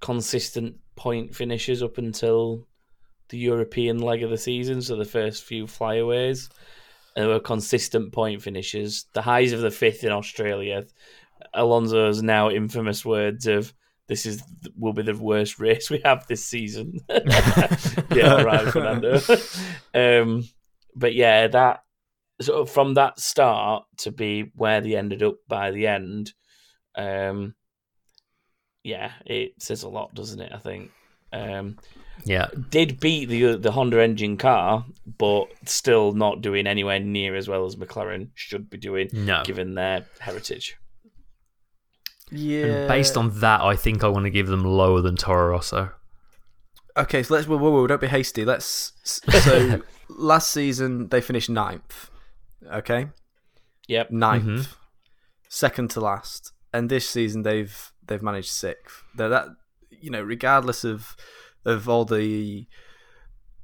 consistent 0.00 0.76
point 0.96 1.34
finishes 1.34 1.82
up 1.82 1.98
until 1.98 2.66
the 3.28 3.38
European 3.38 3.98
leg 3.98 4.22
of 4.22 4.30
the 4.30 4.38
season, 4.38 4.82
so 4.82 4.96
the 4.96 5.04
first 5.04 5.44
few 5.44 5.66
flyaways. 5.66 6.48
And 7.14 7.24
there 7.24 7.32
were 7.32 7.40
consistent 7.40 8.12
point 8.12 8.42
finishes. 8.42 9.06
The 9.12 9.22
highs 9.22 9.52
of 9.52 9.60
the 9.60 9.70
fifth 9.70 10.04
in 10.04 10.12
Australia. 10.12 10.84
Alonso's 11.54 12.22
now 12.22 12.50
infamous 12.50 13.04
words 13.04 13.46
of 13.46 13.72
this 14.08 14.26
is 14.26 14.42
will 14.76 14.92
be 14.92 15.02
the 15.02 15.14
worst 15.14 15.58
race 15.58 15.90
we 15.90 16.00
have 16.04 16.26
this 16.26 16.44
season. 16.44 17.00
yeah, 17.08 18.42
right, 18.42 18.68
Fernando. 18.68 19.20
um, 19.94 20.48
but 20.94 21.14
yeah, 21.14 21.48
that 21.48 21.82
sort 22.40 22.60
of 22.60 22.70
from 22.70 22.94
that 22.94 23.18
start 23.18 23.84
to 23.98 24.12
be 24.12 24.50
where 24.54 24.80
they 24.80 24.96
ended 24.96 25.22
up 25.22 25.36
by 25.48 25.70
the 25.70 25.86
end, 25.86 26.32
um, 26.94 27.54
yeah, 28.86 29.12
it 29.24 29.60
says 29.60 29.82
a 29.82 29.88
lot, 29.88 30.14
doesn't 30.14 30.40
it? 30.40 30.52
I 30.54 30.58
think. 30.58 30.92
Um, 31.32 31.76
yeah, 32.24 32.48
did 32.70 33.00
beat 33.00 33.26
the 33.26 33.56
the 33.56 33.72
Honda 33.72 34.00
engine 34.00 34.36
car, 34.36 34.86
but 35.18 35.46
still 35.64 36.12
not 36.12 36.40
doing 36.40 36.66
anywhere 36.66 37.00
near 37.00 37.34
as 37.34 37.48
well 37.48 37.66
as 37.66 37.76
McLaren 37.76 38.28
should 38.34 38.70
be 38.70 38.78
doing, 38.78 39.10
no. 39.12 39.42
given 39.44 39.74
their 39.74 40.06
heritage. 40.20 40.76
Yeah. 42.30 42.64
And 42.64 42.88
based 42.88 43.16
on 43.16 43.40
that, 43.40 43.60
I 43.60 43.76
think 43.76 44.02
I 44.02 44.08
want 44.08 44.24
to 44.24 44.30
give 44.30 44.46
them 44.46 44.64
lower 44.64 45.00
than 45.00 45.16
Toro 45.16 45.50
Rosso. 45.50 45.90
Okay, 46.96 47.22
so 47.22 47.34
let's 47.34 47.46
whoa, 47.46 47.58
whoa, 47.58 47.70
whoa, 47.70 47.86
don't 47.86 48.00
be 48.00 48.06
hasty. 48.06 48.44
Let's 48.44 48.92
so 49.04 49.82
last 50.08 50.50
season 50.50 51.08
they 51.08 51.20
finished 51.20 51.50
ninth. 51.50 52.10
Okay, 52.72 53.08
Yep. 53.88 54.10
9th 54.10 54.74
second 55.48 55.90
to 55.90 56.00
last, 56.00 56.52
and 56.72 56.88
this 56.90 57.08
season 57.08 57.42
they've 57.42 57.92
they've 58.08 58.22
managed 58.22 58.48
sixth. 58.50 59.02
They're 59.14 59.28
that 59.28 59.48
you 59.90 60.10
know, 60.10 60.22
regardless 60.22 60.84
of 60.84 61.16
of 61.64 61.88
all 61.88 62.04
the 62.04 62.66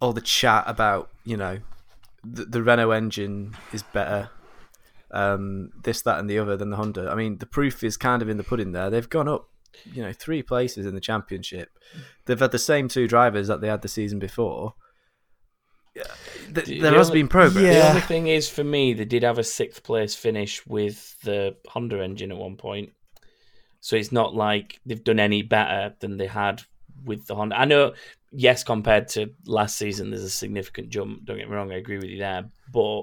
all 0.00 0.12
the 0.12 0.20
chat 0.20 0.64
about 0.66 1.10
you 1.24 1.36
know 1.36 1.60
the, 2.24 2.44
the 2.44 2.62
Renault 2.62 2.90
engine 2.92 3.54
is 3.72 3.82
better, 3.82 4.30
um, 5.10 5.70
this 5.84 6.02
that 6.02 6.18
and 6.18 6.28
the 6.30 6.38
other 6.38 6.56
than 6.56 6.70
the 6.70 6.76
Honda. 6.76 7.08
I 7.10 7.14
mean, 7.14 7.38
the 7.38 7.46
proof 7.46 7.82
is 7.84 7.96
kind 7.96 8.22
of 8.22 8.28
in 8.28 8.36
the 8.36 8.44
pudding. 8.44 8.72
There, 8.72 8.90
they've 8.90 9.08
gone 9.08 9.28
up, 9.28 9.48
you 9.92 10.02
know, 10.02 10.12
three 10.12 10.42
places 10.42 10.86
in 10.86 10.94
the 10.94 11.00
championship. 11.00 11.70
They've 12.26 12.38
had 12.38 12.52
the 12.52 12.58
same 12.58 12.88
two 12.88 13.06
drivers 13.08 13.48
that 13.48 13.60
they 13.60 13.68
had 13.68 13.82
the 13.82 13.88
season 13.88 14.18
before. 14.18 14.74
Yeah, 15.94 16.04
th- 16.54 16.66
The- 16.66 16.80
there 16.80 16.90
the 16.92 16.96
has 16.98 17.08
only- 17.10 17.20
been 17.22 17.28
progress. 17.28 17.62
The 17.82 17.88
only 17.88 18.00
thing 18.00 18.26
is, 18.28 18.48
for 18.48 18.64
me, 18.64 18.94
they 18.94 19.04
did 19.04 19.22
have 19.24 19.38
a 19.38 19.44
sixth 19.44 19.82
place 19.82 20.14
finish 20.14 20.64
with 20.66 21.20
the 21.22 21.56
Honda 21.68 22.02
engine 22.02 22.32
at 22.32 22.38
one 22.38 22.56
point. 22.56 22.92
So 23.82 23.96
it's 23.96 24.12
not 24.12 24.32
like 24.34 24.80
they've 24.86 25.02
done 25.02 25.18
any 25.20 25.42
better 25.42 25.94
than 26.00 26.16
they 26.16 26.28
had 26.28 26.62
with 27.04 27.26
the 27.26 27.34
Honda. 27.34 27.58
I 27.58 27.64
know, 27.64 27.94
yes, 28.30 28.62
compared 28.62 29.08
to 29.08 29.30
last 29.44 29.76
season, 29.76 30.10
there's 30.10 30.22
a 30.22 30.30
significant 30.30 30.88
jump. 30.88 31.24
Don't 31.24 31.36
get 31.36 31.50
me 31.50 31.54
wrong, 31.56 31.72
I 31.72 31.76
agree 31.76 31.96
with 31.96 32.06
you 32.06 32.18
there. 32.18 32.44
But 32.72 33.02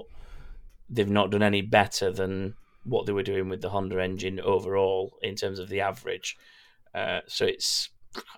they've 0.88 1.08
not 1.08 1.30
done 1.30 1.42
any 1.42 1.60
better 1.60 2.10
than 2.10 2.54
what 2.84 3.04
they 3.04 3.12
were 3.12 3.22
doing 3.22 3.50
with 3.50 3.60
the 3.60 3.68
Honda 3.68 4.02
engine 4.02 4.40
overall 4.40 5.12
in 5.22 5.36
terms 5.36 5.58
of 5.58 5.68
the 5.68 5.82
average. 5.82 6.38
Uh, 6.94 7.20
so 7.26 7.44
it's, 7.44 7.90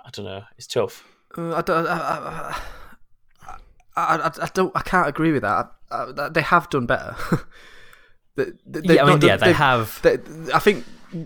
I 0.05 0.11
don't 0.11 0.25
know, 0.27 0.43
it's 0.59 0.67
tough. 0.67 1.05
Uh, 1.39 1.55
I 1.55 1.63
don't. 1.63 1.87
I, 1.87 2.61
I, 3.47 3.57
I, 3.97 4.31
I, 4.43 4.49
don't. 4.53 4.73
I 4.77 4.83
can't 4.83 5.07
agree 5.09 5.31
with 5.33 5.43
that. 5.43 5.71
They 6.35 6.43
have 6.43 6.69
done 6.71 6.87
better. 6.87 7.15
They- 8.35 8.47
they- 8.67 8.95
Yeah, 8.97 9.03
I 9.03 9.07
mean, 9.11 9.19
not 9.21 9.23
yeah, 9.25 9.37
they 9.37 9.47
they've- 9.49 9.57
have. 9.57 10.01
they- 10.03 10.53
I 10.55 10.59
think 10.59 10.85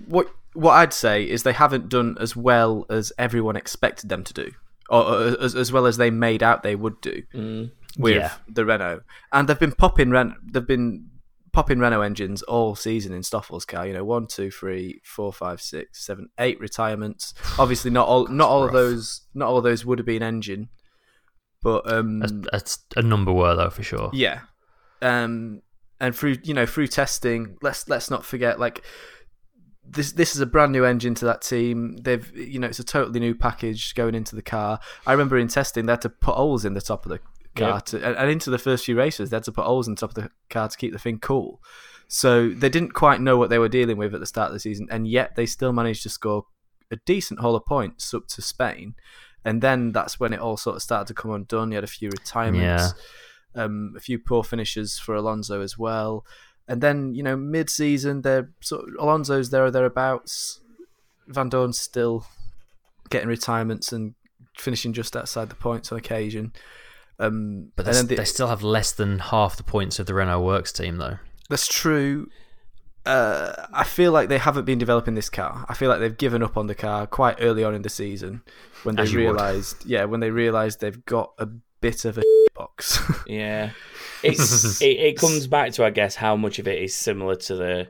what 0.08 0.28
what 0.57 0.72
I'd 0.72 0.92
say 0.92 1.28
is 1.28 1.42
they 1.42 1.52
haven't 1.52 1.88
done 1.88 2.16
as 2.20 2.34
well 2.34 2.86
as 2.90 3.12
everyone 3.18 3.57
expected 3.57 4.09
them 4.09 4.24
to 4.24 4.32
do, 4.34 4.50
or, 4.90 5.36
as, 5.40 5.54
as 5.54 5.72
well 5.72 5.86
as 5.86 5.96
they 5.96 6.11
made 6.11 6.42
out 6.42 6.62
they 6.62 6.74
would 6.76 7.00
do 7.00 7.22
Mm. 7.34 7.70
with 7.98 8.16
Yeah. 8.16 8.32
the 8.48 8.64
Renault. 8.64 9.00
And 9.32 9.48
they've 9.48 9.59
been 9.59 9.72
popping 9.72 10.11
Ren- 10.11 10.36
they've 10.52 10.66
been 10.66 11.11
popping 11.52 11.78
Renault 11.78 12.02
engines 12.02 12.42
all 12.42 12.74
season 12.74 13.12
in 13.14 13.22
Stoffels 13.22 13.66
car. 13.66 13.86
You 13.86 13.94
know, 13.94 14.04
one, 14.04 14.26
two, 14.26 14.50
three, 14.50 15.00
four, 15.04 15.32
five, 15.32 15.61
six, 15.62 16.04
seven, 16.04 16.28
eight 16.38 16.61
retirements. 16.61 17.32
Obviously, 17.59 17.90
not 17.90 18.07
all 18.09 18.26
not 18.28 18.48
all 18.48 18.64
of 18.64 18.72
those 18.72 19.22
not 19.34 19.48
all 19.48 19.59
of 19.59 19.64
those 19.64 19.84
would 19.86 19.98
have 19.98 20.07
been 20.07 20.22
engine, 20.22 20.68
but 21.62 21.90
um, 21.90 22.18
That's, 22.20 22.32
that's 22.52 22.78
a 22.96 23.02
number 23.02 23.32
were 23.32 23.54
though 23.57 23.70
for 23.70 23.82
sure. 23.82 24.11
yeah. 24.12 24.40
Um, 25.02 25.62
and 26.00 26.14
through 26.14 26.36
you 26.42 26.52
know 26.54 26.66
through 26.66 26.88
testing, 26.88 27.57
let's 27.62 27.88
let's 27.88 28.11
not 28.11 28.24
forget 28.24 28.61
like 28.61 28.82
this 29.89 30.12
this 30.12 30.34
is 30.34 30.41
a 30.41 30.47
brand 30.47 30.72
new 30.72 30.84
engine 30.84 31.14
to 31.16 31.24
that 31.26 31.43
team. 31.43 31.97
They've 31.97 32.30
you 32.37 32.59
know 32.59 32.66
it's 32.66 32.78
a 32.78 32.84
totally 32.84 33.20
new 33.20 33.34
package 33.34 33.95
going 33.95 34.14
into 34.14 34.34
the 34.37 34.43
car. 34.43 34.80
I 35.07 35.12
remember 35.12 35.39
in 35.39 35.49
testing 35.49 35.87
they 35.87 35.93
had 35.93 36.03
to 36.03 36.09
put 36.11 36.34
holes 36.34 36.64
in 36.64 36.74
the 36.74 36.80
top 36.80 37.05
of 37.07 37.11
the 37.11 37.18
car 37.55 37.74
Yep. 37.76 37.84
to, 37.87 38.07
and, 38.07 38.16
and 38.16 38.30
into 38.30 38.51
the 38.51 38.59
first 38.59 38.84
few 38.84 38.97
races 38.99 39.30
they 39.30 39.37
had 39.37 39.45
to 39.45 39.53
put 39.53 39.64
holes 39.64 39.89
in 39.89 39.95
the 39.95 40.01
top 40.01 40.11
of 40.11 40.22
the 40.22 40.30
car 40.51 40.68
to 40.68 40.76
keep 40.76 40.93
the 40.93 40.99
thing 40.99 41.18
cool. 41.18 41.62
So 42.09 42.51
they 42.51 42.68
didn't 42.68 42.93
quite 42.93 43.20
know 43.20 43.37
what 43.37 43.51
they 43.51 43.59
were 43.59 43.68
dealing 43.68 43.97
with 43.97 44.14
at 44.14 44.20
the 44.20 44.26
start 44.26 44.49
of 44.49 44.53
the 44.53 44.61
season, 44.61 44.87
and 44.91 45.09
yet 45.09 45.34
they 45.37 45.47
still 45.47 45.72
managed 45.72 46.03
to 46.05 46.09
score 46.09 46.45
a 46.91 46.97
decent 47.05 47.41
haul 47.41 47.57
of 47.57 47.64
points 47.64 48.14
up 48.14 48.28
to 48.28 48.43
Spain. 48.43 48.95
And 49.45 49.62
then 49.62 49.93
that's 49.93 50.18
when 50.20 50.32
it 50.32 50.41
all 50.41 50.57
sort 50.57 50.76
of 50.76 50.82
started 50.82 51.09
to 51.09 51.14
come 51.14 51.30
undone. 51.32 51.70
You 51.70 51.76
had 51.76 51.84
a 51.84 51.89
few 51.89 52.11
retirements, 52.11 52.93
um, 53.55 53.95
a 53.97 54.01
few 54.01 54.18
poor 54.18 54.45
finishes 54.45 54.99
for 54.99 55.14
Alonso 55.14 55.61
as 55.61 55.78
well. 55.78 56.24
And 56.68 56.80
then, 56.80 57.14
you 57.14 57.22
know, 57.22 57.36
mid 57.36 57.70
season, 57.70 58.22
they're 58.22 58.50
sort 58.60 58.88
of, 58.88 58.94
Alonso's 58.98 59.50
there 59.50 59.64
or 59.66 59.70
thereabouts. 59.70 60.60
Vandoorne's 61.30 61.78
still 61.78 62.26
getting 63.10 63.28
retirements 63.28 63.92
and 63.92 64.14
finishing 64.58 64.92
just 64.92 65.16
outside 65.16 65.48
the 65.48 65.54
points 65.54 65.92
on 65.92 65.98
occasion. 65.98 66.52
Um, 67.18 67.72
But 67.76 67.86
and 67.86 67.94
they, 67.94 67.98
then 67.98 68.06
the- 68.08 68.16
they 68.16 68.24
still 68.24 68.48
have 68.48 68.62
less 68.62 68.92
than 68.92 69.18
half 69.20 69.56
the 69.56 69.62
points 69.62 69.98
of 69.98 70.06
the 70.06 70.14
Renault 70.14 70.42
Works 70.42 70.72
team 70.72 70.96
though. 70.96 71.18
That's 71.48 71.68
true. 71.68 72.28
Uh, 73.04 73.66
I 73.72 73.84
feel 73.84 74.10
like 74.10 74.28
they 74.28 74.38
haven't 74.38 74.64
been 74.64 74.78
developing 74.78 75.14
this 75.14 75.28
car. 75.30 75.64
I 75.68 75.74
feel 75.74 75.88
like 75.88 76.00
they've 76.00 76.16
given 76.18 76.42
up 76.42 76.56
on 76.56 76.66
the 76.66 76.74
car 76.74 77.06
quite 77.06 77.36
early 77.40 77.62
on 77.62 77.72
in 77.72 77.82
the 77.82 77.88
season 77.88 78.42
when 78.82 78.96
they 78.96 79.04
you 79.04 79.28
would. 79.32 79.40
yeah, 79.84 80.04
when 80.06 80.18
they 80.18 80.30
realised 80.32 80.80
they've 80.80 81.04
got 81.06 81.32
a 81.38 81.46
bit 81.80 82.04
of 82.04 82.18
a 82.18 82.22
box. 82.54 82.98
Yeah, 83.26 83.70
it's 84.22 84.80
it, 84.82 84.98
it 84.98 85.18
comes 85.18 85.46
back 85.46 85.72
to 85.72 85.84
I 85.84 85.90
guess 85.90 86.14
how 86.14 86.36
much 86.36 86.58
of 86.58 86.68
it 86.68 86.80
is 86.80 86.94
similar 86.94 87.34
to 87.36 87.56
the 87.56 87.88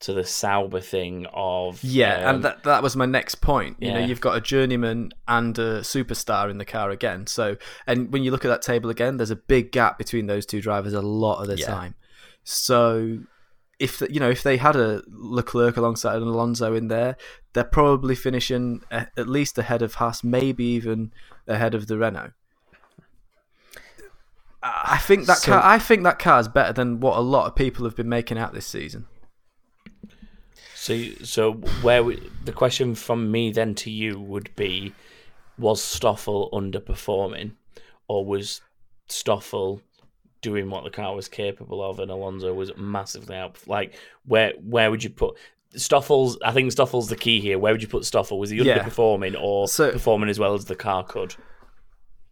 to 0.00 0.12
the 0.12 0.24
Sauber 0.24 0.80
thing 0.80 1.26
of 1.32 1.82
Yeah, 1.82 2.18
um, 2.28 2.36
and 2.36 2.44
that 2.44 2.62
that 2.64 2.82
was 2.82 2.94
my 2.94 3.06
next 3.06 3.36
point. 3.36 3.78
You 3.80 3.92
know, 3.92 3.98
you've 3.98 4.20
got 4.20 4.36
a 4.36 4.40
journeyman 4.40 5.10
and 5.26 5.58
a 5.58 5.80
superstar 5.80 6.50
in 6.50 6.58
the 6.58 6.64
car 6.64 6.90
again. 6.90 7.26
So, 7.26 7.56
and 7.86 8.12
when 8.12 8.22
you 8.22 8.30
look 8.30 8.44
at 8.44 8.48
that 8.48 8.62
table 8.62 8.90
again, 8.90 9.16
there's 9.16 9.30
a 9.32 9.36
big 9.36 9.72
gap 9.72 9.98
between 9.98 10.26
those 10.26 10.46
two 10.46 10.60
drivers 10.60 10.92
a 10.92 11.00
lot 11.00 11.40
of 11.40 11.48
the 11.48 11.56
Yeah. 11.56 11.66
time. 11.66 11.94
So, 12.44 13.18
if 13.80 14.00
you 14.08 14.20
know 14.20 14.30
if 14.30 14.42
they 14.42 14.56
had 14.58 14.76
a 14.76 15.02
Leclerc 15.08 15.76
alongside 15.76 16.16
an 16.16 16.28
Alonso 16.28 16.74
in 16.74 16.88
there, 16.88 17.16
they're 17.54 17.64
probably 17.64 18.14
finishing 18.14 18.82
at 18.90 19.28
least 19.28 19.58
ahead 19.58 19.82
of 19.82 19.94
Haas, 19.94 20.22
maybe 20.22 20.64
even 20.64 21.12
ahead 21.48 21.74
of 21.74 21.88
the 21.88 21.98
Renault. 21.98 22.30
I 24.62 24.94
I 24.94 24.98
think 24.98 25.26
that 25.26 25.38
So- 25.38 25.52
car. 25.52 25.62
I 25.64 25.78
think 25.78 26.02
that 26.04 26.18
car 26.18 26.40
is 26.40 26.48
better 26.48 26.72
than 26.72 27.00
what 27.00 27.16
a 27.16 27.20
lot 27.20 27.46
of 27.46 27.54
people 27.54 27.84
have 27.84 27.96
been 27.96 28.08
making 28.08 28.38
out 28.38 28.52
this 28.54 28.66
season. 28.66 29.06
So, 30.74 30.96
so 31.24 31.52
where 31.82 32.02
we, 32.04 32.22
the 32.44 32.52
question 32.52 32.94
from 32.94 33.30
me 33.30 33.50
then 33.50 33.74
to 33.76 33.90
you 33.90 34.18
would 34.20 34.54
be: 34.56 34.92
Was 35.58 35.82
Stoffel 35.82 36.48
underperforming, 36.52 37.52
or 38.06 38.24
was 38.24 38.60
Stoffel 39.08 39.82
doing 40.40 40.70
what 40.70 40.84
the 40.84 40.90
car 40.90 41.14
was 41.14 41.28
capable 41.28 41.82
of, 41.82 41.98
and 41.98 42.10
Alonso 42.10 42.54
was 42.54 42.70
massively 42.76 43.36
out? 43.36 43.58
Like, 43.66 43.94
where 44.24 44.52
where 44.62 44.90
would 44.90 45.02
you 45.04 45.10
put 45.10 45.36
Stoffel's? 45.76 46.38
I 46.44 46.52
think 46.52 46.70
Stoffel's 46.72 47.08
the 47.08 47.16
key 47.16 47.40
here. 47.40 47.58
Where 47.58 47.72
would 47.72 47.82
you 47.82 47.88
put 47.88 48.04
Stoffel? 48.04 48.38
Was 48.38 48.50
he 48.50 48.56
Yeah. 48.62 48.78
underperforming 48.78 49.36
or 49.40 49.68
So- 49.68 49.92
performing 49.92 50.30
as 50.30 50.38
well 50.38 50.54
as 50.54 50.66
the 50.66 50.76
car 50.76 51.04
could? 51.04 51.34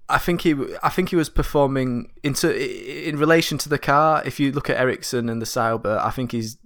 I 0.08 0.18
think 0.18 0.42
he, 0.42 0.54
I 0.82 0.88
think 0.88 1.08
he 1.08 1.16
was 1.16 1.28
performing 1.28 2.12
into 2.22 2.48
in 3.08 3.18
relation 3.18 3.58
to 3.58 3.68
the 3.68 3.78
car. 3.78 4.22
If 4.24 4.38
you 4.38 4.52
look 4.52 4.70
at 4.70 4.76
Ericsson 4.76 5.28
and 5.28 5.42
the 5.42 5.46
Sauber, 5.46 5.98
I 6.02 6.10
think 6.10 6.32
he's 6.32 6.58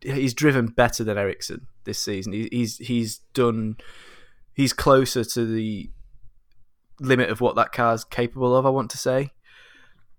he's 0.00 0.32
driven 0.34 0.66
better 0.66 1.04
than 1.04 1.18
Ericsson 1.18 1.66
this 1.84 1.98
season. 1.98 2.32
He, 2.32 2.48
he's 2.50 2.78
he's 2.78 3.18
done, 3.34 3.76
he's 4.54 4.72
closer 4.72 5.22
to 5.24 5.44
the 5.44 5.90
limit 7.00 7.30
of 7.30 7.40
what 7.40 7.56
that 7.56 7.72
car's 7.72 8.04
capable 8.04 8.56
of. 8.56 8.64
I 8.64 8.70
want 8.70 8.90
to 8.92 8.98
say. 8.98 9.32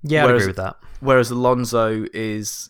Yeah, 0.04 0.24
I 0.24 0.26
Whereas- 0.28 0.41
agree 0.43 0.49
with 0.49 0.58
that. 0.58 0.76
Whereas 0.99 1.32
Alonso 1.32 2.06
is 2.14 2.70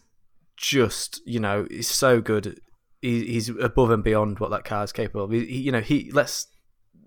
just, 0.58 1.22
you 1.26 1.40
know, 1.40 1.68
he's 1.70 1.88
so 1.88 2.22
good. 2.22 2.60
He, 3.02 3.26
he's 3.26 3.50
above 3.50 3.90
and 3.92 4.04
beyond 4.04 4.40
what 4.40 4.50
that 4.52 4.64
car's 4.64 4.92
capable 4.92 5.26
of. 5.26 5.32
He, 5.32 5.46
he- 5.46 5.60
you 5.62 5.72
know, 5.72 5.82
he 5.82 6.10
let's 6.14 6.48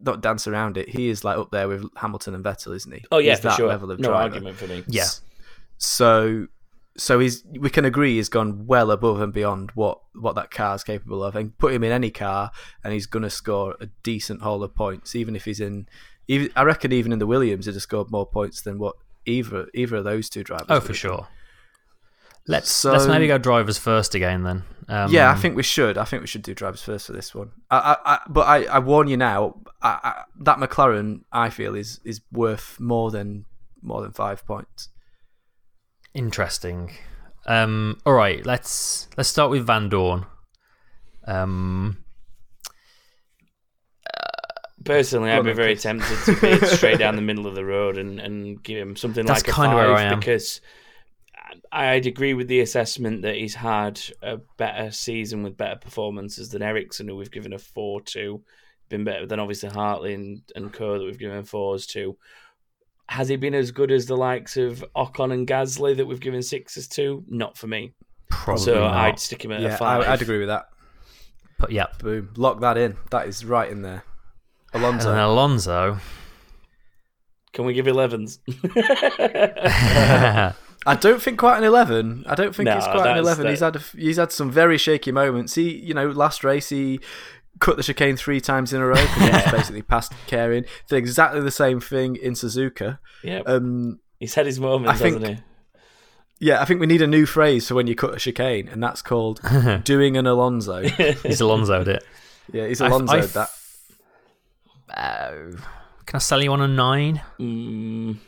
not 0.03 0.21
dance 0.21 0.47
around 0.47 0.77
it. 0.77 0.89
He 0.89 1.09
is 1.09 1.25
like 1.25 1.39
up 1.39 1.51
there 1.51 1.69
with 1.69 1.85
Hamilton 1.97 2.35
and 2.35 2.45
Vettel, 2.45 2.75
isn't 2.77 2.93
he? 2.93 3.05
Oh 3.11 3.19
yeah, 3.19 3.33
He's 3.33 3.41
for 3.41 3.51
sure. 3.51 3.69
level 3.69 3.91
of 3.91 3.99
no 4.01 4.09
driver. 4.09 4.23
argument 4.35 4.57
for 4.57 4.67
me. 4.67 4.85
Yeah. 4.89 5.07
So, 5.79 6.47
so 6.97 7.19
he's 7.19 7.45
we 7.45 7.69
can 7.71 7.85
agree 7.85 8.17
he's 8.17 8.29
gone 8.29 8.67
well 8.67 8.91
above 8.91 9.21
and 9.21 9.33
beyond 9.33 9.71
what 9.75 10.01
what 10.15 10.35
that 10.37 10.51
car's 10.51 10.83
capable 10.85 11.23
of, 11.23 11.37
and 11.37 11.57
put 11.59 11.73
him 11.75 11.85
in 11.85 11.93
any 11.93 12.11
car, 12.11 12.51
and 12.83 12.93
he's 12.93 13.07
going 13.07 13.23
to 13.23 13.31
score 13.31 13.77
a 13.81 13.87
decent 14.03 14.43
haul 14.43 14.63
of 14.63 14.75
points, 14.75 15.15
even 15.15 15.37
if 15.37 15.45
he's 15.45 15.61
in. 15.61 15.87
Even 16.29 16.51
I 16.57 16.63
reckon 16.63 16.93
even 16.93 17.13
in 17.13 17.19
the 17.19 17.27
Williams, 17.27 17.67
he'd 17.67 17.75
have 17.75 17.83
scored 17.83 18.11
more 18.11 18.27
points 18.27 18.63
than 18.63 18.79
what 18.79 18.97
either 19.27 19.67
either 19.75 19.97
of 19.97 20.05
those 20.05 20.29
two 20.31 20.43
drivers. 20.43 20.67
Oh, 20.71 20.81
for 20.81 20.95
sure. 20.95 21.29
Let's 22.49 22.71
So- 22.71 22.93
let's 22.93 23.07
maybe 23.07 23.27
go 23.27 23.39
drivers 23.39 23.79
first 23.79 24.15
again 24.15 24.43
then. 24.45 24.63
Um, 24.89 25.11
yeah, 25.13 25.31
I 25.33 25.35
think 25.35 25.57
we 25.57 25.65
should. 25.65 25.99
I 25.99 26.05
think 26.05 26.21
we 26.21 26.29
should 26.29 26.43
do 26.43 26.55
drivers 26.55 26.81
first 26.83 27.09
for 27.09 27.13
this 27.13 27.35
one. 27.35 27.51
I, 27.73 27.79
I, 28.05 28.13
I 28.15 28.19
but 28.29 28.47
I, 28.47 28.65
I 28.67 28.79
warn 28.79 29.09
you 29.09 29.17
now. 29.17 29.57
I, 29.83 29.99
I, 30.05 30.23
that 30.43 30.59
McLaren, 30.59 31.23
I 31.33 31.51
feel, 31.51 31.75
is 31.75 32.01
is 32.05 32.21
worth 32.31 32.79
more 32.79 33.11
than 33.11 33.47
more 33.83 34.01
than 34.03 34.13
five 34.13 34.47
points. 34.47 34.91
interesting. 36.15 36.93
Um, 37.49 37.99
all 38.07 38.13
right, 38.13 38.45
let's 38.47 39.09
let's 39.17 39.29
start 39.29 39.51
with 39.51 39.67
Van 39.67 39.89
Dorn. 39.89 40.27
Um, 41.27 41.99
Personally, 44.85 45.33
I'd 45.33 45.45
be 45.45 45.53
very 45.53 45.75
tempted 45.75 46.17
to 46.27 46.41
be 46.41 46.65
straight 46.77 46.99
down 47.01 47.17
the 47.17 47.23
middle 47.23 47.49
of 47.49 47.57
the 47.57 47.65
road 47.65 47.99
and, 47.99 48.21
and 48.21 48.63
give 48.63 48.79
him 48.79 48.95
something 48.95 49.27
That's 49.27 49.41
like 49.41 49.49
a 49.49 49.53
kinda 49.53 49.71
five 49.71 49.89
where 49.89 49.97
I 49.97 50.03
am. 50.05 50.21
because 50.21 50.61
I'd 51.73 52.07
agree 52.07 52.35
with 52.35 52.49
the 52.49 52.61
assessment 52.61 53.23
that 53.23 53.37
he's 53.37 53.55
had 53.55 54.01
a 54.23 54.39
better 54.57 54.91
season 54.91 55.43
with 55.43 55.57
better 55.57 55.77
performances 55.77 56.51
than 56.51 56.63
Ericsson, 56.63 57.09
who 57.09 57.17
we've 57.17 57.31
given 57.31 57.53
a 57.53 57.59
four 57.59 58.01
to. 58.03 58.43
Been 58.89 59.05
better 59.05 59.27
than 59.27 59.41
obviously 59.41 59.69
Hartley 59.69 60.15
and, 60.15 60.43
and 60.55 60.73
Co 60.73 60.99
that 60.99 61.05
we've 61.05 61.19
given 61.19 61.45
fours 61.45 61.87
to. 61.89 62.17
Has 63.09 63.29
he 63.29 63.37
been 63.37 63.55
as 63.55 63.71
good 63.71 63.91
as 63.91 64.07
the 64.07 64.17
likes 64.17 64.57
of 64.57 64.85
Ocon 64.97 65.33
and 65.33 65.47
Gasly 65.47 65.97
that 65.97 66.07
we've 66.07 66.21
given 66.21 66.43
sixes 66.43 66.89
to? 66.89 67.25
Not 67.29 67.57
for 67.57 67.67
me. 67.67 67.93
probably 68.29 68.65
so 68.65 68.81
not. 68.81 68.95
I'd 68.95 69.19
stick 69.19 69.45
him 69.45 69.53
at 69.53 69.63
a 69.63 69.77
five. 69.77 70.05
I, 70.05 70.13
I'd 70.13 70.23
agree 70.23 70.39
with 70.39 70.49
that. 70.49 70.69
But 71.59 71.73
yeah, 71.73 71.87
Boom, 71.99 72.31
lock 72.37 72.61
that 72.61 72.77
in. 72.77 72.97
That 73.11 73.29
is 73.29 73.45
right 73.45 73.71
in 73.71 73.83
there. 73.83 74.05
and 74.73 74.83
Alonso. 74.83 75.11
then 75.11 75.21
Alonso. 75.21 75.99
Can 77.53 77.65
we 77.65 77.73
give 77.73 77.87
11s? 77.87 78.39
I 80.87 80.95
don't 80.95 81.21
think 81.21 81.39
quite 81.39 81.59
an 81.59 81.65
eleven. 81.65 82.25
I 82.29 82.35
don't 82.35 82.55
think 82.55 82.67
No, 82.67 82.77
it's 82.77 82.87
quite 82.87 82.97
an 82.99 83.03
that's- 83.05 83.19
eleven. 83.25 83.47
He's 83.49 83.61
had 83.61 83.77
a 83.77 83.79
f 83.81 83.93
he's 83.93 84.17
had 84.17 84.33
some 84.33 84.51
very 84.51 84.79
shaky 84.79 85.13
moments. 85.13 85.55
He, 85.55 85.75
you 85.77 85.95
know, 85.95 86.09
last 86.09 86.45
race 86.45 86.69
he 86.69 87.01
cut 87.59 87.77
the 87.77 87.83
chicane 87.83 88.17
three 88.17 88.41
times 88.41 88.73
in 88.73 88.81
a 88.81 88.87
row. 88.87 88.95
'cause 88.95 89.15
he 89.23 89.31
was 89.31 89.45
basically 89.53 89.83
passed 89.83 90.13
Caring. 90.27 90.65
Did 90.89 90.97
exactly 90.97 91.41
the 91.41 91.51
same 91.51 91.81
thing 91.81 92.17
in 92.17 92.35
Suzuka. 92.35 92.99
yeah, 93.23 93.41
Um, 93.47 93.99
he's 94.21 94.35
had 94.35 94.47
his 94.47 94.61
moments, 94.61 95.01
I 95.01 95.03
think- 95.03 95.21
hasn't 95.21 95.39
he? 95.39 95.45
yeah, 96.39 96.61
I 96.61 96.67
think 96.67 96.81
we 96.81 96.87
need 96.87 97.01
a 97.03 97.07
new 97.07 97.25
phrase 97.27 97.67
for 97.69 97.75
when 97.75 97.87
you 97.87 97.95
cut 97.95 98.15
a 98.15 98.19
chicane, 98.19 98.69
and 98.69 98.83
that's 98.83 99.01
called 99.03 99.41
doing 99.85 100.17
an 100.19 100.27
Alonso. 100.27 100.83
He's 101.23 101.41
Alonso'd 101.41 101.89
it. 101.89 102.05
Yeah, 102.53 102.67
he's 102.69 102.81
I- 102.83 102.89
Alonso. 102.89 103.15
I- 103.17 103.21
that 103.27 103.51
Uh, 104.95 105.57
can 106.07 106.15
I 106.15 106.19
sell 106.19 106.43
you 106.43 106.53
on 106.53 106.61
a 106.61 106.69
nine? 106.69 107.21
Mm, 107.41 108.19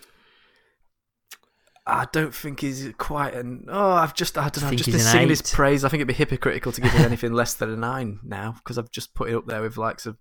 I 1.89 2.07
don't 2.13 2.35
think 2.35 2.61
he's 2.61 2.93
quite 2.99 3.35
an. 3.35 3.65
Oh, 3.69 3.93
I've 3.93 4.15
just 4.15 4.37
I 4.37 4.49
don't 4.51 4.61
know. 4.63 4.69
I've 4.69 4.77
just 4.77 4.87
been 4.91 4.95
an 4.97 5.01
singing 5.01 5.29
his 5.31 5.43
praise. 5.43 5.85
I 5.85 5.89
think 5.89 6.01
it'd 6.01 6.09
be 6.09 6.15
hypocritical 6.15 6.71
to 6.73 6.81
give 6.81 6.93
him 6.93 7.03
anything 7.05 7.33
less 7.33 7.55
than 7.55 7.71
a 7.71 7.77
nine 7.77 8.21
now 8.23 8.53
because 8.59 8.77
I've 8.79 8.91
just 8.91 9.15
put 9.15 9.31
it 9.31 9.35
up 9.37 9.47
there 9.47 9.63
with 9.63 9.77
likes 9.77 10.05
of. 10.07 10.17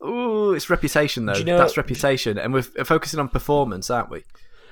Oh, 0.00 0.52
it's 0.52 0.70
reputation 0.70 1.26
though. 1.26 1.36
You 1.36 1.44
know- 1.44 1.58
That's 1.58 1.76
reputation, 1.76 2.38
and 2.38 2.52
we're 2.52 2.62
focusing 2.62 3.20
on 3.20 3.28
performance, 3.28 3.90
aren't 3.90 4.10
we? 4.10 4.22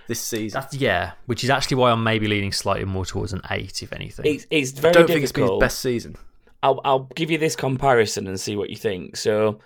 This 0.09 0.21
season, 0.21 0.61
That's 0.61 0.75
yeah, 0.75 1.13
which 1.27 1.43
is 1.43 1.51
actually 1.51 1.79
why 1.79 1.91
I'm 1.91 2.05
maybe 2.05 2.29
leaning 2.29 2.53
slightly 2.53 2.85
more 2.85 3.05
towards 3.05 3.33
an 3.33 3.41
eight, 3.51 3.83
if 3.83 3.93
anything. 3.93 4.25
it's, 4.27 4.47
it's 4.53 4.85
I 4.85 4.93
don't 4.93 5.09
think 5.09 5.25
it's 5.25 5.33
been 5.33 5.49
his 5.51 5.59
best 5.59 5.81
season. 5.81 6.15
I'll, 6.63 6.81
I'll 6.85 7.11
give 7.17 7.29
you 7.29 7.39
this 7.39 7.57
comparison 7.57 8.29
and 8.29 8.39
see 8.39 8.55
what 8.55 8.71
you 8.71 8.77
think. 8.77 9.17
So, 9.17 9.59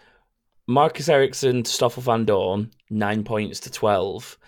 Marcus 0.66 1.10
Ericsson 1.10 1.62
to 1.64 1.70
Stoffel 1.70 2.02
Vandoorne, 2.02 2.70
nine 2.88 3.22
points 3.22 3.60
to 3.60 3.70
12. 3.70 4.38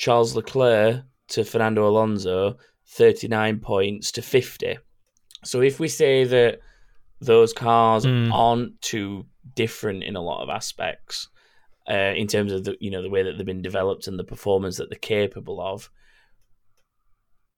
Charles 0.00 0.34
Leclerc 0.34 1.02
to 1.28 1.44
Fernando 1.44 1.86
Alonso, 1.86 2.56
39 2.86 3.60
points 3.60 4.10
to 4.12 4.22
50. 4.22 4.78
So, 5.44 5.60
if 5.60 5.78
we 5.78 5.88
say 5.88 6.24
that 6.24 6.60
those 7.20 7.52
cars 7.52 8.06
Mm. 8.06 8.32
aren't 8.32 8.80
too 8.80 9.26
different 9.54 10.02
in 10.02 10.16
a 10.16 10.22
lot 10.22 10.42
of 10.42 10.48
aspects, 10.48 11.28
uh, 11.86 12.14
in 12.16 12.26
terms 12.26 12.50
of 12.50 12.64
the 12.64 12.76
you 12.80 12.90
know 12.90 13.02
the 13.02 13.10
way 13.10 13.22
that 13.22 13.36
they've 13.36 13.44
been 13.54 13.60
developed 13.60 14.08
and 14.08 14.18
the 14.18 14.24
performance 14.24 14.78
that 14.78 14.88
they're 14.88 14.98
capable 15.18 15.60
of, 15.60 15.90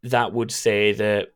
that 0.02 0.32
would 0.32 0.50
say 0.50 0.92
that 0.94 1.28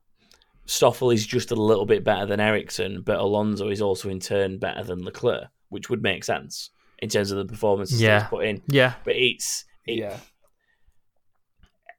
Stoffel 0.66 1.12
is 1.12 1.24
just 1.24 1.52
a 1.52 1.54
little 1.70 1.86
bit 1.86 2.02
better 2.02 2.26
than 2.26 2.40
Ericsson, 2.40 3.02
but 3.02 3.20
Alonso 3.20 3.68
is 3.70 3.80
also 3.80 4.08
in 4.08 4.18
turn 4.18 4.58
better 4.58 4.82
than 4.82 5.04
Leclerc, 5.04 5.46
which 5.68 5.88
would 5.88 6.02
make 6.02 6.24
sense 6.24 6.70
in 6.98 7.08
terms 7.08 7.30
of 7.30 7.38
the 7.38 7.44
performances 7.44 8.02
Yeah. 8.02 8.22
he's 8.22 8.28
put 8.28 8.44
in. 8.44 8.62
yeah, 8.66 8.94
But 9.04 9.14
it's 9.14 9.64
it, 9.86 9.98
Yeah, 9.98 10.06
I- 10.08 10.10
like, 10.10 10.20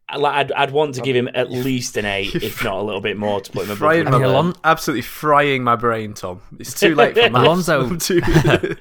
I'd 0.09 0.51
I'd 0.53 0.71
want 0.71 0.95
to 0.95 1.01
give 1.01 1.15
him 1.15 1.29
at 1.33 1.51
least 1.51 1.97
an 1.97 2.05
eight, 2.05 2.33
if 2.35 2.63
not 2.63 2.75
a 2.75 2.81
little 2.81 3.01
bit 3.01 3.17
more, 3.17 3.41
to 3.41 3.51
put 3.51 3.63
him 3.63 3.71
above. 3.71 3.77
frying 3.79 4.03
my, 4.05 4.11
I 4.11 4.13
mean, 4.13 4.21
Leclerc. 4.21 4.33
Alon- 4.45 4.55
absolutely 4.63 5.01
frying 5.01 5.63
my 5.63 5.75
brain, 5.75 6.13
Tom. 6.13 6.41
It's 6.59 6.79
too 6.79 6.95
late 6.95 7.13
for 7.15 7.29
maths. 7.29 7.67
Alonso- 7.67 7.95
too- 7.97 8.21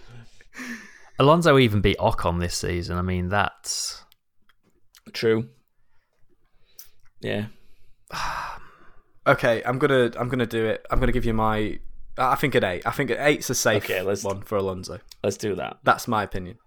Alonso 1.18 1.58
even 1.58 1.80
beat 1.80 1.96
Ocon 1.98 2.40
this 2.40 2.56
season. 2.56 2.96
I 2.98 3.02
mean, 3.02 3.28
that's 3.28 4.02
True. 5.12 5.48
Yeah. 7.20 7.46
okay, 9.26 9.62
I'm 9.64 9.78
gonna 9.78 10.10
I'm 10.18 10.28
gonna 10.28 10.46
do 10.46 10.66
it. 10.66 10.86
I'm 10.90 11.00
gonna 11.00 11.12
give 11.12 11.24
you 11.24 11.34
my. 11.34 11.78
I 12.18 12.34
think 12.36 12.54
an 12.54 12.64
eight. 12.64 12.86
I 12.86 12.90
think 12.92 13.10
an 13.10 13.18
eight's 13.20 13.50
a 13.50 13.54
safe 13.54 13.84
Okay, 13.84 14.02
let's- 14.02 14.24
one 14.24 14.42
for 14.42 14.56
Alonso. 14.58 15.00
Let's 15.22 15.36
do 15.36 15.54
that. 15.56 15.78
That's 15.84 16.06
my 16.06 16.22
opinion. 16.22 16.58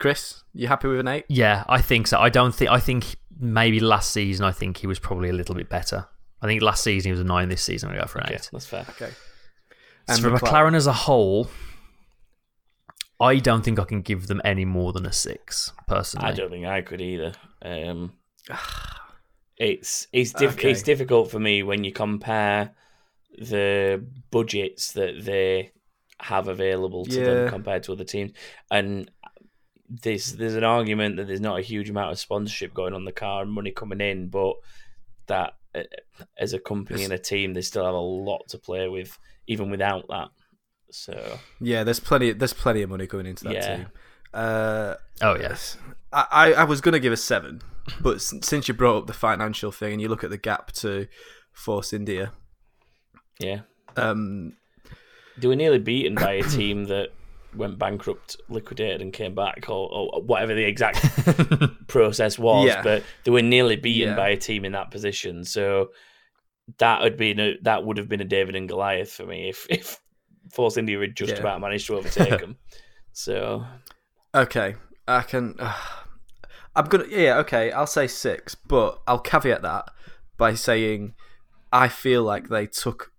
Chris, 0.00 0.42
you 0.52 0.66
happy 0.66 0.88
with 0.88 0.98
an 1.00 1.08
eight? 1.08 1.24
yeah. 1.28 1.64
I 1.68 1.80
think 1.80 2.08
so. 2.08 2.18
I 2.18 2.28
don't 2.28 2.52
think. 2.54 2.70
I 2.70 2.80
think 2.80 3.14
maybe 3.38 3.80
last 3.80 4.12
season. 4.12 4.44
I 4.44 4.52
think 4.52 4.78
he 4.78 4.86
was 4.86 4.98
probably 4.98 5.28
a 5.28 5.32
little 5.32 5.54
bit 5.54 5.68
better. 5.68 6.06
I 6.42 6.46
think 6.46 6.62
last 6.62 6.84
season 6.84 7.08
he 7.08 7.12
was 7.12 7.20
a 7.20 7.24
nine. 7.24 7.48
This 7.48 7.62
season 7.62 7.90
I 7.90 7.96
go 7.96 8.06
for 8.06 8.18
an 8.18 8.26
Okay, 8.26 8.34
eight. 8.36 8.48
that's 8.52 8.66
fair. 8.66 8.86
Okay. 8.90 9.10
So 10.08 10.20
for 10.20 10.30
McLaren 10.30 10.74
as 10.74 10.86
a 10.86 10.92
whole, 10.92 11.48
I 13.20 13.36
don't 13.36 13.64
think 13.64 13.78
I 13.78 13.84
can 13.84 14.02
give 14.02 14.26
them 14.26 14.42
any 14.44 14.64
more 14.64 14.92
than 14.92 15.06
a 15.06 15.12
six. 15.12 15.72
Personally, 15.88 16.28
I 16.28 16.32
don't 16.32 16.50
think 16.50 16.66
I 16.66 16.82
could 16.82 17.00
either. 17.00 17.32
Um, 17.62 18.12
it's 19.56 20.06
it's 20.12 20.32
diff- 20.32 20.54
Okay. 20.54 20.70
it's 20.70 20.82
difficult 20.82 21.30
for 21.30 21.38
me 21.38 21.62
when 21.62 21.84
you 21.84 21.92
compare 21.92 22.74
the 23.38 24.04
budgets 24.30 24.92
that 24.92 25.24
they 25.24 25.72
have 26.20 26.48
available 26.48 27.04
to 27.06 27.18
Yeah. 27.18 27.24
them 27.24 27.48
compared 27.48 27.82
to 27.84 27.92
other 27.92 28.04
teams. 28.04 28.32
And 28.70 29.10
there's 30.02 30.32
there's 30.34 30.54
an 30.54 30.64
argument 30.64 31.16
that 31.16 31.26
there's 31.26 31.40
not 31.40 31.58
a 31.58 31.62
huge 31.62 31.90
amount 31.90 32.12
of 32.12 32.18
sponsorship 32.18 32.74
going 32.74 32.94
on 32.94 33.04
the 33.04 33.12
car 33.12 33.42
and 33.42 33.52
money 33.52 33.70
coming 33.70 34.00
in, 34.00 34.28
but 34.28 34.54
that 35.26 35.54
uh, 35.74 35.82
as 36.38 36.52
a 36.52 36.58
company 36.58 37.04
and 37.04 37.12
a 37.12 37.18
team, 37.18 37.54
they 37.54 37.62
still 37.62 37.84
have 37.84 37.94
a 37.94 37.98
lot 37.98 38.48
to 38.48 38.58
play 38.58 38.88
with, 38.88 39.18
even 39.46 39.70
without 39.70 40.06
that. 40.08 40.28
So 40.90 41.40
Yeah, 41.60 41.84
there's 41.84 42.00
plenty. 42.00 42.32
There's 42.32 42.52
plenty 42.52 42.82
of 42.82 42.90
money 42.90 43.06
going 43.06 43.26
into 43.26 43.44
that 43.44 43.54
Yeah. 43.54 43.76
team. 43.76 43.86
Uh, 44.32 44.94
Oh 45.22 45.36
yes. 45.36 45.76
I, 46.12 46.26
I, 46.30 46.52
I 46.52 46.64
was 46.64 46.80
going 46.80 46.92
to 46.92 47.00
give 47.00 47.12
a 47.12 47.16
seven, 47.16 47.60
but 48.00 48.20
since 48.20 48.68
you 48.68 48.74
brought 48.74 48.98
up 48.98 49.06
the 49.06 49.12
financial 49.12 49.70
thing 49.72 49.92
and 49.92 50.02
you 50.02 50.08
look 50.08 50.24
at 50.24 50.30
the 50.30 50.38
gap 50.38 50.72
to 50.72 51.06
Force 51.52 51.92
India, 51.92 52.32
yeah, 53.38 53.60
um, 53.96 54.54
they 55.36 55.48
were 55.48 55.56
nearly 55.56 55.78
beaten 55.78 56.14
by 56.14 56.32
a 56.34 56.42
team 56.42 56.84
that 56.84 57.10
went 57.56 57.78
bankrupt, 57.78 58.36
liquidated, 58.48 59.00
and 59.02 59.12
came 59.12 59.34
back, 59.34 59.66
or, 59.68 59.88
or 59.92 60.22
whatever 60.22 60.54
the 60.54 60.64
exact 60.64 60.98
process 61.88 62.38
was. 62.38 62.66
Yeah. 62.66 62.82
But 62.82 63.02
they 63.24 63.30
were 63.30 63.42
nearly 63.42 63.76
beaten 63.76 64.10
Yeah. 64.10 64.16
by 64.16 64.28
a 64.30 64.36
team 64.36 64.64
in 64.64 64.72
that 64.72 64.90
position. 64.90 65.44
So 65.44 65.90
that 66.78 67.02
would 67.02 67.16
be 67.16 67.30
a, 67.32 67.58
that 67.62 67.84
would 67.84 67.96
have 67.98 68.08
been 68.08 68.20
a 68.20 68.24
David 68.24 68.56
and 68.56 68.68
Goliath 68.68 69.12
for 69.12 69.26
me 69.26 69.48
if 69.48 69.66
if 69.70 70.00
Force 70.52 70.76
India 70.76 70.98
had 71.00 71.16
just 71.16 71.32
Yeah. 71.34 71.40
about 71.40 71.60
managed 71.60 71.86
to 71.88 71.96
overtake 71.98 72.40
them. 72.40 72.56
So 73.12 73.64
okay, 74.34 74.74
I 75.06 75.22
can. 75.22 75.54
Uh, 75.58 75.74
I'm 76.76 76.86
gonna. 76.86 77.04
Yeah, 77.08 77.38
okay. 77.38 77.70
I'll 77.70 77.86
say 77.86 78.06
six, 78.08 78.54
but 78.54 79.00
I'll 79.06 79.18
caveat 79.20 79.62
that 79.62 79.90
by 80.36 80.54
saying 80.54 81.14
I 81.72 81.88
feel 81.88 82.22
like 82.24 82.48
they 82.48 82.66
took 82.66 83.12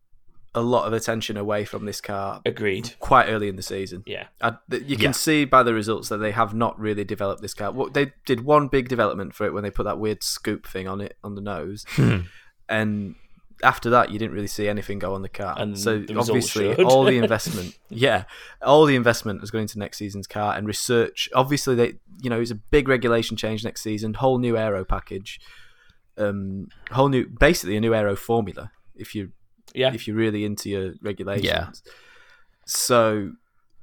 a 0.56 0.62
lot 0.62 0.88
of 0.88 0.93
attention 0.93 1.38
away 1.38 1.66
from 1.66 1.86
this 1.86 2.01
car 2.01 2.41
agreed. 2.45 2.95
quite 2.99 3.26
early 3.28 3.47
in 3.49 3.56
the 3.58 3.62
season. 3.62 4.03
Yeah, 4.08 4.28
I, 4.41 4.56
you 4.72 4.80
Yeah. 4.88 4.97
can 4.97 5.14
see 5.14 5.45
by 5.45 5.62
the 5.62 5.74
results 5.74 6.10
that 6.10 6.18
they 6.18 6.32
have 6.32 6.53
not 6.56 6.80
really 6.80 7.03
developed 7.03 7.41
this 7.43 7.53
car. 7.53 7.72
What 7.72 7.93
they 7.93 8.14
did 8.26 8.41
one 8.45 8.68
big 8.70 8.88
development 8.89 9.36
for 9.36 9.45
it 9.45 9.53
when 9.53 9.64
they 9.64 9.70
put 9.72 9.84
that 9.84 9.99
weird 9.99 10.24
scoop 10.24 10.66
thing 10.66 10.88
on 10.88 11.01
it 11.01 11.18
on 11.24 11.36
the 11.36 11.41
nose, 11.41 11.86
and 12.70 13.16
after 13.64 13.89
that 13.89 14.12
you 14.12 14.20
didn't 14.20 14.34
really 14.34 14.47
see 14.47 14.68
anything 14.68 14.99
go 14.99 15.14
on 15.14 15.22
the 15.22 15.30
car. 15.30 15.56
And 15.58 15.80
so 15.80 15.99
the 15.99 16.18
obviously 16.18 16.76
all 16.84 17.03
the 17.06 17.18
investment, 17.24 17.78
yeah, 17.89 18.24
all 18.62 18.86
the 18.86 18.95
investment 18.95 19.39
was 19.41 19.49
going 19.51 19.64
into 19.64 19.80
next 19.80 19.97
season's 19.97 20.28
car 20.28 20.56
and 20.56 20.68
research. 20.68 21.30
Obviously 21.34 21.76
they, 21.76 21.93
you 22.22 22.30
know, 22.30 22.39
it's 22.41 22.51
a 22.51 22.56
big 22.56 22.88
regulation 22.89 23.38
change 23.38 23.64
next 23.64 23.82
season, 23.82 24.14
whole 24.16 24.39
new 24.39 24.58
aero 24.58 24.84
package, 24.84 25.39
um, 26.18 26.68
whole 26.91 27.08
new, 27.10 27.28
basically 27.28 27.78
a 27.78 27.82
new 27.82 27.93
aero 27.95 28.16
formula. 28.16 28.72
If 28.93 29.16
you 29.16 29.32
yeah, 29.76 29.93
if 29.93 30.07
you're 30.07 30.15
really 30.15 30.45
into 30.45 30.69
your 30.69 30.93
regulations. 31.01 31.45
Yeah. 31.45 31.69
So 32.65 33.32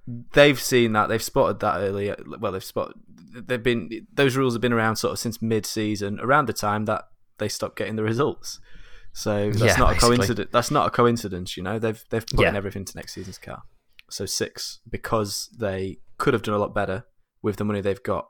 they've 0.07 0.61
seen 0.61 0.93
that, 0.93 1.09
they've 1.09 1.23
spotted 1.23 1.61
that 1.61 1.79
earlier. 1.79 2.17
Well, 2.41 2.53
they've 2.53 2.65
spotted. 2.65 2.95
They've 3.35 3.63
been 3.63 4.07
those 4.13 4.37
rules 4.37 4.55
have 4.55 4.61
been 4.61 4.73
around 4.73 4.97
sort 4.97 5.13
of 5.13 5.19
since 5.19 5.41
mid-season, 5.41 6.21
around 6.21 6.47
the 6.47 6.53
time 6.53 6.85
that 6.87 7.05
they 7.39 7.49
stopped 7.49 7.77
getting 7.77 7.97
the 7.97 8.03
results. 8.03 8.61
So 9.15 9.51
that's 9.51 9.63
Yeah, 9.63 9.77
not 9.77 9.97
a 9.97 10.01
coincidence. 10.01 10.51
That's 10.53 10.71
not 10.71 10.87
a 10.87 10.91
coincidence, 10.91 11.57
you 11.57 11.63
know. 11.63 11.79
They've 11.79 12.03
they've 12.11 12.27
put 12.27 12.47
in 12.47 12.57
everything 12.57 12.85
to 12.85 12.97
next 12.97 13.15
season's 13.15 13.39
car. 13.39 13.63
So 14.11 14.27
six 14.27 14.81
because 14.91 15.49
they 15.59 15.99
could 16.19 16.35
have 16.35 16.43
done 16.43 16.55
a 16.55 16.59
lot 16.59 16.75
better 16.75 17.05
with 17.43 17.57
the 17.57 17.65
money 17.65 17.81
they've 17.81 18.03
got, 18.03 18.29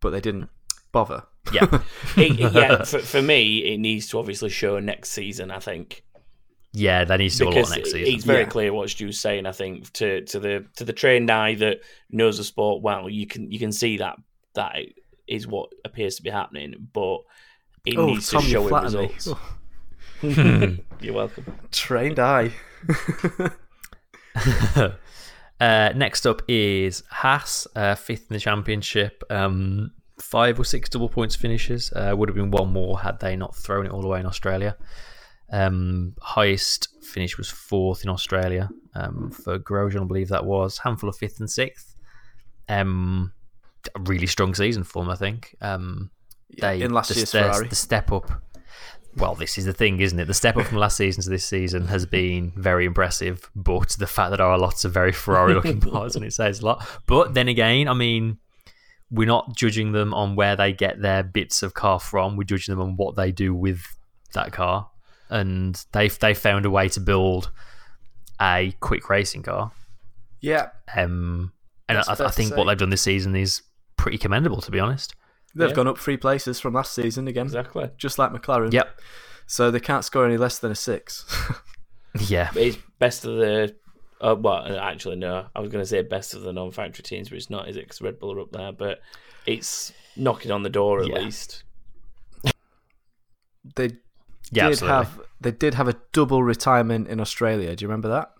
but 0.00 0.10
they 0.10 0.20
didn't 0.20 0.48
bother. 0.96 1.22
Yeah. 1.52 1.80
It- 2.16 2.38
yeah. 2.54 2.82
For, 2.90 2.98
for 2.98 3.22
me, 3.22 3.58
it 3.72 3.78
needs 3.78 4.08
to 4.08 4.18
obviously 4.18 4.48
show 4.50 4.80
next 4.80 5.10
season. 5.10 5.50
I 5.50 5.58
think 5.60 6.02
Yeah, 6.72 7.04
that 7.04 7.18
needs 7.18 7.36
to 7.38 7.44
lot 7.44 7.54
next 7.54 7.92
season. 7.92 8.00
it's 8.14 8.24
very 8.24 8.40
Yeah. 8.44 8.48
clear 8.48 8.72
what 8.72 8.88
Stu's 8.90 9.20
saying. 9.20 9.46
I 9.46 9.52
think 9.52 9.92
to 9.94 10.22
to 10.32 10.40
the 10.40 10.64
to 10.76 10.84
the 10.84 10.92
trained 10.92 11.30
eye 11.30 11.54
that 11.56 11.80
knows 12.10 12.38
the 12.38 12.44
sport 12.44 12.82
well, 12.82 13.08
you 13.08 13.26
can 13.26 13.50
you 13.52 13.58
can 13.58 13.72
see 13.72 13.98
that 13.98 14.16
that 14.54 14.76
is 15.28 15.46
what 15.46 15.68
appears 15.84 16.16
to 16.16 16.22
be 16.22 16.30
happening, 16.30 16.88
but 16.92 17.18
it 17.84 17.96
oh, 17.98 18.06
needs 18.06 18.30
Tom, 18.30 18.42
to 18.42 18.48
show 18.48 18.68
in 18.68 18.82
results. 18.82 19.28
Oh, 19.28 19.38
You're 21.00 21.14
welcome. 21.14 21.44
trained 21.72 22.18
eye. 22.18 22.50
uh, 25.60 25.92
next 25.94 26.26
up 26.26 26.42
is 26.48 27.02
Haas, 27.10 27.66
uh, 27.76 27.94
fifth 27.94 28.30
in 28.30 28.34
the 28.34 28.40
championship. 28.40 29.22
Um, 29.30 29.92
five 30.18 30.58
or 30.58 30.64
six 30.64 30.88
double 30.88 31.08
points 31.08 31.36
finishes. 31.36 31.92
Uh, 31.94 32.14
would 32.16 32.28
have 32.28 32.36
been 32.36 32.50
one 32.50 32.72
more 32.72 33.00
had 33.00 33.20
they 33.20 33.36
not 33.36 33.54
thrown 33.56 33.86
it 33.86 33.92
all 33.92 34.04
away 34.04 34.20
in 34.20 34.26
Australia. 34.26 34.76
Um, 35.52 36.14
highest 36.20 36.88
finish 37.02 37.38
was 37.38 37.48
fourth 37.48 38.02
in 38.02 38.10
Australia 38.10 38.68
um, 38.94 39.30
for 39.30 39.58
Grosjean, 39.58 40.02
I 40.02 40.04
believe 40.04 40.28
that 40.28 40.44
was. 40.44 40.78
Handful 40.78 41.08
of 41.08 41.16
fifth 41.16 41.38
and 41.40 41.50
sixth. 41.50 41.94
Um, 42.68 43.32
a 43.94 44.00
really 44.00 44.26
strong 44.26 44.54
season 44.54 44.82
for 44.82 45.02
them, 45.04 45.10
I 45.10 45.16
think. 45.16 45.54
Um, 45.60 46.10
they 46.60 46.82
in 46.82 46.92
last 46.92 47.10
the, 47.10 47.16
year's 47.16 47.30
the- 47.30 47.42
Ferrari. 47.42 47.68
the 47.68 47.76
step 47.76 48.10
up. 48.10 48.42
Well, 49.16 49.34
this 49.34 49.56
is 49.56 49.64
the 49.64 49.72
thing, 49.72 50.00
isn't 50.00 50.18
it? 50.20 50.26
The 50.26 50.34
step 50.34 50.58
up 50.58 50.66
from 50.66 50.76
last 50.76 50.98
season 50.98 51.22
to 51.22 51.30
this 51.30 51.44
season 51.46 51.86
has 51.86 52.04
been 52.04 52.52
very 52.54 52.84
impressive, 52.84 53.50
but 53.56 53.90
the 53.98 54.06
fact 54.06 54.30
that 54.30 54.36
there 54.36 54.46
are 54.46 54.58
lots 54.58 54.84
of 54.84 54.92
very 54.92 55.12
Ferrari 55.12 55.54
looking 55.54 55.80
parts 55.92 56.16
and 56.16 56.24
it 56.24 56.34
says 56.34 56.60
a 56.60 56.66
lot. 56.66 56.86
But 57.06 57.32
then 57.32 57.48
again, 57.48 57.88
I 57.88 57.94
mean, 57.94 58.36
we're 59.10 59.26
not 59.26 59.54
judging 59.56 59.92
them 59.92 60.12
on 60.14 60.34
where 60.36 60.56
they 60.56 60.72
get 60.72 61.00
their 61.00 61.22
bits 61.22 61.62
of 61.62 61.74
car 61.74 62.00
from. 62.00 62.36
We're 62.36 62.44
judging 62.44 62.74
them 62.74 62.82
on 62.82 62.96
what 62.96 63.14
they 63.16 63.30
do 63.32 63.54
with 63.54 63.82
that 64.34 64.52
car, 64.52 64.88
and 65.30 65.84
they've 65.92 66.18
they 66.18 66.34
found 66.34 66.66
a 66.66 66.70
way 66.70 66.88
to 66.90 67.00
build 67.00 67.50
a 68.40 68.74
quick 68.80 69.08
racing 69.08 69.42
car. 69.42 69.70
Yeah, 70.40 70.68
Um, 70.94 71.52
and 71.88 71.98
I, 71.98 72.02
I 72.08 72.30
think 72.30 72.56
what 72.56 72.64
they've 72.64 72.76
done 72.76 72.90
this 72.90 73.02
season 73.02 73.34
is 73.34 73.62
pretty 73.96 74.18
commendable, 74.18 74.60
to 74.60 74.70
be 74.70 74.78
honest. 74.80 75.14
they've 75.54 75.70
Yeah. 75.70 75.74
gone 75.74 75.88
up 75.88 75.96
three 75.98 76.18
places 76.18 76.60
from 76.60 76.74
last 76.74 76.92
season 76.92 77.26
again, 77.28 77.46
Exactly. 77.46 77.90
just 77.96 78.18
like 78.18 78.30
McLaren. 78.32 78.72
Yep. 78.72 79.00
So 79.46 79.70
they 79.70 79.80
can't 79.80 80.04
score 80.04 80.26
any 80.26 80.36
less 80.36 80.58
than 80.58 80.70
a 80.70 80.74
six. 80.74 81.24
Yeah. 82.28 82.50
It's 82.54 82.78
best 82.98 83.24
of 83.26 83.36
the. 83.36 83.74
Uh, 84.20 84.34
well, 84.38 84.78
actually, 84.78 85.16
no. 85.16 85.46
I 85.54 85.60
was 85.60 85.70
going 85.70 85.82
to 85.82 85.86
say 85.86 86.00
best 86.02 86.34
of 86.34 86.42
the 86.42 86.52
non-factory 86.52 87.02
teams, 87.02 87.28
but 87.28 87.36
it's 87.36 87.50
not, 87.50 87.68
is 87.68 87.76
it? 87.76 87.80
Because 87.84 88.00
Red 88.00 88.18
Bull 88.18 88.32
are 88.32 88.40
up 88.40 88.50
there, 88.52 88.72
but 88.72 89.00
it's 89.46 89.92
knocking 90.16 90.50
on 90.50 90.62
the 90.62 90.70
door 90.70 91.02
at 91.02 91.08
Yeah. 91.08 91.18
least. 91.20 91.62
they 93.74 93.90
Yeah, 94.52 94.64
did 94.68 94.72
absolutely. 94.82 94.88
have 94.96 95.20
they 95.40 95.50
did 95.50 95.74
have 95.74 95.88
a 95.88 95.96
double 96.12 96.42
retirement 96.42 97.08
in 97.08 97.20
Australia. 97.20 97.74
Do 97.76 97.84
you 97.84 97.88
remember 97.88 98.08
that? 98.08 98.32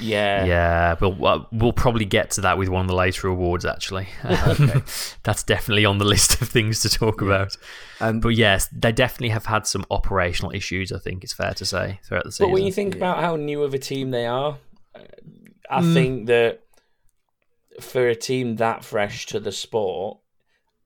Yeah. 0.00 0.44
Yeah, 0.44 0.94
but 0.94 1.10
we'll, 1.18 1.48
we'll 1.52 1.72
probably 1.72 2.04
get 2.04 2.30
to 2.32 2.40
that 2.42 2.56
with 2.58 2.68
one 2.68 2.82
of 2.82 2.88
the 2.88 2.94
later 2.94 3.28
awards. 3.28 3.64
Actually, 3.64 4.08
that's 4.22 5.42
definitely 5.44 5.84
on 5.84 5.98
the 5.98 6.04
list 6.04 6.40
of 6.40 6.48
things 6.48 6.80
to 6.82 6.88
talk 6.88 7.20
about. 7.22 7.56
And 8.00 8.20
But 8.22 8.30
yes, 8.30 8.68
they 8.72 8.92
definitely 8.92 9.30
have 9.30 9.46
had 9.46 9.66
some 9.66 9.84
operational 9.90 10.52
issues. 10.52 10.92
I 10.92 10.98
think 10.98 11.24
it's 11.24 11.32
fair 11.32 11.54
to 11.54 11.64
say 11.64 12.00
throughout 12.04 12.24
the 12.24 12.32
season. 12.32 12.46
But 12.48 12.52
when 12.52 12.64
you 12.64 12.72
think 12.72 12.94
about 12.94 13.18
how 13.20 13.36
new 13.36 13.62
of 13.62 13.74
a 13.74 13.78
team 13.78 14.10
they 14.10 14.26
are, 14.26 14.52
uh, 14.52 14.56
I 15.70 15.80
Mm. 15.80 15.92
think 15.94 16.26
that 16.26 16.60
for 17.80 18.06
a 18.08 18.14
team 18.14 18.56
that 18.56 18.84
fresh 18.84 19.26
to 19.26 19.40
the 19.40 19.52
sport, 19.52 20.18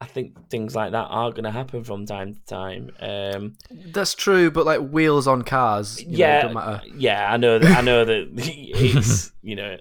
I 0.01 0.07
think 0.07 0.49
things 0.51 0.77
like 0.77 0.93
that 0.93 1.07
are 1.07 1.31
going 1.31 1.45
to 1.45 1.51
happen 1.51 1.83
from 1.83 2.07
time 2.07 2.35
to 2.35 2.45
time. 2.45 2.91
Um, 3.01 3.57
that's 3.71 4.15
true, 4.15 4.51
but 4.51 4.67
like 4.67 4.81
wheels 4.81 5.27
on 5.27 5.43
cars, 5.43 6.01
you 6.03 6.11
know, 6.11 6.17
yeah, 6.19 6.43
don't 6.43 6.55
matter. 6.55 6.83
yeah, 6.87 7.33
I 7.33 7.37
know 7.39 7.59
that. 7.59 7.77
I 7.77 7.81
know 7.81 8.05
that 8.05 8.29
it's 8.37 9.33
you 9.43 9.57
know 9.57 9.79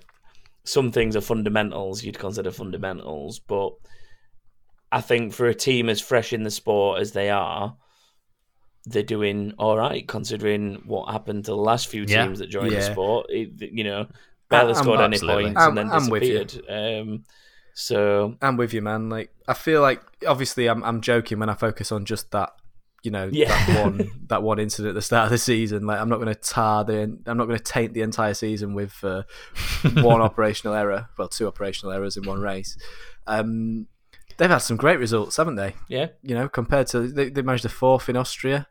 some 0.64 0.92
things 0.92 1.16
are 1.16 1.22
fundamentals 1.22 2.04
you'd 2.04 2.18
consider 2.18 2.50
fundamentals, 2.50 3.40
but 3.40 3.74
I 4.92 5.02
think 5.02 5.34
for 5.34 5.48
a 5.48 5.54
team 5.54 5.90
as 5.90 6.02
fresh 6.02 6.34
in 6.34 6.44
the 6.44 6.50
sport 6.52 7.02
as 7.02 7.12
they 7.12 7.30
are, 7.30 7.76
they're 8.86 9.04
doing 9.04 9.54
all 9.58 9.78
right 9.78 10.08
considering 10.08 10.84
what 10.86 11.12
happened 11.12 11.46
to 11.46 11.52
the 11.52 11.58
last 11.58 11.88
few 11.88 12.04
Yeah. 12.08 12.26
teams 12.26 12.40
that 12.40 12.48
joined 12.50 12.72
the 12.72 12.76
Yeah. 12.76 12.92
sport. 12.92 13.28
It, 13.30 13.50
you 13.60 13.84
know, 13.84 14.08
barely 14.50 14.74
I'm- 14.74 14.84
scored 14.84 15.00
any 15.02 15.18
points 15.20 15.60
I'm- 15.60 15.70
and 15.70 15.78
then 15.78 15.90
I'm 15.92 16.10
with 16.10 16.24
you. 16.24 16.44
disappeared. 16.44 17.02
Um, 17.02 17.24
so 17.74 18.36
I'm 18.42 18.58
with 18.58 18.74
you, 18.74 18.82
man. 18.82 19.10
Like 19.10 19.32
I 19.48 19.54
feel 19.54 19.82
like 19.82 20.02
obviously 20.28 20.68
I'm 20.68 20.84
I'm 20.84 21.02
joking 21.02 21.40
when 21.40 21.50
I 21.50 21.56
focus 21.56 21.92
on 21.92 22.06
just 22.06 22.32
that. 22.32 22.52
You 23.04 23.12
know 23.12 23.30
Yeah. 23.32 23.50
that 23.50 23.84
one 23.86 24.10
that 24.30 24.42
one 24.42 24.58
incident 24.58 24.90
at 24.90 24.96
the 24.96 25.02
start 25.04 25.26
of 25.26 25.30
the 25.32 25.38
season. 25.38 25.86
Like 25.86 26.00
I'm 26.00 26.10
not 26.10 26.16
going 26.16 26.34
to 26.34 26.40
tar 26.40 26.84
the 26.84 27.02
I'm 27.28 27.38
not 27.38 27.46
going 27.46 27.58
to 27.60 27.64
taint 27.64 27.94
the 27.94 28.02
entire 28.02 28.34
season 28.34 28.74
with 28.74 29.04
uh, 29.04 29.24
one 30.02 30.22
operational 30.22 30.76
error. 30.76 31.10
Well, 31.18 31.28
two 31.28 31.46
operational 31.48 31.92
errors 31.94 32.18
in 32.18 32.24
one 32.24 32.40
race. 32.42 32.78
Um, 33.28 33.86
they've 34.38 34.50
had 34.50 34.58
some 34.60 34.76
great 34.78 34.98
results, 34.98 35.38
haven't 35.38 35.56
they? 35.56 35.76
yeah, 35.88 36.08
You 36.24 36.34
know, 36.36 36.50
compared 36.50 36.88
to 36.88 37.02
they, 37.08 37.30
they 37.30 37.44
managed 37.44 37.66
a 37.66 37.70
fourth 37.70 38.10
in 38.10 38.18
Austria. 38.18 38.68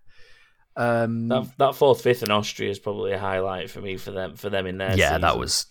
Um, 0.76 1.28
that 1.28 1.46
that 1.58 1.74
fourth 1.76 2.00
fifth 2.02 2.22
in 2.22 2.30
Austria 2.30 2.70
is 2.70 2.78
probably 2.78 3.12
a 3.12 3.18
highlight 3.18 3.70
for 3.70 3.80
me 3.80 3.96
for 3.96 4.10
them 4.10 4.34
for 4.36 4.50
them 4.50 4.66
in 4.66 4.78
their 4.78 4.96
yeah, 4.96 5.18
that 5.18 5.38
was 5.38 5.66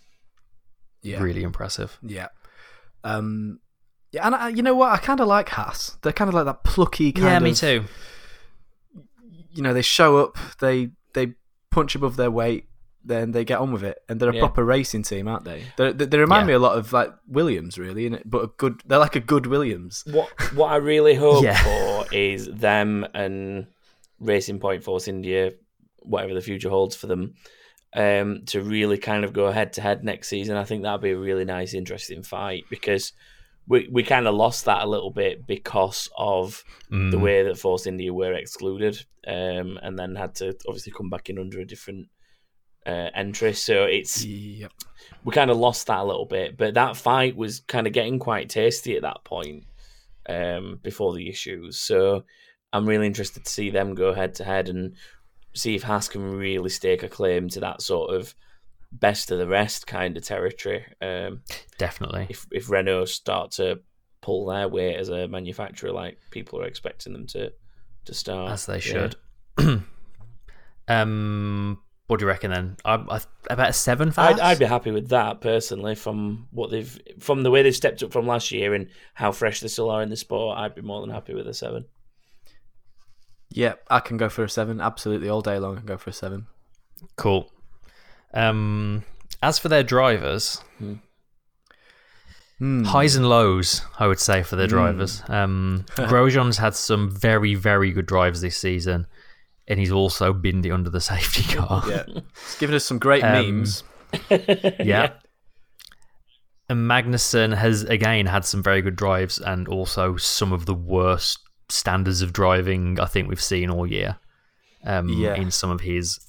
yeah, 1.02 1.22
really 1.22 1.44
impressive. 1.44 1.98
yeah. 2.02 2.28
Um, 3.04 3.60
yeah, 4.14 4.26
and 4.26 4.34
I, 4.36 4.50
you 4.50 4.62
know 4.62 4.76
what? 4.76 4.92
I 4.94 4.98
kind 4.98 5.20
of 5.20 5.28
like 5.28 5.50
Haas. 5.50 5.98
They're 6.04 6.14
kind 6.14 6.30
of 6.30 6.36
like 6.36 6.46
that 6.46 6.64
plucky 6.64 7.12
kind 7.12 7.26
yeah, 7.26 7.38
of. 7.38 7.44
me 7.44 7.54
too. 7.54 7.84
you 9.52 9.62
know 9.62 9.74
they 9.74 9.82
show 9.82 10.18
up 10.18 10.38
they 10.60 10.92
they 11.14 11.34
punch 11.72 11.96
above 11.96 12.16
their 12.16 12.32
weight, 12.32 12.66
then 13.04 13.32
they 13.32 13.44
get 13.44 13.60
on 13.60 13.74
with 13.74 13.84
it, 13.84 13.98
and 14.08 14.20
they're 14.20 14.30
a 14.30 14.34
Yeah. 14.36 14.40
proper 14.42 14.64
racing 14.64 15.04
team, 15.04 15.28
aren't 15.28 15.44
they? 15.46 15.64
They're, 15.78 15.92
they 15.94 16.06
they 16.06 16.18
remind 16.18 16.44
Yeah. 16.44 16.48
me 16.48 16.54
a 16.54 16.60
lot 16.60 16.78
of 16.78 16.94
like 16.94 17.14
Williams, 17.28 17.78
really, 17.78 18.10
innit? 18.10 18.22
but 18.26 18.44
a 18.44 18.48
good. 18.58 18.82
They're 18.86 19.00
like 19.00 19.16
a 19.16 19.20
good 19.20 19.48
Williams. 19.48 20.04
What 20.10 20.30
what 20.54 20.72
I 20.72 20.78
really 20.78 21.16
hope 21.16 21.44
Yeah. 21.44 21.62
for 21.64 22.14
is 22.14 22.48
them 22.48 23.06
and 23.14 23.68
Racing 24.24 24.60
Point 24.60 24.84
Force 24.84 25.08
India, 25.08 25.52
whatever 26.00 26.34
the 26.34 26.42
future 26.42 26.70
holds 26.70 26.96
for 26.96 27.08
them, 27.08 27.34
um, 27.94 28.44
to 28.48 28.62
really 28.62 28.98
kind 28.98 29.24
of 29.24 29.34
go 29.34 29.52
head 29.52 29.74
to 29.74 29.82
head 29.82 30.04
next 30.04 30.28
season. 30.30 30.58
I 30.58 30.64
think 30.64 30.84
that'd 30.84 31.02
be 31.02 31.12
a 31.12 31.18
really 31.18 31.46
nice, 31.46 31.74
interesting 31.74 32.24
fight 32.24 32.64
because 32.70 33.14
we 33.68 33.88
we 33.92 34.04
kind 34.04 34.28
of 34.28 34.36
lost 34.36 34.66
that 34.66 34.84
a 34.84 34.90
little 34.90 35.12
bit 35.12 35.46
because 35.48 36.10
of 36.18 36.64
the 36.90 36.96
Mm. 37.18 37.22
way 37.22 37.44
that 37.44 37.58
Force 37.58 37.86
India 37.88 38.14
were 38.14 38.34
excluded, 38.34 39.06
um, 39.28 39.80
and 39.82 39.98
then 39.98 40.16
had 40.16 40.36
to 40.36 40.56
obviously 40.68 40.92
come 40.92 41.10
back 41.10 41.30
in 41.30 41.38
under 41.40 41.60
a 41.60 41.66
different 41.66 42.08
uh, 42.86 43.10
entry. 43.16 43.54
So 43.54 43.84
it's 43.86 44.26
Yep. 44.26 44.72
we 45.24 45.32
kind 45.32 45.50
of 45.50 45.56
lost 45.58 45.88
that 45.88 46.00
a 46.02 46.04
little 46.04 46.26
bit. 46.26 46.58
But 46.58 46.74
that 46.74 46.98
fight 46.98 47.38
was 47.38 47.62
kind 47.62 47.88
of 47.88 47.94
getting 47.94 48.20
quite 48.20 48.50
tasty 48.50 48.98
at 48.98 49.04
that 49.04 49.24
point 49.24 49.64
um, 50.28 50.80
before 50.84 51.14
the 51.14 51.30
issues. 51.30 51.80
So 51.80 52.26
I'm 52.74 52.86
really 52.88 53.08
interested 53.08 53.46
to 53.46 53.52
see 53.52 53.70
them 53.70 53.96
go 53.96 54.14
head 54.14 54.36
to 54.36 54.44
head 54.44 54.68
and 54.68 54.96
see 55.54 55.76
if 55.76 55.84
Haas 55.84 56.10
can 56.10 56.24
really 56.36 56.70
stake 56.70 57.04
a 57.04 57.08
claim 57.08 57.48
to 57.50 57.60
that 57.62 57.82
sort 57.82 58.14
of 58.14 58.34
best 58.92 59.32
of 59.32 59.38
the 59.40 59.48
rest 59.48 59.88
kind 59.88 60.18
of 60.18 60.24
territory. 60.26 60.84
Um, 61.02 61.42
Definitely. 61.78 62.28
if 62.30 62.48
if 62.52 62.70
Renault 62.70 63.06
start 63.06 63.52
to 63.52 63.80
pull 64.22 64.46
their 64.48 64.68
weight 64.68 64.96
as 64.96 65.10
a 65.10 65.28
manufacturer, 65.28 65.92
like 65.92 66.18
people 66.32 66.60
are 66.62 66.66
expecting 66.66 67.14
them 67.14 67.28
to 67.28 67.54
to 68.06 68.14
start, 68.14 68.52
as 68.52 68.66
they 68.66 68.76
Yeah. 68.76 68.80
should. 68.80 69.16
um, 70.88 71.80
what 72.08 72.20
do 72.20 72.24
you 72.26 72.28
reckon 72.30 72.52
then? 72.52 72.78
I, 72.84 72.96
I, 72.96 73.22
about 73.50 73.70
a 73.70 73.74
seven 73.74 74.12
for 74.12 74.22
I'd, 74.22 74.40
I'd 74.40 74.60
be 74.60 74.66
happy 74.66 74.92
with 74.92 75.10
that 75.10 75.42
personally. 75.42 75.96
From 75.96 76.48
what 76.52 76.70
they've, 76.70 77.00
from 77.20 77.44
the 77.44 77.52
way 77.52 77.64
they've 77.64 77.76
stepped 77.76 78.04
up 78.04 78.12
from 78.12 78.28
last 78.28 78.52
year 78.52 78.74
and 78.74 78.90
how 79.14 79.32
fresh 79.32 79.60
they 79.62 79.68
still 79.70 79.90
are 79.90 80.02
in 80.02 80.10
the 80.10 80.16
sport, 80.18 80.58
I'd 80.58 80.76
be 80.76 80.82
more 80.82 81.02
than 81.02 81.10
happy 81.12 81.34
with 81.34 81.48
a 81.48 81.54
seven. 81.54 81.86
Yeah, 83.56 83.74
I 83.90 84.00
can 84.00 84.18
go 84.18 84.30
for 84.30 84.44
a 84.44 84.50
seven. 84.50 84.82
Absolutely, 84.82 85.30
all 85.30 85.42
day 85.42 85.60
long, 85.60 85.76
I 85.76 85.78
can 85.78 85.86
go 85.86 85.98
for 85.98 86.10
a 86.10 86.14
seven. 86.14 86.48
Cool. 87.18 87.52
Um, 88.34 89.04
as 89.42 89.60
for 89.60 89.70
their 89.70 89.84
drivers, 89.84 90.62
Hmm. 92.60 92.84
highs 92.86 93.16
and 93.16 93.28
lows, 93.28 93.82
I 94.00 94.08
would 94.08 94.20
say 94.20 94.42
for 94.44 94.56
their 94.56 94.68
drivers. 94.68 95.22
Um, 95.28 95.86
Grosjean's 95.96 96.58
had 96.58 96.76
some 96.76 97.10
very, 97.12 97.56
very 97.56 97.92
good 97.92 98.06
drives 98.06 98.42
this 98.42 98.58
season, 98.58 99.06
and 99.68 99.80
he's 99.80 99.92
also 99.92 100.34
binned 100.34 100.66
it 100.66 100.72
under 100.72 100.90
the 100.90 101.02
safety 101.02 101.44
car. 101.56 101.84
Yeah, 101.88 102.04
it's 102.08 102.58
given 102.60 102.76
us 102.76 102.86
some 102.86 103.00
great 103.00 103.24
Um, 103.24 103.32
memes. 103.60 103.84
yeah. 104.30 105.14
And 106.70 106.90
Magnussen 106.90 107.56
has 107.56 107.84
again 107.84 108.26
had 108.26 108.46
some 108.46 108.64
very 108.64 108.82
good 108.82 108.96
drives 108.96 109.38
and 109.40 109.68
also 109.68 110.16
some 110.16 110.54
of 110.54 110.66
the 110.66 110.74
worst 110.74 111.40
standards 111.70 112.22
of 112.22 112.34
driving 112.34 113.00
I 113.00 113.06
think 113.06 113.28
we've 113.28 113.42
seen 113.42 113.70
all 113.70 113.88
year. 113.88 114.18
Um, 114.86 115.08
Yeah. 115.10 115.36
in 115.36 115.50
some 115.50 115.70
of 115.70 115.82
his 115.82 116.20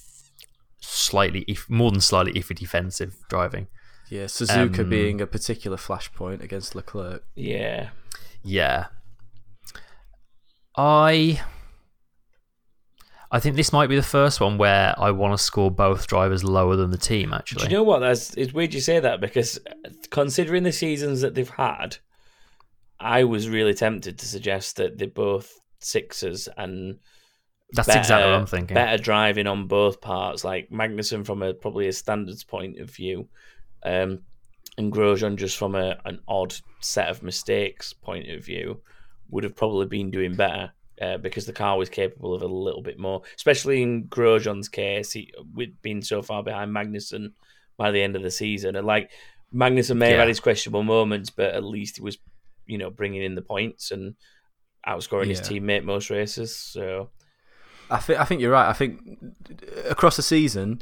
slightly, 0.80 1.44
if, 1.48 1.68
more 1.68 1.90
than 1.90 2.00
slightly 2.00 2.32
iffy 2.34 2.56
defensive 2.56 3.16
driving. 3.28 3.66
Yeah, 4.10 4.24
Suzuka 4.24 4.80
um, 4.80 4.90
being 4.90 5.20
a 5.20 5.26
particular 5.26 5.76
flashpoint 5.76 6.42
against 6.42 6.74
Leclerc. 6.74 7.24
Yeah, 7.34 7.90
Yeah. 8.42 8.86
I 10.76 11.40
I 13.30 13.40
think 13.40 13.56
this 13.56 13.72
might 13.72 13.88
be 13.88 13.96
the 13.96 14.02
first 14.02 14.40
one 14.40 14.58
where 14.58 14.94
I 14.98 15.10
want 15.10 15.36
to 15.36 15.42
score 15.42 15.70
both 15.70 16.06
drivers 16.06 16.44
lower 16.44 16.76
than 16.76 16.90
the 16.90 16.96
team 16.98 17.32
actually. 17.32 17.58
do 17.58 17.64
actually. 17.64 17.72
you 17.72 17.78
know 17.78 17.82
what? 17.84 17.98
That's 18.00 18.34
it's 18.34 18.52
weird 18.52 18.74
you 18.74 18.80
say 18.80 19.00
that 19.00 19.20
because 19.20 19.58
considering 20.10 20.62
the 20.62 20.72
seasons 20.72 21.20
that 21.22 21.34
they've 21.34 21.48
had, 21.48 21.98
I 23.04 23.24
was 23.24 23.48
really 23.48 23.74
tempted 23.74 24.18
to 24.18 24.26
suggest 24.26 24.76
that 24.76 24.96
they're 24.96 25.08
both 25.08 25.52
sixes 25.78 26.48
and 26.56 26.98
That's 27.72 27.88
exactly 27.88 28.30
what 28.30 28.40
I'm 28.40 28.46
thinking. 28.46 28.74
Better 28.74 29.02
driving 29.02 29.46
on 29.46 29.66
both 29.66 30.00
parts, 30.00 30.42
like 30.42 30.70
Magnussen 30.70 31.26
from 31.26 31.42
a 31.42 31.52
probably 31.52 31.86
a 31.88 31.92
standards 31.92 32.44
point 32.44 32.78
of 32.78 32.90
view, 32.90 33.28
um, 33.84 34.20
and 34.78 34.92
Grosjean 34.92 35.36
just 35.36 35.58
from 35.58 35.74
a 35.74 36.00
an 36.06 36.20
odd 36.26 36.54
set 36.80 37.08
of 37.08 37.22
mistakes 37.22 37.92
point 37.92 38.30
of 38.30 38.44
view, 38.44 38.80
would 39.28 39.44
have 39.44 39.54
probably 39.54 39.86
been 39.86 40.10
doing 40.10 40.34
better 40.34 40.72
uh, 41.00 41.18
because 41.18 41.44
the 41.44 41.52
car 41.52 41.76
was 41.76 41.90
capable 41.90 42.32
of 42.32 42.42
a 42.42 42.46
little 42.46 42.82
bit 42.82 42.98
more. 42.98 43.22
Especially 43.36 43.82
in 43.82 44.06
Grosjean's 44.06 44.68
case, 44.68 45.12
he 45.12 45.32
with 45.54 45.70
being 45.82 46.00
so 46.00 46.22
far 46.22 46.42
behind 46.42 46.74
Magnussen 46.74 47.32
by 47.76 47.90
the 47.90 48.02
end 48.02 48.16
of 48.16 48.22
the 48.22 48.30
season, 48.30 48.76
and 48.76 48.86
like 48.86 49.10
Magnussen 49.52 49.98
may 49.98 50.10
have 50.10 50.20
had 50.20 50.28
his 50.28 50.40
questionable 50.40 50.82
moments, 50.82 51.30
but 51.30 51.54
at 51.54 51.64
least 51.64 51.96
he 51.96 52.02
was, 52.02 52.18
you 52.66 52.78
know, 52.78 52.90
bringing 52.90 53.22
in 53.22 53.34
the 53.34 53.42
points 53.42 53.90
and 53.90 54.14
outscoring 54.86 55.26
his 55.26 55.40
teammate 55.40 55.84
most 55.84 56.10
races. 56.10 56.54
So. 56.56 57.10
I 57.90 57.98
think 57.98 58.18
I 58.18 58.24
think 58.24 58.40
you're 58.40 58.52
right. 58.52 58.68
I 58.68 58.72
think 58.72 59.00
across 59.88 60.16
the 60.16 60.22
season, 60.22 60.80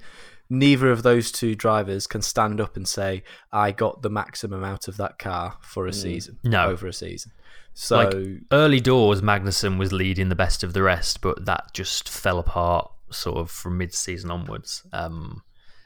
neither 0.48 0.90
of 0.92 1.02
those 1.02 1.32
two 1.32 1.54
drivers 1.54 2.06
can 2.06 2.22
stand 2.22 2.60
up 2.60 2.76
and 2.76 2.86
say, 2.86 3.24
"I 3.50 3.72
got 3.72 4.02
the 4.02 4.10
maximum 4.10 4.62
out 4.62 4.86
of 4.86 4.96
that 4.98 5.18
car 5.18 5.56
for 5.62 5.86
a 5.86 5.92
season, 5.92 6.38
No. 6.44 6.66
over 6.66 6.86
a 6.86 6.92
season." 6.92 7.32
So 7.74 7.96
like 7.96 8.42
early 8.52 8.80
doors, 8.80 9.20
Magnussen 9.20 9.78
was 9.78 9.92
leading 9.92 10.28
the 10.28 10.36
best 10.36 10.62
of 10.62 10.74
the 10.74 10.82
rest, 10.82 11.22
but 11.22 11.44
that 11.46 11.72
just 11.72 12.08
fell 12.08 12.38
apart 12.38 12.90
sort 13.10 13.38
of 13.38 13.50
from 13.50 13.78
mid-season 13.78 14.30
onwards. 14.30 14.86
Um, 14.92 15.42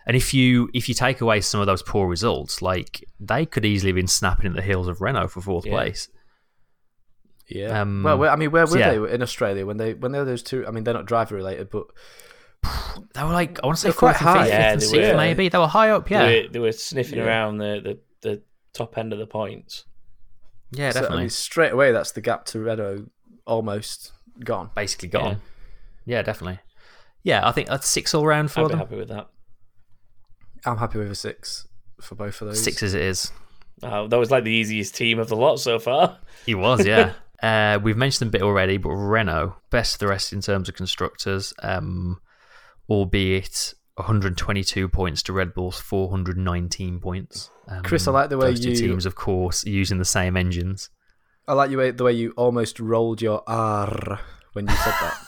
and 0.07 0.17
if 0.17 0.33
you 0.33 0.69
if 0.73 0.89
you 0.89 0.95
take 0.95 1.21
away 1.21 1.41
some 1.41 1.61
of 1.61 1.67
those 1.67 1.83
poor 1.83 2.07
results, 2.09 2.63
like 2.63 3.05
they 3.21 3.45
could 3.47 3.65
easily 3.65 3.91
have 3.91 3.97
been 3.97 4.07
snapping 4.07 4.47
at 4.51 4.55
the 4.57 4.63
heels 4.63 4.89
of 4.89 5.01
Renault 5.01 5.29
for 5.29 5.41
fourth 5.41 5.67
Yeah. 5.67 5.73
place. 5.73 6.09
yeah, 7.49 7.81
um, 7.81 8.03
well, 8.03 8.19
where- 8.19 8.31
I 8.31 8.37
mean, 8.37 8.51
where 8.51 8.67
were 8.67 8.79
yeah. 8.79 8.97
they 8.99 9.15
in 9.15 9.23
Australia 9.23 9.65
when 9.67 9.77
they 9.77 9.95
when 9.95 10.13
they 10.13 10.19
were 10.19 10.25
those 10.25 10.43
two? 10.43 10.67
I 10.67 10.71
mean, 10.71 10.85
they're 10.85 10.95
not 10.95 11.07
driver 11.07 11.35
related, 11.37 11.71
but 11.71 11.87
They 13.15 13.23
were 13.23 13.33
like 13.33 13.61
I 13.63 13.67
want 13.67 13.79
to 13.79 13.83
say 13.93 13.97
quite 13.97 14.17
high. 14.17 14.45
fifth, 14.45 14.49
Yeah, 14.53 14.57
fifth 14.59 14.73
and 14.73 14.81
they 14.83 14.87
sixth, 14.87 15.11
were. 15.13 15.17
maybe 15.17 15.49
they 15.49 15.59
were 15.59 15.67
high 15.69 15.91
up. 15.91 16.11
Yeah, 16.11 16.27
They 16.27 16.43
were, 16.43 16.49
they 16.49 16.59
were 16.59 16.73
sniffing 16.73 17.19
Yeah. 17.19 17.27
around 17.27 17.59
the, 17.59 17.81
the, 18.23 18.29
the 18.29 18.43
top 18.73 18.99
end 18.99 19.13
of 19.13 19.19
the 19.19 19.27
points. 19.27 19.85
yeah, 20.73 20.91
so, 20.91 20.99
I 20.99 21.03
definitely. 21.03 21.23
mean, 21.25 21.31
straight 21.31 21.73
away 21.73 21.93
that's 21.93 22.13
the 22.13 22.21
gap 22.21 22.45
to 22.47 22.59
Renault 22.61 23.07
almost 23.47 24.13
gone. 24.45 24.71
Basically 24.75 25.09
gone. 25.09 25.41
Yeah. 26.05 26.23
definitely. 26.23 26.59
Yeah, 27.23 27.47
I 27.47 27.53
think 27.53 27.69
that's 27.69 27.89
six 27.89 28.15
all 28.15 28.27
round 28.27 28.51
for 28.51 28.61
I'd 28.61 28.65
be 28.65 28.69
them. 28.71 28.79
happy 28.79 28.97
with 28.97 29.09
that. 29.09 29.29
I'm 30.65 30.79
happy 30.79 30.99
with 30.99 31.11
a 31.11 31.15
six 31.15 31.67
for 32.01 32.15
both 32.15 32.41
of 32.41 32.49
those. 32.49 32.63
Six 32.63 32.83
as 32.83 32.95
it 32.95 33.03
is. 33.03 33.33
Uh, 33.83 34.07
that 34.07 34.17
was 34.17 34.31
like 34.31 34.45
the 34.45 34.51
easiest 34.51 34.95
team 34.95 35.19
of 35.19 35.29
the 35.29 35.37
lot 35.37 35.57
so 35.59 35.79
far. 35.79 36.19
He 36.47 36.55
was, 36.55 36.87
yeah. 36.87 37.13
uh, 37.43 37.79
we've 37.83 37.97
mentioned 37.97 38.21
them 38.21 38.29
a 38.29 38.39
bit 38.39 38.43
already, 38.43 38.79
but 38.79 38.91
Renault, 38.91 39.57
best 39.71 39.95
of 39.95 39.99
the 40.01 40.09
rest 40.09 40.33
in 40.33 40.41
terms 40.41 40.69
of 40.69 40.75
constructors, 40.75 41.53
um, 41.63 42.21
albeit 42.89 43.75
122 43.97 44.89
points 44.89 45.23
to 45.25 45.33
Red 45.33 45.53
Bull's 45.55 45.79
419 45.79 47.01
points. 47.01 47.51
Um, 47.69 47.83
Chris, 47.83 48.09
I 48.09 48.13
like 48.13 48.31
the 48.31 48.39
way 48.39 48.49
those 48.49 48.61
two 48.61 48.71
you- 48.71 48.77
teams, 48.77 49.07
of 49.07 49.15
course, 49.15 49.65
using 49.65 49.99
the 49.99 50.05
same 50.05 50.37
engines. 50.37 50.91
I 51.49 51.53
like 51.53 51.71
you 51.71 51.93
the 51.93 52.03
way 52.03 52.13
you 52.13 52.33
almost 52.37 52.81
rolled 52.81 53.23
your 53.23 53.43
R 53.47 54.21
when 54.53 54.67
you 54.67 54.75
said 54.75 54.95
that. 55.01 55.17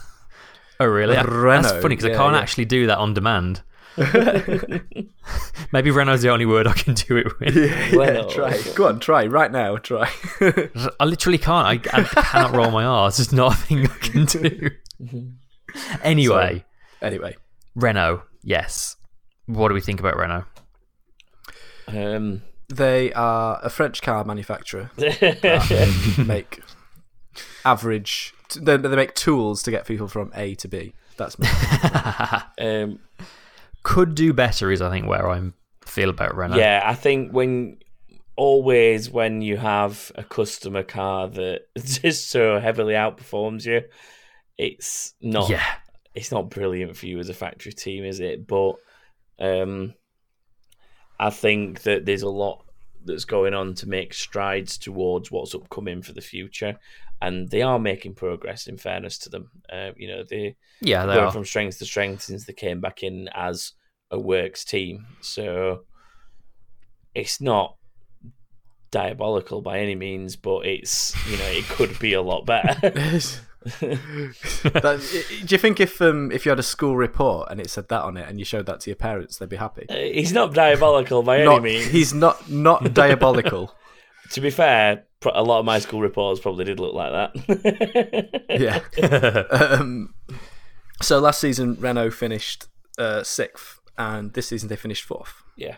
Oh, 0.81 0.87
really? 0.87 1.17
Renault, 1.17 1.63
That's 1.63 1.83
funny 1.83 1.97
because 1.97 2.13
I 2.13 2.15
can't 2.15 2.37
yeah. 2.37 2.41
actually 2.41 2.65
do 2.67 2.87
that 2.87 2.99
on 2.99 3.13
demand. 3.13 3.63
Maybe 5.73 5.91
Renault's 5.91 6.23
the 6.23 6.31
only 6.31 6.47
word 6.47 6.67
I 6.67 6.73
can 6.73 6.95
do 6.95 7.17
it 7.17 7.27
with. 7.41 7.57
yeah, 7.57 7.91
Renault. 7.97 8.31
try. 8.31 8.61
Go 8.75 8.89
on, 8.89 9.01
try 9.01 9.27
right 9.27 9.51
now. 9.51 9.77
Try. 9.77 10.11
I 11.01 11.05
literally 11.05 11.39
can't. 11.39 11.67
I, 11.67 11.99
I 11.99 12.03
cannot 12.05 12.55
roll 12.55 12.71
my 12.71 12.85
R. 12.85 13.09
It's 13.09 13.17
just 13.19 13.33
not 13.33 13.55
a 13.55 13.57
thing 13.57 13.85
I 13.87 13.99
can 13.99 14.25
do. 14.25 14.71
anyway, 16.03 16.65
anyway, 17.03 17.37
Renault, 17.75 18.23
yes. 18.43 18.97
What 19.47 19.69
do 19.69 19.75
we 19.75 19.81
think 19.81 20.01
about 20.01 20.17
Renault? 20.17 20.45
Um, 21.87 22.43
they 22.69 23.13
are 23.15 23.59
a 23.63 23.71
French 23.71 24.03
car 24.03 24.25
manufacturer. 24.25 24.91
that 24.97 26.25
make 26.27 26.61
average. 27.65 28.35
They, 28.59 28.77
they 28.77 28.97
make 28.97 29.15
tools 29.15 29.63
to 29.65 29.71
get 29.71 29.87
people 29.87 30.09
from 30.09 30.33
A 30.35 30.55
to 30.57 30.69
B. 30.69 30.95
That's 31.17 31.39
me. 31.39 31.49
um, 32.61 32.99
Could 33.83 34.15
do 34.15 34.33
better 34.33 34.71
is 34.71 34.83
I 34.83 34.91
think 34.91 35.07
where 35.07 35.29
I 35.29 35.41
feel 35.85 36.11
about 36.11 36.37
Renault. 36.37 36.59
yeah, 36.59 36.83
I 36.85 36.95
think 36.95 37.33
when 37.33 37.79
always 38.37 39.11
when 39.11 39.43
you 39.43 39.57
have 39.57 40.13
a 40.15 40.23
customer 40.23 40.83
car 40.83 41.29
that 41.29 41.63
just 41.79 42.31
so 42.31 42.61
heavily 42.61 42.95
outperforms 42.95 43.65
you, 43.65 43.83
it's 44.57 45.15
not 45.21 45.49
Yeah. 45.49 45.65
it's 46.15 46.31
not 46.33 46.51
brilliant 46.51 46.97
for 46.97 47.07
you 47.07 47.19
as 47.19 47.29
a 47.29 47.35
factory 47.35 47.73
team, 47.73 48.05
is 48.05 48.21
it? 48.21 48.47
But 48.47 48.75
um, 49.39 49.95
I 51.19 51.31
think 51.31 51.83
that 51.83 52.05
there's 52.05 52.23
a 52.23 52.29
lot 52.29 52.65
that's 53.05 53.25
going 53.25 53.55
on 53.55 53.75
to 53.75 53.89
make 53.89 54.13
strides 54.13 54.77
towards 54.79 55.31
what's 55.31 55.55
upcoming 55.55 56.03
for 56.03 56.13
the 56.13 56.21
future, 56.21 56.79
and 57.21 57.49
they 57.51 57.63
are 57.63 57.79
making 57.79 58.15
progress. 58.15 58.67
In 58.67 58.77
fairness 58.79 59.19
to 59.19 59.29
them, 59.29 59.51
uh, 59.73 59.91
you 59.97 60.09
know 60.09 60.23
they 60.29 60.57
Yeah, 60.81 61.07
they 61.07 61.15
going 61.15 61.27
are. 61.27 61.33
from 61.33 61.45
strength 61.45 61.79
to 61.79 61.85
strength 61.85 62.23
since 62.23 62.45
they 62.47 62.53
came 62.53 62.81
back 62.81 63.03
in 63.03 63.29
as 63.35 63.73
a 64.11 64.19
works 64.19 64.65
team. 64.65 65.07
So 65.21 65.81
it's 67.15 67.41
not 67.41 67.77
diabolical 68.91 69.61
by 69.61 69.81
any 69.81 69.95
means, 69.95 70.37
but 70.37 70.65
it's 70.67 71.15
you 71.31 71.37
know 71.37 71.45
it 71.47 71.65
could 71.65 71.99
be 71.99 72.13
a 72.15 72.23
lot 72.23 72.47
better. 72.47 72.93
That- 73.69 75.01
do 75.45 75.55
you 75.55 75.59
think 75.59 75.81
if 75.81 76.01
um, 76.01 76.31
if 76.31 76.47
you 76.47 76.51
had 76.51 76.59
a 76.61 76.63
school 76.63 76.97
report 76.97 77.51
and 77.51 77.61
it 77.61 77.69
said 77.69 77.89
that 77.89 78.03
on 78.03 78.17
it 78.17 78.29
and 78.29 78.39
you 78.39 78.45
showed 78.45 78.67
that 78.67 78.81
to 78.81 78.91
your 78.91 78.97
parents, 78.97 79.37
they'd 79.39 79.49
be 79.49 79.57
happy? 79.57 79.87
Uh, 79.91 79.95
He's 79.97 80.33
not 80.33 80.55
diabolical 80.55 81.23
by 81.23 81.41
any 81.41 81.61
means. 81.61 81.87
he's 81.87 82.15
not 82.15 82.49
not 82.51 82.95
diabolical. 82.95 83.75
To 84.33 84.41
be 84.41 84.51
fair, 84.51 85.05
a 85.25 85.43
lot 85.43 85.59
of 85.59 85.65
my 85.65 85.79
school 85.79 86.01
reports 86.01 86.41
probably 86.41 86.65
did 86.65 86.79
look 86.79 86.95
like 86.95 87.13
that. 87.13 88.45
yeah. 89.01 89.45
um, 89.51 90.15
so 91.03 91.19
last 91.19 91.41
season 91.41 91.77
Renault 91.81 92.11
finished 92.11 92.67
uh, 92.99 93.23
sixth, 93.23 93.81
and 93.97 94.33
this 94.35 94.49
season 94.49 94.69
they 94.69 94.77
finished 94.77 95.05
fourth, 95.05 95.43
yeah. 95.57 95.77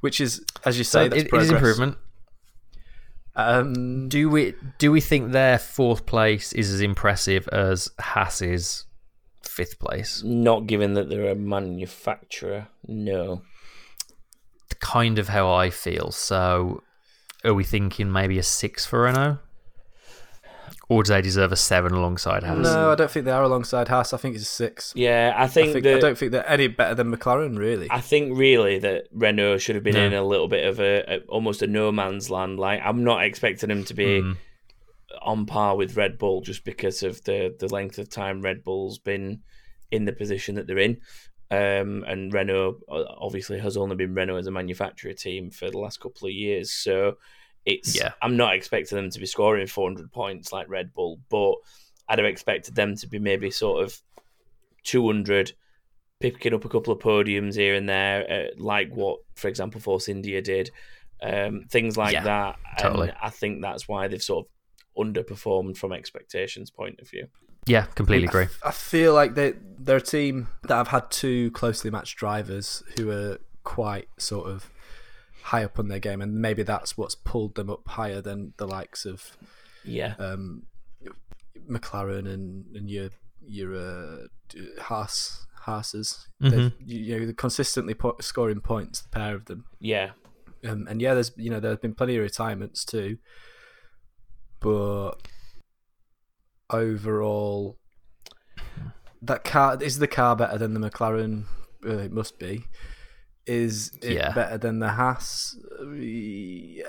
which 0.00 0.20
is, 0.20 0.44
as 0.64 0.78
you 0.78 0.84
So 0.84 1.00
say, 1.00 1.06
it, 1.06 1.10
that's 1.10 1.22
it 1.22 1.34
is 1.34 1.50
improvement. 1.50 1.96
Um, 3.34 4.08
Do 4.08 4.28
we 4.28 4.54
do 4.78 4.92
we 4.92 5.00
think 5.00 5.32
their 5.32 5.58
fourth 5.58 6.04
place 6.04 6.52
is 6.52 6.70
as 6.70 6.80
impressive 6.82 7.48
as 7.48 7.90
Haas's 7.98 8.84
fifth 9.42 9.78
place? 9.78 10.22
Not 10.22 10.66
given 10.66 10.94
that 10.94 11.08
they're 11.08 11.30
a 11.30 11.34
manufacturer, 11.34 12.68
no. 12.86 13.42
Kind 14.80 15.18
of 15.18 15.28
how 15.28 15.50
I 15.50 15.70
feel. 15.70 16.10
So, 16.10 16.82
are 17.44 17.54
we 17.54 17.64
thinking 17.64 18.10
maybe 18.12 18.38
a 18.38 18.42
six 18.42 18.84
for 18.86 19.02
Renault, 19.02 19.38
or 20.88 21.02
do 21.02 21.12
they 21.12 21.22
deserve 21.22 21.52
a 21.52 21.56
seven 21.56 21.92
alongside 21.92 22.42
Haas? 22.42 22.58
no, 22.58 22.90
I 22.92 22.94
don't 22.94 23.10
think 23.10 23.24
they 23.24 23.30
are 23.32 23.42
alongside 23.42 23.88
Haas. 23.88 24.12
I 24.12 24.16
think 24.18 24.34
it's 24.34 24.44
a 24.44 24.46
six. 24.46 24.92
Yeah, 24.94 25.32
I 25.36 25.44
I, 25.44 25.46
think, 25.46 25.72
think, 25.72 25.84
that 25.84 25.96
I 25.96 26.00
don't 26.00 26.18
think 26.18 26.32
they're 26.32 26.48
any 26.48 26.68
better 26.68 26.94
than 26.94 27.14
McLaren, 27.14 27.58
really. 27.58 27.88
I 27.90 28.00
think 28.00 28.36
really 28.36 28.78
that 28.80 29.04
Renault 29.12 29.58
should 29.58 29.74
have 29.74 29.84
been 29.84 29.94
No. 29.94 30.06
in 30.06 30.12
a 30.12 30.22
little 30.24 30.48
bit 30.48 30.66
of 30.66 30.80
a, 30.80 31.14
a 31.16 31.18
almost 31.28 31.62
a 31.62 31.66
no 31.66 31.90
man's 31.92 32.30
land. 32.30 32.58
Like 32.58 32.80
I'm 32.84 33.04
not 33.04 33.24
expecting 33.24 33.68
them 33.68 33.84
to 33.84 33.94
be 33.94 34.20
Mm. 34.22 34.36
on 35.22 35.46
par 35.46 35.76
with 35.76 35.96
Red 35.96 36.18
Bull 36.18 36.40
just 36.42 36.64
because 36.64 37.02
of 37.02 37.22
the 37.24 37.54
the 37.58 37.68
length 37.68 37.98
of 37.98 38.08
time 38.10 38.42
Red 38.42 38.62
Bull's 38.64 38.98
been 38.98 39.40
in 39.90 40.04
the 40.04 40.12
position 40.12 40.54
that 40.56 40.66
they're 40.66 40.78
in. 40.78 40.98
Um, 41.52 42.02
and 42.08 42.32
Renault 42.32 42.78
uh, 42.88 43.04
obviously 43.18 43.58
has 43.58 43.76
only 43.76 43.94
been 43.96 44.14
Renault 44.14 44.36
as 44.38 44.46
a 44.46 44.50
manufacturer 44.50 45.12
team 45.12 45.50
for 45.50 45.70
the 45.70 45.76
last 45.78 46.00
couple 46.00 46.26
of 46.26 46.32
years, 46.32 46.72
so 46.72 47.18
it's 47.66 47.94
Yeah. 47.94 48.12
I'm 48.22 48.36
not 48.38 48.54
expecting 48.54 48.96
them 48.96 49.10
to 49.10 49.20
be 49.20 49.26
scoring 49.26 49.66
400 49.66 50.10
points 50.10 50.50
like 50.50 50.68
Red 50.70 50.94
Bull, 50.94 51.20
but 51.28 51.54
I'd 52.08 52.18
have 52.18 52.26
expected 52.26 52.74
them 52.74 52.96
to 52.96 53.06
be 53.06 53.18
maybe 53.18 53.50
sort 53.50 53.84
of 53.84 54.00
200, 54.84 55.52
picking 56.20 56.54
up 56.54 56.64
a 56.64 56.68
couple 56.68 56.92
of 56.92 57.00
podiums 57.00 57.54
here 57.54 57.74
and 57.74 57.88
there, 57.88 58.30
uh, 58.30 58.54
like 58.56 58.90
what, 58.94 59.18
for 59.34 59.48
example, 59.48 59.80
Force 59.80 60.08
India 60.08 60.40
did, 60.40 60.70
um, 61.22 61.66
things 61.70 61.96
like 61.96 62.14
Yeah, 62.14 62.24
that. 62.24 62.58
totally. 62.78 63.08
And 63.10 63.18
I 63.22 63.28
think 63.30 63.60
that's 63.60 63.86
why 63.86 64.08
they've 64.08 64.22
sort 64.22 64.46
of 64.46 65.04
underperformed 65.06 65.76
from 65.76 65.92
expectations 65.92 66.70
point 66.70 66.98
of 67.00 67.08
view. 67.10 67.28
Yeah, 67.66 67.84
completely 67.94 68.26
I 68.28 68.30
agree. 68.30 68.44
f- 68.44 68.60
I 68.64 68.70
feel 68.72 69.14
like 69.14 69.34
they 69.34 69.54
they're 69.78 69.96
a 69.98 70.00
team 70.00 70.48
that 70.64 70.76
have 70.76 70.88
had 70.88 71.10
two 71.10 71.50
closely 71.52 71.90
matched 71.90 72.16
drivers 72.18 72.82
who 72.96 73.10
are 73.10 73.38
quite 73.64 74.08
sort 74.18 74.48
of 74.50 74.70
high 75.42 75.64
up 75.64 75.78
on 75.78 75.88
their 75.88 75.98
game, 76.00 76.20
and 76.20 76.34
maybe 76.40 76.62
that's 76.62 76.96
what's 76.98 77.14
pulled 77.14 77.54
them 77.54 77.70
up 77.70 77.86
higher 77.88 78.20
than 78.20 78.52
the 78.58 78.66
likes 78.66 79.04
of 79.04 79.36
Yeah, 79.84 80.14
um, 80.18 80.64
McLaren 81.68 82.26
and 82.32 82.64
and 82.74 82.90
your 82.90 83.10
your 83.44 83.74
uh, 83.76 84.26
Haas 84.80 85.46
Haas's. 85.66 86.26
They've- 86.40 86.72
You, 86.84 86.98
you 86.98 87.18
know, 87.18 87.24
they're 87.26 87.34
consistently 87.34 87.94
po- 87.94 88.16
scoring 88.20 88.60
points, 88.60 89.02
the 89.02 89.08
pair 89.10 89.34
of 89.36 89.44
them. 89.46 89.64
yeah, 89.80 90.10
Um, 90.64 90.86
and 90.88 91.00
yeah, 91.00 91.14
there's 91.14 91.30
you 91.36 91.50
know 91.50 91.60
there's 91.60 91.78
been 91.78 91.94
plenty 91.94 92.16
of 92.16 92.22
retirements 92.22 92.84
too, 92.84 93.18
but 94.60 95.12
overall, 96.72 97.78
that 99.20 99.44
car 99.44 99.78
is 99.80 99.98
the 99.98 100.08
car 100.08 100.34
better 100.36 100.58
than 100.58 100.74
the 100.74 100.90
McLaren. 100.90 101.44
Uh, 101.86 101.98
it 101.98 102.12
must 102.12 102.38
be. 102.38 102.64
Is 103.44 103.90
it 104.02 104.12
Yeah. 104.12 104.32
better 104.32 104.56
than 104.56 104.78
the 104.78 104.90
Haas? 104.90 105.56
Yeah, 105.96 106.84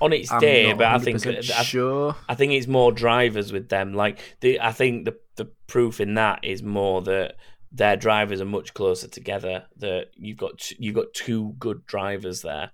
on 0.00 0.12
its 0.12 0.30
I'm 0.30 0.40
day, 0.40 0.72
but 0.72 0.86
I 0.86 0.98
think 0.98 1.18
100% 1.18 1.50
I, 1.50 1.62
sure. 1.64 2.16
I 2.28 2.34
think 2.36 2.52
it's 2.52 2.68
more 2.68 2.92
drivers 2.92 3.52
with 3.52 3.68
them. 3.68 3.92
Like 3.92 4.20
the, 4.40 4.60
I 4.60 4.70
think 4.72 5.04
the 5.04 5.16
the 5.36 5.46
proof 5.66 6.00
in 6.00 6.14
that 6.14 6.44
is 6.44 6.62
more 6.62 7.02
that 7.02 7.34
their 7.72 7.96
drivers 7.96 8.40
are 8.40 8.44
much 8.44 8.72
closer 8.72 9.08
together. 9.08 9.64
That 9.78 10.10
you've 10.14 10.36
got 10.36 10.58
t- 10.58 10.76
you've 10.78 10.94
got 10.94 11.12
two 11.12 11.54
good 11.58 11.84
drivers 11.86 12.42
there, 12.42 12.70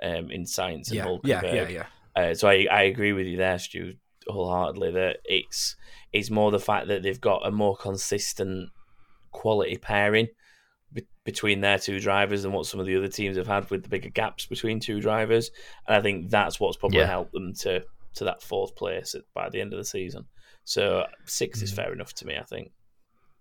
um, 0.00 0.30
in 0.30 0.44
Sainz 0.44 0.92
and 0.92 0.94
Yeah, 0.94 1.16
yeah, 1.24 1.54
yeah, 1.54 1.68
yeah. 1.68 1.86
Uh, 2.14 2.34
so 2.34 2.46
I, 2.48 2.68
I 2.70 2.82
agree 2.82 3.12
with 3.12 3.26
you 3.26 3.36
there, 3.36 3.58
Stu, 3.58 3.94
wholeheartedly. 4.26 4.92
That 4.92 5.18
it's 5.24 5.76
it's 6.12 6.30
more 6.30 6.50
the 6.50 6.60
fact 6.60 6.88
that 6.88 7.02
they've 7.02 7.20
got 7.20 7.46
a 7.46 7.50
more 7.50 7.76
consistent 7.76 8.70
quality 9.32 9.76
pairing 9.76 10.28
be- 10.92 11.06
between 11.24 11.60
their 11.60 11.78
two 11.78 11.98
drivers 12.00 12.42
than 12.42 12.52
what 12.52 12.66
some 12.66 12.78
of 12.80 12.86
the 12.86 12.96
other 12.96 13.08
teams 13.08 13.36
have 13.36 13.46
had 13.48 13.68
with 13.70 13.82
the 13.82 13.88
bigger 13.88 14.10
gaps 14.10 14.46
between 14.46 14.78
two 14.80 15.00
drivers, 15.00 15.50
and 15.86 15.96
I 15.96 16.00
think 16.00 16.30
that's 16.30 16.60
what's 16.60 16.76
probably 16.76 16.98
Yeah. 17.00 17.06
helped 17.06 17.32
them 17.32 17.52
to 17.60 17.84
to 18.14 18.24
that 18.24 18.42
fourth 18.42 18.76
place 18.76 19.14
at, 19.16 19.22
by 19.34 19.48
the 19.50 19.60
end 19.60 19.72
of 19.72 19.78
the 19.78 19.84
season. 19.84 20.26
So 20.62 21.04
six 21.24 21.58
Mm. 21.58 21.62
is 21.64 21.72
fair 21.72 21.92
enough 21.92 22.12
to 22.14 22.26
me, 22.26 22.36
I 22.38 22.44
think. 22.44 22.70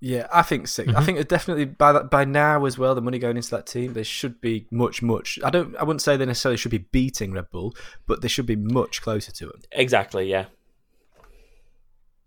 Yeah, 0.05 0.27
I 0.33 0.41
think 0.41 0.67
6 0.67 0.89
Mm-hmm. 0.89 0.97
I 0.97 1.05
think 1.05 1.27
definitely 1.29 1.63
by 1.63 1.93
that 1.93 2.09
by 2.09 2.25
now 2.25 2.65
as 2.65 2.77
well. 2.77 2.93
The 2.93 3.01
money 3.01 3.19
going 3.19 3.37
into 3.37 3.51
that 3.51 3.65
team, 3.67 3.93
they 3.93 4.03
should 4.03 4.41
be 4.41 4.67
much, 4.69 5.01
much. 5.01 5.39
I 5.45 5.49
don't. 5.49 5.73
I 5.77 5.83
wouldn't 5.83 6.01
say 6.01 6.17
they 6.17 6.25
necessarily 6.25 6.57
should 6.57 6.71
be 6.71 6.79
beating 6.91 7.31
Red 7.31 7.49
Bull, 7.51 7.73
but 8.05 8.21
they 8.21 8.27
should 8.27 8.45
be 8.45 8.57
much 8.57 9.01
closer 9.01 9.31
to 9.31 9.45
them. 9.45 9.61
Exactly, 9.71 10.29
yeah. 10.29 10.47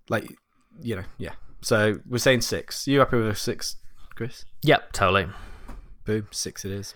Like, 0.09 0.34
you 0.80 0.96
know, 0.96 1.04
yeah. 1.18 1.32
So 1.62 1.96
we're 2.07 2.18
saying 2.18 2.42
six. 2.42 2.86
You 2.86 3.00
happy 3.00 3.16
with 3.16 3.28
a 3.28 3.34
six, 3.34 3.76
Chris? 4.14 4.44
Yep, 4.62 4.92
totally. 4.92 5.26
Boom, 6.04 6.28
six 6.30 6.64
it 6.64 6.70
is. 6.72 6.94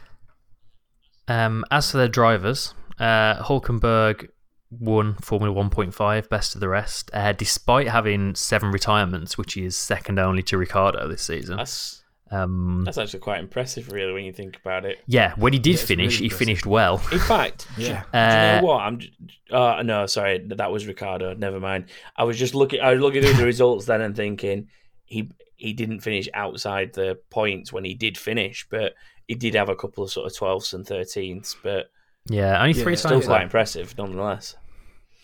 Um, 1.28 1.64
as 1.70 1.90
for 1.90 1.98
their 1.98 2.08
drivers, 2.08 2.74
uh, 2.98 3.42
Hulkenberg 3.42 4.28
won 4.70 5.14
Formula 5.14 5.54
1.5, 5.54 6.28
best 6.28 6.54
of 6.54 6.60
the 6.60 6.68
rest, 6.68 7.10
uh, 7.12 7.32
despite 7.32 7.88
having 7.88 8.34
seven 8.34 8.70
retirements, 8.70 9.36
which 9.36 9.56
is 9.56 9.76
second 9.76 10.18
only 10.18 10.42
to 10.44 10.56
Ricciardo 10.56 11.08
this 11.08 11.22
season. 11.22 11.56
That's 11.56 11.99
Um, 12.32 12.82
that's 12.84 12.96
actually 12.98 13.20
quite 13.20 13.40
impressive, 13.40 13.90
really, 13.90 14.12
when 14.12 14.24
you 14.24 14.32
think 14.32 14.56
about 14.56 14.84
it. 14.84 15.00
yeah, 15.06 15.34
when 15.36 15.52
he 15.52 15.58
did 15.58 15.74
it's 15.74 15.82
finish, 15.82 16.18
really 16.20 16.28
he 16.28 16.34
finished 16.34 16.64
well. 16.64 17.02
In 17.10 17.18
fact, 17.34 17.66
Yeah. 17.76 18.02
Do 18.12 18.18
you 18.18 18.24
know 18.24 18.58
Uh, 18.58 18.60
what? 18.62 18.80
I'm. 18.82 18.98
j- 19.00 19.12
Uh, 19.50 19.82
no, 19.84 20.06
sorry, 20.06 20.38
that 20.48 20.70
was 20.70 20.86
Ricciardo. 20.86 21.34
Never 21.34 21.58
mind. 21.58 21.86
I 22.16 22.22
was 22.24 22.38
just 22.38 22.54
looking. 22.54 22.80
I 22.80 22.92
was 22.92 23.00
looking 23.00 23.22
through 23.22 23.34
the 23.34 23.44
results 23.44 23.86
then 23.86 24.00
and 24.00 24.14
thinking 24.14 24.68
he 25.06 25.30
he 25.56 25.72
didn't 25.72 26.00
finish 26.00 26.28
outside 26.32 26.92
the 26.94 27.18
points 27.30 27.72
when 27.72 27.84
he 27.84 27.94
did 27.94 28.16
finish, 28.16 28.66
but 28.70 28.94
he 29.26 29.34
did 29.34 29.54
have 29.56 29.68
a 29.68 29.74
couple 29.76 30.04
of 30.04 30.10
sort 30.12 30.26
of 30.30 30.36
twelfths 30.36 30.72
and 30.72 30.86
thirteenths, 30.86 31.56
but 31.62 31.90
yeah, 32.28 32.60
only 32.60 32.74
three 32.74 32.92
Yeah, 32.92 32.96
still 32.98 33.10
times. 33.12 33.26
quite 33.26 33.38
though. 33.38 33.42
impressive 33.44 33.98
nonetheless. 33.98 34.56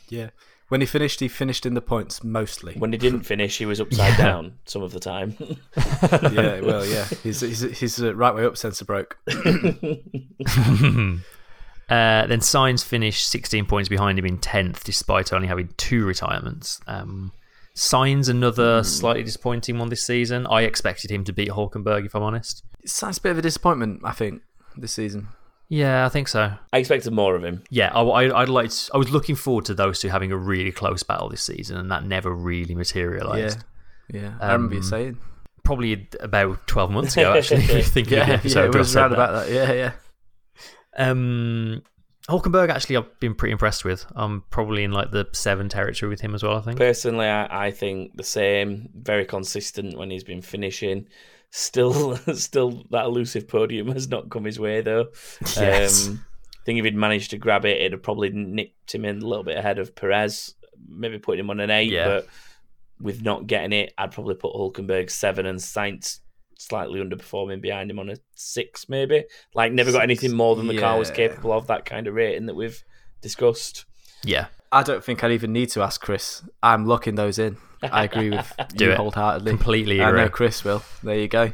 Yeah. 0.09 0.31
When 0.69 0.81
he 0.81 0.87
finished, 0.87 1.21
he 1.21 1.29
finished 1.29 1.65
in 1.65 1.75
the 1.75 1.81
points 1.81 2.25
mostly. 2.25 2.75
When 2.75 2.91
he 2.91 2.99
didn't 2.99 3.21
finish, 3.23 3.59
he 3.59 3.67
was 3.67 3.81
upside 3.81 4.19
Yeah. 4.19 4.25
down 4.27 4.59
some 4.65 4.83
of 4.83 4.93
the 4.93 4.99
time. 5.01 5.37
yeah, 5.77 6.61
well, 6.61 6.85
yeah. 6.85 7.05
He's 7.23 7.41
he's, 7.41 7.61
he's 7.79 8.03
uh, 8.03 8.15
right 8.17 8.35
way 8.35 8.45
up 8.45 8.57
sensor 8.57 8.85
broke. 8.85 9.17
Uh, 11.89 12.27
then 12.27 12.41
Sainz 12.41 12.85
finished 12.85 13.29
16 13.29 13.65
points 13.67 13.89
behind 13.89 14.19
him 14.19 14.27
in 14.27 14.39
10th, 14.39 14.83
despite 14.83 15.33
only 15.33 15.47
having 15.47 15.69
two 15.77 16.05
retirements. 16.05 16.81
Um, 16.89 17.31
Sainz, 17.77 18.29
another 18.29 18.83
slightly 18.83 19.23
disappointing 19.23 19.79
one 19.79 19.89
this 19.89 20.03
season. 20.05 20.49
I 20.49 20.63
expected 20.63 21.13
him 21.13 21.23
to 21.23 21.33
beat 21.33 21.51
Hulkenberg, 21.51 22.05
if 22.05 22.17
I'm 22.17 22.25
honest. 22.25 22.65
It's 22.83 23.01
a 23.03 23.21
bit 23.21 23.31
of 23.31 23.39
a 23.39 23.43
disappointment, 23.43 24.01
I 24.03 24.11
think, 24.11 24.43
this 24.77 24.93
season. 24.95 25.29
Yeah, 25.69 26.07
I 26.07 26.09
think 26.09 26.29
so. 26.29 26.53
I 26.73 26.79
expected 26.79 27.13
more 27.13 27.35
of 27.35 27.43
him. 27.43 27.65
Yeah, 27.71 27.93
I, 27.93 28.03
I, 28.03 28.43
I'd 28.43 28.49
like. 28.49 28.71
To, 28.71 28.91
I 28.95 28.99
was 28.99 29.11
looking 29.11 29.35
forward 29.35 29.65
to 29.65 29.75
those 29.75 29.99
two 29.99 30.09
having 30.09 30.31
a 30.31 30.37
really 30.37 30.71
close 30.73 31.03
battle 31.03 31.29
this 31.29 31.43
season, 31.43 31.77
and 31.77 31.91
that 31.91 32.05
never 32.05 32.31
really 32.33 32.71
Yeah, 32.71 32.77
materialised. 32.77 33.65
yeah. 34.13 34.35
I 34.41 34.53
remember 34.53 34.75
you 34.77 34.81
Um, 34.83 34.87
saying. 34.87 35.19
Probably 35.65 36.09
about 36.21 36.65
12 36.69 36.91
months 36.93 37.17
ago, 37.17 37.33
actually. 37.33 37.65
if 37.65 37.71
you 37.75 37.83
think 37.83 38.07
of 38.07 38.13
Yeah, 38.13 38.41
yeah, 38.45 38.65
it 38.67 38.75
was 38.75 38.93
said 38.93 39.01
round 39.01 39.13
that. 39.13 39.17
about 39.19 39.47
that. 39.47 39.53
Yeah, 39.53 39.73
yeah. 39.73 39.93
Um, 40.97 41.83
Hulkenberg, 42.29 42.69
actually, 42.71 42.97
I've 42.97 43.19
been 43.21 43.35
pretty 43.35 43.53
impressed 43.53 43.85
with. 43.85 44.07
I'm 44.15 44.43
probably 44.51 44.85
in 44.85 44.93
like 44.93 45.11
the 45.11 45.27
seven 45.33 45.69
territory 45.69 46.09
with 46.11 46.21
him 46.21 46.35
as 46.35 46.43
well. 46.43 46.57
I 46.57 46.61
think. 46.61 46.79
Personally, 46.79 47.27
I, 47.27 47.67
I 47.67 47.71
think 47.71 48.17
the 48.17 48.23
same. 48.25 48.89
Very 48.95 49.25
consistent 49.25 49.97
when 49.99 50.11
he's 50.11 50.25
been 50.25 50.43
finishing. 50.43 51.09
Still, 51.51 52.17
still 52.35 52.85
that 52.91 53.05
elusive 53.07 53.49
podium 53.49 53.89
has 53.89 54.09
not 54.09 54.31
come 54.31 54.45
his 54.45 54.59
way 54.61 54.81
though. 54.81 55.07
Yes. 55.57 56.09
Um, 56.09 56.25
think 56.67 56.81
if 56.81 56.85
he'd 56.85 56.97
managed 56.97 57.31
to 57.31 57.39
grab 57.39 57.65
it, 57.65 57.81
it'd 57.81 57.93
have 57.93 58.03
probably 58.03 58.29
nipped 58.31 58.95
him 58.95 59.05
in 59.05 59.23
a 59.23 59.27
little 59.27 59.45
bit 59.45 59.57
ahead 59.57 59.79
of 59.79 59.95
Perez, 59.95 60.55
maybe 60.87 61.19
putting 61.19 61.41
him 61.41 61.51
on 61.51 61.61
an 61.61 61.71
eight. 61.71 61.91
Yeah. 61.91 62.07
But 62.07 62.29
with 63.01 63.23
not 63.23 63.47
getting 63.47 63.73
it, 63.73 63.95
I'd 63.97 64.11
probably 64.11 64.35
put 64.35 64.53
Hulkenberg 64.53 65.09
seven 65.09 65.47
and 65.47 65.59
Sainz 65.59 66.19
slightly 66.59 67.01
underperforming 67.01 67.63
behind 67.63 67.91
him 67.91 67.99
on 67.99 68.11
a 68.11 68.17
six, 68.35 68.89
maybe. 68.89 69.25
Like 69.55 69.73
never 69.73 69.93
got 69.93 70.03
anything 70.03 70.35
more 70.35 70.57
than 70.57 70.67
the 70.67 70.79
car 70.79 70.99
was 70.99 71.11
capable 71.11 71.53
of. 71.53 71.69
That 71.69 71.85
kind 71.85 72.07
of 72.09 72.15
rating 72.15 72.47
that 72.47 72.57
we've 72.57 72.83
discussed. 73.23 73.85
Yeah. 74.25 74.47
I 74.73 74.83
don't 74.83 75.05
think 75.05 75.23
I'd 75.23 75.31
even 75.31 75.53
need 75.53 75.71
to 75.71 75.83
ask 75.83 76.01
Chris. 76.01 76.43
I'm 76.63 76.87
locking 76.87 77.15
those 77.15 77.39
in. 77.39 77.57
I 77.83 78.05
agree 78.05 78.31
with 78.31 78.53
Do 78.77 78.87
you 78.87 78.91
it. 78.93 78.97
wholeheartedly. 78.97 79.51
Completely 79.51 80.01
I 80.01 80.09
agree. 80.09 80.21
know 80.23 80.29
Chris 80.29 80.65
will. 80.65 80.83
There 81.03 81.19
you 81.19 81.29
go. 81.29 81.53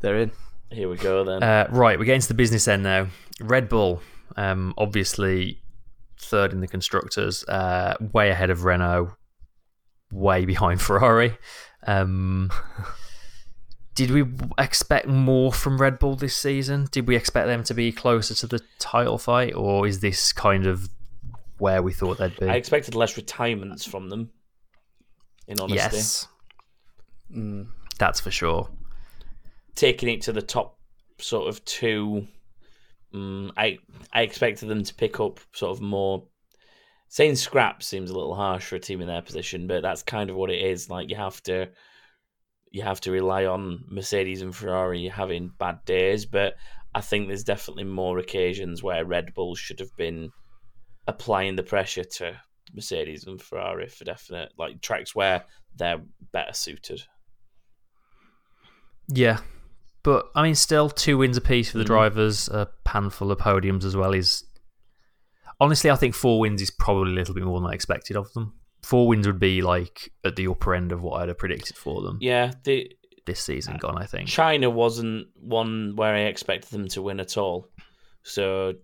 They're 0.00 0.18
in. 0.18 0.30
Here 0.70 0.88
we 0.88 0.96
go 0.96 1.24
then. 1.24 1.42
Uh, 1.42 1.66
right, 1.70 1.98
we're 1.98 2.04
getting 2.04 2.20
to 2.20 2.28
the 2.28 2.34
business 2.34 2.66
end 2.66 2.82
now. 2.82 3.08
Red 3.40 3.68
Bull, 3.68 4.02
um, 4.36 4.74
obviously 4.76 5.60
third 6.18 6.52
in 6.52 6.60
the 6.60 6.66
constructors, 6.66 7.44
uh, 7.44 7.94
way 8.12 8.30
ahead 8.30 8.50
of 8.50 8.64
Renault, 8.64 9.12
way 10.10 10.44
behind 10.44 10.80
Ferrari. 10.82 11.36
Um, 11.86 12.50
did 13.94 14.10
we 14.10 14.24
expect 14.58 15.06
more 15.06 15.52
from 15.52 15.80
Red 15.80 15.98
Bull 15.98 16.16
this 16.16 16.36
season? 16.36 16.88
Did 16.90 17.06
we 17.06 17.14
expect 17.16 17.46
them 17.46 17.62
to 17.64 17.74
be 17.74 17.92
closer 17.92 18.34
to 18.34 18.46
the 18.46 18.60
title 18.78 19.18
fight, 19.18 19.54
or 19.54 19.86
is 19.86 20.00
this 20.00 20.32
kind 20.32 20.66
of 20.66 20.88
where 21.58 21.82
we 21.82 21.92
thought 21.92 22.18
they'd 22.18 22.36
be? 22.38 22.48
I 22.48 22.54
expected 22.56 22.94
less 22.94 23.16
retirements 23.16 23.84
from 23.84 24.08
them. 24.10 24.30
In 25.46 25.60
honesty, 25.60 25.76
yes, 25.76 26.28
that's 27.98 28.20
for 28.20 28.30
sure. 28.30 28.68
taking 29.74 30.08
it 30.08 30.22
to 30.22 30.32
the 30.32 30.42
top 30.42 30.78
sort 31.18 31.48
of 31.48 31.64
two. 31.64 32.26
Um, 33.12 33.52
I 33.56 33.78
I 34.12 34.22
expected 34.22 34.68
them 34.68 34.82
to 34.84 34.94
pick 34.94 35.20
up 35.20 35.40
sort 35.52 35.76
of 35.76 35.80
more. 35.80 36.24
Saying 37.08 37.36
scrap 37.36 37.82
seems 37.82 38.10
a 38.10 38.14
little 38.14 38.34
harsh 38.34 38.64
for 38.66 38.76
a 38.76 38.80
team 38.80 39.00
in 39.00 39.06
their 39.06 39.22
position, 39.22 39.66
but 39.68 39.82
that's 39.82 40.02
kind 40.02 40.30
of 40.30 40.36
what 40.36 40.50
it 40.50 40.60
is. 40.60 40.90
Like 40.90 41.10
you 41.10 41.16
have 41.16 41.40
to, 41.44 41.68
you 42.72 42.82
have 42.82 43.00
to 43.02 43.12
rely 43.12 43.44
on 43.46 43.84
Mercedes 43.88 44.42
and 44.42 44.54
Ferrari 44.54 45.06
having 45.06 45.52
bad 45.58 45.84
days. 45.84 46.26
But 46.26 46.54
I 46.92 47.00
think 47.00 47.28
there's 47.28 47.44
definitely 47.44 47.84
more 47.84 48.18
occasions 48.18 48.82
where 48.82 49.04
Red 49.04 49.32
Bull 49.34 49.54
should 49.54 49.78
have 49.78 49.94
been 49.96 50.30
applying 51.06 51.54
the 51.54 51.62
pressure 51.62 52.04
to 52.04 52.40
Mercedes 52.74 53.24
and 53.24 53.40
Ferrari 53.40 53.88
for 53.88 54.04
definite, 54.04 54.52
like 54.58 54.80
tracks 54.80 55.14
where 55.14 55.44
they're 55.76 56.02
better 56.32 56.52
suited. 56.52 57.02
Yeah, 59.08 59.40
but 60.02 60.26
I 60.34 60.42
mean, 60.42 60.54
still 60.54 60.88
two 60.88 61.18
wins 61.18 61.36
apiece 61.36 61.70
for 61.70 61.78
the 61.78 61.84
Mhm. 61.84 61.88
drivers, 61.88 62.48
a 62.48 62.68
handful 62.86 63.30
of 63.30 63.38
podiums 63.38 63.84
as 63.84 63.94
well. 63.96 64.14
Is 64.14 64.44
honestly, 65.60 65.90
I 65.90 65.96
think 65.96 66.14
four 66.14 66.40
wins 66.40 66.62
is 66.62 66.70
probably 66.70 67.12
a 67.12 67.14
little 67.14 67.34
bit 67.34 67.44
more 67.44 67.60
than 67.60 67.70
I 67.70 67.74
expected 67.74 68.16
of 68.16 68.32
them. 68.32 68.54
Four 68.82 69.08
wins 69.08 69.26
would 69.26 69.38
be 69.40 69.62
like 69.62 70.10
at 70.24 70.36
the 70.36 70.46
upper 70.48 70.74
end 70.74 70.92
of 70.92 71.02
what 71.02 71.20
I'd 71.22 71.28
have 71.28 71.38
predicted 71.38 71.76
for 71.76 72.02
them 72.02 72.18
Yeah, 72.20 72.52
the 72.64 72.90
this 73.26 73.40
season. 73.40 73.78
Gone, 73.78 73.96
I 73.96 74.04
think. 74.04 74.28
China 74.28 74.68
wasn't 74.68 75.28
one 75.34 75.96
where 75.96 76.14
I 76.14 76.20
expected 76.22 76.70
them 76.70 76.88
to 76.88 77.00
win 77.02 77.20
at 77.20 77.38
all. 77.38 77.70
So 78.22 78.74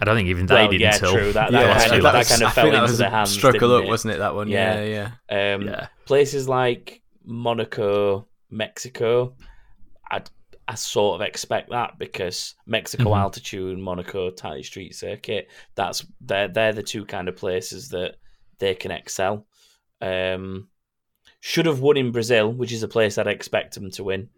I 0.00 0.04
don't 0.04 0.16
think 0.16 0.28
even 0.28 0.46
they 0.46 0.54
well, 0.54 0.70
did 0.70 0.80
yeah, 0.80 0.94
until 0.94 1.12
true. 1.12 1.32
That, 1.32 1.50
the 1.50 1.58
that, 1.58 1.66
last 1.68 1.86
kind, 1.88 1.96
of, 1.98 2.02
that 2.04 2.14
laps. 2.14 2.28
kind 2.30 2.42
of 2.42 2.48
I 2.48 2.50
fell 2.52 2.64
think 2.64 2.72
that 2.74 2.78
into 2.80 2.90
was 2.92 2.98
their 2.98 3.08
a 3.08 3.10
hands. 3.10 3.30
stroke 3.30 3.54
of 3.56 3.60
didn't 3.60 3.70
luck, 3.80 3.86
wasn't 3.86 4.14
it? 4.14 4.18
That 4.18 4.34
one. 4.34 4.48
Yeah. 4.48 4.80
Yeah, 4.82 5.10
yeah. 5.30 5.54
Um, 5.54 5.62
Yeah. 5.62 5.86
Places 6.06 6.48
like 6.48 7.02
Monaco, 7.24 8.26
Mexico, 8.50 9.34
I 10.10 10.22
I 10.66 10.74
sort 10.76 11.20
of 11.20 11.26
expect 11.26 11.70
that 11.70 11.98
because 11.98 12.54
Mexico 12.66 13.10
Mhm. 13.10 13.18
altitude, 13.18 13.78
Monaco 13.78 14.30
tight 14.30 14.64
street 14.64 14.94
circuit. 14.94 15.48
That's 15.74 16.06
they're 16.20 16.48
they're 16.48 16.72
the 16.72 16.82
two 16.82 17.04
kind 17.04 17.28
of 17.28 17.36
places 17.36 17.88
that 17.90 18.16
they 18.58 18.74
can 18.74 18.90
excel. 18.92 19.46
Um, 20.00 20.68
should 21.40 21.66
have 21.66 21.80
won 21.80 21.96
in 21.96 22.12
Brazil, 22.12 22.52
which 22.52 22.72
is 22.72 22.82
a 22.82 22.88
place 22.88 23.18
I'd 23.18 23.26
expect 23.26 23.74
them 23.74 23.90
to 23.92 24.04
win 24.04 24.28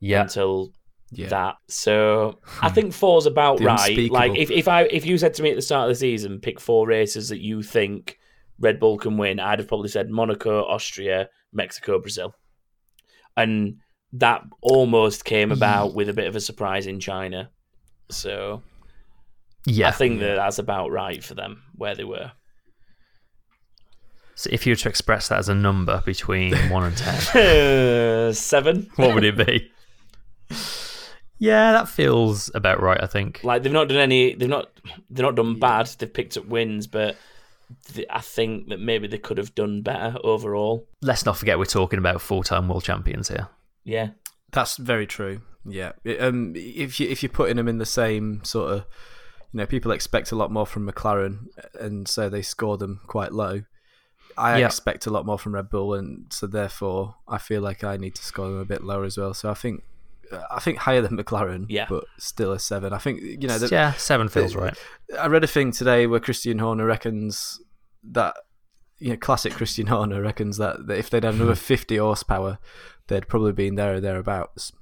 Yeah, 0.00 0.22
until 0.22 0.72
Yeah. 1.10 1.28
that. 1.28 1.56
So 1.68 2.38
I 2.60 2.68
hmm. 2.68 2.74
think 2.74 2.92
four's 2.92 3.26
about 3.26 3.60
right. 3.60 4.10
Like 4.10 4.36
if, 4.36 4.50
if 4.50 4.68
I 4.68 4.82
if 4.84 5.06
you 5.06 5.18
said 5.18 5.34
to 5.34 5.42
me 5.42 5.50
at 5.50 5.56
the 5.56 5.62
start 5.62 5.88
of 5.88 5.96
the 5.96 5.98
season, 5.98 6.40
pick 6.40 6.60
four 6.60 6.86
races 6.86 7.30
that 7.30 7.40
you 7.40 7.62
think 7.62 8.18
Red 8.58 8.80
Bull 8.80 8.98
can 8.98 9.16
win, 9.16 9.40
I'd 9.40 9.58
have 9.58 9.68
probably 9.68 9.88
said 9.88 10.10
Monaco, 10.10 10.64
Austria, 10.64 11.28
Mexico, 11.52 11.98
Brazil. 11.98 12.34
And 13.36 13.76
that 14.12 14.42
almost 14.62 15.24
came 15.24 15.52
about 15.52 15.94
with 15.94 16.08
a 16.08 16.12
bit 16.14 16.26
of 16.26 16.34
a 16.34 16.40
surprise 16.40 16.86
in 16.86 16.98
China. 16.98 17.50
So 18.10 18.62
yeah. 19.64 19.88
I 19.88 19.92
think 19.92 20.20
that 20.20 20.36
that's 20.36 20.58
about 20.58 20.90
right 20.90 21.22
for 21.22 21.34
them 21.34 21.62
where 21.74 21.94
they 21.94 22.04
were. 22.04 22.32
so 24.34 24.50
if 24.52 24.66
you 24.66 24.72
were 24.72 24.76
to 24.76 24.88
express 24.88 25.28
that 25.28 25.38
as 25.38 25.48
a 25.48 25.54
number 25.54 26.02
between 26.04 26.54
one 26.70 26.84
and 26.84 26.96
ten, 26.96 28.32
Seven. 28.34 28.90
what 28.96 29.14
would 29.14 29.24
it 29.24 29.36
be? 29.36 29.70
Yeah, 31.38 31.72
that 31.72 31.88
feels 31.88 32.50
about 32.54 32.80
right. 32.82 33.02
I 33.02 33.06
think. 33.06 33.42
Like 33.44 33.62
they've 33.62 33.72
not 33.72 33.88
done 33.88 33.98
any. 33.98 34.34
They've 34.34 34.48
not. 34.48 34.70
They've 35.10 35.24
not 35.24 35.36
done 35.36 35.58
bad. 35.58 35.86
They've 35.98 36.12
picked 36.12 36.36
up 36.36 36.46
wins, 36.46 36.86
but 36.86 37.16
th- 37.92 38.06
I 38.10 38.20
think 38.20 38.68
that 38.70 38.80
maybe 38.80 39.06
they 39.06 39.18
could 39.18 39.38
have 39.38 39.54
done 39.54 39.82
better 39.82 40.18
overall. 40.24 40.86
Let's 41.02 41.24
not 41.24 41.36
forget 41.36 41.58
we're 41.58 41.64
talking 41.66 41.98
about 41.98 42.20
full-time 42.20 42.68
world 42.68 42.84
champions 42.84 43.28
here. 43.28 43.48
Yeah. 43.84 44.10
That's 44.52 44.76
very 44.78 45.06
true. 45.06 45.42
Yeah. 45.64 45.92
Um, 46.18 46.54
if 46.56 46.98
you 46.98 47.08
if 47.08 47.22
you're 47.22 47.30
putting 47.30 47.56
them 47.56 47.68
in 47.68 47.78
the 47.78 47.86
same 47.86 48.42
sort 48.44 48.72
of, 48.72 48.78
you 49.52 49.58
know, 49.58 49.66
people 49.66 49.92
expect 49.92 50.32
a 50.32 50.36
lot 50.36 50.50
more 50.50 50.66
from 50.66 50.90
McLaren, 50.90 51.46
and 51.78 52.08
so 52.08 52.28
they 52.28 52.42
score 52.42 52.78
them 52.78 53.00
quite 53.06 53.32
low. 53.32 53.62
I 54.36 54.60
Yeah. 54.60 54.66
expect 54.66 55.06
a 55.06 55.10
lot 55.10 55.26
more 55.26 55.38
from 55.38 55.54
Red 55.54 55.68
Bull, 55.68 55.94
and 55.94 56.32
so 56.32 56.46
therefore 56.46 57.16
I 57.28 57.38
feel 57.38 57.60
like 57.60 57.84
I 57.84 57.96
need 57.96 58.14
to 58.14 58.24
score 58.24 58.46
them 58.48 58.58
a 58.58 58.64
bit 58.64 58.82
lower 58.82 59.04
as 59.04 59.18
well. 59.18 59.34
So 59.34 59.50
I 59.50 59.54
think, 59.54 59.82
I 60.50 60.60
think 60.60 60.78
higher 60.78 61.00
than 61.00 61.16
McLaren, 61.16 61.66
Yeah. 61.68 61.86
but 61.88 62.04
still 62.18 62.52
a 62.52 62.58
seven. 62.58 62.92
I 62.92 62.98
think 62.98 63.20
you 63.22 63.48
know. 63.48 63.58
The, 63.58 63.68
yeah, 63.68 63.92
seven 63.94 64.28
feels 64.28 64.52
the- 64.52 64.58
right. 64.60 64.78
I 65.18 65.26
read 65.26 65.44
a 65.44 65.48
thing 65.48 65.72
today 65.72 66.06
where 66.06 66.20
Christian 66.20 66.58
Horner 66.58 66.84
reckons 66.86 67.60
that 68.04 68.36
you 68.98 69.10
know 69.10 69.16
classic 69.16 69.52
Christian 69.54 69.86
Horner 69.86 70.20
reckons 70.22 70.56
that, 70.58 70.86
that 70.86 70.98
if 70.98 71.10
they'd 71.10 71.24
had 71.24 71.34
another 71.34 71.54
fifty 71.72 71.96
horsepower, 71.96 72.58
they'd 73.06 73.28
probably 73.28 73.52
been 73.52 73.74
there 73.76 73.94
or 73.94 74.00
thereabouts. 74.00 74.72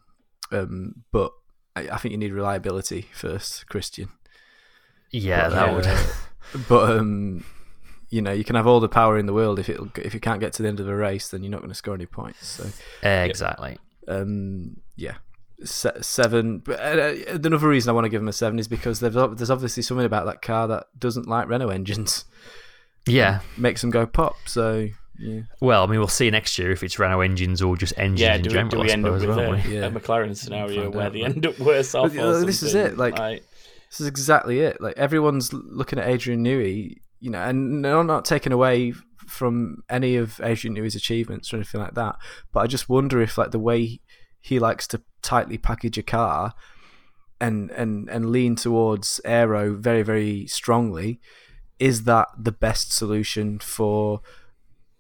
Um, 0.53 1.05
but 1.13 1.33
I, 1.75 1.89
I 1.91 1.97
think 1.99 2.13
you 2.13 2.19
need 2.19 2.33
reliability 2.33 3.09
first, 3.13 3.67
Christian. 3.69 4.09
Yeah, 5.11 5.49
But, 5.49 5.55
that 5.55 5.69
uh, 5.69 5.75
would. 5.75 6.67
But 6.69 6.97
um, 6.99 7.45
you 8.09 8.23
know, 8.23 8.31
you 8.33 8.45
can 8.45 8.55
have 8.55 8.69
all 8.69 8.79
the 8.79 8.89
power 8.89 9.19
in 9.19 9.27
the 9.27 9.33
world 9.33 9.59
if 9.59 9.69
it 9.69 9.81
if 9.97 10.15
you 10.15 10.21
can't 10.21 10.39
get 10.41 10.53
to 10.55 10.63
the 10.63 10.69
end 10.69 10.79
of 10.79 10.89
a 10.89 10.95
race, 10.95 11.29
then 11.29 11.43
you're 11.43 11.51
not 11.51 11.59
going 11.61 11.71
to 11.71 11.75
score 11.75 11.95
any 11.95 12.07
points. 12.07 12.47
So 12.47 12.69
exactly. 13.03 13.79
um, 14.07 14.77
yeah, 14.95 15.17
Se- 15.17 15.19
seven. 15.65 16.59
But 16.59 16.81
uh, 16.81 16.83
uh, 16.83 17.15
another 17.45 17.69
reason 17.69 17.91
I 17.91 17.93
want 17.93 18.05
to 18.05 18.09
give 18.09 18.21
them 18.21 18.29
a 18.29 18.33
seven 18.33 18.59
is 18.59 18.69
because 18.69 19.01
there's 19.01 19.15
there's 19.15 19.51
obviously 19.51 19.83
something 19.83 20.07
about 20.07 20.27
that 20.27 20.43
car 20.43 20.69
that 20.69 20.87
doesn't 20.99 21.27
like 21.29 21.49
Renault 21.49 21.71
engines, 21.71 22.25
Yeah. 23.07 23.41
makes 23.57 23.81
them 23.81 23.91
go 23.91 24.07
pop. 24.07 24.37
So 24.47 24.89
yeah, 25.19 25.41
Well, 25.61 25.83
I 25.83 25.87
mean, 25.87 25.99
we'll 25.99 26.09
see 26.09 26.31
next 26.31 26.59
year 26.59 26.71
if 26.73 26.83
it's 26.83 26.99
Renault 26.99 27.21
engines 27.21 27.63
or 27.63 27.77
just 27.77 27.95
engines 27.97 28.21
Yeah, 28.21 28.35
in 28.37 28.43
do 28.43 28.49
we, 28.51 28.55
general. 28.55 28.71
do 28.71 28.79
we 28.81 28.91
I 28.91 28.93
end 28.93 29.07
up 29.07 29.21
suppose, 29.21 29.37
with 29.57 29.67
a. 29.67 29.69
Yeah. 29.71 29.87
a 29.87 29.91
McLaren 29.91 30.37
scenario 30.43 30.83
Find 30.83 30.95
where 30.95 31.07
out, 31.07 31.13
they 31.13 31.23
right? 31.23 31.31
end 31.33 31.47
up 31.47 31.59
worse 31.59 31.95
off? 31.95 32.15
But, 32.15 32.23
or 32.25 32.35
uh, 32.35 32.45
this 32.45 32.63
is 32.63 32.75
it, 32.75 32.97
like- 32.99 33.17
this 33.89 34.01
is 34.01 34.07
exactly 34.09 34.61
it. 34.61 34.81
Like 34.81 34.99
everyone's 34.99 35.53
looking 35.53 35.99
at 35.99 36.09
Adrian 36.09 36.45
Newey, 36.45 36.97
you 37.21 37.31
know, 37.31 37.41
and 37.41 37.81
no, 37.81 38.03
not 38.03 38.25
taking 38.25 38.53
away 38.53 38.93
from 39.27 39.83
any 39.89 40.17
of 40.17 40.41
Adrian 40.43 40.75
Newey's 40.75 40.95
achievements 40.97 41.53
or 41.53 41.57
anything 41.57 41.81
like 41.81 41.95
that. 41.95 42.17
But 42.53 42.61
I 42.61 42.67
just 42.67 42.89
wonder 42.89 43.23
if 43.23 43.39
like 43.39 43.53
the 43.53 43.59
way 43.61 44.01
he 44.49 44.59
likes 44.59 44.87
to 44.89 44.99
tightly 45.23 45.59
package 45.59 45.99
a 45.99 46.03
car 46.03 46.53
and 47.41 47.71
and 47.73 48.09
and 48.09 48.31
lean 48.31 48.55
towards 48.57 49.21
aero 49.25 49.75
very 49.75 50.03
very 50.03 50.47
strongly 50.47 51.21
is 51.79 52.05
that 52.05 52.29
the 52.49 52.53
best 52.67 52.93
solution 52.93 53.59
for 53.59 54.21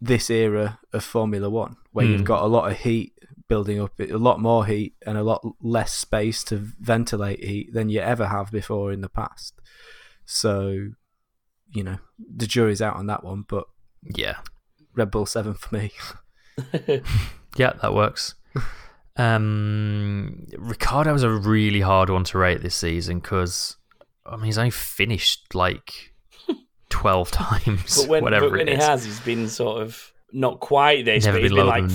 this 0.00 0.28
era 0.28 0.78
of 0.92 1.02
Formula 1.02 1.48
One, 1.48 1.76
where 1.92 2.04
Hmm. 2.04 2.12
you've 2.12 2.24
got 2.24 2.42
a 2.42 2.46
lot 2.56 2.70
of 2.70 2.76
heat 2.78 3.12
building 3.48 3.80
up, 3.80 3.98
a 4.00 4.06
lot 4.28 4.40
more 4.40 4.66
heat, 4.66 4.92
and 5.06 5.16
a 5.16 5.22
lot 5.22 5.40
less 5.62 5.94
space 5.94 6.44
to 6.44 6.56
ventilate 6.92 7.42
heat 7.42 7.72
than 7.72 7.88
you 7.88 8.00
ever 8.00 8.26
have 8.26 8.50
before 8.50 8.92
in 8.92 9.00
the 9.00 9.08
past. 9.08 9.54
So, 10.26 10.90
you 11.70 11.82
know, 11.84 11.98
the 12.18 12.46
jury's 12.46 12.82
out 12.82 12.96
on 12.96 13.06
that 13.06 13.24
one, 13.24 13.44
but 13.48 13.64
Yeah. 14.02 14.38
Red 14.94 15.10
Bull 15.10 15.26
Seven 15.26 15.54
for 15.54 15.74
me. 15.76 15.92
Yeah, 17.56 17.72
that 17.80 17.94
works. 17.94 18.34
Um, 19.18 20.46
Ricciardo 20.58 21.12
Ricciardo's 21.12 21.22
a 21.22 21.30
really 21.30 21.80
hard 21.80 22.10
one 22.10 22.24
to 22.24 22.38
rate 22.38 22.62
this 22.62 22.74
season 22.74 23.18
because 23.20 23.76
I 24.24 24.36
mean 24.36 24.44
he's 24.46 24.58
only 24.58 24.70
finished 24.70 25.54
like 25.54 26.12
twelve 26.90 27.30
times, 27.30 28.02
But 28.02 28.08
when, 28.08 28.22
whatever 28.24 28.46
but 28.50 28.58
when 28.58 28.68
it 28.68 28.78
he 28.78 28.84
has, 28.84 29.04
he's 29.04 29.20
been 29.20 29.48
sort 29.48 29.82
of 29.82 30.12
not 30.32 30.60
quite 30.60 31.04
this, 31.04 31.24
Never 31.24 31.36
but 31.38 31.42
he's 31.42 31.52
been 31.52 31.66
like, 31.66 31.90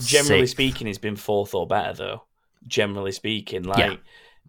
generally 0.00 0.40
sixth. 0.46 0.52
speaking, 0.52 0.86
he's 0.86 0.98
been 0.98 1.16
fourth 1.16 1.54
or 1.54 1.66
better 1.66 1.92
though. 1.92 2.22
Generally 2.66 3.12
speaking, 3.12 3.62
like 3.62 3.78
Yeah, 3.78 3.96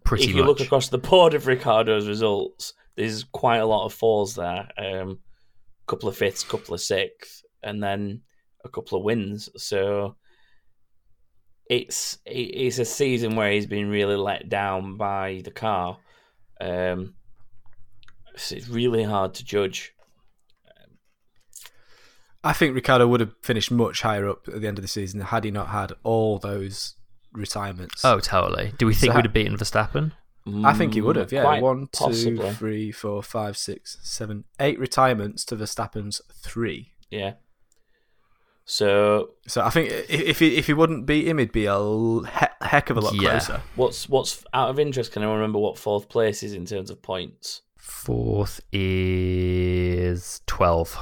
Pretty 0.04 0.24
if 0.24 0.30
you 0.30 0.36
much. 0.38 0.46
look 0.46 0.60
across 0.60 0.88
the 0.88 0.98
board 0.98 1.34
of 1.34 1.46
Ricciardo's 1.46 2.08
results, 2.08 2.72
there's 2.96 3.22
quite 3.24 3.58
a 3.58 3.66
lot 3.66 3.84
of 3.86 3.92
fours 3.92 4.34
there. 4.34 4.68
Um, 4.76 5.18
couple 5.86 6.08
of 6.08 6.16
fifths, 6.16 6.42
couple 6.42 6.74
of 6.74 6.80
sixths, 6.80 7.44
and 7.62 7.82
then 7.82 8.22
a 8.64 8.68
couple 8.68 8.98
of 8.98 9.04
wins. 9.04 9.48
So 9.56 10.16
it's 11.68 12.18
it's 12.24 12.78
a 12.78 12.84
season 12.84 13.36
where 13.36 13.52
he's 13.52 13.66
been 13.66 13.88
really 13.88 14.16
let 14.16 14.48
down 14.48 14.96
by 14.96 15.42
the 15.44 15.50
car. 15.50 15.98
Um, 16.60 17.14
so 18.36 18.56
it's 18.56 18.68
really 18.68 19.02
hard 19.02 19.34
to 19.34 19.44
judge. 19.44 19.94
I 22.44 22.52
think 22.52 22.74
Ricciardo 22.74 23.06
would 23.06 23.20
have 23.20 23.34
finished 23.42 23.70
much 23.70 24.02
higher 24.02 24.28
up 24.28 24.46
at 24.48 24.60
the 24.60 24.68
end 24.68 24.78
of 24.78 24.82
the 24.82 24.88
season 24.88 25.20
had 25.20 25.44
he 25.44 25.50
not 25.50 25.68
had 25.68 25.92
all 26.04 26.38
those 26.38 26.94
retirements. 27.32 28.04
Oh, 28.04 28.20
totally. 28.20 28.72
Do 28.78 28.86
we 28.86 28.94
think 28.94 29.12
So 29.12 29.16
we'd 29.16 29.24
have 29.24 29.34
beaten 29.34 29.56
Verstappen? 29.56 30.12
I 30.64 30.72
think 30.72 30.94
he 30.94 31.00
would 31.02 31.16
have. 31.16 31.30
Yeah, 31.30 31.42
quite 31.42 31.62
one, 31.62 31.88
two, 31.92 32.04
possibly. 32.04 32.50
three, 32.52 32.92
four, 32.92 33.22
five, 33.22 33.58
six, 33.58 33.98
seven, 34.02 34.44
eight 34.60 34.78
retirements 34.78 35.44
to 35.46 35.56
Verstappen's 35.56 36.22
three. 36.32 36.92
Yeah. 37.10 37.34
So 38.70 39.30
So 39.46 39.62
I 39.62 39.70
think 39.70 39.88
if 40.10 40.40
he 40.40 40.56
if 40.58 40.66
he 40.66 40.74
wouldn't 40.74 41.06
beat 41.06 41.26
him, 41.26 41.38
he'd 41.38 41.52
be 41.52 41.64
a 41.64 41.74
he- 41.78 42.46
heck 42.66 42.90
of 42.90 42.98
a 42.98 43.00
lot 43.00 43.14
Yeah. 43.14 43.30
closer. 43.30 43.62
what's 43.76 44.10
what's 44.10 44.44
out 44.52 44.68
of 44.68 44.78
interest? 44.78 45.10
Can 45.12 45.22
I 45.22 45.32
remember 45.32 45.58
what 45.58 45.78
fourth 45.78 46.10
place 46.10 46.42
is 46.42 46.52
in 46.52 46.66
terms 46.66 46.90
of 46.90 47.00
points? 47.00 47.62
Fourth 47.78 48.60
is 48.72 50.42
12. 50.46 50.98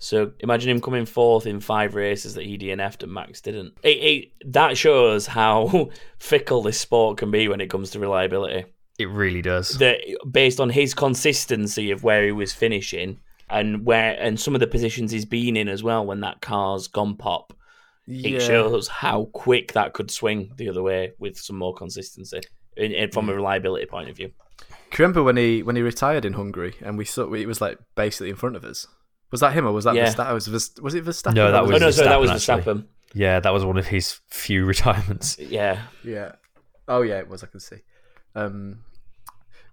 So 0.00 0.32
imagine 0.40 0.70
him 0.70 0.80
coming 0.80 1.06
fourth 1.06 1.46
in 1.46 1.60
five 1.60 1.94
races 1.94 2.34
that 2.34 2.44
he 2.46 2.58
DNF'd 2.58 3.04
and 3.04 3.12
Max 3.12 3.40
didn't. 3.40 3.74
It, 3.84 3.88
it, 3.88 4.52
that 4.52 4.76
shows 4.76 5.26
how 5.28 5.90
fickle 6.18 6.62
this 6.62 6.80
sport 6.80 7.18
can 7.18 7.30
be 7.30 7.46
when 7.46 7.60
it 7.60 7.70
comes 7.70 7.90
to 7.90 8.00
reliability. 8.00 8.64
It 8.98 9.08
really 9.08 9.42
does. 9.42 9.78
That 9.78 9.98
based 10.28 10.58
on 10.58 10.70
his 10.70 10.94
consistency 10.94 11.92
of 11.92 12.02
where 12.02 12.24
he 12.24 12.32
was 12.32 12.52
finishing 12.52 13.20
and 13.50 13.84
where 13.84 14.16
and 14.20 14.38
some 14.38 14.54
of 14.54 14.60
the 14.60 14.66
positions 14.66 15.10
he's 15.10 15.24
been 15.24 15.56
in 15.56 15.68
as 15.68 15.82
well 15.82 16.04
when 16.04 16.20
that 16.20 16.40
car's 16.40 16.88
gone 16.88 17.16
pop, 17.16 17.52
it 18.06 18.40
shows 18.40 18.88
how 18.88 19.26
quick 19.32 19.72
that 19.72 19.92
could 19.92 20.10
swing 20.10 20.52
the 20.56 20.68
other 20.68 20.82
way 20.82 21.12
with 21.18 21.38
some 21.38 21.56
more 21.56 21.74
consistency 21.74 22.40
in, 22.76 22.92
in, 22.92 23.10
from 23.10 23.28
a 23.28 23.34
reliability 23.34 23.86
point 23.86 24.08
of 24.08 24.16
view. 24.16 24.30
Do 24.58 24.64
you 25.02 25.04
remember 25.04 25.22
when 25.22 25.36
he 25.36 25.62
when 25.62 25.76
he 25.76 25.82
retired 25.82 26.24
in 26.24 26.32
Hungary 26.32 26.74
and 26.82 26.96
we 26.96 27.04
thought 27.04 27.32
it 27.34 27.46
was 27.46 27.60
like 27.60 27.78
basically 27.94 28.30
in 28.30 28.36
front 28.36 28.56
of 28.56 28.64
us? 28.64 28.86
Was 29.30 29.40
that 29.40 29.52
him 29.52 29.66
or 29.66 29.72
was 29.72 29.84
that 29.84 29.94
Yeah. 29.94 30.06
Verstappen? 30.12 30.32
Was, 30.32 30.46
Vers- 30.46 30.74
was 30.80 30.94
it 30.94 31.04
Verstappen? 31.04 31.34
No, 31.34 31.52
that 31.52 31.62
or 31.62 31.66
Oh 31.66 31.70
was 31.72 31.80
no, 31.82 31.90
sorry, 31.90 32.08
that 32.08 32.20
was 32.20 32.30
Verstappen. 32.30 32.62
Verstappen. 32.64 32.84
Yeah, 33.14 33.40
that 33.40 33.52
was 33.52 33.64
one 33.64 33.76
of 33.76 33.86
his 33.86 34.20
few 34.28 34.64
retirements. 34.74 35.38
Yeah, 35.38 35.82
Yeah. 36.02 36.32
Oh 36.88 37.02
yeah, 37.02 37.18
it 37.18 37.28
was. 37.28 37.42
I 37.44 37.46
can 37.48 37.60
see. 37.60 37.76
Um, 38.34 38.84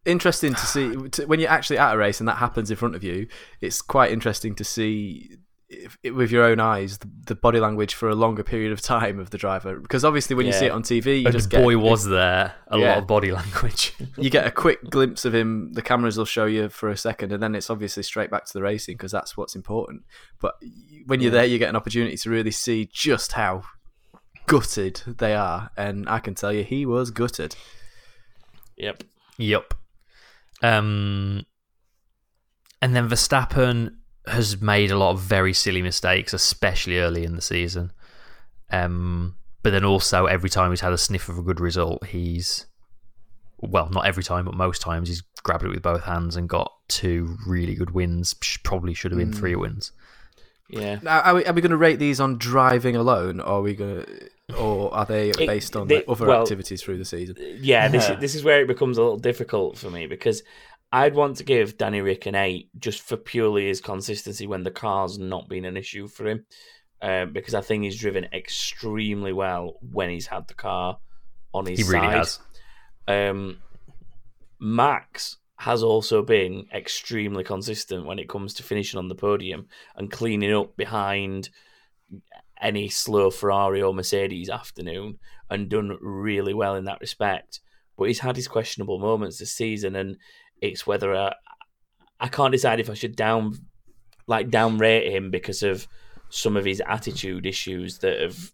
interesting 0.05 0.53
to 0.53 0.65
see 0.65 0.95
to, 1.09 1.25
when 1.25 1.39
you're 1.39 1.49
actually 1.49 1.77
at 1.77 1.93
a 1.93 1.97
race 1.97 2.19
and 2.19 2.27
that 2.29 2.37
happens 2.37 2.69
in 2.71 2.77
front 2.77 2.95
of 2.95 3.03
you. 3.03 3.27
It's 3.61 3.81
quite 3.81 4.11
interesting 4.11 4.55
to 4.55 4.63
see 4.63 5.37
if, 5.67 5.97
it, 6.03 6.11
with 6.11 6.31
your 6.31 6.43
own 6.43 6.59
eyes 6.59 6.99
the, 6.99 7.09
the 7.25 7.35
body 7.35 7.59
language 7.59 7.95
for 7.95 8.07
a 8.07 8.13
longer 8.15 8.43
period 8.43 8.71
of 8.71 8.81
time 8.81 9.19
of 9.19 9.31
the 9.31 9.37
driver. 9.37 9.79
Because 9.79 10.05
obviously, 10.05 10.35
when 10.35 10.45
you 10.45 10.53
see 10.53 10.67
it 10.67 10.71
on 10.71 10.83
TV, 10.83 11.21
you 11.21 11.25
And 11.27 11.33
just 11.33 11.49
get 11.49 11.61
boy, 11.63 11.75
was 11.77 12.05
there 12.05 12.53
a 12.67 12.77
Yeah. 12.77 12.89
lot 12.89 12.97
of 12.99 13.07
body 13.07 13.31
language. 13.31 13.93
you 14.17 14.29
get 14.29 14.45
a 14.45 14.51
quick 14.51 14.83
glimpse 14.89 15.25
of 15.25 15.33
him. 15.33 15.73
The 15.73 15.81
cameras 15.81 16.17
will 16.17 16.25
show 16.25 16.45
you 16.45 16.69
for 16.69 16.89
a 16.89 16.97
second, 16.97 17.31
and 17.31 17.41
then 17.41 17.55
it's 17.55 17.69
obviously 17.71 18.03
straight 18.03 18.29
back 18.29 18.45
to 18.45 18.53
the 18.53 18.61
racing 18.61 18.95
because 18.95 19.11
that's 19.11 19.35
what's 19.35 19.55
important. 19.55 20.03
But 20.39 20.53
when 21.07 21.19
you're 21.19 21.31
there, 21.31 21.45
you 21.45 21.57
get 21.57 21.69
an 21.69 21.75
opportunity 21.75 22.15
to 22.17 22.29
really 22.29 22.51
see 22.51 22.87
just 22.93 23.31
how 23.31 23.63
gutted 24.45 25.01
they 25.17 25.33
are, 25.33 25.71
and 25.75 26.07
I 26.07 26.19
can 26.19 26.35
tell 26.35 26.53
you, 26.53 26.63
he 26.63 26.85
was 26.85 27.09
gutted. 27.09 27.55
yep. 28.77 29.03
Yep. 29.37 29.73
Um, 30.61 31.45
and 32.81 32.95
then 32.95 33.09
Verstappen 33.09 33.95
has 34.27 34.61
made 34.61 34.91
a 34.91 34.97
lot 34.97 35.11
of 35.11 35.19
very 35.19 35.53
silly 35.53 35.81
mistakes, 35.81 36.33
especially 36.33 36.99
early 36.99 37.23
in 37.23 37.35
the 37.35 37.41
season. 37.41 37.91
Um, 38.71 39.35
but 39.63 39.71
then 39.71 39.85
also 39.85 40.25
every 40.25 40.49
time 40.49 40.71
he's 40.71 40.81
had 40.81 40.93
a 40.93 40.97
sniff 40.97 41.29
of 41.29 41.37
a 41.37 41.41
good 41.41 41.59
result, 41.59 42.05
he's 42.05 42.65
well, 43.59 43.89
not 43.89 44.05
every 44.05 44.23
time, 44.23 44.45
but 44.45 44.53
most 44.53 44.81
times 44.81 45.07
he's 45.07 45.21
grabbed 45.43 45.63
it 45.63 45.69
with 45.69 45.81
both 45.81 46.03
hands 46.03 46.35
and 46.35 46.49
got 46.49 46.71
two 46.87 47.37
really 47.47 47.73
good 47.73 47.91
wins. 47.91 48.33
Probably 48.63 48.93
should 48.93 49.11
have 49.11 49.19
been 49.19 49.33
three 49.33 49.55
wins. 49.55 49.91
Yeah. 50.69 50.99
Now, 51.03 51.21
are 51.21 51.35
we, 51.35 51.45
are 51.45 51.53
we 51.53 51.61
going 51.61 51.71
to 51.71 51.77
rate 51.77 51.99
these 51.99 52.19
on 52.19 52.37
driving 52.37 52.95
alone, 52.95 53.39
or 53.39 53.45
are 53.45 53.61
we 53.61 53.75
going 53.75 54.03
to, 54.03 54.55
or 54.55 54.93
are 54.93 55.05
they 55.05 55.31
based 55.37 55.75
on 55.75 55.87
they- 55.87 55.97
like, 55.97 56.05
other 56.09 56.25
well- 56.25 56.41
activities 56.41 56.81
through 56.81 56.97
the 56.97 57.05
season? 57.05 57.35
Yeah, 57.61 57.87
this 57.87 58.09
is, 58.09 58.19
this 58.19 58.35
is 58.35 58.43
where 58.43 58.61
it 58.61 58.67
becomes 58.67 58.97
a 58.97 59.01
little 59.03 59.17
difficult 59.19 59.77
for 59.77 59.89
me 59.89 60.07
because 60.07 60.41
I'd 60.91 61.13
want 61.15 61.37
to 61.37 61.43
give 61.43 61.77
Danny 61.77 62.01
Rick 62.01 62.25
an 62.25 62.35
eight 62.35 62.69
just 62.79 63.01
for 63.01 63.17
purely 63.17 63.67
his 63.67 63.81
consistency 63.81 64.47
when 64.47 64.63
the 64.63 64.71
car's 64.71 65.19
not 65.19 65.47
been 65.49 65.65
an 65.65 65.77
issue 65.77 66.07
for 66.07 66.27
him. 66.27 66.45
Um, 67.01 67.33
because 67.33 67.53
I 67.53 67.61
think 67.61 67.83
he's 67.83 67.99
driven 67.99 68.23
extremely 68.33 69.33
well 69.33 69.77
when 69.91 70.09
he's 70.09 70.25
had 70.27 70.47
the 70.47 70.53
car 70.53 70.97
on 71.53 71.65
his 71.67 71.79
He 71.79 71.83
really 71.83 72.07
side. 72.07 72.15
has. 72.15 72.39
Um, 73.07 73.57
Max 74.59 75.37
has 75.57 75.83
also 75.83 76.21
been 76.21 76.67
extremely 76.73 77.43
consistent 77.43 78.05
when 78.05 78.19
it 78.19 78.29
comes 78.29 78.53
to 78.53 78.63
finishing 78.63 78.97
on 78.97 79.07
the 79.07 79.15
podium 79.15 79.67
and 79.95 80.11
cleaning 80.11 80.53
up 80.53 80.75
behind 80.75 81.49
any 82.61 82.89
slow 82.89 83.31
Ferrari 83.31 83.81
or 83.81 83.93
Mercedes 83.93 84.49
afternoon 84.49 85.17
and 85.49 85.69
done 85.69 85.97
really 86.01 86.53
well 86.53 86.75
in 86.75 86.85
that 86.85 86.99
respect. 86.99 87.61
But 87.97 88.05
he's 88.05 88.19
had 88.19 88.35
his 88.35 88.47
questionable 88.47 88.99
moments 88.99 89.37
this 89.39 89.53
season, 89.53 89.95
and 89.95 90.17
it's 90.61 90.85
whether 90.85 91.15
I, 91.15 91.33
I 92.19 92.27
can't 92.27 92.51
decide 92.51 92.79
if 92.79 92.89
I 92.89 92.93
should 92.93 93.15
down 93.15 93.53
like 94.27 94.49
downrate 94.49 95.09
him 95.09 95.31
because 95.31 95.63
of 95.63 95.87
some 96.29 96.57
of 96.57 96.65
his 96.65 96.81
attitude 96.85 97.45
issues 97.45 97.99
that 97.99 98.19
have 98.19 98.51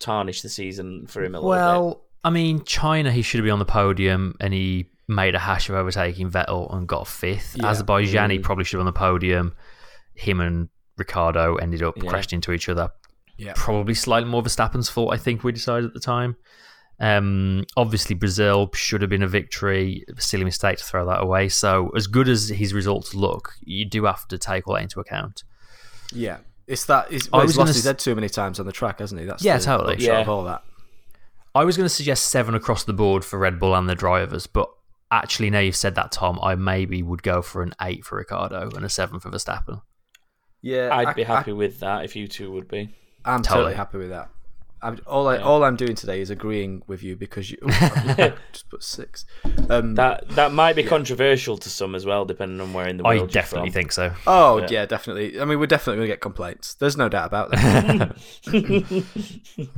tarnished 0.00 0.42
the 0.42 0.48
season 0.48 1.06
for 1.06 1.22
him 1.22 1.34
a 1.34 1.40
little 1.40 1.50
bit. 1.50 1.56
Well, 1.56 2.04
I 2.24 2.30
mean, 2.30 2.64
China, 2.64 3.10
he 3.10 3.22
should 3.22 3.42
been 3.42 3.50
on 3.50 3.58
the 3.58 3.64
podium 3.64 4.36
and 4.40 4.54
he 4.54 4.86
made 5.08 5.34
a 5.34 5.38
hash 5.38 5.68
of 5.68 5.74
overtaking 5.74 6.30
Vettel 6.30 6.72
and 6.74 6.86
got 6.86 7.06
fifth. 7.08 7.56
Yeah. 7.56 7.68
Azerbaijan, 7.68 8.30
he 8.30 8.38
Mm. 8.38 8.42
probably 8.42 8.64
should 8.64 8.78
have 8.78 8.86
on 8.86 8.92
the 8.92 8.98
podium. 8.98 9.54
Him 10.14 10.40
and 10.40 10.68
Ricciardo 10.98 11.56
ended 11.56 11.82
up 11.82 11.94
Yeah. 11.96 12.10
crashing 12.10 12.36
into 12.38 12.52
each 12.52 12.68
other. 12.68 12.90
Yeah. 13.38 13.52
Probably 13.56 13.94
slightly 13.94 14.28
more 14.28 14.42
Verstappen's 14.42 14.88
fault, 14.88 15.12
I 15.14 15.16
think 15.16 15.44
we 15.44 15.52
decided 15.52 15.86
at 15.86 15.94
the 15.94 16.00
time. 16.00 16.36
Um, 17.00 17.64
obviously, 17.76 18.16
Brazil 18.16 18.68
should 18.74 19.00
have 19.02 19.08
been 19.10 19.22
a 19.22 19.28
victory. 19.28 20.04
Silly 20.18 20.44
mistake 20.44 20.78
to 20.78 20.84
throw 20.84 21.06
that 21.06 21.22
away. 21.22 21.48
So, 21.48 21.90
as 21.96 22.08
good 22.08 22.28
as 22.28 22.48
his 22.48 22.74
results 22.74 23.14
look, 23.14 23.52
you 23.60 23.84
do 23.88 24.04
have 24.06 24.26
to 24.28 24.36
take 24.38 24.66
all 24.66 24.74
that 24.74 24.82
into 24.82 24.98
account. 24.98 25.44
Yeah, 26.12 26.38
it's 26.66 26.84
that. 26.86 27.10
He's, 27.12 27.28
I 27.32 27.36
was 27.38 27.52
he's 27.52 27.58
lost 27.58 27.74
his 27.74 27.84
head 27.84 28.00
too 28.00 28.16
many 28.16 28.28
times 28.28 28.58
on 28.58 28.66
the 28.66 28.72
track, 28.72 28.98
hasn't 28.98 29.20
he? 29.20 29.26
That's 29.28 29.44
Yeah, 29.44 29.58
the 29.58 29.64
totally. 29.64 29.96
Yeah. 30.04 30.24
all 30.26 30.42
that. 30.44 30.64
I 31.54 31.62
was 31.64 31.76
going 31.76 31.84
to 31.88 31.94
suggest 31.94 32.24
seven 32.28 32.56
across 32.56 32.82
the 32.82 32.92
board 32.92 33.24
for 33.24 33.38
Red 33.38 33.60
Bull 33.60 33.76
and 33.76 33.88
the 33.88 33.94
drivers, 33.94 34.48
but 34.48 34.68
actually, 35.10 35.50
now 35.50 35.60
you've 35.60 35.76
said 35.76 35.94
that, 35.96 36.12
Tom, 36.12 36.38
I 36.42 36.54
maybe 36.54 37.02
would 37.02 37.22
go 37.22 37.42
for 37.42 37.62
an 37.62 37.74
eight 37.80 38.04
for 38.04 38.16
Ricciardo 38.18 38.70
and 38.74 38.84
a 38.84 38.88
seven 38.88 39.20
for 39.20 39.30
Verstappen. 39.30 39.82
Yeah, 40.62 40.88
I'd 40.92 41.08
I- 41.08 41.12
be 41.14 41.22
happy 41.22 41.50
I, 41.52 41.54
with 41.54 41.80
that 41.80 42.04
if 42.04 42.16
you 42.16 42.26
two 42.28 42.50
would 42.52 42.68
be. 42.68 42.90
I'm 43.24 43.42
Totally. 43.42 43.56
totally 43.62 43.74
happy 43.74 43.98
with 43.98 44.10
that. 44.10 44.30
I'm, 44.80 44.96
all 45.08 45.26
I 45.26 45.36
Yeah. 45.38 45.42
all 45.42 45.64
I'm 45.64 45.74
doing 45.74 45.96
today 45.96 46.20
is 46.20 46.30
agreeing 46.30 46.82
with 46.86 47.02
you 47.02 47.16
because 47.16 47.50
you 47.50 47.58
oh, 47.62 47.68
just 48.52 48.70
put 48.70 48.84
six. 48.84 49.24
Um, 49.68 49.96
That 49.96 50.28
that 50.30 50.52
might 50.52 50.76
be 50.76 50.84
controversial 50.84 51.58
to 51.58 51.68
some 51.68 51.96
as 51.96 52.06
well, 52.06 52.24
depending 52.24 52.60
on 52.60 52.72
where 52.72 52.86
in 52.86 52.96
the 52.96 53.02
world 53.02 53.12
I 53.12 53.16
you're 53.16 53.24
I 53.24 53.26
definitely 53.30 53.70
from. 53.70 53.74
think 53.74 53.90
so. 53.92 54.12
oh 54.28 54.58
Yeah. 54.58 54.66
yeah. 54.70 54.86
definitely. 54.86 55.40
I 55.40 55.44
mean, 55.46 55.58
we're 55.58 55.66
definitely 55.66 55.96
going 55.96 56.06
to 56.08 56.12
get 56.12 56.20
complaints. 56.20 56.74
There's 56.74 56.96
no 56.96 57.08
doubt 57.08 57.26
about 57.26 57.50
that. 57.50 58.16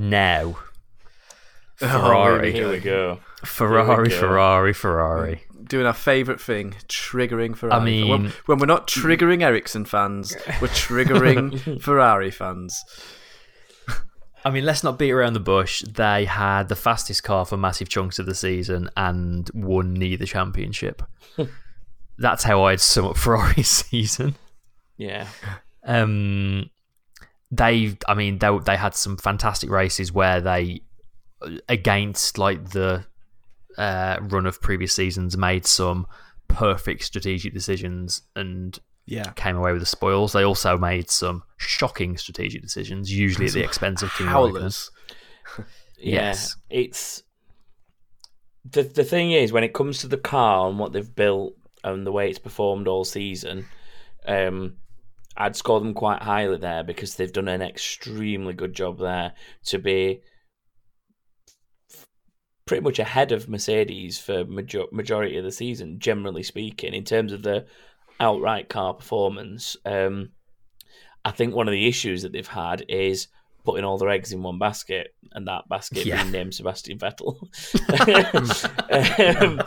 Oh, 1.82 1.88
Ferrari. 1.88 2.52
Here 2.52 2.68
we 2.70 2.78
go. 2.78 3.20
Ferrari, 3.44 4.02
we 4.04 4.08
go. 4.10 4.18
Ferrari, 4.20 4.72
Ferrari. 4.74 5.42
doing 5.64 5.86
our 5.86 5.94
favourite 5.94 6.40
thing, 6.40 6.74
triggering 6.88 7.56
Ferrari. 7.56 7.80
I 7.80 7.84
mean- 7.84 8.08
when, 8.08 8.32
when 8.46 8.58
we're 8.58 8.66
not 8.66 8.86
triggering 8.86 9.42
Ericsson 9.42 9.84
fans, 9.86 10.36
we're 10.60 10.68
triggering 10.68 11.80
Ferrari 11.82 12.30
fans. 12.30 12.78
I 14.44 14.50
mean, 14.50 14.64
let's 14.64 14.82
not 14.82 14.98
beat 14.98 15.10
around 15.12 15.34
the 15.34 15.40
bush. 15.40 15.82
They 15.82 16.24
had 16.24 16.68
the 16.68 16.76
fastest 16.76 17.22
car 17.24 17.44
for 17.44 17.56
massive 17.58 17.88
chunks 17.90 18.18
of 18.18 18.24
the 18.26 18.34
season 18.34 18.88
and 18.96 19.50
won 19.52 19.92
neither 19.94 20.24
championship. 20.26 21.02
That's 22.18 22.42
how 22.44 22.64
I'd 22.64 22.80
sum 22.80 23.06
up 23.06 23.16
Ferrari's 23.18 23.68
season. 23.68 24.36
Yeah. 24.96 25.26
Um, 25.84 26.70
they, 27.50 27.96
I 28.08 28.14
mean, 28.14 28.38
they 28.38 28.58
they 28.64 28.76
had 28.76 28.94
some 28.94 29.16
fantastic 29.18 29.68
races 29.70 30.10
where 30.12 30.40
they, 30.40 30.82
against 31.68 32.38
like 32.38 32.70
the 32.70 33.04
uh, 33.78 34.18
run 34.22 34.46
of 34.46 34.60
previous 34.60 34.92
seasons, 34.92 35.36
made 35.36 35.66
some 35.66 36.06
perfect 36.48 37.04
strategic 37.04 37.54
decisions 37.54 38.22
and 38.36 38.78
Yeah. 39.06 39.30
came 39.36 39.56
away 39.56 39.72
with 39.72 39.80
the 39.82 39.86
spoils. 39.86 40.32
They 40.32 40.44
also 40.44 40.76
made 40.76 41.08
some 41.10 41.42
shocking 41.56 42.16
strategic 42.16 42.62
decisions, 42.62 43.12
usually 43.12 43.46
at 43.46 43.52
the 43.52 43.62
expense 43.64 44.02
of 44.02 44.10
Raikkonen. 44.10 44.28
Howlers. 44.28 44.90
Yeah. 46.02 46.28
Yes. 46.28 46.56
It's 46.70 47.22
the 48.64 48.82
the 48.82 49.04
thing 49.04 49.32
is 49.32 49.52
when 49.52 49.64
it 49.64 49.74
comes 49.74 49.98
to 49.98 50.08
the 50.08 50.16
car 50.16 50.68
and 50.68 50.78
what 50.78 50.92
they've 50.94 51.14
built 51.14 51.54
and 51.84 52.06
the 52.06 52.12
way 52.12 52.30
it's 52.30 52.38
performed 52.38 52.88
all 52.88 53.04
season, 53.04 53.66
um, 54.26 54.76
I'd 55.36 55.56
score 55.56 55.78
them 55.78 55.92
quite 55.92 56.22
highly 56.22 56.56
there 56.56 56.84
because 56.84 57.16
they've 57.16 57.32
done 57.32 57.48
an 57.48 57.60
extremely 57.62 58.54
good 58.54 58.72
job 58.74 58.98
there 58.98 59.32
to 59.66 59.78
be 59.78 60.22
pretty 62.70 62.84
much 62.84 63.00
ahead 63.00 63.32
of 63.32 63.48
Mercedes 63.48 64.16
for 64.20 64.44
major- 64.44 64.84
majority 64.92 65.36
of 65.36 65.42
the 65.42 65.50
season, 65.50 65.98
generally 65.98 66.44
speaking, 66.44 66.94
in 66.94 67.02
terms 67.02 67.32
of 67.32 67.42
the 67.42 67.66
outright 68.20 68.68
car 68.68 68.94
performance. 68.94 69.76
Um, 69.84 70.30
I 71.24 71.32
think 71.32 71.52
one 71.52 71.66
of 71.66 71.72
the 71.72 71.88
issues 71.88 72.22
that 72.22 72.30
they've 72.30 72.46
had 72.46 72.84
is 72.88 73.26
putting 73.64 73.84
all 73.84 73.98
their 73.98 74.08
eggs 74.10 74.32
in 74.32 74.44
one 74.44 74.60
basket, 74.60 75.14
and 75.32 75.48
that 75.48 75.68
basket 75.68 76.06
Yeah. 76.06 76.22
being 76.22 76.30
named 76.30 76.54
Sebastian 76.54 76.96
Vettel. 77.00 77.34
um, 79.42 79.60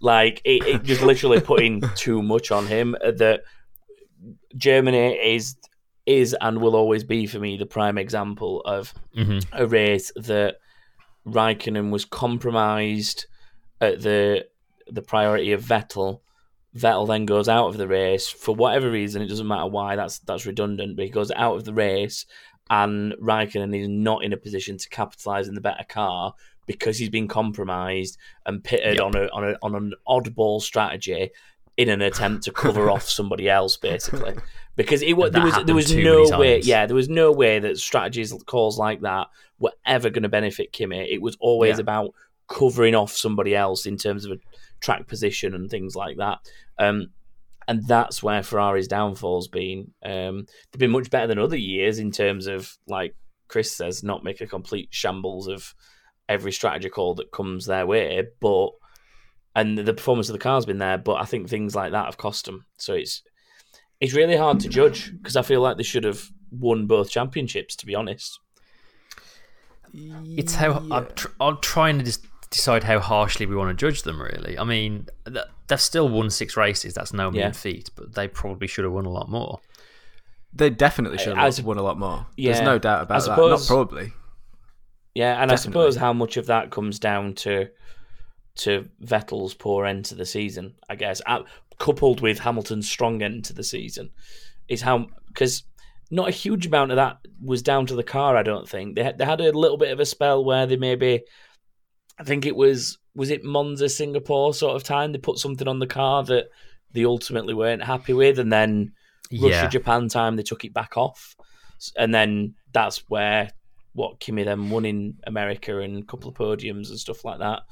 like 0.00 0.42
it, 0.44 0.62
it 0.66 0.82
just 0.82 1.00
literally 1.00 1.40
putting 1.40 1.82
too 1.96 2.20
much 2.22 2.50
on 2.50 2.66
him. 2.66 2.94
uh, 3.02 3.12
That 3.12 3.40
Germany 4.54 5.14
is 5.14 5.56
is 6.04 6.36
and 6.42 6.60
will 6.60 6.76
always 6.76 7.04
be 7.04 7.26
for 7.26 7.38
me 7.38 7.56
the 7.56 7.64
prime 7.66 7.96
example 7.96 8.60
of 8.66 8.92
Mhm. 9.16 9.44
a 9.52 9.66
race 9.66 10.12
that 10.16 10.56
Raikkonen 11.26 11.90
was 11.90 12.04
compromised 12.04 13.26
at 13.80 14.02
the 14.02 14.46
the 14.86 15.02
priority 15.02 15.52
of 15.52 15.62
Vettel. 15.62 16.20
Vettel 16.76 17.06
then 17.08 17.26
goes 17.26 17.48
out 17.48 17.68
of 17.68 17.76
the 17.76 17.88
race 17.88 18.28
for 18.28 18.54
whatever 18.54 18.90
reason. 18.90 19.22
It 19.22 19.28
doesn't 19.28 19.46
matter 19.46 19.66
why. 19.66 19.96
That's 19.96 20.18
that's 20.20 20.46
redundant. 20.46 20.96
But 20.96 21.04
he 21.06 21.10
goes 21.10 21.30
out 21.32 21.56
of 21.56 21.64
the 21.64 21.74
race, 21.74 22.26
and 22.68 23.12
Raikkonen 23.22 23.78
is 23.78 23.88
not 23.88 24.24
in 24.24 24.32
a 24.32 24.36
position 24.36 24.78
to 24.78 24.88
capitalize 24.88 25.48
in 25.48 25.54
the 25.54 25.60
better 25.60 25.84
car 25.88 26.34
because 26.66 26.98
he's 26.98 27.08
been 27.10 27.26
compromised 27.28 28.16
and 28.46 28.62
pitted 28.62 28.96
Yep. 28.98 29.04
on 29.04 29.16
a 29.16 29.26
on 29.32 29.44
a 29.44 29.56
on 29.62 29.74
an 29.74 29.92
oddball 30.08 30.60
strategy 30.62 31.30
in 31.76 31.88
an 31.88 32.00
attempt 32.02 32.44
to 32.44 32.52
cover 32.52 32.90
off 32.94 33.08
somebody 33.08 33.48
else, 33.48 33.76
basically. 33.76 34.34
Because 34.76 35.02
it 35.02 35.14
was 35.14 35.32
there 35.32 35.42
was 35.42 35.54
there 35.66 35.74
was 35.74 35.94
no 35.94 36.38
way, 36.38 36.54
times. 36.54 36.66
yeah, 36.66 36.86
there 36.86 36.96
was 36.96 37.08
no 37.08 37.32
way 37.32 37.58
that 37.58 37.78
strategies 37.78 38.32
calls 38.46 38.78
like 38.78 39.00
that 39.02 39.26
were 39.58 39.72
ever 39.84 40.08
going 40.10 40.22
to 40.22 40.28
benefit 40.28 40.72
Kimi. 40.72 40.98
It 41.12 41.20
was 41.20 41.36
always 41.40 41.76
Yeah. 41.76 41.82
about 41.82 42.14
covering 42.48 42.94
off 42.94 43.12
somebody 43.12 43.54
else 43.54 43.84
in 43.86 43.96
terms 43.96 44.24
of 44.24 44.32
a 44.32 44.38
track 44.80 45.06
position 45.06 45.54
and 45.54 45.68
things 45.70 45.94
like 45.94 46.16
that. 46.16 46.38
Um, 46.78 47.10
and 47.68 47.86
that's 47.86 48.22
where 48.22 48.42
Ferrari's 48.42 48.88
downfall's 48.88 49.48
been. 49.48 49.92
Um, 50.02 50.46
they've 50.72 50.80
been 50.80 50.90
much 50.90 51.10
better 51.10 51.26
than 51.26 51.38
other 51.38 51.56
years 51.58 51.98
in 51.98 52.10
terms 52.10 52.46
of, 52.46 52.76
like 52.86 53.14
Chris 53.48 53.70
says, 53.70 54.02
not 54.02 54.24
make 54.24 54.40
a 54.40 54.46
complete 54.46 54.88
shambles 54.90 55.46
of 55.46 55.74
every 56.28 56.52
strategy 56.52 56.88
call 56.88 57.14
that 57.16 57.30
comes 57.32 57.66
their 57.66 57.86
way. 57.86 58.26
But 58.40 58.70
and 59.54 59.76
the 59.78 59.92
performance 59.94 60.28
of 60.28 60.32
the 60.32 60.38
car's 60.38 60.64
been 60.64 60.78
there, 60.78 60.96
but 60.98 61.14
I 61.14 61.24
think 61.24 61.48
things 61.48 61.74
like 61.74 61.92
that 61.92 62.06
have 62.06 62.16
cost 62.16 62.46
them. 62.46 62.64
So 62.78 62.94
it's 62.94 63.22
it's 64.00 64.14
really 64.14 64.36
hard 64.36 64.60
to 64.60 64.68
judge 64.68 65.12
because 65.16 65.36
I 65.36 65.42
feel 65.42 65.60
like 65.60 65.76
they 65.76 65.82
should 65.82 66.04
have 66.04 66.30
won 66.50 66.86
both 66.86 67.10
championships. 67.10 67.76
To 67.76 67.86
be 67.86 67.94
honest, 67.94 68.38
It's 69.92 70.54
how 70.54 70.84
I'm, 70.90 71.06
tr- 71.14 71.28
I'm 71.40 71.58
trying 71.60 71.98
to 71.98 72.04
just 72.04 72.24
decide 72.50 72.84
how 72.84 72.98
harshly 73.00 73.46
we 73.46 73.56
want 73.56 73.76
to 73.76 73.86
judge 73.86 74.02
them. 74.02 74.20
Really, 74.20 74.58
I 74.58 74.64
mean, 74.64 75.06
th- 75.26 75.44
they've 75.68 75.80
still 75.80 76.08
won 76.08 76.30
six 76.30 76.56
races. 76.56 76.94
That's 76.94 77.12
no 77.12 77.30
mean 77.30 77.40
Yeah. 77.40 77.52
feat, 77.52 77.90
but 77.96 78.14
they 78.14 78.28
probably 78.28 78.66
should 78.68 78.84
have 78.84 78.92
won 78.92 79.04
a 79.06 79.10
lot 79.10 79.28
more. 79.28 79.60
They 80.52 80.70
definitely 80.70 81.18
should 81.18 81.36
have 81.36 81.54
sup- 81.54 81.64
won 81.64 81.78
a 81.78 81.82
lot 81.82 81.98
more. 81.98 82.26
Yeah, 82.36 82.52
There's 82.52 82.64
no 82.64 82.78
doubt 82.78 83.00
I 83.00 83.02
about 83.02 83.22
that. 83.24 83.36
Not 83.36 83.64
probably. 83.66 84.12
yeah, 85.14 85.40
and 85.42 85.50
I 85.52 85.54
suppose 85.56 85.96
how 85.96 86.12
much 86.12 86.36
of 86.36 86.46
that 86.46 86.70
comes 86.70 86.98
down 86.98 87.34
to 87.34 87.68
to 88.56 88.88
Vettel's 89.02 89.54
poor 89.54 89.86
end 89.86 90.04
to 90.06 90.14
the 90.16 90.26
season, 90.26 90.74
I 90.88 90.96
guess, 90.96 91.22
uh, 91.24 91.42
coupled 91.80 92.20
with 92.20 92.38
Hamilton's 92.38 92.88
strong 92.88 93.22
end 93.22 93.46
to 93.46 93.52
the 93.52 93.64
season, 93.64 94.10
is 94.68 94.82
how 94.82 95.08
because 95.26 95.64
not 96.12 96.28
a 96.28 96.32
huge 96.32 96.66
amount 96.66 96.92
of 96.92 96.96
that 96.96 97.18
was 97.42 97.62
down 97.62 97.86
to 97.86 97.96
the 97.96 98.04
car. 98.04 98.36
I 98.36 98.44
don't 98.44 98.68
think 98.68 98.94
they 98.94 99.02
had, 99.02 99.18
they 99.18 99.24
had 99.24 99.40
a 99.40 99.50
little 99.50 99.78
bit 99.78 99.90
of 99.90 99.98
a 99.98 100.06
spell 100.06 100.44
where 100.44 100.66
they 100.66 100.76
maybe, 100.76 101.22
I 102.18 102.22
think 102.22 102.46
it 102.46 102.54
was 102.54 102.98
was 103.16 103.30
it 103.30 103.42
Monza 103.42 103.88
Singapore 103.88 104.54
sort 104.54 104.76
of 104.76 104.84
time 104.84 105.10
they 105.10 105.18
put 105.18 105.38
something 105.38 105.66
on 105.66 105.80
the 105.80 105.86
car 105.86 106.22
that 106.24 106.46
they 106.92 107.04
ultimately 107.04 107.54
weren't 107.54 107.82
happy 107.82 108.12
with, 108.12 108.38
and 108.38 108.52
then 108.52 108.92
Russia 109.32 109.68
Japan 109.68 110.08
time 110.08 110.36
they 110.36 110.42
took 110.42 110.64
it 110.64 110.74
back 110.74 110.96
off, 110.96 111.34
and 111.96 112.14
then 112.14 112.54
that's 112.72 113.08
where 113.08 113.50
what 113.94 114.20
Kimi 114.20 114.44
then 114.44 114.70
won 114.70 114.84
in 114.84 115.16
America 115.26 115.80
and 115.80 116.02
a 116.02 116.06
couple 116.06 116.28
of 116.28 116.36
podiums 116.36 116.90
and 116.90 116.98
stuff 116.98 117.24
like 117.24 117.40
that. 117.40 117.62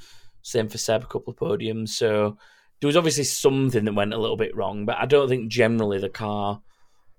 Same 0.42 0.68
for 0.68 0.78
Seb, 0.78 1.04
a 1.04 1.06
couple 1.06 1.32
of 1.32 1.38
podiums. 1.38 1.90
So 1.90 2.38
there 2.80 2.86
was 2.88 2.96
obviously 2.96 3.24
something 3.24 3.84
that 3.84 3.94
went 3.94 4.14
a 4.14 4.18
little 4.18 4.36
bit 4.36 4.54
wrong, 4.56 4.84
but 4.86 4.96
I 4.98 5.06
don't 5.06 5.28
think 5.28 5.50
generally 5.50 5.98
the 5.98 6.08
car 6.08 6.60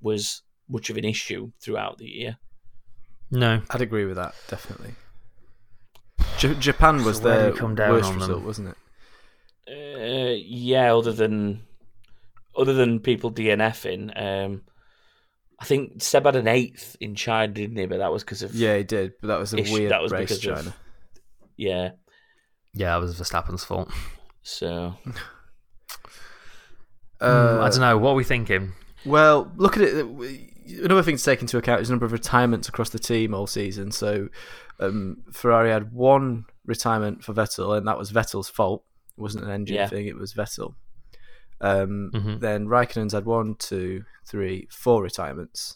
was 0.01 0.41
much 0.69 0.89
of 0.89 0.97
an 0.97 1.05
issue 1.05 1.51
throughout 1.61 1.97
the 1.97 2.05
year. 2.05 2.37
no, 3.31 3.61
I'd 3.69 3.81
agree 3.81 4.05
with 4.05 4.15
that, 4.17 4.33
definitely. 4.47 4.93
J- 6.37 6.55
Japan 6.55 7.03
was 7.03 7.17
So 7.17 7.23
their 7.23 7.51
come 7.53 7.75
down 7.75 7.91
worst 7.91 8.05
on 8.05 8.19
them? 8.19 8.29
result, 8.29 8.43
wasn't 8.43 8.67
it? 8.69 8.75
Uh, 9.67 10.35
yeah, 10.45 10.95
other 10.95 11.11
than 11.13 11.61
other 12.57 12.73
than 12.73 12.99
people 12.99 13.31
DNFing, 13.31 14.11
um, 14.19 14.61
I 15.59 15.65
think 15.65 16.01
Seb 16.01 16.25
had 16.25 16.35
an 16.35 16.47
eighth 16.47 16.95
in 16.99 17.15
China, 17.15 17.51
didn't 17.53 17.77
he? 17.77 17.85
But 17.85 17.99
that 17.99 18.11
was 18.11 18.23
because 18.23 18.41
of 18.41 18.55
Yeah, 18.55 18.77
he 18.77 18.83
did, 18.83 19.13
but 19.21 19.27
that 19.27 19.39
was 19.39 19.53
a 19.53 19.57
Ish, 19.59 19.71
weird 19.71 19.91
that 19.91 20.01
was 20.01 20.11
race, 20.11 20.29
because 20.29 20.45
of- 20.45 20.55
China. 20.55 20.75
yeah. 21.57 21.89
yeah, 22.73 22.97
it 22.97 22.99
was 23.01 23.19
Verstappen's 23.19 23.63
fault. 23.63 23.91
So 24.41 24.95
Uh, 27.21 27.59
I 27.61 27.69
don't 27.69 27.79
know. 27.81 27.97
What 27.97 28.11
are 28.11 28.15
we 28.15 28.23
thinking? 28.23 28.73
Well, 29.05 29.51
look 29.57 29.77
at 29.77 29.83
it. 29.83 30.05
Another 30.83 31.01
thing 31.03 31.17
to 31.17 31.23
take 31.23 31.41
into 31.41 31.57
account 31.57 31.81
is 31.81 31.87
the 31.87 31.93
number 31.93 32.05
of 32.05 32.11
retirements 32.11 32.69
across 32.69 32.89
the 32.89 32.99
team 32.99 33.33
all 33.33 33.47
season. 33.47 33.91
So, 33.91 34.29
um, 34.79 35.17
Ferrari 35.31 35.71
had 35.71 35.91
one 35.91 36.45
retirement 36.65 37.23
for 37.23 37.33
Vettel, 37.33 37.77
and 37.77 37.87
that 37.87 37.97
was 37.97 38.11
Vettel's 38.11 38.49
fault. 38.49 38.83
It 39.17 39.21
wasn't 39.21 39.45
an 39.45 39.49
engine 39.51 39.75
Yeah. 39.77 39.87
thing; 39.87 40.05
it 40.07 40.15
was 40.17 40.33
Vettel. 40.33 40.75
Um, 41.61 42.11
Mhm. 42.13 42.39
Then 42.39 42.67
Raikkonen's 42.67 43.13
had 43.13 43.25
one, 43.25 43.55
two, 43.55 44.05
three, 44.25 44.67
four 44.71 45.01
retirements. 45.03 45.75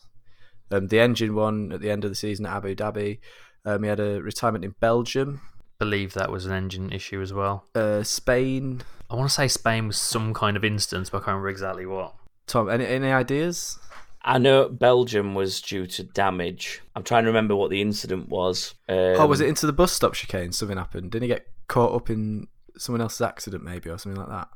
Um, 0.72 0.88
the 0.88 1.00
engine 1.00 1.36
one 1.36 1.72
at 1.74 1.82
the 1.82 1.90
end 1.92 2.06
of 2.06 2.12
the 2.12 2.16
season 2.16 2.46
at 2.46 2.56
Abu 2.56 2.74
Dhabi. 2.76 3.20
Um, 3.66 3.84
he 3.84 3.90
had 3.90 4.00
a 4.00 4.22
retirement 4.22 4.64
in 4.66 4.76
Belgium, 4.80 5.42
Believe 5.80 6.14
that 6.14 6.32
was 6.32 6.46
an 6.46 6.54
engine 6.54 6.92
issue 6.94 7.22
as 7.22 7.34
well. 7.34 7.66
uh, 7.76 8.04
Spain. 8.04 8.82
I 9.14 9.16
want 9.16 9.30
to 9.30 9.36
say 9.36 9.48
Spain 9.48 9.86
was 9.86 9.98
some 9.98 10.34
kind 10.34 10.58
of 10.58 10.66
instance, 10.66 11.12
but 11.12 11.18
I 11.18 11.20
can't 11.20 11.28
remember 11.28 11.50
exactly 11.50 11.86
what. 11.86 12.16
Tom, 12.48 12.68
any 12.68 12.84
any 12.84 13.12
ideas? 13.12 13.78
I 14.24 14.40
know 14.40 14.68
Belgium 14.70 15.36
was 15.36 15.62
due 15.62 15.86
to 15.86 16.04
damage. 16.04 16.82
I'm 16.96 17.04
trying 17.04 17.24
to 17.26 17.30
remember 17.30 17.56
what 17.56 17.70
the 17.70 17.80
incident 17.80 18.28
was. 18.28 18.74
Um, 18.90 18.98
oh, 18.98 19.28
was 19.28 19.40
it 19.40 19.50
into 19.50 19.68
the 19.68 19.74
bus 19.74 19.92
stop 19.92 20.16
chicane? 20.16 20.52
Something 20.52 20.78
happened. 20.78 21.12
Didn't 21.12 21.24
he 21.24 21.28
get 21.28 21.46
caught 21.68 21.94
up 21.94 22.10
in 22.10 22.48
someone 22.76 23.02
else's 23.02 23.22
accident, 23.22 23.64
maybe, 23.64 23.92
or 23.92 24.00
something 24.00 24.20
like 24.20 24.30
that? 24.30 24.48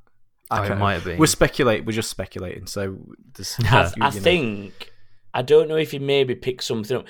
Oh, 0.49 0.63
it 0.63 0.75
might 0.75 0.93
have 0.95 1.03
been. 1.03 1.19
We're 1.19 1.27
speculate. 1.27 1.85
We're 1.85 1.91
just 1.91 2.09
speculating. 2.09 2.65
So, 2.65 2.97
there's, 3.35 3.57
I, 3.65 3.83
you 3.85 3.91
I 4.01 4.09
think 4.09 4.89
I 5.35 5.43
don't 5.43 5.67
know 5.67 5.75
if 5.75 5.91
he 5.91 5.99
maybe 5.99 6.33
picked 6.33 6.63
something 6.63 6.97
up. 6.97 7.05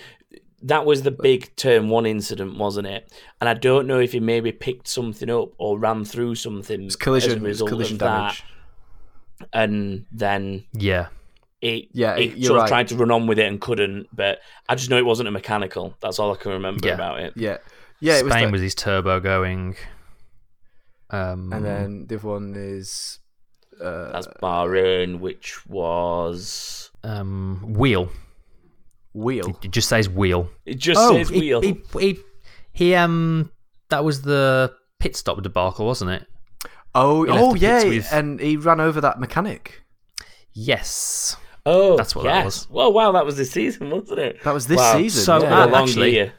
That 0.64 0.86
was 0.86 1.04
the 1.04 1.12
big 1.12 1.56
term 1.56 1.90
one 1.90 2.06
incident, 2.08 2.58
wasn't 2.58 2.88
it? 2.88 3.12
And 3.40 3.48
I 3.48 3.54
don't 3.54 3.86
know 3.88 4.00
if 4.00 4.12
he 4.14 4.20
maybe 4.20 4.52
picked 4.52 4.88
something 4.88 5.30
up 5.30 5.50
or 5.60 5.78
ran 5.78 6.04
through 6.04 6.36
something 6.36 6.82
it's 6.84 6.94
as 6.94 6.96
collision. 6.96 7.32
a 7.32 7.36
It's 7.36 7.44
result 7.44 7.70
collision 7.70 7.96
of 7.96 8.00
damage. 8.00 8.44
that, 9.40 9.48
and 9.54 10.06
then 10.12 10.64
Yeah, 10.74 11.08
it 11.62 11.90
Yeah, 11.92 12.16
it 12.18 12.38
you're 12.38 12.48
sort 12.48 12.58
right. 12.58 12.64
of 12.64 12.70
tried 12.70 12.88
to 12.88 12.96
run 12.96 13.12
on 13.12 13.28
with 13.28 13.38
it 13.38 13.46
and 13.48 13.62
couldn't. 13.62 14.08
But 14.12 14.40
I 14.68 14.74
just 14.76 14.90
know 14.90 14.98
it 14.98 15.06
wasn't 15.06 15.28
a 15.28 15.32
mechanical. 15.32 15.96
That's 16.02 16.18
all 16.18 16.34
I 16.34 16.38
can 16.38 16.52
remember 16.54 16.88
Yeah. 16.88 16.96
about 16.96 17.20
it. 17.20 17.34
Yeah, 17.36 17.58
yeah. 18.00 18.18
It 18.18 18.26
was, 18.26 18.34
Spain 18.34 18.52
was 18.52 18.62
his 18.62 18.74
turbo 18.74 19.20
going. 19.20 19.76
Um, 21.10 21.54
and 21.54 21.64
then 21.64 22.06
the 22.08 22.16
other 22.16 22.28
one 22.28 22.54
is 22.58 23.20
uh, 23.80 24.12
That's 24.12 24.28
Bahrain, 24.42 25.20
which 25.20 25.66
was 25.68 26.90
um, 27.04 27.74
wheel. 27.76 28.10
Wheel. 29.18 29.60
It 29.64 29.72
just 29.72 29.90
says 29.90 30.08
wheel. 30.10 30.50
it 30.66 30.76
just 30.76 31.00
oh, 31.00 31.14
says 31.14 31.30
he, 31.30 31.40
wheel. 31.40 31.62
He, 31.62 31.82
he, 32.00 32.20
he, 32.72 32.96
um, 32.96 33.52
that 33.90 34.04
was 34.04 34.22
the 34.22 34.74
pit 35.00 35.16
stop 35.16 35.42
debacle, 35.42 35.86
wasn't 35.86 36.12
it? 36.12 36.26
Oh, 36.96 37.26
oh 37.28 37.56
yeah, 37.56 37.84
with- 37.84 38.12
and 38.12 38.40
he 38.40 38.58
ran 38.58 38.80
over 38.80 39.02
that 39.02 39.20
mechanic. 39.20 39.84
Yes. 40.54 41.36
oh, 41.66 41.98
that's 41.98 42.16
what 42.16 42.24
that 42.24 42.46
was. 42.46 42.68
Well, 42.70 42.92
wow, 42.94 43.12
that 43.12 43.26
was 43.26 43.38
this 43.38 43.52
season, 43.52 43.90
wasn't 43.90 44.20
it? 44.20 44.44
That 44.44 44.54
was 44.54 44.68
this 44.68 44.78
Wow. 44.78 44.98
season. 44.98 45.24
So, 45.24 45.42
yeah. 45.42 45.66
a 45.66 45.76
actually- 45.76 46.14
year. 46.14 46.34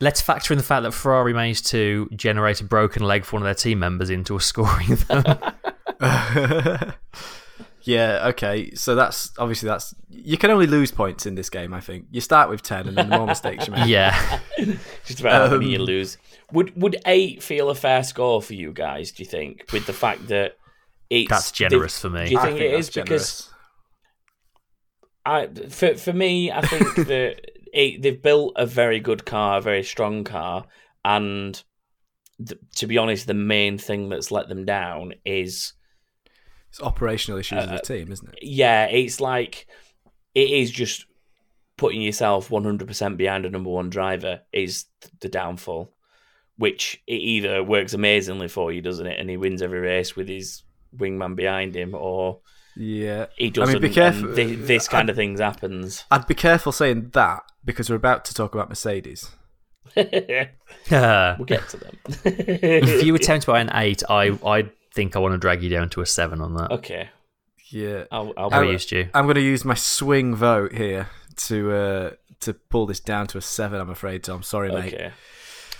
Let's 0.00 0.20
factor 0.20 0.52
in 0.52 0.58
the 0.58 0.64
fact 0.64 0.82
that 0.82 0.90
Ferrari 0.90 1.32
managed 1.32 1.66
to 1.68 2.08
generate 2.16 2.60
a 2.60 2.64
broken 2.64 3.04
leg 3.04 3.24
for 3.24 3.36
one 3.36 3.42
of 3.42 3.46
their 3.46 3.54
team 3.54 3.78
members 3.78 4.10
into 4.10 4.34
a 4.34 4.40
scoring 4.40 4.96
them. 5.08 5.22
yeah, 7.84 8.26
okay. 8.28 8.74
So 8.74 8.94
that's 8.94 9.30
obviously 9.38 9.68
that's 9.68 9.94
you 10.08 10.36
can 10.38 10.50
only 10.50 10.66
lose 10.66 10.90
points 10.90 11.26
in 11.26 11.34
this 11.34 11.50
game. 11.50 11.72
I 11.74 11.80
think 11.80 12.06
you 12.10 12.20
start 12.20 12.48
with 12.48 12.62
ten, 12.62 12.88
and 12.88 12.96
then 12.96 13.08
the 13.08 13.16
more 13.18 13.26
mistakes 13.26 13.66
you 13.66 13.72
make. 13.74 13.88
yeah. 13.88 14.40
Just 15.04 15.20
about 15.20 15.48
how 15.50 15.56
many 15.56 15.72
you 15.72 15.78
Um, 15.80 15.84
lose. 15.86 16.18
Would 16.52 16.80
would 16.80 16.96
eight 17.06 17.42
feel 17.42 17.70
a 17.70 17.74
fair 17.74 18.02
score 18.04 18.40
for 18.42 18.54
you 18.54 18.72
guys? 18.72 19.12
Do 19.12 19.22
you 19.22 19.28
think, 19.28 19.64
with 19.72 19.86
the 19.86 19.92
fact 19.92 20.28
that 20.28 20.52
it's 21.10 21.28
That's 21.30 21.50
generous 21.52 21.98
for 22.00 22.10
me? 22.10 22.20
Do 22.20 22.24
me. 22.24 22.30
you 22.30 22.38
I 22.38 22.46
think, 22.46 22.60
it 22.60 22.70
that's 22.72 22.88
is 22.88 22.94
because. 22.94 23.48
I 25.24 25.46
for 25.68 25.94
for 25.96 26.12
me, 26.12 26.50
I 26.50 26.60
think 26.62 26.94
that 27.08 27.40
it, 27.72 28.02
they've 28.02 28.20
built 28.22 28.54
a 28.56 28.66
very 28.66 29.00
good 29.00 29.24
car, 29.24 29.58
a 29.58 29.62
very 29.62 29.82
strong 29.82 30.24
car, 30.24 30.66
and 31.04 31.62
th- 32.44 32.60
to 32.76 32.86
be 32.86 32.98
honest, 32.98 33.26
the 33.26 33.34
main 33.34 33.78
thing 33.78 34.08
that's 34.08 34.30
let 34.30 34.48
them 34.48 34.64
down 34.64 35.12
is 35.24 35.74
it's 36.72 36.80
operational 36.82 37.38
issues 37.38 37.58
Uh, 37.58 37.62
of 37.62 37.70
the 37.70 37.78
team, 37.80 38.10
isn't 38.10 38.28
it? 38.32 38.38
yeah, 38.42 38.86
it's 38.86 39.20
like 39.20 39.66
it 40.34 40.48
is 40.50 40.70
just 40.70 41.04
putting 41.76 42.00
yourself 42.02 42.50
one 42.50 42.64
hundred 42.64 42.88
percent 42.88 43.16
behind 43.16 43.44
a 43.46 43.50
number 43.50 43.70
one 43.70 43.90
driver 43.90 44.40
is 44.52 44.86
the 45.20 45.28
downfall, 45.28 45.92
which 46.56 47.02
it 47.06 47.14
either 47.20 47.62
works 47.62 47.92
amazingly 47.92 48.48
for 48.48 48.72
you, 48.72 48.80
doesn't 48.80 49.06
it, 49.06 49.18
and 49.20 49.28
he 49.28 49.36
wins 49.36 49.60
every 49.62 49.80
race 49.80 50.16
with 50.16 50.28
his 50.28 50.62
wingman 50.96 51.34
behind 51.36 51.74
him, 51.74 51.94
or 51.94 52.40
Yeah. 52.76 53.26
he 53.36 53.50
doesn't. 53.50 53.76
I 53.76 53.78
mean, 53.80 53.88
be 53.90 53.94
careful. 53.94 54.26
and 54.28 54.34
thi- 54.36 54.54
this 54.56 54.88
kind 54.88 55.10
of 55.10 55.16
things 55.16 55.40
happens. 55.40 56.04
I'd 56.10 56.26
be 56.26 56.34
careful 56.34 56.72
saying 56.72 57.10
that 57.12 57.42
because 57.64 57.90
we're 57.90 57.96
about 57.96 58.24
to 58.26 58.34
talk 58.34 58.54
about 58.54 58.68
Mercedes. 58.70 59.30
we'll 59.96 60.06
if 60.90 61.46
get 61.46 61.68
to 61.70 61.76
them. 61.76 61.96
If 62.24 63.02
you 63.04 63.14
attempt 63.14 63.46
by 63.46 63.60
an 63.60 63.70
eight, 63.74 64.02
I 64.08 64.30
I 64.46 64.70
think 64.94 65.16
I 65.16 65.18
want 65.18 65.32
to 65.32 65.38
drag 65.38 65.62
you 65.62 65.68
down 65.70 65.88
to 65.90 66.00
a 66.00 66.06
seven 66.06 66.40
on 66.40 66.54
that. 66.54 66.70
okay, 66.72 67.08
Yeah. 67.70 68.04
I'll, 68.10 68.32
I'll 68.36 68.50
How 68.50 68.60
are 68.60 68.64
Oh, 68.64 68.70
you, 68.70 68.78
Stu? 68.78 69.08
I'm 69.14 69.24
going 69.24 69.36
to 69.36 69.40
use 69.40 69.64
my 69.64 69.74
swing 69.74 70.34
vote 70.34 70.72
here 70.72 71.08
to 71.48 71.72
uh, 71.72 72.10
to 72.40 72.54
pull 72.54 72.86
this 72.86 73.00
down 73.00 73.26
to 73.28 73.38
a 73.38 73.40
seven. 73.40 73.80
I'm 73.80 73.90
afraid, 73.90 74.24
Tom. 74.24 74.42
Sorry, 74.42 74.70
mate. 74.70 74.92
Okay, 74.92 75.10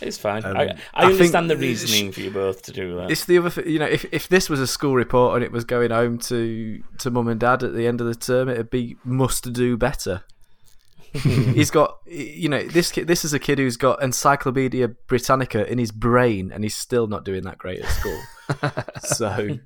it's 0.00 0.16
fine. 0.16 0.44
Um, 0.44 0.56
I, 0.56 0.62
I 0.64 0.76
I 0.94 1.04
understand 1.06 1.48
think 1.48 1.60
the 1.60 1.66
this- 1.66 1.82
reasoning 1.82 2.12
for 2.12 2.20
you 2.20 2.30
both 2.30 2.62
to 2.62 2.72
do 2.72 2.96
that. 2.96 3.10
It's 3.10 3.24
the 3.26 3.38
other, 3.38 3.50
th- 3.50 3.66
you 3.66 3.78
know, 3.78 3.86
if 3.86 4.04
if 4.12 4.28
this 4.28 4.48
was 4.48 4.60
a 4.60 4.66
school 4.66 4.94
report 4.94 5.34
and 5.36 5.44
it 5.44 5.52
was 5.52 5.64
going 5.64 5.90
home 5.90 6.18
to 6.18 6.82
to 6.98 7.10
mum 7.10 7.28
and 7.28 7.38
dad 7.40 7.62
at 7.62 7.74
the 7.74 7.86
end 7.86 8.00
of 8.00 8.06
the 8.06 8.14
term, 8.14 8.48
it'd 8.48 8.70
be 8.70 8.96
must 9.04 9.52
do 9.52 9.76
better. 9.76 10.22
He's 11.22 11.70
got, 11.70 11.98
you 12.06 12.48
know, 12.48 12.62
this 12.62 12.90
kid. 12.90 13.06
This 13.06 13.24
is 13.24 13.32
a 13.34 13.38
kid 13.38 13.58
who's 13.58 13.76
got 13.76 14.02
Encyclopedia 14.02 14.88
Britannica 14.88 15.70
in 15.70 15.78
his 15.78 15.90
brain, 15.92 16.50
and 16.52 16.64
he's 16.64 16.76
still 16.76 17.06
not 17.06 17.24
doing 17.24 17.42
that 17.44 17.58
great 17.58 17.80
at 17.82 17.90
school. 17.90 18.20
so, 19.02 19.58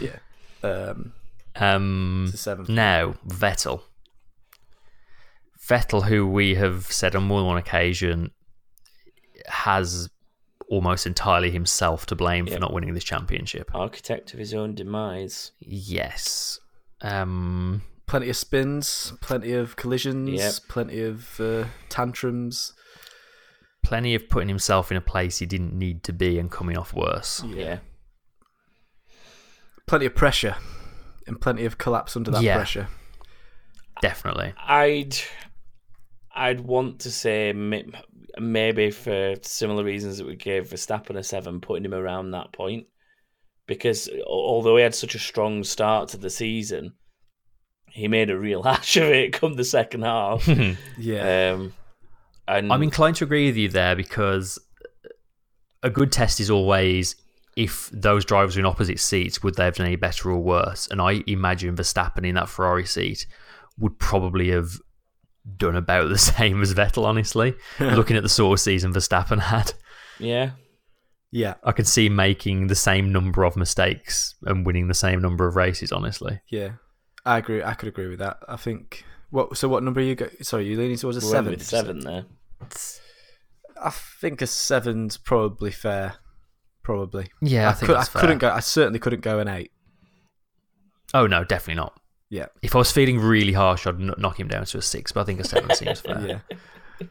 yeah, 0.00 0.16
um, 0.62 1.12
Um, 1.56 2.24
it's 2.26 2.34
a 2.34 2.38
seven. 2.38 2.66
now 2.74 3.14
Vettel. 3.26 3.82
Vettel, 5.68 6.06
who 6.06 6.26
we 6.26 6.54
have 6.56 6.90
said 6.90 7.14
on 7.14 7.24
more 7.24 7.38
than 7.40 7.46
one 7.46 7.56
occasion, 7.58 8.30
has 9.46 10.08
almost 10.68 11.06
entirely 11.06 11.50
himself 11.50 12.06
to 12.06 12.16
blame 12.16 12.46
Yeah. 12.46 12.54
for 12.54 12.60
not 12.60 12.72
winning 12.72 12.94
this 12.94 13.04
championship. 13.04 13.70
Architect 13.74 14.32
of 14.32 14.38
his 14.38 14.54
own 14.54 14.74
demise. 14.74 15.52
Yes. 15.60 16.58
Um, 17.02 17.82
Plenty 18.10 18.28
of 18.28 18.36
spins, 18.36 19.12
plenty 19.20 19.52
of 19.52 19.76
collisions, 19.76 20.30
Yep. 20.30 20.54
plenty 20.68 21.00
of 21.00 21.40
uh, 21.40 21.66
tantrums. 21.88 22.72
plenty 23.84 24.14
of 24.14 24.28
putting 24.28 24.48
himself 24.48 24.90
in 24.90 24.96
a 24.96 25.00
place 25.00 25.38
he 25.38 25.46
didn't 25.46 25.72
need 25.72 26.02
to 26.04 26.12
be 26.12 26.38
and 26.38 26.50
coming 26.50 26.76
off 26.76 26.92
worse. 26.92 27.42
Yeah. 27.44 27.78
plenty 29.86 30.06
of 30.06 30.14
pressure, 30.14 30.56
and 31.26 31.40
plenty 31.40 31.64
of 31.64 31.78
collapse 31.78 32.16
under 32.16 32.30
that 32.32 32.42
Yeah. 32.42 32.56
pressure. 32.56 32.88
Definitely. 34.02 34.54
I'd 34.58 35.16
I'd 36.34 36.60
want 36.60 37.00
to 37.00 37.10
say 37.10 37.52
maybe 38.38 38.90
for 38.90 39.34
similar 39.42 39.82
reasons 39.84 40.18
that 40.18 40.26
we 40.26 40.36
gave 40.36 40.68
Verstappen 40.68 41.16
a 41.16 41.22
seven, 41.24 41.60
putting 41.60 41.84
him 41.84 41.94
around 41.94 42.30
that 42.32 42.52
point, 42.52 42.86
because 43.66 44.08
although 44.26 44.76
he 44.76 44.82
had 44.82 44.94
such 44.94 45.14
a 45.14 45.18
strong 45.18 45.64
start 45.64 46.08
to 46.10 46.16
the 46.16 46.30
season, 46.30 46.92
he 47.90 48.08
made 48.08 48.30
a 48.30 48.38
real 48.38 48.62
hash 48.64 48.96
of 48.96 49.04
it 49.04 49.32
come 49.32 49.54
the 49.54 49.64
second 49.64 50.02
half. 50.02 50.48
Yeah, 50.98 51.52
um, 51.54 51.72
and 52.48 52.72
I'm 52.72 52.82
inclined 52.82 53.16
to 53.16 53.24
agree 53.24 53.46
with 53.46 53.56
you 53.56 53.68
there 53.68 53.96
because 53.96 54.58
a 55.82 55.90
good 55.90 56.12
test 56.12 56.40
is 56.40 56.50
always 56.50 57.16
if 57.56 57.90
those 57.92 58.24
drivers 58.24 58.56
were 58.56 58.60
in 58.60 58.66
opposite 58.66 58.98
seats, 59.00 59.42
would 59.42 59.54
they 59.56 59.64
have 59.64 59.74
done 59.76 59.86
any 59.86 59.96
better 59.96 60.30
or 60.30 60.38
worse? 60.38 60.86
And 60.88 61.00
I 61.00 61.22
imagine 61.26 61.76
Verstappen 61.76 62.26
in 62.26 62.34
that 62.36 62.48
Ferrari 62.48 62.86
seat 62.86 63.26
would 63.78 63.98
probably 63.98 64.50
have 64.50 64.78
done 65.56 65.76
about 65.76 66.08
the 66.08 66.18
same 66.36 66.62
as 66.62 66.74
Vettel, 66.74 67.04
honestly. 67.04 67.54
Looking 67.78 68.16
at 68.16 68.22
the 68.22 68.28
sort 68.28 68.58
of 68.58 68.60
season 68.62 68.92
Verstappen 68.92 69.40
had, 69.40 69.72
yeah, 70.18 70.50
yeah, 71.30 71.54
I 71.64 71.72
could 71.72 71.86
see 71.86 72.08
making 72.08 72.66
the 72.66 72.74
same 72.74 73.12
number 73.12 73.44
of 73.44 73.56
mistakes 73.56 74.34
and 74.42 74.66
winning 74.66 74.88
the 74.88 74.94
same 74.94 75.20
number 75.20 75.46
of 75.46 75.56
races, 75.56 75.92
honestly. 75.92 76.40
yeah. 76.48 76.72
I 77.30 77.38
agree. 77.38 77.62
I 77.62 77.74
could 77.74 77.88
agree 77.88 78.08
with 78.08 78.18
that. 78.18 78.38
I 78.48 78.56
think. 78.56 79.04
What? 79.30 79.56
So, 79.56 79.68
what 79.68 79.82
number 79.82 80.00
are 80.00 80.04
you? 80.04 80.14
Go- 80.16 80.30
Sorry, 80.42 80.66
you 80.66 80.76
leaning 80.76 80.96
towards 80.96 81.16
a 81.16 81.20
we 81.20 81.32
went 81.32 81.32
seven? 81.32 81.50
with 81.50 81.58
did 81.60 81.64
you 81.64 81.66
say? 81.66 81.76
seven 81.76 82.00
there. 82.00 82.24
I 83.82 83.90
think 83.90 84.42
a 84.42 84.46
seven's 84.46 85.16
probably 85.16 85.70
fair. 85.70 86.16
Probably. 86.82 87.28
Yeah, 87.40 87.68
I, 87.68 87.70
I, 87.70 87.72
think 87.74 87.86
could, 87.86 87.96
I 87.96 87.98
that's 88.00 88.08
fair. 88.10 88.20
couldn't 88.20 88.38
go. 88.38 88.50
I 88.50 88.60
certainly 88.60 88.98
couldn't 88.98 89.20
go 89.20 89.38
an 89.38 89.48
eight. 89.48 89.70
Oh 91.14 91.26
no, 91.26 91.44
definitely 91.44 91.80
not. 91.80 91.98
Yeah. 92.30 92.46
If 92.62 92.74
I 92.74 92.78
was 92.78 92.92
feeling 92.92 93.18
really 93.18 93.52
harsh, 93.52 93.86
I'd 93.86 93.98
kn- 93.98 94.14
knock 94.18 94.38
him 94.38 94.48
down 94.48 94.64
to 94.64 94.78
a 94.78 94.82
six, 94.82 95.12
but 95.12 95.22
I 95.22 95.24
think 95.24 95.40
a 95.40 95.44
seven 95.44 95.74
seems 95.74 96.00
fair. 96.00 96.42
Yeah. 97.00 97.06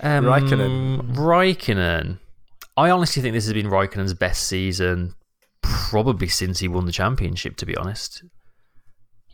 Um, 0.00 0.24
Raikkonen. 0.24 1.14
Raikkonen. 1.16 2.18
I 2.76 2.90
honestly 2.90 3.22
think 3.22 3.34
this 3.34 3.44
has 3.44 3.52
been 3.52 3.66
Raikkonen's 3.66 4.14
best 4.14 4.44
season 4.46 5.14
probably 5.62 6.28
since 6.28 6.60
he 6.60 6.68
won 6.68 6.86
the 6.86 6.92
championship, 6.92 7.56
to 7.56 7.66
be 7.66 7.76
honest. 7.76 8.22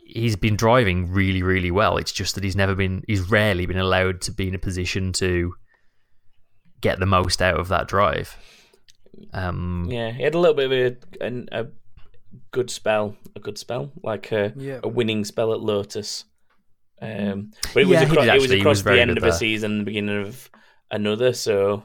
He's 0.09 0.35
been 0.37 0.55
driving 0.55 1.11
really, 1.11 1.43
really 1.43 1.71
well. 1.71 1.97
It's 1.97 2.11
just 2.13 2.35
that 2.35 2.43
he's 2.43 2.55
never 2.55 2.75
been, 2.75 3.03
he's 3.07 3.21
rarely 3.29 3.65
been 3.65 3.77
allowed 3.77 4.21
to 4.21 4.31
be 4.31 4.47
in 4.47 4.55
a 4.55 4.59
position 4.59 5.11
to 5.13 5.53
get 6.81 6.99
the 6.99 7.05
most 7.05 7.41
out 7.41 7.59
of 7.59 7.67
that 7.69 7.87
drive. 7.87 8.37
Um, 9.33 9.87
Yeah, 9.91 10.11
he 10.11 10.23
had 10.23 10.35
a 10.35 10.39
little 10.39 10.55
bit 10.55 10.71
of 10.71 11.01
a, 11.21 11.25
an, 11.25 11.49
a 11.51 11.67
good 12.51 12.69
spell, 12.69 13.17
a 13.35 13.39
good 13.39 13.57
spell, 13.57 13.91
like 14.03 14.31
a, 14.31 14.53
Yeah. 14.55 14.79
a 14.83 14.87
winning 14.87 15.25
spell 15.25 15.53
at 15.53 15.59
Lotus. 15.59 16.23
Um, 17.01 17.51
but 17.73 17.81
it 17.83 17.87
was 17.87 17.93
Yeah, 17.93 18.05
he 18.05 18.11
across, 18.11 18.25
did 18.25 18.35
it 18.35 18.41
was 18.41 18.51
across 18.51 18.65
was 18.77 18.83
the 18.83 19.01
end 19.01 19.09
good 19.09 19.17
of 19.17 19.23
a 19.23 19.33
season, 19.33 19.79
the 19.79 19.83
beginning 19.83 20.21
of 20.25 20.49
another. 20.89 21.33
So 21.33 21.83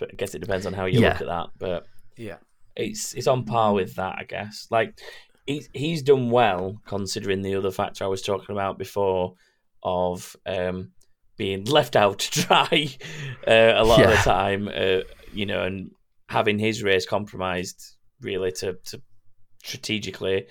I 0.00 0.06
guess 0.16 0.34
it 0.34 0.40
depends 0.40 0.66
on 0.66 0.74
how 0.74 0.84
you 0.84 1.00
Yeah. 1.00 1.12
look 1.12 1.20
at 1.22 1.26
that. 1.28 1.46
But 1.58 1.86
Yeah. 2.16 2.36
it's 2.76 3.14
it's 3.14 3.26
on 3.26 3.44
par 3.44 3.72
with 3.72 3.94
that, 3.96 4.16
I 4.18 4.24
guess. 4.24 4.66
Like 4.70 4.98
he's 5.46 5.68
he's 5.72 6.02
done 6.02 6.30
well 6.30 6.80
considering 6.86 7.42
the 7.42 7.54
other 7.54 7.70
factor 7.70 8.04
I 8.04 8.08
was 8.08 8.22
talking 8.22 8.54
about 8.54 8.78
before 8.78 9.34
of 9.82 10.34
um, 10.46 10.92
being 11.36 11.64
left 11.64 11.96
out 11.96 12.20
to 12.20 12.40
dry 12.46 12.88
uh, 13.46 13.72
a 13.76 13.84
lot 13.84 14.02
of 14.02 14.10
the 14.10 14.16
time, 14.16 14.68
uh, 14.68 15.00
you 15.32 15.46
know, 15.46 15.62
and 15.62 15.90
having 16.28 16.58
his 16.58 16.82
race 16.82 17.06
compromised 17.06 17.96
really 18.20 18.52
to 18.52 18.76
to 18.86 19.00
strategically 19.62 20.46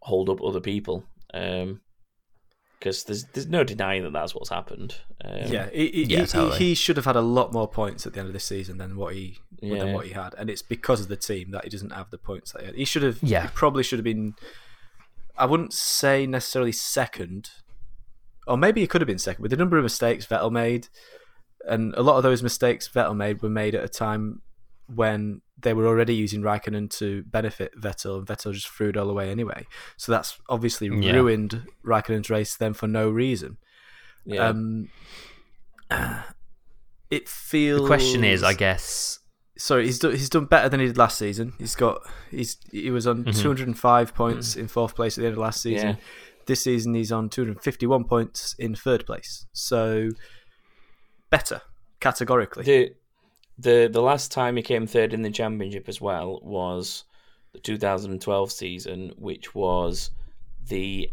hold 0.00 0.30
up 0.30 0.42
other 0.42 0.60
people. 0.60 1.04
Um, 1.34 1.80
because 2.82 3.04
there's 3.04 3.24
there's 3.26 3.46
no 3.46 3.62
denying 3.62 4.02
that 4.02 4.12
that's 4.12 4.34
what's 4.34 4.48
happened. 4.48 4.96
Um, 5.24 5.36
yeah, 5.46 5.68
he, 5.72 5.86
he, 5.88 6.02
yeah, 6.04 6.24
totally. 6.24 6.58
he 6.58 6.74
should 6.74 6.96
have 6.96 7.06
had 7.06 7.14
a 7.14 7.20
lot 7.20 7.52
more 7.52 7.68
points 7.68 8.06
at 8.06 8.14
the 8.14 8.18
end 8.18 8.26
of 8.26 8.32
this 8.32 8.44
season 8.44 8.78
than 8.78 8.96
what 8.96 9.14
he 9.14 9.38
Yeah. 9.60 9.78
than 9.84 9.92
what 9.94 10.06
he 10.06 10.12
had, 10.12 10.34
and 10.36 10.50
it's 10.50 10.62
because 10.62 11.00
of 11.00 11.06
the 11.06 11.16
team 11.16 11.52
that 11.52 11.62
he 11.62 11.70
doesn't 11.70 11.92
have 11.92 12.10
the 12.10 12.18
points 12.18 12.50
that 12.52 12.62
he 12.62 12.66
had. 12.66 12.74
He 12.74 12.84
should 12.84 13.04
have. 13.04 13.18
Yeah. 13.22 13.42
he 13.42 13.48
probably 13.54 13.84
should 13.84 14.00
have 14.00 14.04
been. 14.04 14.34
I 15.38 15.46
wouldn't 15.46 15.72
say 15.72 16.26
necessarily 16.26 16.72
second, 16.72 17.50
or 18.48 18.56
maybe 18.58 18.80
he 18.80 18.88
could 18.88 19.00
have 19.00 19.06
been 19.08 19.18
second 19.18 19.42
with 19.42 19.52
the 19.52 19.56
number 19.56 19.78
of 19.78 19.84
mistakes 19.84 20.26
Vettel 20.26 20.50
made, 20.50 20.88
and 21.68 21.94
a 21.94 22.02
lot 22.02 22.16
of 22.16 22.24
those 22.24 22.42
mistakes 22.42 22.88
Vettel 22.88 23.14
made 23.16 23.42
were 23.42 23.48
made 23.48 23.76
at 23.76 23.84
a 23.84 23.88
time 23.88 24.42
when 24.94 25.40
they 25.60 25.72
were 25.74 25.86
already 25.86 26.14
using 26.14 26.42
Raikkonen 26.42 26.90
to 26.98 27.22
benefit 27.24 27.72
Vettel, 27.80 28.18
and 28.18 28.26
Vettel 28.26 28.52
just 28.52 28.68
threw 28.68 28.88
it 28.88 28.96
all 28.96 29.08
away 29.10 29.30
anyway. 29.30 29.66
So 29.96 30.10
that's 30.12 30.38
obviously 30.48 30.88
Yeah. 30.88 31.12
ruined 31.12 31.66
Raikkonen's 31.84 32.30
race 32.30 32.56
then 32.56 32.74
for 32.74 32.86
no 32.88 33.08
reason. 33.10 33.58
yeah. 34.24 34.48
Um, 34.48 34.88
it 37.10 37.28
feels. 37.28 37.80
the 37.82 37.86
question 37.86 38.24
is, 38.24 38.42
I 38.42 38.54
guess, 38.54 39.18
Sorry, 39.58 39.84
he's 39.84 39.98
done, 39.98 40.12
he's 40.12 40.30
done 40.30 40.46
better 40.46 40.68
than 40.68 40.80
he 40.80 40.86
did 40.86 40.96
last 40.98 41.18
season. 41.18 41.52
He's 41.58 41.76
got 41.76 42.00
he's 42.30 42.56
he 42.72 42.90
was 42.90 43.06
on 43.06 43.24
205 43.24 44.14
points 44.14 44.56
in 44.56 44.66
fourth 44.66 44.96
place 44.96 45.16
at 45.18 45.20
the 45.22 45.26
end 45.28 45.34
of 45.34 45.38
last 45.42 45.62
season. 45.62 45.90
Yeah. 45.90 45.96
This 46.46 46.62
season 46.64 46.94
he's 46.94 47.12
on 47.12 47.28
251 47.28 48.04
points 48.04 48.56
in 48.58 48.74
third 48.74 49.06
place. 49.06 49.46
So 49.52 50.08
better 51.30 51.60
categorically. 52.00 52.64
The 52.64 52.94
the 53.58 53.88
the 53.92 54.02
last 54.02 54.32
time 54.32 54.56
he 54.56 54.62
came 54.62 54.86
third 54.86 55.12
in 55.12 55.22
the 55.22 55.30
championship 55.30 55.88
as 55.88 56.00
well 56.00 56.40
was 56.42 57.04
the 57.52 57.58
2012 57.58 58.52
season, 58.52 59.12
which 59.16 59.54
was 59.54 60.10
the 60.68 61.10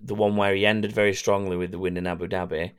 the 0.00 0.14
one 0.14 0.36
where 0.36 0.54
he 0.54 0.66
ended 0.66 0.92
very 0.92 1.14
strongly 1.14 1.56
with 1.56 1.70
the 1.70 1.78
win 1.78 1.96
in 1.96 2.06
Abu 2.06 2.28
Dhabi, 2.28 2.72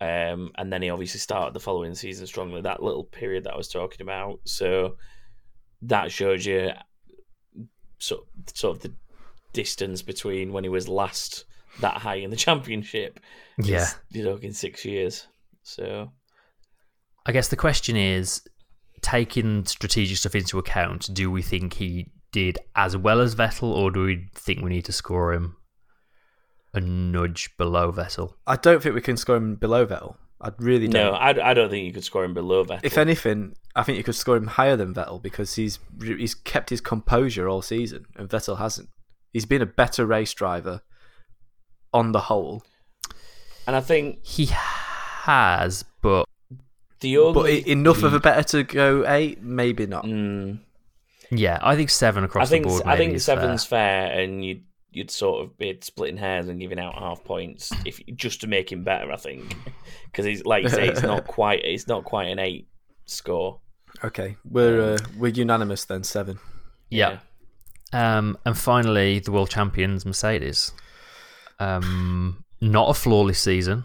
um, 0.00 0.50
and 0.56 0.72
then 0.72 0.82
he 0.82 0.90
obviously 0.90 1.20
started 1.20 1.54
the 1.54 1.60
following 1.60 1.94
season 1.94 2.26
strongly. 2.26 2.60
That 2.60 2.82
little 2.82 3.04
period 3.04 3.44
that 3.44 3.54
I 3.54 3.56
was 3.56 3.68
talking 3.68 4.02
about, 4.02 4.40
so 4.44 4.96
that 5.82 6.10
shows 6.10 6.46
you 6.46 6.70
sort 7.98 8.22
sort 8.54 8.76
of 8.76 8.82
the 8.82 8.92
distance 9.52 10.02
between 10.02 10.52
when 10.52 10.64
he 10.64 10.70
was 10.70 10.88
last 10.88 11.44
that 11.80 11.98
high 11.98 12.16
in 12.16 12.30
the 12.30 12.36
championship. 12.46 13.20
Yeah. 13.58 13.88
you 14.10 14.24
know, 14.24 14.36
in 14.36 14.52
six 14.52 14.84
years. 14.84 15.26
So 15.62 16.10
I 17.26 17.32
guess 17.32 17.48
the 17.48 17.56
question 17.56 17.96
is 17.96 18.42
taking 19.00 19.64
strategic 19.66 20.16
stuff 20.16 20.34
into 20.34 20.58
account, 20.58 21.12
do 21.12 21.30
we 21.30 21.42
think 21.42 21.74
he 21.74 22.10
did 22.32 22.58
as 22.74 22.96
well 22.96 23.20
as 23.20 23.34
Vettel, 23.34 23.64
or 23.74 23.90
do 23.90 24.04
we 24.04 24.28
think 24.34 24.62
we 24.62 24.70
need 24.70 24.84
to 24.86 24.92
score 24.92 25.32
him 25.32 25.56
a 26.72 26.80
nudge 26.80 27.56
below 27.56 27.92
Vettel? 27.92 28.34
I 28.46 28.56
don't 28.56 28.82
think 28.82 28.94
we 28.94 29.00
can 29.00 29.16
score 29.16 29.36
him 29.36 29.56
below 29.56 29.86
Vettel. 29.86 30.16
I 30.40 30.50
really 30.58 30.88
don't. 30.88 31.12
no, 31.12 31.12
I, 31.12 31.50
I 31.50 31.54
don't 31.54 31.70
think 31.70 31.86
you 31.86 31.92
could 31.92 32.04
score 32.04 32.24
him 32.24 32.34
below 32.34 32.64
Vettel. 32.64 32.80
If 32.82 32.98
anything, 32.98 33.54
I 33.74 33.82
think 33.82 33.96
you 33.98 34.04
could 34.04 34.14
score 34.14 34.36
him 34.36 34.46
higher 34.48 34.76
than 34.76 34.92
Vettel 34.92 35.22
because 35.22 35.54
he's 35.54 35.78
he's 36.02 36.34
kept 36.34 36.70
his 36.70 36.80
composure 36.80 37.48
all 37.48 37.62
season, 37.62 38.04
and 38.16 38.28
Vettel 38.28 38.58
hasn't. 38.58 38.88
He's 39.32 39.46
been 39.46 39.62
a 39.62 39.66
better 39.66 40.04
race 40.04 40.34
driver 40.34 40.82
on 41.92 42.12
the 42.12 42.20
whole. 42.20 42.62
and 43.66 43.74
I 43.74 43.80
think 43.80 44.24
He 44.24 44.46
has, 44.50 45.84
but 46.02 46.26
the 47.04 47.18
only 47.18 47.60
But 47.60 47.68
enough 47.68 48.02
of 48.02 48.14
a 48.14 48.20
better 48.20 48.42
to 48.42 48.64
go 48.64 49.04
eight, 49.06 49.42
maybe 49.42 49.86
not. 49.86 50.04
Mm, 50.04 50.58
yeah, 51.30 51.58
I 51.62 51.76
think 51.76 51.90
seven 51.90 52.24
across 52.24 52.48
I 52.48 52.50
think 52.50 52.64
the 52.64 52.70
board. 52.70 52.82
I 52.86 52.96
think 52.96 53.14
is 53.14 53.24
seven's 53.24 53.64
fair. 53.64 54.08
fair, 54.08 54.20
and 54.20 54.44
you'd 54.44 54.64
you'd 54.90 55.10
sort 55.10 55.44
of 55.44 55.58
be 55.58 55.76
splitting 55.82 56.16
hairs 56.16 56.48
and 56.48 56.60
giving 56.60 56.78
out 56.78 56.94
half 56.94 57.22
points 57.24 57.72
if 57.84 58.00
just 58.14 58.40
to 58.40 58.46
make 58.46 58.72
him 58.72 58.84
better. 58.84 59.12
I 59.12 59.16
think 59.16 59.54
because 60.06 60.24
he's 60.24 60.44
like 60.44 60.62
you 60.62 60.70
say, 60.70 60.88
it's 60.88 61.02
not 61.02 61.26
quite 61.28 61.64
it's 61.64 61.86
not 61.86 62.04
quite 62.04 62.28
an 62.28 62.38
eight 62.38 62.68
score. 63.04 63.60
Okay, 64.02 64.36
we're 64.44 64.94
uh, 64.94 64.98
we're 65.18 65.32
unanimous 65.32 65.84
then. 65.84 66.02
Seven. 66.04 66.38
Yeah. 66.90 67.18
Um, 67.92 68.36
and 68.44 68.58
finally, 68.58 69.20
the 69.20 69.30
world 69.30 69.50
champions, 69.50 70.04
Mercedes. 70.04 70.72
Um, 71.60 72.44
not 72.60 72.88
a 72.90 72.94
flawless 72.94 73.38
season. 73.38 73.84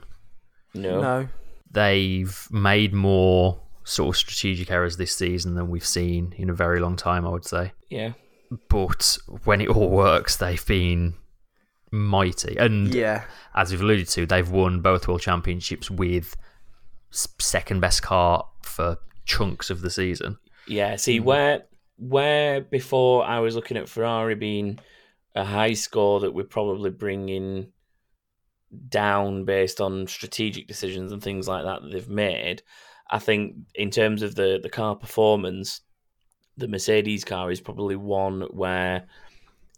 No. 0.73 1.01
No, 1.01 1.27
They've 1.71 2.47
made 2.51 2.93
more 2.93 3.61
sort 3.83 4.09
of 4.09 4.17
strategic 4.17 4.71
errors 4.71 4.97
this 4.97 5.15
season 5.15 5.55
than 5.55 5.69
we've 5.69 5.85
seen 5.85 6.33
in 6.37 6.49
a 6.49 6.53
very 6.53 6.79
long 6.79 6.95
time, 6.95 7.25
I 7.25 7.29
would 7.29 7.45
say. 7.45 7.73
Yeah. 7.89 8.13
But 8.69 9.17
when 9.43 9.61
it 9.61 9.69
all 9.69 9.89
works, 9.89 10.37
they've 10.37 10.65
been 10.65 11.15
mighty. 11.91 12.55
And 12.57 12.93
yeah, 12.93 13.25
as 13.55 13.71
we've 13.71 13.81
alluded 13.81 14.07
to, 14.09 14.25
they've 14.25 14.49
won 14.49 14.81
both 14.81 15.07
world 15.07 15.21
championships 15.21 15.89
with 15.89 16.35
second 17.11 17.79
best 17.79 18.01
car 18.01 18.47
for 18.61 18.97
chunks 19.25 19.69
of 19.69 19.81
the 19.81 19.89
season. 19.89 20.37
Yeah. 20.67 20.95
See 20.95 21.19
mm. 21.19 21.23
where 21.23 21.63
where 21.97 22.61
before 22.61 23.25
I 23.25 23.39
was 23.39 23.55
looking 23.55 23.77
at 23.77 23.89
Ferrari 23.89 24.35
being 24.35 24.79
a 25.35 25.43
high 25.43 25.73
score 25.73 26.21
that 26.21 26.33
we're 26.33 26.43
probably 26.43 26.89
bringing 26.89 27.71
down 28.89 29.45
based 29.45 29.81
on 29.81 30.07
strategic 30.07 30.67
decisions 30.67 31.11
and 31.11 31.21
things 31.21 31.47
like 31.47 31.63
that 31.63 31.81
that 31.81 31.91
they've 31.91 32.09
made. 32.09 32.61
I 33.09 33.19
think 33.19 33.55
in 33.75 33.89
terms 33.89 34.21
of 34.21 34.35
the 34.35 34.59
the 34.61 34.69
car 34.69 34.95
performance, 34.95 35.81
the 36.57 36.67
Mercedes 36.67 37.23
car 37.25 37.51
is 37.51 37.61
probably 37.61 37.95
one 37.95 38.41
where 38.51 39.05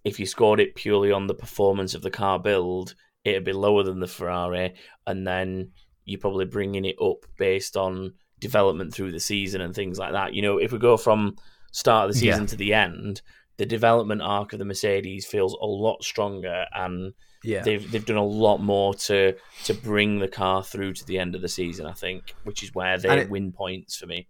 if 0.04 0.20
you 0.20 0.26
scored 0.26 0.60
it 0.60 0.76
purely 0.76 1.12
on 1.12 1.28
the 1.28 1.34
performance 1.34 1.94
of 1.94 2.02
the 2.02 2.10
car 2.10 2.40
build, 2.40 2.96
it'd 3.24 3.44
be 3.44 3.54
lower 3.54 3.84
than 3.84 4.00
the 4.00 4.08
Ferrari, 4.08 4.74
and 5.08 5.26
then 5.26 5.72
you're 6.06 6.20
probably 6.20 6.46
bringing 6.46 6.86
it 6.86 6.96
up 7.02 7.26
based 7.38 7.78
on 7.78 8.14
development 8.40 8.94
through 8.94 9.12
the 9.12 9.20
season 9.20 9.62
and 9.62 9.76
things 9.76 10.00
like 10.00 10.14
that. 10.14 10.34
You 10.34 10.42
know, 10.42 10.58
if 10.58 10.72
we 10.72 10.80
go 10.80 10.98
from 10.98 11.36
start 11.72 12.10
of 12.10 12.16
the 12.16 12.26
Yeah. 12.26 12.34
season 12.34 12.48
to 12.48 12.56
the 12.56 12.74
end, 12.74 13.22
the 13.58 13.66
development 13.68 14.24
arc 14.24 14.54
of 14.54 14.60
the 14.60 14.66
Mercedes 14.66 15.28
feels 15.28 15.54
a 15.54 15.66
lot 15.66 16.04
stronger 16.04 16.66
and 16.74 17.14
yeah. 17.44 17.62
they've 17.62 17.92
they've 17.92 18.06
done 18.06 18.18
a 18.18 18.24
lot 18.26 18.58
more 18.60 18.94
to 18.94 19.36
to 19.66 19.74
bring 19.74 20.20
the 20.20 20.28
car 20.28 20.64
through 20.64 20.94
to 20.94 21.06
the 21.06 21.18
end 21.20 21.36
of 21.36 21.42
the 21.42 21.50
season. 21.50 21.86
I 21.86 21.94
think, 21.94 22.36
which 22.44 22.64
is 22.64 22.74
where 22.76 22.98
they 22.98 23.22
it- 23.22 23.30
win 23.30 23.52
points 23.52 23.96
for 23.98 24.06
me. 24.08 24.28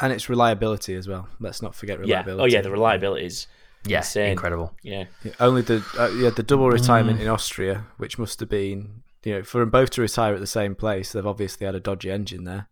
and 0.00 0.12
it's 0.12 0.28
reliability 0.28 0.94
as 0.94 1.08
well. 1.08 1.28
Let's 1.40 1.60
not 1.62 1.74
forget 1.74 1.98
reliability. 1.98 2.10
Yeah. 2.12 2.32
reliability. 2.32 2.54
Oh 2.54 2.56
yeah, 2.58 2.62
the 2.62 2.70
reliability 2.70 3.26
is 3.26 3.46
Yeah, 3.86 3.98
Insane. 3.98 4.30
incredible. 4.32 4.74
yeah. 4.82 5.04
Yeah, 5.24 5.32
only 5.40 5.62
the 5.62 5.84
uh, 5.98 6.08
yeah 6.16 6.30
the 6.30 6.42
double 6.42 6.68
retirement 6.70 7.20
in 7.20 7.28
Austria, 7.28 7.86
which 7.96 8.18
must 8.18 8.38
have 8.40 8.48
been 8.48 9.02
you 9.24 9.34
know 9.34 9.42
for 9.42 9.58
them 9.60 9.70
both 9.70 9.90
to 9.90 10.00
retire 10.02 10.34
at 10.34 10.40
the 10.40 10.46
same 10.46 10.74
place. 10.74 11.12
They've 11.12 11.26
obviously 11.26 11.64
had 11.66 11.74
a 11.74 11.80
dodgy 11.80 12.10
engine 12.10 12.44
there 12.44 12.68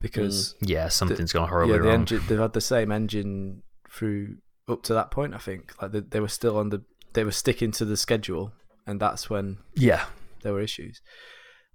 because 0.00 0.54
Yeah, 0.60 0.88
something's 0.88 1.32
gone 1.32 1.48
horribly 1.48 1.74
yeah 1.74 1.82
the 1.82 1.88
wrong. 1.88 2.00
engine 2.00 2.22
they've 2.28 2.38
had 2.38 2.52
the 2.52 2.60
same 2.60 2.92
engine 2.92 3.62
through 3.90 4.36
up 4.68 4.82
to 4.84 4.94
that 4.94 5.10
point. 5.10 5.34
I 5.34 5.38
think 5.38 5.72
like 5.80 5.92
they, 5.92 6.00
they 6.00 6.20
were 6.20 6.28
still 6.28 6.56
on 6.58 6.68
the 6.70 6.82
they 7.16 7.24
were 7.24 7.32
sticking 7.32 7.72
to 7.72 7.84
the 7.84 7.96
schedule, 7.96 8.52
and 8.86 9.00
that's 9.00 9.28
when 9.28 9.58
yeah. 9.74 10.04
there 10.42 10.52
were 10.52 10.60
issues. 10.60 11.00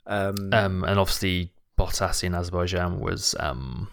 Um, 0.08 0.54
Um, 0.54 0.84
and 0.86 0.98
obviously, 0.98 1.52
Bottas 1.78 2.24
in 2.24 2.34
Azerbaijan 2.34 3.00
was 3.02 3.36
um, 3.40 3.90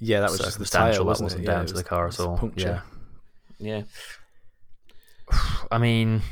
yeah, 0.00 0.20
that 0.20 0.30
was 0.30 0.40
just 0.40 0.58
the 0.58 0.64
tire, 0.64 0.92
That 0.94 1.04
wasn't 1.04 1.26
wasn't 1.26 1.42
it? 1.44 1.46
down 1.46 1.60
Yeah, 1.62 1.66
to 1.66 1.72
it 1.74 1.76
the 1.76 1.84
car 1.84 2.08
at 2.08 2.18
all. 2.20 2.36
puncture. 2.38 2.82
Yeah. 3.58 3.82
I 5.70 5.78
mean, 5.78 6.22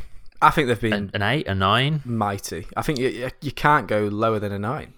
I 0.42 0.50
think 0.50 0.68
they've 0.68 0.80
been 0.80 0.92
an, 0.92 1.10
an 1.14 1.22
eight, 1.22 1.46
a 1.46 1.54
nine. 1.54 2.02
mighty. 2.04 2.66
I 2.76 2.82
think 2.82 2.98
you, 2.98 3.08
you- 3.08 3.30
you 3.40 3.52
can't 3.52 3.86
go 3.88 4.04
lower 4.08 4.38
than 4.38 4.52
a 4.52 4.58
nine. 4.58 4.94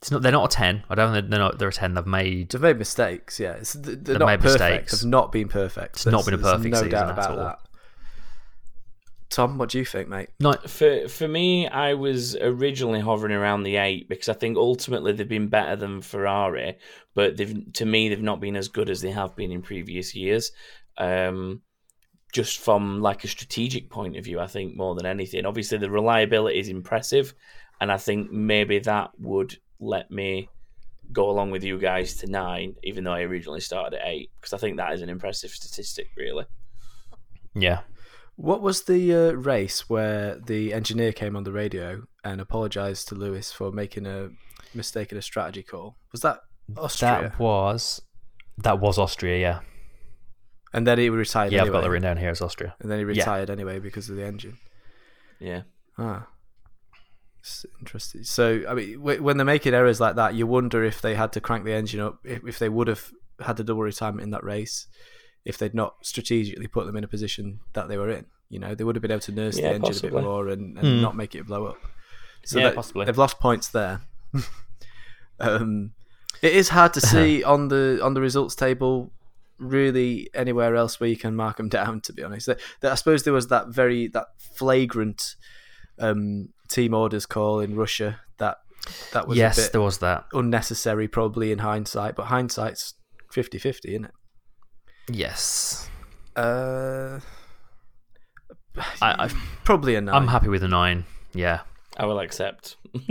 It's 0.00 0.10
not. 0.10 0.22
They're 0.22 0.32
not 0.32 0.52
a 0.52 0.56
ten. 0.56 0.82
I 0.90 0.96
don't 0.96 1.12
think 1.14 1.30
they're 1.30 1.38
not. 1.38 1.58
They're 1.60 1.68
a 1.68 1.72
ten. 1.72 1.94
They've 1.94 2.04
made. 2.06 2.50
They've 2.50 2.60
made 2.60 2.76
mistakes, 2.78 3.38
yeah. 3.38 3.52
It's, 3.52 3.72
they're 3.74 3.94
They've 3.94 4.18
not 4.18 4.26
made 4.26 4.40
perfect. 4.40 4.60
mistakes. 4.60 5.00
They've 5.02 5.10
not 5.10 5.30
been 5.30 5.48
perfect. 5.48 5.94
It's 5.96 6.06
not 6.06 6.24
been 6.24 6.34
a 6.34 6.38
perfect 6.38 6.72
no 6.72 6.78
season 6.78 6.90
doubt 6.90 7.18
at 7.18 7.30
all. 7.30 7.36
that. 7.36 7.58
Tom, 9.32 9.56
what 9.56 9.70
do 9.70 9.78
you 9.78 9.84
think, 9.86 10.08
mate? 10.08 10.28
Not. 10.40 10.68
For 10.68 11.08
for 11.08 11.26
me, 11.26 11.66
I 11.66 11.94
was 11.94 12.36
originally 12.36 13.00
hovering 13.00 13.32
around 13.32 13.62
the 13.62 13.76
eight 13.76 14.06
because 14.06 14.28
I 14.28 14.34
think 14.34 14.58
ultimately 14.58 15.12
they've 15.12 15.26
been 15.26 15.48
better 15.48 15.74
than 15.74 16.02
Ferrari, 16.02 16.76
but 17.14 17.38
they've 17.38 17.72
to 17.72 17.86
me 17.86 18.10
they've 18.10 18.20
not 18.20 18.40
been 18.40 18.56
as 18.56 18.68
good 18.68 18.90
as 18.90 19.00
they 19.00 19.10
have 19.10 19.34
been 19.34 19.50
in 19.50 19.62
previous 19.62 20.14
years. 20.14 20.52
Um, 20.98 21.62
just 22.30 22.58
from 22.58 23.00
like 23.00 23.24
a 23.24 23.28
strategic 23.28 23.88
point 23.88 24.18
of 24.18 24.24
view, 24.24 24.38
I 24.38 24.46
think 24.46 24.76
more 24.76 24.94
than 24.94 25.06
anything. 25.06 25.46
Obviously, 25.46 25.78
the 25.78 25.90
reliability 25.90 26.58
is 26.58 26.68
impressive, 26.68 27.32
and 27.80 27.90
I 27.90 27.96
think 27.96 28.30
maybe 28.30 28.80
that 28.80 29.12
would 29.18 29.56
let 29.80 30.10
me 30.10 30.50
go 31.10 31.30
along 31.30 31.52
with 31.52 31.64
you 31.64 31.78
guys 31.78 32.16
to 32.16 32.26
nine, 32.26 32.74
even 32.82 33.04
though 33.04 33.12
I 33.12 33.22
originally 33.22 33.60
started 33.60 33.98
at 33.98 34.06
eight, 34.06 34.30
because 34.38 34.52
I 34.52 34.58
think 34.58 34.76
that 34.76 34.92
is 34.92 35.00
an 35.00 35.08
impressive 35.08 35.52
statistic, 35.52 36.08
really. 36.18 36.44
Yeah. 37.54 37.80
What 38.42 38.60
was 38.60 38.82
the 38.82 39.14
uh, 39.14 39.32
race 39.34 39.88
where 39.88 40.34
the 40.44 40.72
engineer 40.72 41.12
came 41.12 41.36
on 41.36 41.44
the 41.44 41.52
radio 41.52 42.02
and 42.24 42.40
apologised 42.40 43.06
to 43.08 43.14
Lewis 43.14 43.52
for 43.52 43.70
making 43.70 44.04
a 44.04 44.30
mistake 44.74 45.12
in 45.12 45.18
a 45.18 45.22
strategy 45.22 45.62
call? 45.62 45.94
Was 46.10 46.22
that 46.22 46.40
Austria? 46.76 47.30
That 47.30 47.38
was. 47.38 48.02
That 48.58 48.80
was 48.80 48.98
Austria. 48.98 49.38
Yeah. 49.38 49.60
and 50.74 50.84
then 50.86 50.98
he 50.98 51.08
retired 51.08 51.52
Yeah, 51.52 51.60
anyway. 51.60 51.68
I've 51.68 51.72
got 51.72 51.86
that 51.86 51.90
written 51.90 52.02
down 52.08 52.16
here 52.16 52.30
as 52.30 52.40
Austria. 52.40 52.74
And 52.80 52.90
then 52.90 52.98
he 52.98 53.04
Yeah. 53.04 53.20
retired 53.20 53.48
anyway 53.48 53.78
because 53.78 54.10
of 54.10 54.16
the 54.16 54.24
engine. 54.24 54.58
Yeah. 55.38 55.62
Ah, 55.96 56.26
it's 57.38 57.64
interesting. 57.78 58.24
So, 58.24 58.64
I 58.68 58.74
mean, 58.74 59.00
when 59.02 59.36
they're 59.36 59.44
making 59.46 59.74
errors 59.74 60.00
like 60.00 60.16
that, 60.16 60.34
you 60.34 60.48
wonder 60.48 60.82
if 60.82 61.00
they 61.00 61.14
had 61.14 61.30
to 61.34 61.40
crank 61.40 61.64
the 61.64 61.74
engine 61.74 62.00
up, 62.00 62.18
if, 62.24 62.44
if 62.44 62.58
they 62.58 62.68
would 62.68 62.88
have 62.88 63.12
had 63.38 63.56
the 63.56 63.62
double 63.64 63.82
retirement 63.82 64.24
in 64.24 64.30
that 64.30 64.42
race, 64.42 64.88
if 65.44 65.58
they'd 65.58 65.74
not 65.74 65.96
strategically 66.02 66.66
put 66.66 66.86
them 66.86 66.96
in 66.96 67.04
a 67.04 67.08
position 67.08 67.60
that 67.72 67.88
they 67.88 67.96
were 67.98 68.10
in. 68.10 68.26
You 68.48 68.58
know, 68.58 68.74
they 68.74 68.84
would 68.84 68.94
have 68.96 69.02
been 69.02 69.10
able 69.10 69.20
to 69.22 69.32
nurse 69.32 69.58
Yeah, 69.58 69.70
the 69.70 69.74
engine 69.76 69.96
a 69.96 70.10
bit 70.10 70.22
more 70.22 70.48
and, 70.48 70.76
and 70.78 70.86
Hmm. 70.98 71.00
not 71.02 71.16
make 71.16 71.34
it 71.34 71.46
blow 71.46 71.66
up. 71.66 71.78
So 72.44 72.58
Yeah, 72.58 72.72
possibly. 72.72 73.06
they've 73.06 73.16
lost 73.18 73.38
points 73.40 73.68
there. 73.68 74.02
um, 75.40 75.92
it 76.42 76.52
is 76.54 76.68
hard 76.70 76.92
to 76.94 77.00
see 77.12 77.42
on 77.44 77.68
the 77.68 78.00
on 78.02 78.14
the 78.14 78.20
results 78.20 78.54
table 78.54 79.12
really 79.58 80.28
anywhere 80.34 80.74
else 80.74 80.98
where 80.98 81.08
you 81.08 81.16
can 81.16 81.34
mark 81.36 81.56
them 81.56 81.68
down. 81.80 82.00
To 82.02 82.12
be 82.12 82.22
honest, 82.22 82.46
That- 82.46 82.60
that- 82.80 82.92
I 82.92 82.94
suppose 82.96 83.22
there 83.24 83.32
was 83.32 83.48
that 83.48 83.68
very 83.68 84.08
that 84.08 84.26
flagrant 84.38 85.36
um, 85.98 86.48
team 86.68 86.94
orders 86.94 87.26
call 87.26 87.60
in 87.60 87.76
Russia 87.76 88.20
that 88.38 88.58
that 89.12 89.28
was 89.28 89.36
a 89.36 89.40
yes, 89.40 89.56
bit 89.56 89.72
there 89.72 89.80
was 89.80 89.98
that. 89.98 90.24
unnecessary 90.32 91.06
probably 91.06 91.52
in 91.52 91.58
hindsight, 91.58 92.16
but 92.16 92.24
hindsight's 92.26 92.94
50-50, 93.32 93.84
isn't 93.84 94.04
it? 94.06 94.10
Yes. 95.10 95.88
Uh, 96.36 97.20
I, 98.76 99.24
I, 99.24 99.28
probably 99.64 99.94
a 99.96 100.00
nine. 100.00 100.14
I'm 100.14 100.28
happy 100.28 100.48
with 100.48 100.62
a 100.62 100.68
nine. 100.68 101.04
Yeah. 101.34 101.60
I 101.96 102.06
will 102.06 102.20
accept. 102.20 102.76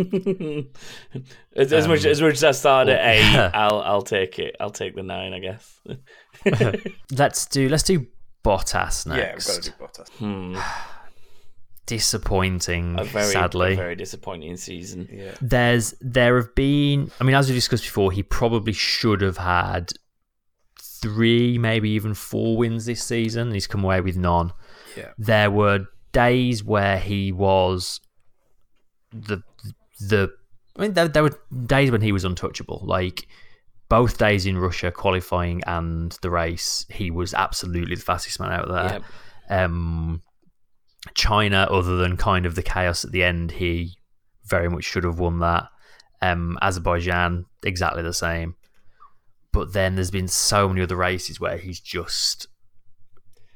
as, 1.55 1.71
as 1.73 1.87
much 1.87 2.03
Um, 2.05 2.11
as 2.11 2.21
much 2.21 2.33
as 2.33 2.43
I 2.43 2.51
started 2.51 2.93
at 2.93 3.15
eight, 3.15 3.33
well- 3.35 3.51
I'll 3.55 3.81
I'll 3.81 4.01
take 4.01 4.39
it. 4.39 4.55
I'll 4.59 4.71
take 4.71 4.95
the 4.95 5.03
nine, 5.03 5.33
I 5.33 5.39
guess. 5.39 5.79
Let's 7.11 7.45
do. 7.45 7.69
Let's 7.69 7.83
do 7.83 8.07
Bottas 8.43 9.05
next. 9.05 9.73
Bottas. 9.79 10.09
Hmm. 10.17 10.57
Disappointing. 11.85 12.95
A 12.99 13.03
very 13.03 13.31
sadly. 13.33 13.73
a 13.73 13.75
very 13.75 13.95
disappointing 13.95 14.55
season. 14.55 15.09
Yeah. 15.11 15.33
there's 15.41 15.93
there 15.99 16.37
have 16.37 16.55
been 16.55 17.11
i 17.19 17.23
mean 17.23 17.35
as 17.35 17.49
we 17.49 17.55
discussed 17.55 17.83
before 17.83 18.11
he 18.11 18.23
probably 18.23 18.71
should 18.71 19.19
have 19.21 19.37
had 19.37 19.91
three, 21.01 21.57
maybe 21.57 21.89
even 21.91 22.13
four 22.13 22.57
wins 22.57 22.85
this 22.85 23.03
season. 23.03 23.51
He's 23.51 23.67
come 23.67 23.83
away 23.83 24.01
with 24.01 24.17
none. 24.17 24.53
Yeah. 24.95 25.11
There 25.17 25.51
were 25.51 25.85
days 26.11 26.63
where 26.63 26.99
he 26.99 27.31
was 27.31 27.99
the 29.11 29.41
the. 29.99 30.31
I 30.77 30.81
mean, 30.81 30.93
there, 30.93 31.07
there 31.07 31.23
were 31.23 31.37
days 31.65 31.91
when 31.91 32.01
he 32.01 32.11
was 32.11 32.23
untouchable. 32.23 32.81
Like 32.85 33.27
both 33.89 34.17
days 34.17 34.45
in 34.45 34.57
Russia, 34.57 34.89
qualifying 34.91 35.61
and 35.67 36.17
the 36.21 36.29
race, 36.29 36.85
he 36.89 37.11
was 37.11 37.33
absolutely 37.33 37.95
the 37.95 38.01
fastest 38.01 38.39
man 38.39 38.51
out 38.53 38.69
there. 38.69 39.01
Um, 39.49 40.21
China, 41.13 41.67
other 41.69 41.97
than 41.97 42.15
kind 42.15 42.45
of 42.45 42.55
the 42.55 42.63
chaos 42.63 43.03
at 43.03 43.11
the 43.11 43.23
end, 43.23 43.51
he 43.51 43.97
very 44.45 44.69
much 44.69 44.85
should 44.85 45.03
have 45.03 45.19
won 45.19 45.39
that. 45.39 45.65
Um, 46.21 46.57
Azerbaijan, 46.61 47.45
exactly 47.63 48.03
the 48.03 48.13
same. 48.13 48.55
But 49.53 49.73
then 49.73 49.95
there's 49.95 50.11
been 50.11 50.27
so 50.27 50.69
many 50.69 50.81
other 50.81 50.95
races 50.95 51.39
where 51.39 51.57
he's 51.57 51.79
just 51.79 52.47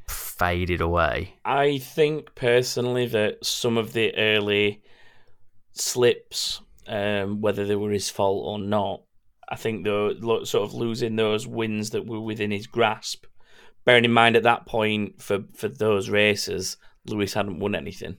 faded 0.08 0.82
away. 0.82 1.36
I 1.46 1.78
think 1.78 2.36
personally 2.36 3.08
that 3.08 3.46
some 3.46 3.78
of 3.78 3.94
the 3.94 4.16
early 4.16 4.84
slips, 5.72 6.62
um, 6.88 7.42
whether 7.42 7.66
they 7.66 7.76
were 7.76 7.92
his 7.92 8.10
fault 8.10 8.44
or 8.46 8.60
not, 8.60 9.04
I 9.48 9.56
think 9.56 9.86
though 9.86 10.14
lo- 10.20 10.44
sort 10.44 10.68
of 10.68 10.74
losing 10.74 11.16
those 11.16 11.48
wins 11.48 11.92
that 11.92 12.06
were 12.06 12.20
within 12.20 12.52
his 12.52 12.68
grasp. 12.68 13.26
Bearing 13.86 14.06
in 14.06 14.12
mind 14.12 14.36
at 14.36 14.44
that 14.44 14.66
point 14.66 15.22
for 15.22 15.44
for 15.56 15.68
those 15.68 16.10
races, 16.10 16.78
Lewis 17.06 17.36
hadn't 17.36 17.60
won 17.60 17.76
anything. 17.76 18.18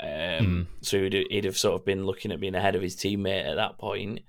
Um, 0.00 0.68
So 0.80 1.02
he'd, 1.02 1.26
he'd 1.30 1.44
have 1.44 1.58
sort 1.58 1.80
of 1.80 1.84
been 1.84 2.06
looking 2.06 2.30
at 2.32 2.40
being 2.40 2.54
ahead 2.54 2.76
of 2.76 2.82
his 2.82 2.96
teammate 2.96 3.46
at 3.50 3.56
that 3.56 3.78
point. 3.78 4.20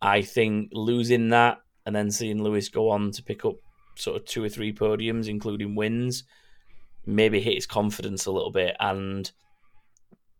I 0.00 0.22
think 0.22 0.70
losing 0.72 1.30
that 1.30 1.58
and 1.86 1.94
then 1.94 2.10
seeing 2.10 2.42
Lewis 2.42 2.68
go 2.68 2.90
on 2.90 3.10
to 3.12 3.22
pick 3.22 3.44
up 3.44 3.54
sort 3.96 4.16
of 4.16 4.24
two 4.26 4.42
or 4.42 4.48
three 4.48 4.72
podiums, 4.72 5.28
including 5.28 5.74
wins, 5.74 6.24
maybe 7.04 7.40
hit 7.40 7.54
his 7.54 7.66
confidence 7.66 8.26
a 8.26 8.32
little 8.32 8.52
bit, 8.52 8.76
and 8.80 9.30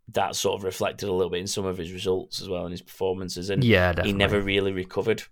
that 0.09 0.37
sort 0.37 0.59
of 0.59 0.65
reflected 0.65 1.09
a 1.09 1.13
little 1.13 1.31
bit 1.31 1.41
in 1.41 1.47
some 1.47 1.65
of 1.65 1.79
his 1.79 1.93
results 1.93 2.41
as 2.41 2.49
well 2.49 2.65
and 2.65 2.73
his 2.73 2.83
performances. 2.83 3.51
And 3.51 3.63
Yeah, 3.65 3.95
he 4.03 4.13
never 4.13 4.41
really 4.41 4.73
recovered. 4.73 5.23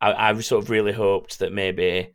I, 0.00 0.30
I 0.30 0.40
sort 0.40 0.64
of 0.64 0.70
really 0.70 0.92
hoped 0.92 1.38
that 1.38 1.52
maybe 1.52 2.12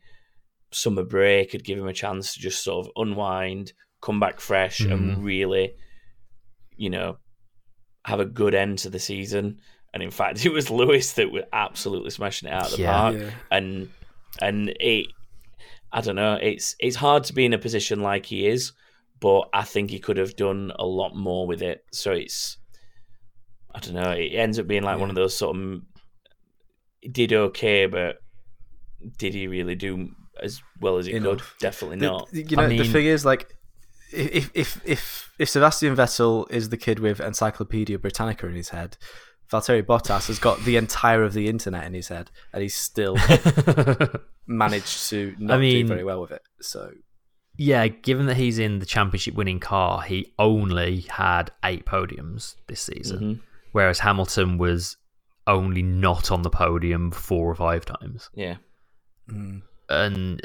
summer 0.72 1.04
break 1.04 1.52
could 1.52 1.64
give 1.64 1.78
him 1.80 1.88
a 1.88 1.94
chance 1.94 2.34
to 2.34 2.40
just 2.40 2.64
sort 2.64 2.86
of 2.86 2.92
unwind, 2.96 3.74
come 4.02 4.20
back 4.20 4.40
fresh, 4.40 4.80
Mhm. 4.80 4.92
and 4.92 5.24
really, 5.24 5.74
you 6.76 6.90
know, 6.90 7.18
have 8.06 8.20
a 8.20 8.26
good 8.26 8.54
end 8.54 8.78
to 8.80 8.90
the 8.90 9.00
season. 9.00 9.60
And 9.94 10.04
in 10.04 10.12
fact, 10.12 10.46
it 10.46 10.50
was 10.52 10.70
Lewis 10.70 11.14
that 11.14 11.32
was 11.32 11.44
absolutely 11.54 12.10
smashing 12.12 12.50
it 12.50 12.54
out 12.54 12.66
of 12.72 12.72
the 12.78 12.84
Yeah. 12.84 12.92
park. 12.94 13.16
Yeah. 13.18 13.30
And 13.52 13.90
and 14.42 14.70
it, 14.80 15.08
I 15.92 16.02
don't 16.02 16.16
know, 16.16 16.36
it's 16.42 16.76
it's 16.80 16.96
hard 16.98 17.24
to 17.26 17.34
be 17.34 17.46
in 17.46 17.54
a 17.54 17.58
position 17.58 18.02
like 18.02 18.26
he 18.28 18.48
is, 18.48 18.74
but 19.20 19.50
I 19.54 19.64
think 19.64 19.90
he 19.90 20.00
could 20.00 20.18
have 20.18 20.36
done 20.36 20.72
a 20.78 20.86
lot 20.86 21.16
more 21.16 21.48
with 21.48 21.62
it. 21.62 21.84
So 21.92 22.12
it's, 22.12 22.58
I 23.74 23.80
don't 23.80 23.94
know, 23.96 24.12
it 24.12 24.34
ends 24.36 24.60
up 24.60 24.68
being 24.68 24.84
like 24.84 25.00
one 25.00 25.10
of 25.10 25.16
those 25.16 25.36
sort 25.36 25.56
of 25.58 25.82
did 27.12 27.32
okay, 27.34 27.86
but 27.86 28.18
did 29.18 29.34
he 29.34 29.48
really 29.48 29.76
do 29.76 30.10
as 30.42 30.62
well 30.82 30.98
as 30.98 31.06
he 31.06 31.20
could? 31.20 31.42
Definitely 31.60 31.98
The- 32.00 32.06
not. 32.08 32.30
You 32.34 32.56
know, 32.56 32.64
I 32.64 32.68
the 32.70 32.84
thing 32.84 33.06
is, 33.06 33.26
like, 33.26 33.54
if 34.12 34.50
if 34.54 34.82
if 34.86 35.32
if 35.40 35.50
Sebastian 35.50 35.96
Vettel 35.96 36.50
is 36.52 36.70
the 36.70 36.78
kid 36.78 37.00
with 37.00 37.20
Encyclopedia 37.20 37.98
Britannica 38.00 38.48
in 38.48 38.56
his 38.56 38.70
head, 38.70 38.98
Valtteri 39.52 39.82
Bottas 39.84 40.28
has 40.28 40.40
got 40.40 40.60
the 40.66 40.76
entire 40.78 41.24
of 41.24 41.34
the 41.34 41.48
internet 41.48 41.86
in 41.86 41.94
his 41.94 42.10
head, 42.10 42.30
and 42.54 42.62
he's 42.62 42.76
still 42.76 43.16
managed 44.48 45.10
to 45.10 45.36
not 45.40 45.60
mean- 45.60 45.86
do 45.86 45.94
very 45.94 46.04
well 46.04 46.22
with 46.22 46.32
it. 46.32 46.42
So 46.62 46.92
Yeah, 47.58 47.88
given 47.88 48.26
that 48.28 48.38
he's 48.38 48.60
in 48.60 48.80
the 48.80 48.86
championship 48.86 49.34
winning 49.36 49.60
car, 49.60 50.02
he 50.02 50.34
only 50.38 51.02
had 51.10 51.52
eight 51.64 51.86
podiums 51.86 52.56
this 52.68 52.82
season, 52.82 53.20
Mhm. 53.20 53.40
whereas 53.72 54.00
Hamilton 54.00 54.58
was 54.58 54.98
only 55.48 55.82
not 55.82 56.30
on 56.32 56.42
the 56.44 56.50
podium 56.50 57.10
four 57.12 57.50
or 57.50 57.56
five 57.56 57.86
times. 57.86 58.30
Yeah. 58.36 58.58
And 59.90 60.42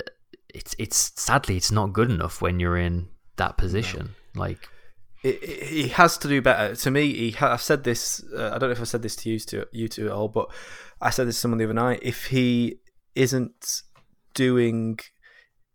it's 0.55 0.75
it's 0.79 1.13
sadly 1.21 1.57
it's 1.57 1.73
not 1.73 1.93
good 1.93 2.11
enough 2.11 2.41
when 2.41 2.61
you're 2.61 2.77
in 2.79 3.09
that 3.37 3.57
position. 3.59 4.15
Like 4.35 4.59
it, 4.59 4.63
it, 4.63 4.69
he 5.23 5.89
has 5.89 6.19
to 6.19 6.29
do 6.29 6.43
better. 6.43 6.75
To 6.75 6.91
me, 6.91 7.13
he 7.15 7.31
ha- 7.33 7.53
I've 7.53 7.63
said 7.63 7.85
this. 7.85 8.25
Uh, 8.37 8.47
I 8.55 8.59
don't 8.59 8.69
know 8.69 8.73
if 8.73 8.81
I 8.81 8.85
said 8.85 9.03
this 9.03 9.15
to 9.17 9.31
you 9.31 9.39
to 9.39 9.67
you 9.73 9.89
two 9.89 10.07
at 10.07 10.13
all, 10.13 10.29
but 10.29 10.51
I 11.01 11.11
said 11.11 11.29
this 11.29 11.37
to 11.37 11.41
someone 11.43 11.59
the 11.59 11.65
other 11.65 11.75
night. 11.75 12.01
If 12.03 12.27
he 12.27 12.81
isn't 13.15 13.83
doing, 14.35 14.99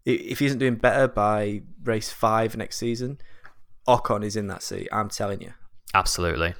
if 0.05 0.39
he 0.39 0.45
isn't 0.47 0.59
doing 0.59 0.75
better 0.75 1.07
by 1.07 1.61
race 1.83 2.11
five 2.11 2.57
next 2.57 2.77
season, 2.77 3.19
Ocon 3.87 4.23
is 4.25 4.35
in 4.35 4.47
that 4.47 4.63
seat. 4.63 4.89
I'm 4.91 5.09
telling 5.09 5.41
you. 5.41 5.53
absolutely. 5.93 6.53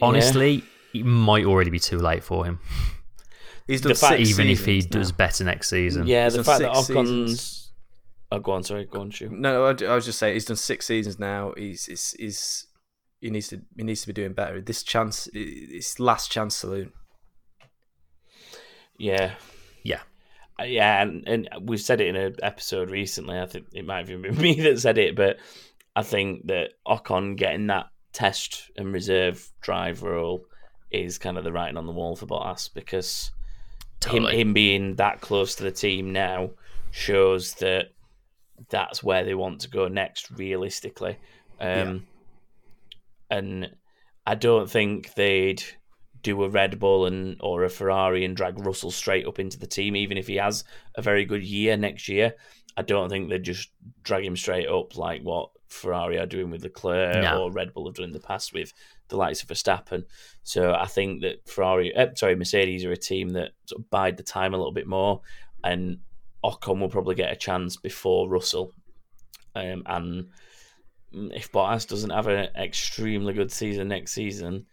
Honestly, 0.00 0.64
it 0.94 1.04
might 1.04 1.44
already 1.44 1.70
be 1.70 1.78
too 1.78 1.98
late 1.98 2.24
for 2.24 2.44
him. 2.44 2.58
He's 3.66 3.80
done 3.80 3.90
The 3.90 3.94
fact- 3.98 4.20
even 4.20 4.48
if 4.48 4.64
he 4.64 4.80
does 4.80 5.10
now. 5.12 5.16
better 5.16 5.44
next 5.44 5.68
season. 5.68 6.06
yeah, 6.06 6.24
He's 6.24 6.34
the 6.34 6.44
fact 6.44 6.60
that 6.60 6.74
six 6.76 6.90
Ocon's. 6.90 7.08
seasons. 7.40 7.61
Oh, 8.32 8.38
go 8.38 8.52
on, 8.52 8.62
sorry, 8.62 8.86
go 8.86 9.02
on, 9.02 9.10
shoot. 9.10 9.30
No, 9.30 9.66
I, 9.66 9.84
I 9.84 9.94
was 9.94 10.06
just 10.06 10.18
saying 10.18 10.32
he's 10.32 10.46
done 10.46 10.56
six 10.56 10.86
seasons 10.86 11.18
now. 11.18 11.52
He's, 11.54 11.84
he's, 11.84 12.16
he's 12.18 12.66
he 13.20 13.28
needs 13.28 13.48
to 13.48 13.60
he 13.76 13.84
needs 13.84 14.00
to 14.00 14.06
be 14.06 14.14
doing 14.14 14.32
better. 14.32 14.62
This 14.62 14.82
chance, 14.82 15.28
it's 15.34 16.00
last 16.00 16.32
chance 16.32 16.56
saloon. 16.56 16.92
Yeah. 18.96 19.34
Yeah. 19.82 20.00
Uh, 20.58 20.64
Yeah, 20.64 21.02
and, 21.02 21.28
and 21.28 21.48
we've 21.60 21.78
said 21.80 22.00
it 22.00 22.08
in 22.08 22.16
an 22.16 22.36
episode 22.42 22.90
recently. 22.90 23.38
I 23.38 23.44
think 23.44 23.66
it 23.74 23.84
might 23.84 23.98
have 23.98 24.10
even 24.10 24.22
been 24.22 24.36
me 24.42 24.54
that 24.62 24.80
said 24.80 24.96
it, 24.96 25.14
but 25.14 25.36
I 25.94 26.02
think 26.02 26.46
that 26.46 26.70
Ocon 26.86 27.36
getting 27.36 27.66
that 27.66 27.90
test 28.14 28.70
and 28.78 28.94
reserve 28.94 29.46
drive 29.60 30.02
role 30.02 30.46
is 30.90 31.18
kind 31.18 31.36
of 31.36 31.44
the 31.44 31.52
writing 31.52 31.76
on 31.76 31.86
the 31.86 31.92
wall 31.92 32.16
for 32.16 32.26
Bottas 32.26 32.72
because 32.72 33.30
Totally. 34.00 34.32
him, 34.32 34.48
him 34.48 34.52
being 34.54 34.94
that 34.96 35.20
close 35.20 35.54
to 35.56 35.64
the 35.64 35.70
team 35.70 36.12
now 36.12 36.50
shows 36.90 37.54
that 37.54 37.92
that's 38.70 39.02
where 39.02 39.24
they 39.24 39.34
want 39.34 39.60
to 39.62 39.70
go 39.70 39.88
next, 39.88 40.30
realistically. 40.30 41.18
Um, 41.60 42.06
And 43.30 43.70
I 44.26 44.34
don't 44.34 44.70
think 44.70 45.14
they'd 45.14 45.62
do 46.22 46.42
a 46.44 46.48
Red 46.48 46.78
Bull 46.78 47.06
and 47.06 47.36
or 47.40 47.64
a 47.64 47.70
Ferrari 47.70 48.24
and 48.24 48.36
drag 48.36 48.58
Russell 48.58 48.90
straight 48.90 49.26
up 49.26 49.38
into 49.38 49.58
the 49.58 49.66
team, 49.66 49.96
even 49.96 50.16
if 50.18 50.26
he 50.26 50.36
has 50.36 50.64
a 50.94 51.02
very 51.02 51.24
good 51.24 51.42
year 51.42 51.76
next 51.76 52.08
year. 52.08 52.34
I 52.76 52.82
don't 52.82 53.08
think 53.08 53.28
they'd 53.28 53.42
just 53.42 53.70
drag 54.02 54.24
him 54.24 54.36
straight 54.36 54.68
up 54.68 54.96
like 54.96 55.22
what 55.22 55.50
Ferrari 55.68 56.18
are 56.18 56.26
doing 56.26 56.50
with 56.50 56.62
Leclerc 56.62 57.22
No. 57.22 57.42
or 57.44 57.50
Red 57.52 57.72
Bull 57.72 57.86
have 57.86 57.94
done 57.94 58.04
in 58.06 58.12
the 58.12 58.20
past 58.20 58.52
with 58.52 58.72
the 59.08 59.16
likes 59.16 59.42
of 59.42 59.48
Verstappen. 59.48 60.04
So 60.42 60.74
I 60.74 60.86
think 60.86 61.22
that 61.22 61.48
Ferrari, 61.48 61.94
uh, 61.94 62.14
sorry, 62.14 62.36
Mercedes 62.36 62.84
are 62.84 62.92
a 62.92 62.96
team 62.96 63.30
that 63.30 63.52
sort 63.66 63.80
of 63.80 63.90
bide 63.90 64.16
the 64.16 64.22
time 64.22 64.54
a 64.54 64.56
little 64.58 64.72
bit 64.72 64.86
more, 64.86 65.22
and 65.64 65.98
Ocon 66.44 66.80
will 66.80 66.88
probably 66.88 67.14
get 67.14 67.32
a 67.32 67.36
chance 67.36 67.76
before 67.76 68.28
Russell. 68.28 68.72
Um, 69.54 69.82
and 69.86 70.28
if 71.12 71.52
Bottas 71.52 71.86
doesn't 71.86 72.10
have 72.10 72.26
an 72.26 72.48
extremely 72.56 73.32
good 73.34 73.52
season 73.52 73.88
next 73.88 74.12
season, 74.12 74.66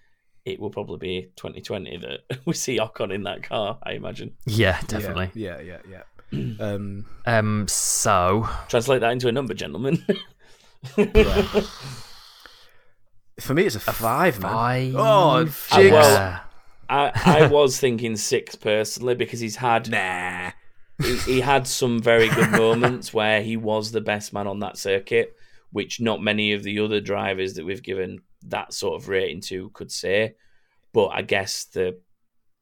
it 0.46 0.60
will 0.60 0.70
probably 0.70 0.98
be 0.98 1.32
2020 1.36 1.98
that 1.98 2.40
we 2.46 2.54
see 2.54 2.80
Ocon 2.80 3.14
in 3.14 3.24
that 3.24 3.44
car. 3.44 3.78
I 3.84 3.92
imagine. 3.94 4.36
Yeah, 4.46 4.80
definitely. 4.88 5.32
Yeah, 5.34 5.60
yeah, 5.60 5.78
yeah. 5.90 6.04
yeah. 6.32 6.56
um, 6.60 7.06
Um 7.26 7.68
so 7.68 8.48
Translate 8.70 9.02
that 9.02 9.12
into 9.12 9.28
a 9.28 9.32
number, 9.32 9.54
gentlemen. 9.54 9.98
for 13.40 13.54
me, 13.54 13.64
it's 13.66 13.76
a 13.76 13.80
five, 13.80 14.40
man. 14.42 14.52
five. 14.52 14.96
Oh, 14.96 15.00
Ah, 15.72 15.76
jigs. 15.78 15.92
well, 15.92 16.42
I, 16.90 17.12
I 17.44 17.48
was 17.48 17.80
thinking 17.80 18.16
six 18.18 18.56
personally 18.56 19.16
because 19.16 19.40
he's 19.40 19.58
had 19.58 19.90
Nah. 19.90 20.52
He, 21.02 21.16
he 21.18 21.40
had 21.42 21.66
some 21.68 22.02
very 22.02 22.30
good 22.30 22.52
moments 22.52 23.14
where 23.14 23.42
he 23.42 23.58
was 23.58 23.92
the 23.92 24.02
best 24.02 24.34
man 24.34 24.48
on 24.48 24.60
that 24.60 24.78
circuit, 24.78 25.36
which 25.72 26.00
not 26.02 26.22
many 26.22 26.54
of 26.54 26.64
the 26.64 26.80
other 26.80 27.00
drivers 27.02 27.54
that 27.56 27.66
we've 27.66 27.84
given 27.84 28.20
that 28.48 28.74
sort 28.74 29.02
of 29.02 29.08
rating 29.10 29.42
to 29.42 29.70
could 29.72 29.92
say. 29.92 30.36
But 30.94 31.08
I 31.08 31.22
guess 31.22 31.66
the 31.66 32.00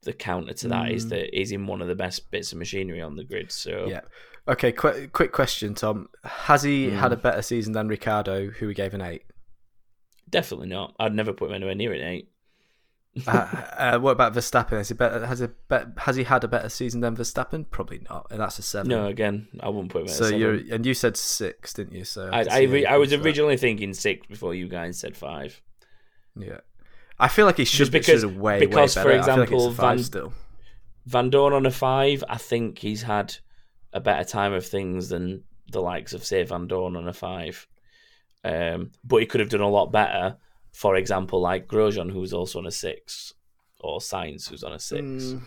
the 0.03 0.14
counter 0.14 0.53
to 0.53 0.68
that 0.69 0.91
is 0.91 1.09
that 1.09 1.30
he's 1.34 1.51
in 1.51 1.65
one 1.68 1.81
of 1.81 1.88
the 1.88 1.95
best 1.95 2.30
bits 2.31 2.51
of 2.51 2.59
machinery 2.59 3.01
on 3.01 3.15
the 3.15 3.23
grid. 3.23 3.51
So 3.51 3.88
Yeah. 3.88 4.01
Okay. 4.47 4.72
Qu- 4.72 5.07
quick 5.09 5.31
question, 5.34 5.73
Tom. 5.73 6.07
Has 6.23 6.61
he 6.64 6.89
Hmm. 6.89 6.95
had 6.97 7.11
a 7.11 7.18
better 7.18 7.41
season 7.41 7.73
than 7.73 7.88
Ricciardo, 7.89 8.47
who 8.51 8.68
we 8.68 8.73
gave 8.73 8.93
an 8.93 9.01
eight? 9.01 9.23
definitely 10.30 10.68
not. 10.68 10.93
I'd 10.99 11.15
never 11.15 11.31
put 11.34 11.49
him 11.49 11.55
anywhere 11.55 11.73
near 11.76 11.93
an 11.93 12.01
eight. 12.01 12.30
Uh, 13.26 13.31
uh, 13.77 13.99
what 13.99 14.11
about 14.11 14.34
Verstappen? 14.34 14.72
Has 14.77 14.89
he 14.89 14.94
better, 14.94 15.26
has 15.26 15.41
a 15.41 15.48
bet 15.48 15.88
has 15.98 16.15
he 16.15 16.23
had 16.23 16.44
a 16.44 16.48
better 16.48 16.69
season 16.69 17.02
than 17.02 17.15
Verstappen? 17.15 17.65
Probably 17.72 18.02
not. 18.10 18.27
And 18.30 18.39
that's 18.39 18.60
a 18.60 18.61
seven. 18.61 18.89
No, 18.89 19.07
again, 19.07 19.48
I 19.60 19.69
wouldn't 19.69 19.91
put 19.91 20.03
him. 20.03 20.07
So 20.10 20.26
seven. 20.26 20.39
you're 20.39 20.60
and 20.72 20.85
you 20.85 20.94
said 20.94 21.18
six, 21.18 21.73
didn't 21.73 21.94
you? 21.94 22.03
So 22.03 22.30
I 22.31 22.45
I, 22.49 22.61
re- 22.64 22.85
I 22.85 22.98
was 22.98 23.10
to 23.10 23.18
that. 23.18 23.26
originally 23.26 23.57
thinking 23.57 23.94
six 23.94 24.27
before 24.27 24.53
you 24.53 24.68
guys 24.68 24.99
said 24.99 25.15
five. 25.18 25.61
Yeah. 26.35 26.60
I 27.19 27.30
feel 27.30 27.45
like 27.48 27.57
he 27.57 27.65
should 27.65 27.77
Just 27.77 27.91
because- 27.91 28.22
should 28.22 28.38
way 28.39 28.60
because, 28.60 28.95
way 28.95 29.02
for 29.03 29.10
better. 29.10 29.22
I 29.22 29.26
feel 29.26 29.38
like 29.38 29.48
example, 29.49 29.72
five 29.73 29.98
Van- 29.98 30.03
still. 30.03 30.34
Vandoorne 31.10 31.53
on 31.53 31.65
a 31.65 31.72
five. 31.72 32.23
I 32.30 32.38
think 32.38 32.77
he's 32.80 33.02
had 33.03 33.35
a 33.94 33.99
better 33.99 34.23
time 34.23 34.53
of 34.53 34.65
things 34.65 35.10
than 35.10 35.44
the 35.72 35.81
likes 35.81 36.14
of 36.14 36.23
say 36.26 36.44
Vandoorne 36.45 36.98
on 36.98 37.07
a 37.07 37.14
five. 37.14 37.65
Um, 38.44 38.91
but 39.03 39.18
he 39.18 39.26
could 39.26 39.39
have 39.39 39.49
done 39.49 39.61
a 39.61 39.69
lot 39.69 39.91
better. 39.91 40.38
For 40.78 40.95
example, 40.95 41.41
like 41.41 41.68
Grosjean, 41.68 42.12
who's 42.12 42.34
also 42.34 42.60
on 42.60 42.68
a 42.68 42.72
six, 42.72 43.34
or 43.80 43.98
Sainz, 43.99 44.48
who's 44.48 44.64
on 44.64 44.74
a 44.74 44.80
six. 44.80 45.02
Mm. 45.04 45.41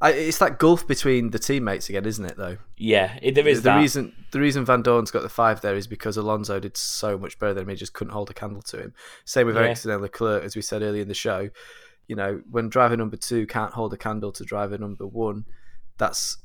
I, 0.00 0.10
it's 0.12 0.38
that 0.38 0.58
gulf 0.58 0.86
between 0.86 1.30
the 1.32 1.38
teammates 1.38 1.88
again, 1.90 2.06
isn't 2.06 2.24
it? 2.24 2.36
Though 2.38 2.56
Yeah, 2.78 3.18
it, 3.22 3.34
there 3.34 3.46
is 3.46 3.58
the 3.62 3.70
that. 3.70 3.76
reason 3.80 4.12
the 4.32 4.40
reason 4.40 4.64
Vandoorne's 4.64 5.10
got 5.10 5.22
the 5.22 5.28
five 5.28 5.60
there 5.60 5.76
is 5.76 5.86
because 5.86 6.16
Alonso 6.16 6.58
did 6.60 6.76
so 6.78 7.18
much 7.18 7.38
better 7.38 7.52
than 7.54 7.64
him. 7.64 7.68
He 7.68 7.76
just 7.76 7.92
couldn't 7.92 8.12
hold 8.14 8.30
a 8.30 8.34
candle 8.34 8.62
to 8.62 8.78
him. 8.80 8.94
Same 9.26 9.46
with 9.46 9.56
Yeah. 9.56 9.62
Ericsson 9.62 9.90
and 9.90 10.00
Leclerc, 10.02 10.44
as 10.44 10.56
we 10.56 10.62
said 10.62 10.80
earlier 10.82 11.02
in 11.02 11.08
the 11.08 11.14
show. 11.14 11.50
You 12.08 12.16
know, 12.16 12.40
when 12.50 12.68
driver 12.70 12.96
number 12.96 13.16
two 13.18 13.46
can't 13.46 13.72
hold 13.74 13.92
a 13.92 13.98
candle 13.98 14.32
to 14.32 14.44
driver 14.44 14.78
number 14.78 15.06
one, 15.06 15.44
that's 15.98 16.38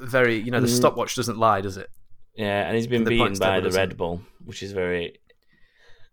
very. 0.00 0.36
You 0.36 0.50
know, 0.52 0.60
the 0.60 0.68
Mm. 0.68 0.76
stopwatch 0.76 1.14
doesn't 1.16 1.38
lie, 1.38 1.60
does 1.60 1.76
it? 1.76 1.90
Yeah, 2.36 2.66
and 2.66 2.76
he's 2.76 2.86
been 2.86 3.02
the 3.04 3.10
beaten 3.10 3.36
by 3.38 3.58
the 3.60 3.70
Red 3.70 3.96
Bull, 3.96 4.22
which 4.44 4.62
is 4.62 4.70
very, 4.72 5.18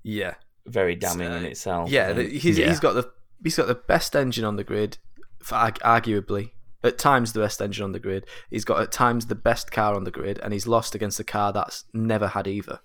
Yeah, 0.03 0.35
very 0.65 0.95
damning 0.95 1.31
uh, 1.31 1.35
in 1.35 1.45
itself. 1.45 1.89
Yeah. 1.89 2.13
The, 2.13 2.23
he's 2.23 2.57
Yeah. 2.57 2.67
he's 2.69 2.79
got 2.79 2.93
the 2.93 3.09
he's 3.43 3.55
got 3.57 3.67
the 3.67 3.75
best 3.75 4.15
engine 4.15 4.45
on 4.45 4.55
the 4.55 4.63
grid, 4.63 4.97
for, 5.41 5.55
arguably. 5.55 6.51
At 6.83 6.97
times, 6.97 7.33
the 7.33 7.39
best 7.39 7.61
engine 7.61 7.83
on 7.83 7.91
the 7.91 7.99
grid. 7.99 8.25
He's 8.49 8.65
got 8.65 8.81
at 8.81 8.91
times 8.91 9.27
the 9.27 9.35
best 9.35 9.71
car 9.71 9.93
on 9.95 10.03
the 10.03 10.09
grid, 10.11 10.39
and 10.39 10.51
he's 10.51 10.65
lost 10.65 10.95
against 10.95 11.19
a 11.19 11.23
car 11.23 11.53
that's 11.53 11.85
never 11.93 12.27
had 12.29 12.47
either. 12.47 12.79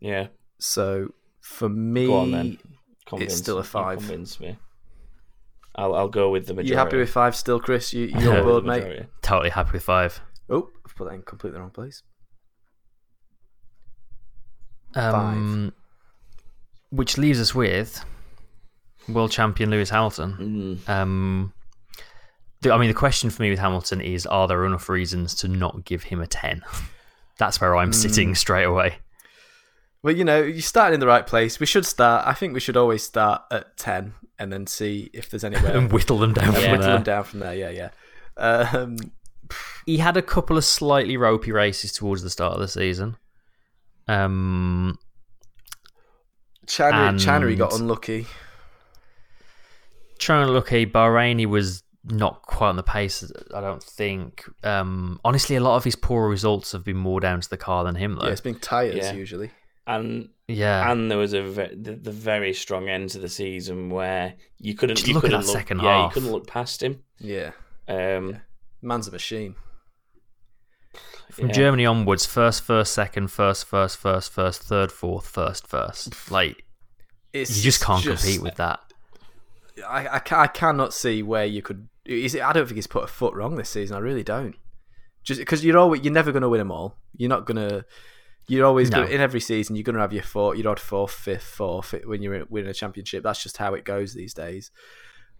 yeah. 0.00 0.28
So 0.58 1.12
for 1.42 1.68
me, 1.68 2.06
Go 2.06 2.16
on 2.20 2.30
then. 2.30 2.58
Convince 3.04 3.34
still 3.36 3.58
a 3.58 3.62
five. 3.62 3.98
Convince 3.98 4.40
me. 4.40 4.56
I'll 5.74 5.94
I'll 5.94 6.08
go 6.08 6.30
with 6.30 6.46
the 6.46 6.54
majority. 6.54 6.70
you 6.70 6.76
happy 6.78 6.96
with 6.96 7.10
five 7.10 7.36
still, 7.36 7.60
Chris? 7.60 7.92
You 7.92 8.10
I'll 8.14 8.22
you're 8.22 8.32
go 8.32 8.38
on 8.56 8.64
board, 8.64 8.64
mate. 8.64 9.04
Totally 9.20 9.50
happy 9.50 9.72
with 9.74 9.82
five. 9.82 10.20
Oh, 10.48 10.70
I've 10.86 10.96
put 10.96 11.08
that 11.08 11.14
in 11.14 11.22
completely 11.22 11.60
wrong 11.60 11.68
place. 11.70 12.02
Um, 14.94 15.74
which 16.90 17.18
leaves 17.18 17.40
us 17.40 17.54
with 17.54 18.04
world 19.08 19.30
champion 19.30 19.70
Lewis 19.70 19.90
Hamilton. 19.90 20.80
Mm. 20.86 20.88
Um, 20.88 21.52
the, 22.60 22.72
I 22.72 22.78
mean, 22.78 22.88
the 22.88 22.94
question 22.94 23.30
for 23.30 23.42
me 23.42 23.50
with 23.50 23.58
Hamilton 23.58 24.00
is: 24.00 24.26
Are 24.26 24.48
there 24.48 24.64
enough 24.64 24.88
reasons 24.88 25.34
to 25.36 25.48
not 25.48 25.84
give 25.84 26.04
him 26.04 26.20
a 26.20 26.26
ten? 26.26 26.62
That's 27.38 27.60
where 27.60 27.76
I'm 27.76 27.92
sitting 27.92 28.34
straight 28.34 28.64
away. 28.64 28.94
Well, 30.02 30.16
you 30.16 30.24
know, 30.24 30.42
you 30.42 30.62
start 30.62 30.94
in 30.94 31.00
the 31.00 31.06
right 31.06 31.26
place. 31.26 31.60
We 31.60 31.66
should 31.66 31.84
start. 31.84 32.26
I 32.26 32.32
think 32.32 32.54
we 32.54 32.60
should 32.60 32.76
always 32.76 33.02
start 33.02 33.42
at 33.50 33.76
ten 33.76 34.14
and 34.38 34.52
then 34.52 34.66
see 34.66 35.10
if 35.12 35.28
there's 35.28 35.44
anywhere 35.44 35.76
and 35.76 35.92
whittle 35.92 36.18
them 36.18 36.32
down 36.32 36.52
from 36.52 36.62
whittle 36.62 36.78
there. 36.78 36.92
them 36.94 37.02
down 37.02 37.24
from 37.24 37.40
there. 37.40 37.54
Yeah, 37.54 37.70
yeah. 37.70 37.90
Um, 38.36 38.96
He 39.84 39.98
had 39.98 40.16
a 40.16 40.22
couple 40.22 40.56
of 40.56 40.64
slightly 40.64 41.16
ropey 41.16 41.52
races 41.52 41.92
towards 41.92 42.22
the 42.22 42.30
start 42.30 42.54
of 42.54 42.60
the 42.60 42.68
season. 42.68 43.16
Um, 44.08 44.98
China, 46.66 46.96
And- 47.08 47.20
China, 47.20 47.54
got 47.54 47.72
unlucky. 47.74 48.26
trying 50.18 50.46
to 50.46 50.52
look 50.52 50.72
at 50.72 50.92
Bahrain, 50.92 51.38
he 51.38 51.46
was 51.46 51.82
not 52.04 52.42
quite 52.42 52.68
on 52.70 52.76
the 52.76 52.82
pace. 52.82 53.30
I 53.54 53.60
don't 53.60 53.82
think. 53.82 54.44
Um, 54.64 55.20
honestly, 55.24 55.56
a 55.56 55.60
lot 55.60 55.76
of 55.76 55.84
his 55.84 55.96
poor 55.96 56.28
results 56.28 56.72
have 56.72 56.84
been 56.84 56.96
more 56.96 57.20
down 57.20 57.40
to 57.40 57.48
the 57.50 57.56
car 57.56 57.84
than 57.84 57.96
him, 57.96 58.16
though. 58.16 58.26
Yeah, 58.26 58.32
it's 58.32 58.40
been 58.40 58.58
tires 58.58 58.94
Yeah. 58.96 59.12
usually. 59.12 59.50
And 59.88 60.30
yeah. 60.48 60.90
and 60.90 61.08
there 61.10 61.18
was 61.18 61.32
a 61.32 61.42
ve- 61.42 61.74
the, 61.74 61.92
the 61.94 62.10
very 62.10 62.52
strong 62.54 62.88
end 62.88 63.10
to 63.10 63.18
the 63.20 63.28
season 63.28 63.90
where 63.90 64.34
you 64.58 64.74
couldn't 64.74 64.96
Just 64.96 65.06
you 65.08 65.14
look 65.14 65.22
at 65.24 65.28
couldn't 65.30 65.40
that 65.42 65.46
look, 65.46 65.56
second 65.56 65.80
yeah, 65.80 66.02
half. 66.02 66.10
you 66.10 66.14
couldn't 66.14 66.32
look 66.32 66.46
past 66.48 66.82
him. 66.82 67.02
Yeah, 67.18 67.50
Um, 67.86 68.40
man's 68.82 69.06
a 69.06 69.12
machine. 69.12 69.54
From 71.30 71.48
yeah. 71.48 71.52
Germany 71.52 71.86
onwards, 71.86 72.24
first, 72.26 72.62
first, 72.62 72.92
second, 72.94 73.28
first, 73.30 73.66
first, 73.66 73.98
first, 73.98 74.32
first, 74.32 74.62
third, 74.62 74.92
fourth, 74.92 75.26
first, 75.26 75.66
first. 75.66 76.14
Like 76.30 76.64
It's 77.32 77.56
you 77.56 77.62
just 77.62 77.82
can't 77.82 78.02
just- 78.02 78.24
compete 78.24 78.42
with 78.42 78.54
that. 78.56 78.80
I, 79.86 80.06
I, 80.06 80.22
I 80.32 80.46
cannot 80.46 80.94
see 80.94 81.22
where 81.22 81.44
you 81.44 81.60
could. 81.60 81.88
Is 82.06 82.34
it, 82.34 82.42
I 82.42 82.52
don't 82.54 82.64
think 82.66 82.76
he's 82.76 82.86
put 82.86 83.04
a 83.04 83.08
foot 83.08 83.34
wrong 83.34 83.56
this 83.56 83.68
season. 83.68 83.94
I 83.96 84.00
really 84.00 84.22
don't. 84.22 84.54
Just 85.22 85.38
because 85.40 85.62
you're 85.64 85.76
always 85.76 86.02
you're 86.02 86.14
never 86.14 86.32
going 86.32 86.42
to 86.44 86.48
win 86.48 86.60
them 86.60 86.70
all. 86.70 86.96
You're 87.16 87.28
not 87.28 87.44
going 87.44 87.68
to. 87.68 87.84
You're 88.48 88.64
always 88.64 88.90
No. 88.90 89.02
gonna, 89.02 89.10
in 89.10 89.20
every 89.20 89.40
season. 89.40 89.76
You're 89.76 89.82
going 89.82 89.96
to 89.96 90.00
have 90.00 90.12
your 90.14 90.22
fourth, 90.22 90.56
your 90.56 90.70
odd 90.70 90.80
fourth, 90.80 91.10
fifth, 91.10 91.42
fourth 91.42 91.94
when 92.06 92.22
you're 92.22 92.46
winning 92.48 92.70
a 92.70 92.74
championship. 92.74 93.22
That's 93.22 93.42
just 93.42 93.56
how 93.58 93.74
it 93.74 93.84
goes 93.84 94.14
these 94.14 94.32
days. 94.32 94.70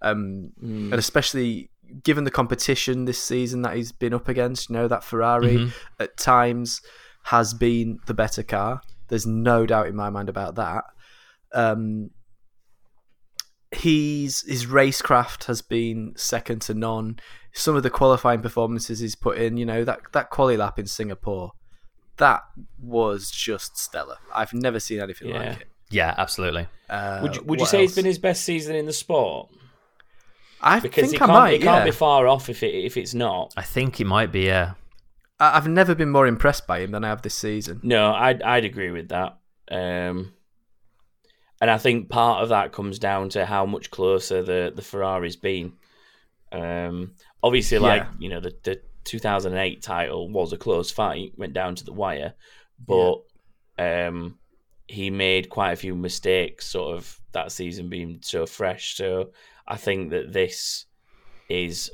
Um, 0.02 0.50
mm, 0.62 0.90
and 0.90 0.94
especially 0.94 1.70
given 2.02 2.24
the 2.24 2.30
competition 2.30 3.04
this 3.04 3.22
season 3.22 3.62
that 3.62 3.76
he's 3.76 3.92
been 3.92 4.14
up 4.14 4.28
against, 4.28 4.68
you 4.70 4.74
know 4.76 4.88
that 4.88 5.04
Ferrari 5.04 5.56
Mhm. 5.56 5.72
at 6.00 6.16
times 6.16 6.80
has 7.24 7.54
been 7.54 7.98
the 8.06 8.14
better 8.14 8.42
car. 8.42 8.80
There's 9.08 9.26
no 9.26 9.66
doubt 9.66 9.86
in 9.88 9.96
my 9.96 10.10
mind 10.10 10.28
about 10.28 10.54
that. 10.56 10.84
Um, 11.52 12.10
he's 13.72 14.42
his 14.46 14.66
racecraft 14.66 15.44
has 15.44 15.62
been 15.62 16.12
second 16.16 16.60
to 16.62 16.74
none. 16.74 17.18
Some 17.52 17.74
of 17.76 17.82
the 17.82 17.90
qualifying 17.90 18.42
performances 18.42 19.00
he's 19.00 19.14
put 19.16 19.38
in, 19.38 19.56
you 19.56 19.66
know 19.66 19.84
that 19.84 20.00
that 20.12 20.30
quali 20.30 20.56
lap 20.56 20.78
in 20.78 20.86
Singapore, 20.86 21.52
that 22.18 22.42
was 22.78 23.30
just 23.30 23.76
stellar. 23.78 24.16
I've 24.34 24.52
never 24.52 24.80
seen 24.80 25.00
anything 25.00 25.28
Yeah. 25.28 25.38
like 25.50 25.60
it. 25.62 25.68
Yeah, 25.90 26.14
absolutely. 26.18 26.66
Uh, 26.90 27.20
would 27.22 27.36
you, 27.36 27.42
would 27.42 27.58
you 27.60 27.62
what 27.64 27.70
say 27.70 27.84
it's 27.84 27.94
been 27.94 28.04
his 28.04 28.18
best 28.18 28.42
season 28.44 28.74
in 28.74 28.86
the 28.86 28.92
sport? 28.92 29.50
I 30.66 30.80
Because 30.80 31.10
think 31.10 31.14
it 31.14 31.22
I 31.22 31.26
can't, 31.26 31.32
might. 31.38 31.50
it 31.54 31.62
can't 31.62 31.78
yeah. 31.80 31.84
be 31.84 31.90
far 31.92 32.26
off 32.26 32.48
if 32.48 32.62
it 32.62 32.74
if 32.74 32.96
it's 32.96 33.14
not. 33.14 33.52
I 33.56 33.62
think 33.62 34.00
it 34.00 34.06
might 34.06 34.32
be. 34.32 34.42
Yeah. 34.46 34.72
I- 35.38 35.56
I've 35.56 35.68
never 35.68 35.94
been 35.94 36.10
more 36.10 36.26
impressed 36.26 36.66
by 36.66 36.80
him 36.80 36.90
than 36.92 37.04
I 37.04 37.08
have 37.08 37.22
this 37.22 37.34
season. 37.34 37.80
No, 37.82 38.12
I'd 38.12 38.42
I'd 38.42 38.64
agree 38.64 38.90
with 38.90 39.08
that. 39.10 39.38
Um, 39.70 40.32
and 41.60 41.70
I 41.70 41.78
think 41.78 42.08
part 42.10 42.42
of 42.42 42.50
that 42.50 42.72
comes 42.72 42.98
down 42.98 43.28
to 43.30 43.46
how 43.46 43.64
much 43.66 43.90
closer 43.90 44.42
the 44.42 44.72
the 44.74 44.82
Ferrari's 44.82 45.36
been. 45.36 45.72
Um, 46.52 47.12
obviously, 47.42 47.78
like 47.78 48.02
Yeah. 48.02 48.08
you 48.18 48.28
know, 48.28 48.40
the 48.40 48.54
the 48.62 48.80
2008 49.04 49.82
title 49.82 50.28
was 50.28 50.52
a 50.52 50.56
close 50.58 50.90
fight, 50.90 51.32
went 51.36 51.52
down 51.52 51.74
to 51.76 51.84
the 51.84 51.92
wire, 51.92 52.34
but 52.84 53.22
um, 53.78 54.38
he 54.88 55.10
made 55.10 55.48
quite 55.48 55.72
a 55.72 55.76
few 55.76 55.94
mistakes, 55.94 56.66
sort 56.66 56.96
of 56.96 57.20
that 57.32 57.52
season 57.52 57.88
being 57.88 58.18
so 58.22 58.46
fresh. 58.46 58.96
So 58.96 59.30
I 59.68 59.76
think 59.76 60.10
that 60.10 60.32
this 60.32 60.86
is 61.48 61.90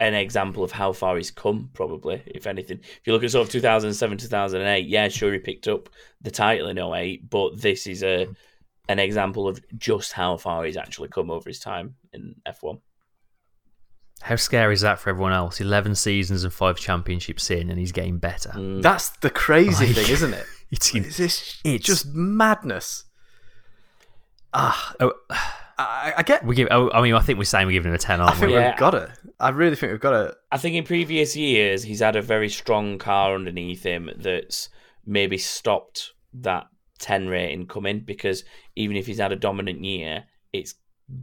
an 0.00 0.14
example 0.14 0.64
of 0.64 0.72
how 0.72 0.92
far 0.92 1.16
he's 1.16 1.30
come, 1.30 1.70
probably, 1.74 2.22
if 2.26 2.46
anything. 2.46 2.78
If 2.80 3.00
you 3.06 3.12
look 3.12 3.22
at 3.24 3.30
sort 3.30 3.46
of 3.46 3.52
2007, 3.52 4.16
2008, 4.18 4.86
yeah, 4.86 5.08
sure, 5.08 5.32
he 5.32 5.38
picked 5.38 5.68
up 5.68 5.90
the 6.22 6.30
title 6.30 6.68
in 6.68 6.78
08, 6.78 7.28
but 7.28 7.60
this 7.60 7.86
is 7.86 8.02
a 8.02 8.26
an 8.88 8.98
example 8.98 9.48
of 9.48 9.58
just 9.78 10.12
how 10.12 10.36
far 10.36 10.64
he's 10.64 10.76
actually 10.76 11.08
come 11.08 11.30
over 11.30 11.48
his 11.48 11.58
time 11.58 11.94
in 12.12 12.34
F1. 12.46 12.80
How 14.20 14.36
scary 14.36 14.74
is 14.74 14.82
that 14.82 14.98
for 14.98 15.08
everyone 15.10 15.32
else? 15.32 15.58
Eleven 15.60 15.94
seasons 15.94 16.44
and 16.44 16.52
five 16.52 16.76
championships 16.78 17.50
in, 17.50 17.70
and 17.70 17.78
he's 17.78 17.92
getting 17.92 18.18
better. 18.18 18.50
Mm. 18.50 18.82
That's 18.82 19.08
the 19.08 19.30
crazy 19.30 19.86
Like- 19.86 19.96
thing, 19.96 20.10
isn't 20.12 20.34
it? 20.34 20.46
It's, 20.70 20.94
It's, 20.94 21.20
it's 21.20 21.60
It's- 21.64 21.80
just 21.82 22.06
madness. 22.14 23.04
Ah, 24.52 24.94
oh, 25.00 25.12
I, 25.78 26.14
I 26.18 26.22
get. 26.22 26.44
we 26.44 26.54
give. 26.54 26.68
Oh, 26.70 26.90
I 26.92 27.02
mean, 27.02 27.14
I 27.14 27.20
think 27.20 27.38
we're 27.38 27.44
saying 27.44 27.66
we're 27.66 27.72
giving 27.72 27.90
him 27.90 27.94
a 27.94 27.98
ten, 27.98 28.20
I 28.20 28.26
aren't 28.26 28.38
think 28.38 28.50
we? 28.50 28.54
Yeah. 28.56 28.70
we've 28.70 28.78
got 28.78 28.94
it. 28.94 29.10
I 29.40 29.48
really 29.50 29.76
think 29.76 29.92
we've 29.92 30.00
got 30.00 30.14
it. 30.28 30.34
I 30.52 30.58
think 30.58 30.76
in 30.76 30.84
previous 30.84 31.36
years 31.36 31.82
he's 31.82 32.00
had 32.00 32.16
a 32.16 32.22
very 32.22 32.48
strong 32.48 32.98
car 32.98 33.34
underneath 33.34 33.82
him 33.82 34.10
that's 34.16 34.68
maybe 35.04 35.36
stopped 35.36 36.12
that 36.34 36.66
10 36.98 37.28
rating 37.28 37.66
coming 37.66 38.00
because 38.00 38.44
even 38.76 38.96
if 38.96 39.06
he's 39.06 39.18
had 39.18 39.32
a 39.32 39.36
dominant 39.36 39.84
year, 39.84 40.24
it's 40.52 40.74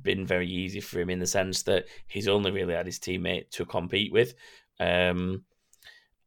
been 0.04 0.26
very 0.26 0.48
easy 0.48 0.80
for 0.80 1.00
him 1.00 1.10
in 1.10 1.20
the 1.20 1.28
sense 1.28 1.64
that 1.64 1.86
he's 2.08 2.28
only 2.28 2.52
really 2.52 2.74
had 2.74 2.86
his 2.86 3.00
teammate 3.00 3.50
to 3.52 3.66
compete 3.66 4.12
with. 4.12 4.34
Um, 4.80 5.44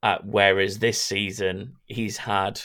uh, 0.03 0.19
whereas 0.25 0.79
this 0.79 1.03
season 1.03 1.75
he's 1.87 2.17
had 2.17 2.61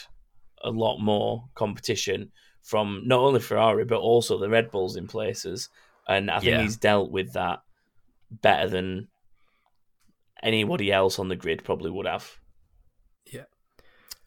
a 0.62 0.70
lot 0.70 0.98
more 0.98 1.44
competition 1.54 2.30
from 2.62 3.02
not 3.06 3.20
only 3.20 3.40
Ferrari 3.40 3.84
but 3.84 3.98
also 4.00 4.38
the 4.38 4.48
Red 4.48 4.70
Bulls 4.70 4.96
in 4.96 5.06
places, 5.06 5.68
and 6.08 6.30
I 6.30 6.38
think 6.40 6.50
Yeah. 6.52 6.62
he's 6.62 6.76
dealt 6.76 7.10
with 7.10 7.32
that 7.34 7.60
better 8.30 8.68
than 8.68 9.08
anybody 10.42 10.92
else 10.92 11.18
on 11.18 11.28
the 11.28 11.36
grid 11.36 11.64
probably 11.64 11.90
would 11.90 12.06
have. 12.06 12.38
Yeah, 13.26 13.44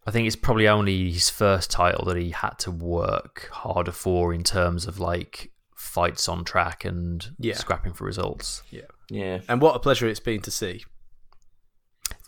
I 0.05 0.11
think 0.11 0.27
it's 0.27 0.35
probably 0.35 0.67
only 0.67 1.11
his 1.11 1.29
first 1.29 1.71
title 1.71 2.05
that 2.05 2.17
he 2.17 2.31
had 2.31 2.59
to 2.59 2.71
work 2.71 3.49
harder 3.51 3.91
for 3.91 4.33
in 4.33 4.43
terms 4.43 4.85
of 4.85 4.99
like 4.99 5.51
fights 5.75 6.29
on 6.29 6.43
track 6.45 6.85
and 6.85 7.33
Yeah. 7.39 7.55
scrapping 7.55 7.93
for 7.93 8.05
results. 8.05 8.63
Yeah, 8.69 8.81
yeah, 9.09 9.41
And 9.49 9.61
what 9.61 9.75
a 9.75 9.79
pleasure 9.79 10.07
it's 10.07 10.19
been 10.19 10.41
to 10.41 10.51
see. 10.51 10.83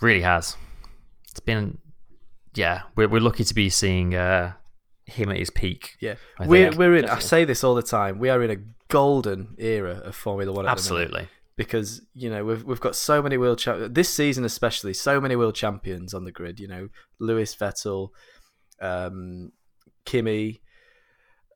Really 0.02 0.22
has. 0.22 0.58
It's 1.30 1.40
been, 1.40 1.78
yeah. 2.54 2.84
We're 2.96 3.08
we're 3.08 3.22
lucky 3.22 3.44
to 3.44 3.54
be 3.54 3.70
seeing 3.70 4.14
uh, 4.16 4.54
him 5.06 5.30
at 5.30 5.38
his 5.38 5.50
peak. 5.50 5.96
Yeah, 6.00 6.16
I 6.40 6.48
we're 6.48 6.70
think. 6.70 6.80
we're 6.80 6.96
in. 6.98 7.06
I 7.06 7.20
say 7.20 7.46
this 7.46 7.64
all 7.64 7.76
the 7.76 7.84
time. 7.84 8.20
We 8.20 8.30
are 8.30 8.42
in 8.44 8.52
a 8.52 8.58
golden 8.90 9.56
era 9.58 10.02
of 10.04 10.16
Formula 10.16 10.52
One. 10.52 10.66
At 10.68 10.78
the 10.78 10.94
minute. 10.94 11.04
Absolutely. 11.04 11.28
because 11.58 12.02
you 12.14 12.30
know 12.30 12.44
we've 12.44 12.64
we've 12.64 12.80
got 12.80 12.96
so 12.96 13.22
many 13.22 13.38
world 13.38 13.60
cha- 13.60 13.88
this 13.88 14.10
season 14.10 14.44
especially 14.44 14.94
so 14.94 15.22
many 15.22 15.36
world 15.36 15.56
champions 15.56 16.14
on 16.14 16.24
the 16.26 16.32
grid. 16.32 16.60
You 16.60 16.68
know, 16.68 16.90
Lewis 17.20 17.56
Vettel, 17.56 18.10
um, 18.82 19.52
Kimi, 20.06 20.62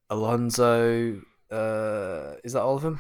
Alonso. 0.10 1.22
Uh, 1.52 2.36
is 2.44 2.54
that 2.54 2.62
all 2.62 2.76
of 2.76 2.82
them? 2.84 3.00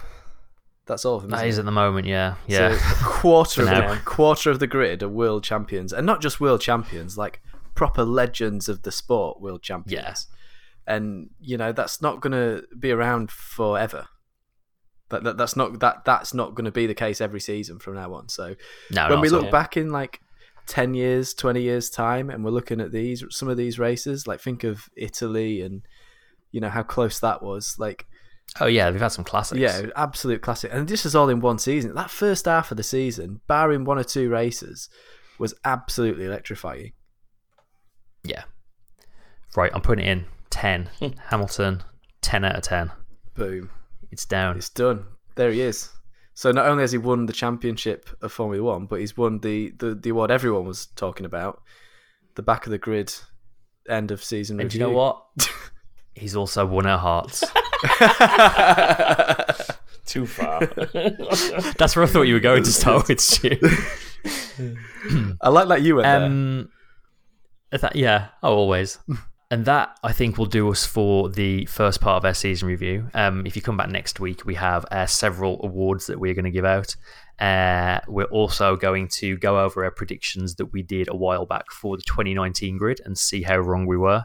That's 0.85 1.05
all 1.05 1.17
of 1.17 1.21
them. 1.21 1.31
That 1.31 1.45
is 1.45 1.57
it? 1.57 1.61
at 1.61 1.65
the 1.65 1.71
moment, 1.71 2.07
yeah, 2.07 2.35
yeah. 2.47 2.75
So 2.75 3.05
quarter 3.05 3.61
of 3.67 3.67
the, 3.67 4.01
quarter 4.05 4.49
of 4.49 4.59
the 4.59 4.65
grid 4.65 5.03
are 5.03 5.09
world 5.09 5.43
champions, 5.43 5.93
and 5.93 6.05
not 6.05 6.19
just 6.21 6.41
world 6.41 6.61
champions, 6.61 7.15
like 7.17 7.41
proper 7.75 8.03
legends 8.03 8.67
of 8.67 8.81
the 8.81 8.91
sport, 8.91 9.39
world 9.39 9.61
champions. 9.61 10.27
Yeah. 10.31 10.38
And 10.89 11.29
you 11.39 11.57
know 11.57 11.71
that's 11.71 12.01
not 12.01 12.19
going 12.19 12.33
to 12.33 12.63
be 12.77 12.91
around 12.91 13.31
forever. 13.31 14.07
That, 15.09 15.23
that 15.23 15.37
that's 15.37 15.55
not 15.55 15.79
that 15.79 16.03
that's 16.05 16.33
not 16.33 16.55
going 16.55 16.65
to 16.65 16.71
be 16.71 16.87
the 16.87 16.93
case 16.93 17.21
every 17.21 17.39
season 17.39 17.79
from 17.79 17.95
now 17.95 18.13
on. 18.13 18.29
So 18.29 18.55
no, 18.91 19.09
when 19.09 19.21
we 19.21 19.29
look 19.29 19.45
all. 19.45 19.51
back 19.51 19.77
in 19.77 19.91
like 19.91 20.19
10 20.67 20.93
years 20.93 21.33
20 21.33 21.63
years 21.63 21.89
time 21.89 22.29
and 22.29 22.45
we're 22.45 22.51
looking 22.51 22.79
at 22.79 22.91
these 22.91 23.23
some 23.31 23.49
of 23.49 23.57
these 23.57 23.79
races 23.79 24.27
like 24.27 24.39
think 24.39 24.63
of 24.63 24.87
italy 24.95 25.63
and 25.63 25.81
you 26.51 26.61
know 26.61 26.69
how 26.69 26.83
close 26.83 27.19
that 27.21 27.41
was 27.41 27.75
like 27.79 28.05
oh 28.61 28.67
yeah, 28.67 28.87
we've 28.91 29.01
had 29.01 29.07
some 29.07 29.25
classics. 29.25 29.59
yeah 29.59 29.87
absolute 29.95 30.43
classic 30.43 30.69
and 30.71 30.87
this 30.87 31.07
is 31.07 31.15
all 31.15 31.27
in 31.27 31.39
one 31.39 31.57
season 31.57 31.95
that 31.95 32.11
first 32.11 32.45
half 32.45 32.69
of 32.69 32.77
the 32.77 32.83
season 32.83 33.41
barring 33.47 33.83
one 33.83 33.97
or 33.97 34.03
two 34.03 34.29
races 34.29 34.89
was 35.39 35.55
absolutely 35.65 36.25
electrifying 36.25 36.91
yeah. 38.23 38.43
Right, 39.55 39.71
I'm 39.73 39.81
putting 39.81 40.05
it 40.05 40.09
in 40.09 40.25
ten. 40.49 40.89
Hamilton, 41.27 41.83
ten 42.21 42.43
out 42.43 42.55
of 42.55 42.63
ten. 42.63 42.91
boom 43.35 43.69
It's 44.11 44.25
down. 44.25 44.57
it's 44.57 44.69
done 44.69 45.05
there 45.35 45.51
he 45.51 45.61
is 45.61 45.89
so 46.33 46.51
not 46.51 46.65
only 46.67 46.83
has 46.83 46.91
he 46.91 46.97
won 46.97 47.25
the 47.25 47.33
championship 47.33 48.09
of 48.21 48.31
formula 48.31 48.63
one 48.63 48.85
but 48.85 48.99
he's 48.99 49.15
won 49.17 49.39
the 49.39 49.71
the, 49.77 49.95
the 49.95 50.09
award 50.09 50.31
everyone 50.31 50.65
was 50.65 50.87
talking 50.95 51.25
about 51.25 51.61
the 52.35 52.41
back 52.41 52.65
of 52.65 52.71
the 52.71 52.77
grid 52.77 53.13
end 53.89 54.11
of 54.11 54.23
season 54.23 54.59
and 54.59 54.69
do 54.69 54.75
review. 54.77 54.87
you 54.87 54.91
know 54.93 54.97
what? 54.97 55.23
He's 56.15 56.35
also 56.35 56.65
won 56.65 56.85
our 56.85 56.97
hearts. 56.97 57.41
Too 60.05 60.25
far. 60.25 60.59
That's 61.77 61.95
where 61.95 62.03
I 62.03 62.07
thought 62.07 62.23
you 62.23 62.33
were 62.33 62.39
going 62.39 62.63
to 62.63 62.71
start 62.71 63.07
with, 63.07 63.19
Stu. 63.21 63.57
I 65.41 65.49
like 65.49 65.67
that 65.69 65.81
you 65.81 65.95
went 65.95 66.05
there. 66.05 66.23
Um, 66.23 66.69
that, 67.71 67.95
yeah, 67.95 68.29
oh, 68.43 68.55
always. 68.55 68.97
And 69.51 69.65
that 69.65 69.97
I 70.03 70.13
think 70.13 70.37
will 70.37 70.45
do 70.45 70.69
us 70.69 70.85
for 70.85 71.27
the 71.27 71.65
first 71.65 72.01
part 72.01 72.17
of 72.17 72.25
our 72.25 72.35
season 72.35 72.67
review. 72.67 73.09
Um, 73.15 73.47
if 73.47 73.55
you 73.55 73.61
come 73.63 73.77
back 73.77 73.89
next 73.89 74.19
week, 74.19 74.45
we 74.45 74.53
have 74.55 74.85
uh, 74.91 75.07
several 75.07 75.59
awards 75.63 76.05
that 76.05 76.19
we're 76.19 76.35
going 76.35 76.45
to 76.45 76.51
give 76.51 76.65
out. 76.65 76.95
Uh, 77.39 77.99
we're 78.07 78.25
also 78.25 78.75
going 78.75 79.07
to 79.07 79.37
go 79.37 79.59
over 79.59 79.83
our 79.83 79.91
predictions 79.91 80.55
that 80.55 80.67
we 80.67 80.83
did 80.83 81.09
a 81.09 81.15
while 81.15 81.47
back 81.47 81.71
for 81.71 81.97
the 81.97 82.03
2019 82.03 82.77
grid 82.77 83.01
and 83.05 83.17
see 83.17 83.41
how 83.41 83.57
wrong 83.57 83.87
we 83.87 83.97
were. 83.97 84.23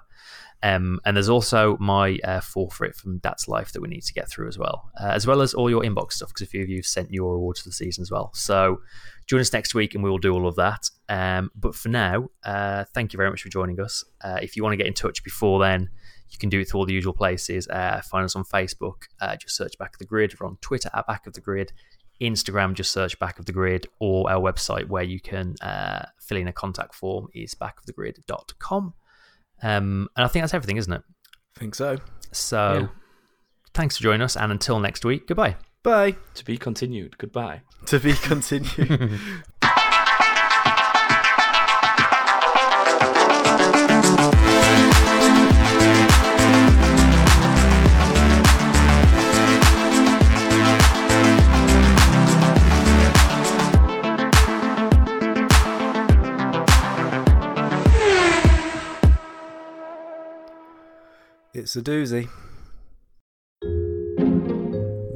Um, 0.63 1.01
and 1.05 1.17
there's 1.17 1.29
also 1.29 1.77
my 1.79 2.19
uh, 2.25 2.41
forfeit 2.41 2.95
from 2.95 3.21
That's 3.23 3.49
Life 3.49 3.73
that 3.73 3.81
we 3.81 3.89
need 3.89 4.03
to 4.03 4.13
get 4.13 4.31
through 4.31 4.49
as 4.49 4.59
well, 4.59 4.91
uh, 5.01 5.09
as 5.09 5.27
well 5.27 5.41
as 5.41 5.55
all 5.55 5.71
your 5.71 5.83
inbox 5.83 6.15
stuff 6.15 6.31
because 6.31 6.43
a 6.43 6.51
few 6.51 6.63
of 6.63 6.69
you 6.69 6.77
have 6.77 6.87
sent 6.87 7.11
your 7.11 7.35
awards 7.35 7.61
for 7.61 7.69
the 7.69 7.75
season 7.75 8.03
as 8.03 8.11
well. 8.11 8.31
So 8.35 8.81
join 9.27 9.41
us 9.41 9.53
next 9.53 9.75
week 9.75 9.95
and 9.95 10.03
we 10.05 10.11
will 10.11 10.19
do 10.19 10.33
all 10.35 10.47
of 10.47 10.57
that. 10.57 10.89
Um, 11.09 11.51
but 11.55 11.75
for 11.75 11.89
now, 11.89 12.29
uh, 12.45 12.85
thank 12.95 13.13
you 13.13 13.17
very 13.17 13.31
much 13.31 13.43
for 13.43 13.49
joining 13.49 13.81
us. 13.81 14.05
Uh, 14.23 14.39
if 14.43 14.57
you 14.57 14.63
want 14.63 14.73
to 14.73 14.77
get 14.77 14.87
in 14.87 14.95
touch 14.95 15.23
before 15.25 15.59
then, 15.61 15.89
you 16.31 16.39
can 16.39 16.49
do 16.49 16.61
it 16.61 16.69
through 16.69 16.81
all 16.81 16.87
the 16.87 16.93
usual 16.95 17.13
places. 17.13 17.69
Uh, 17.69 18.01
find 18.11 18.25
us 18.25 18.35
on 18.37 18.45
Facebook, 18.45 19.03
uh, 19.21 19.37
just 19.37 19.57
search 19.57 19.79
Back 19.79 19.95
of 19.95 19.99
the 19.99 20.05
Grid. 20.05 20.35
We're 20.41 20.47
on 20.49 20.57
Twitter 20.61 20.91
at 20.93 21.07
Back 21.07 21.27
of 21.27 21.33
the 21.35 21.41
Grid. 21.41 21.73
Instagram, 22.21 22.75
just 22.75 22.93
search 22.93 23.19
Back 23.19 23.39
of 23.39 23.47
the 23.47 23.53
Grid, 23.53 23.87
or 24.01 24.31
our 24.31 24.41
website 24.41 24.89
where 24.89 25.03
you 25.03 25.21
can 25.21 25.55
uh, 25.61 26.07
fill 26.21 26.39
in 26.39 26.49
a 26.49 26.53
contact 26.53 26.95
form 26.95 27.29
is 27.35 27.55
backofthegrid.com. 27.55 28.95
Um, 29.63 30.09
and 30.17 30.25
I 30.25 30.29
think 30.29 30.43
that's 30.43 30.55
everything, 30.55 30.77
isn't 30.77 30.93
it? 30.93 31.03
I 31.57 31.61
think 31.61 31.75
so. 31.75 31.99
So 32.33 32.73
Yeah. 32.81 32.87
thanks 33.75 33.97
for 33.97 34.03
joining 34.03 34.23
us, 34.23 34.37
and 34.37 34.51
until 34.53 34.79
next 34.81 35.05
week, 35.05 35.27
goodbye. 35.29 35.57
Bye. 35.85 36.17
to 36.37 36.45
be 36.47 36.57
continued. 36.57 37.19
Goodbye. 37.19 37.61
To 37.87 38.01
be 38.01 38.15
continued. 38.15 38.73
it's 61.53 61.77
a 61.77 61.83
doozy. 61.83 62.31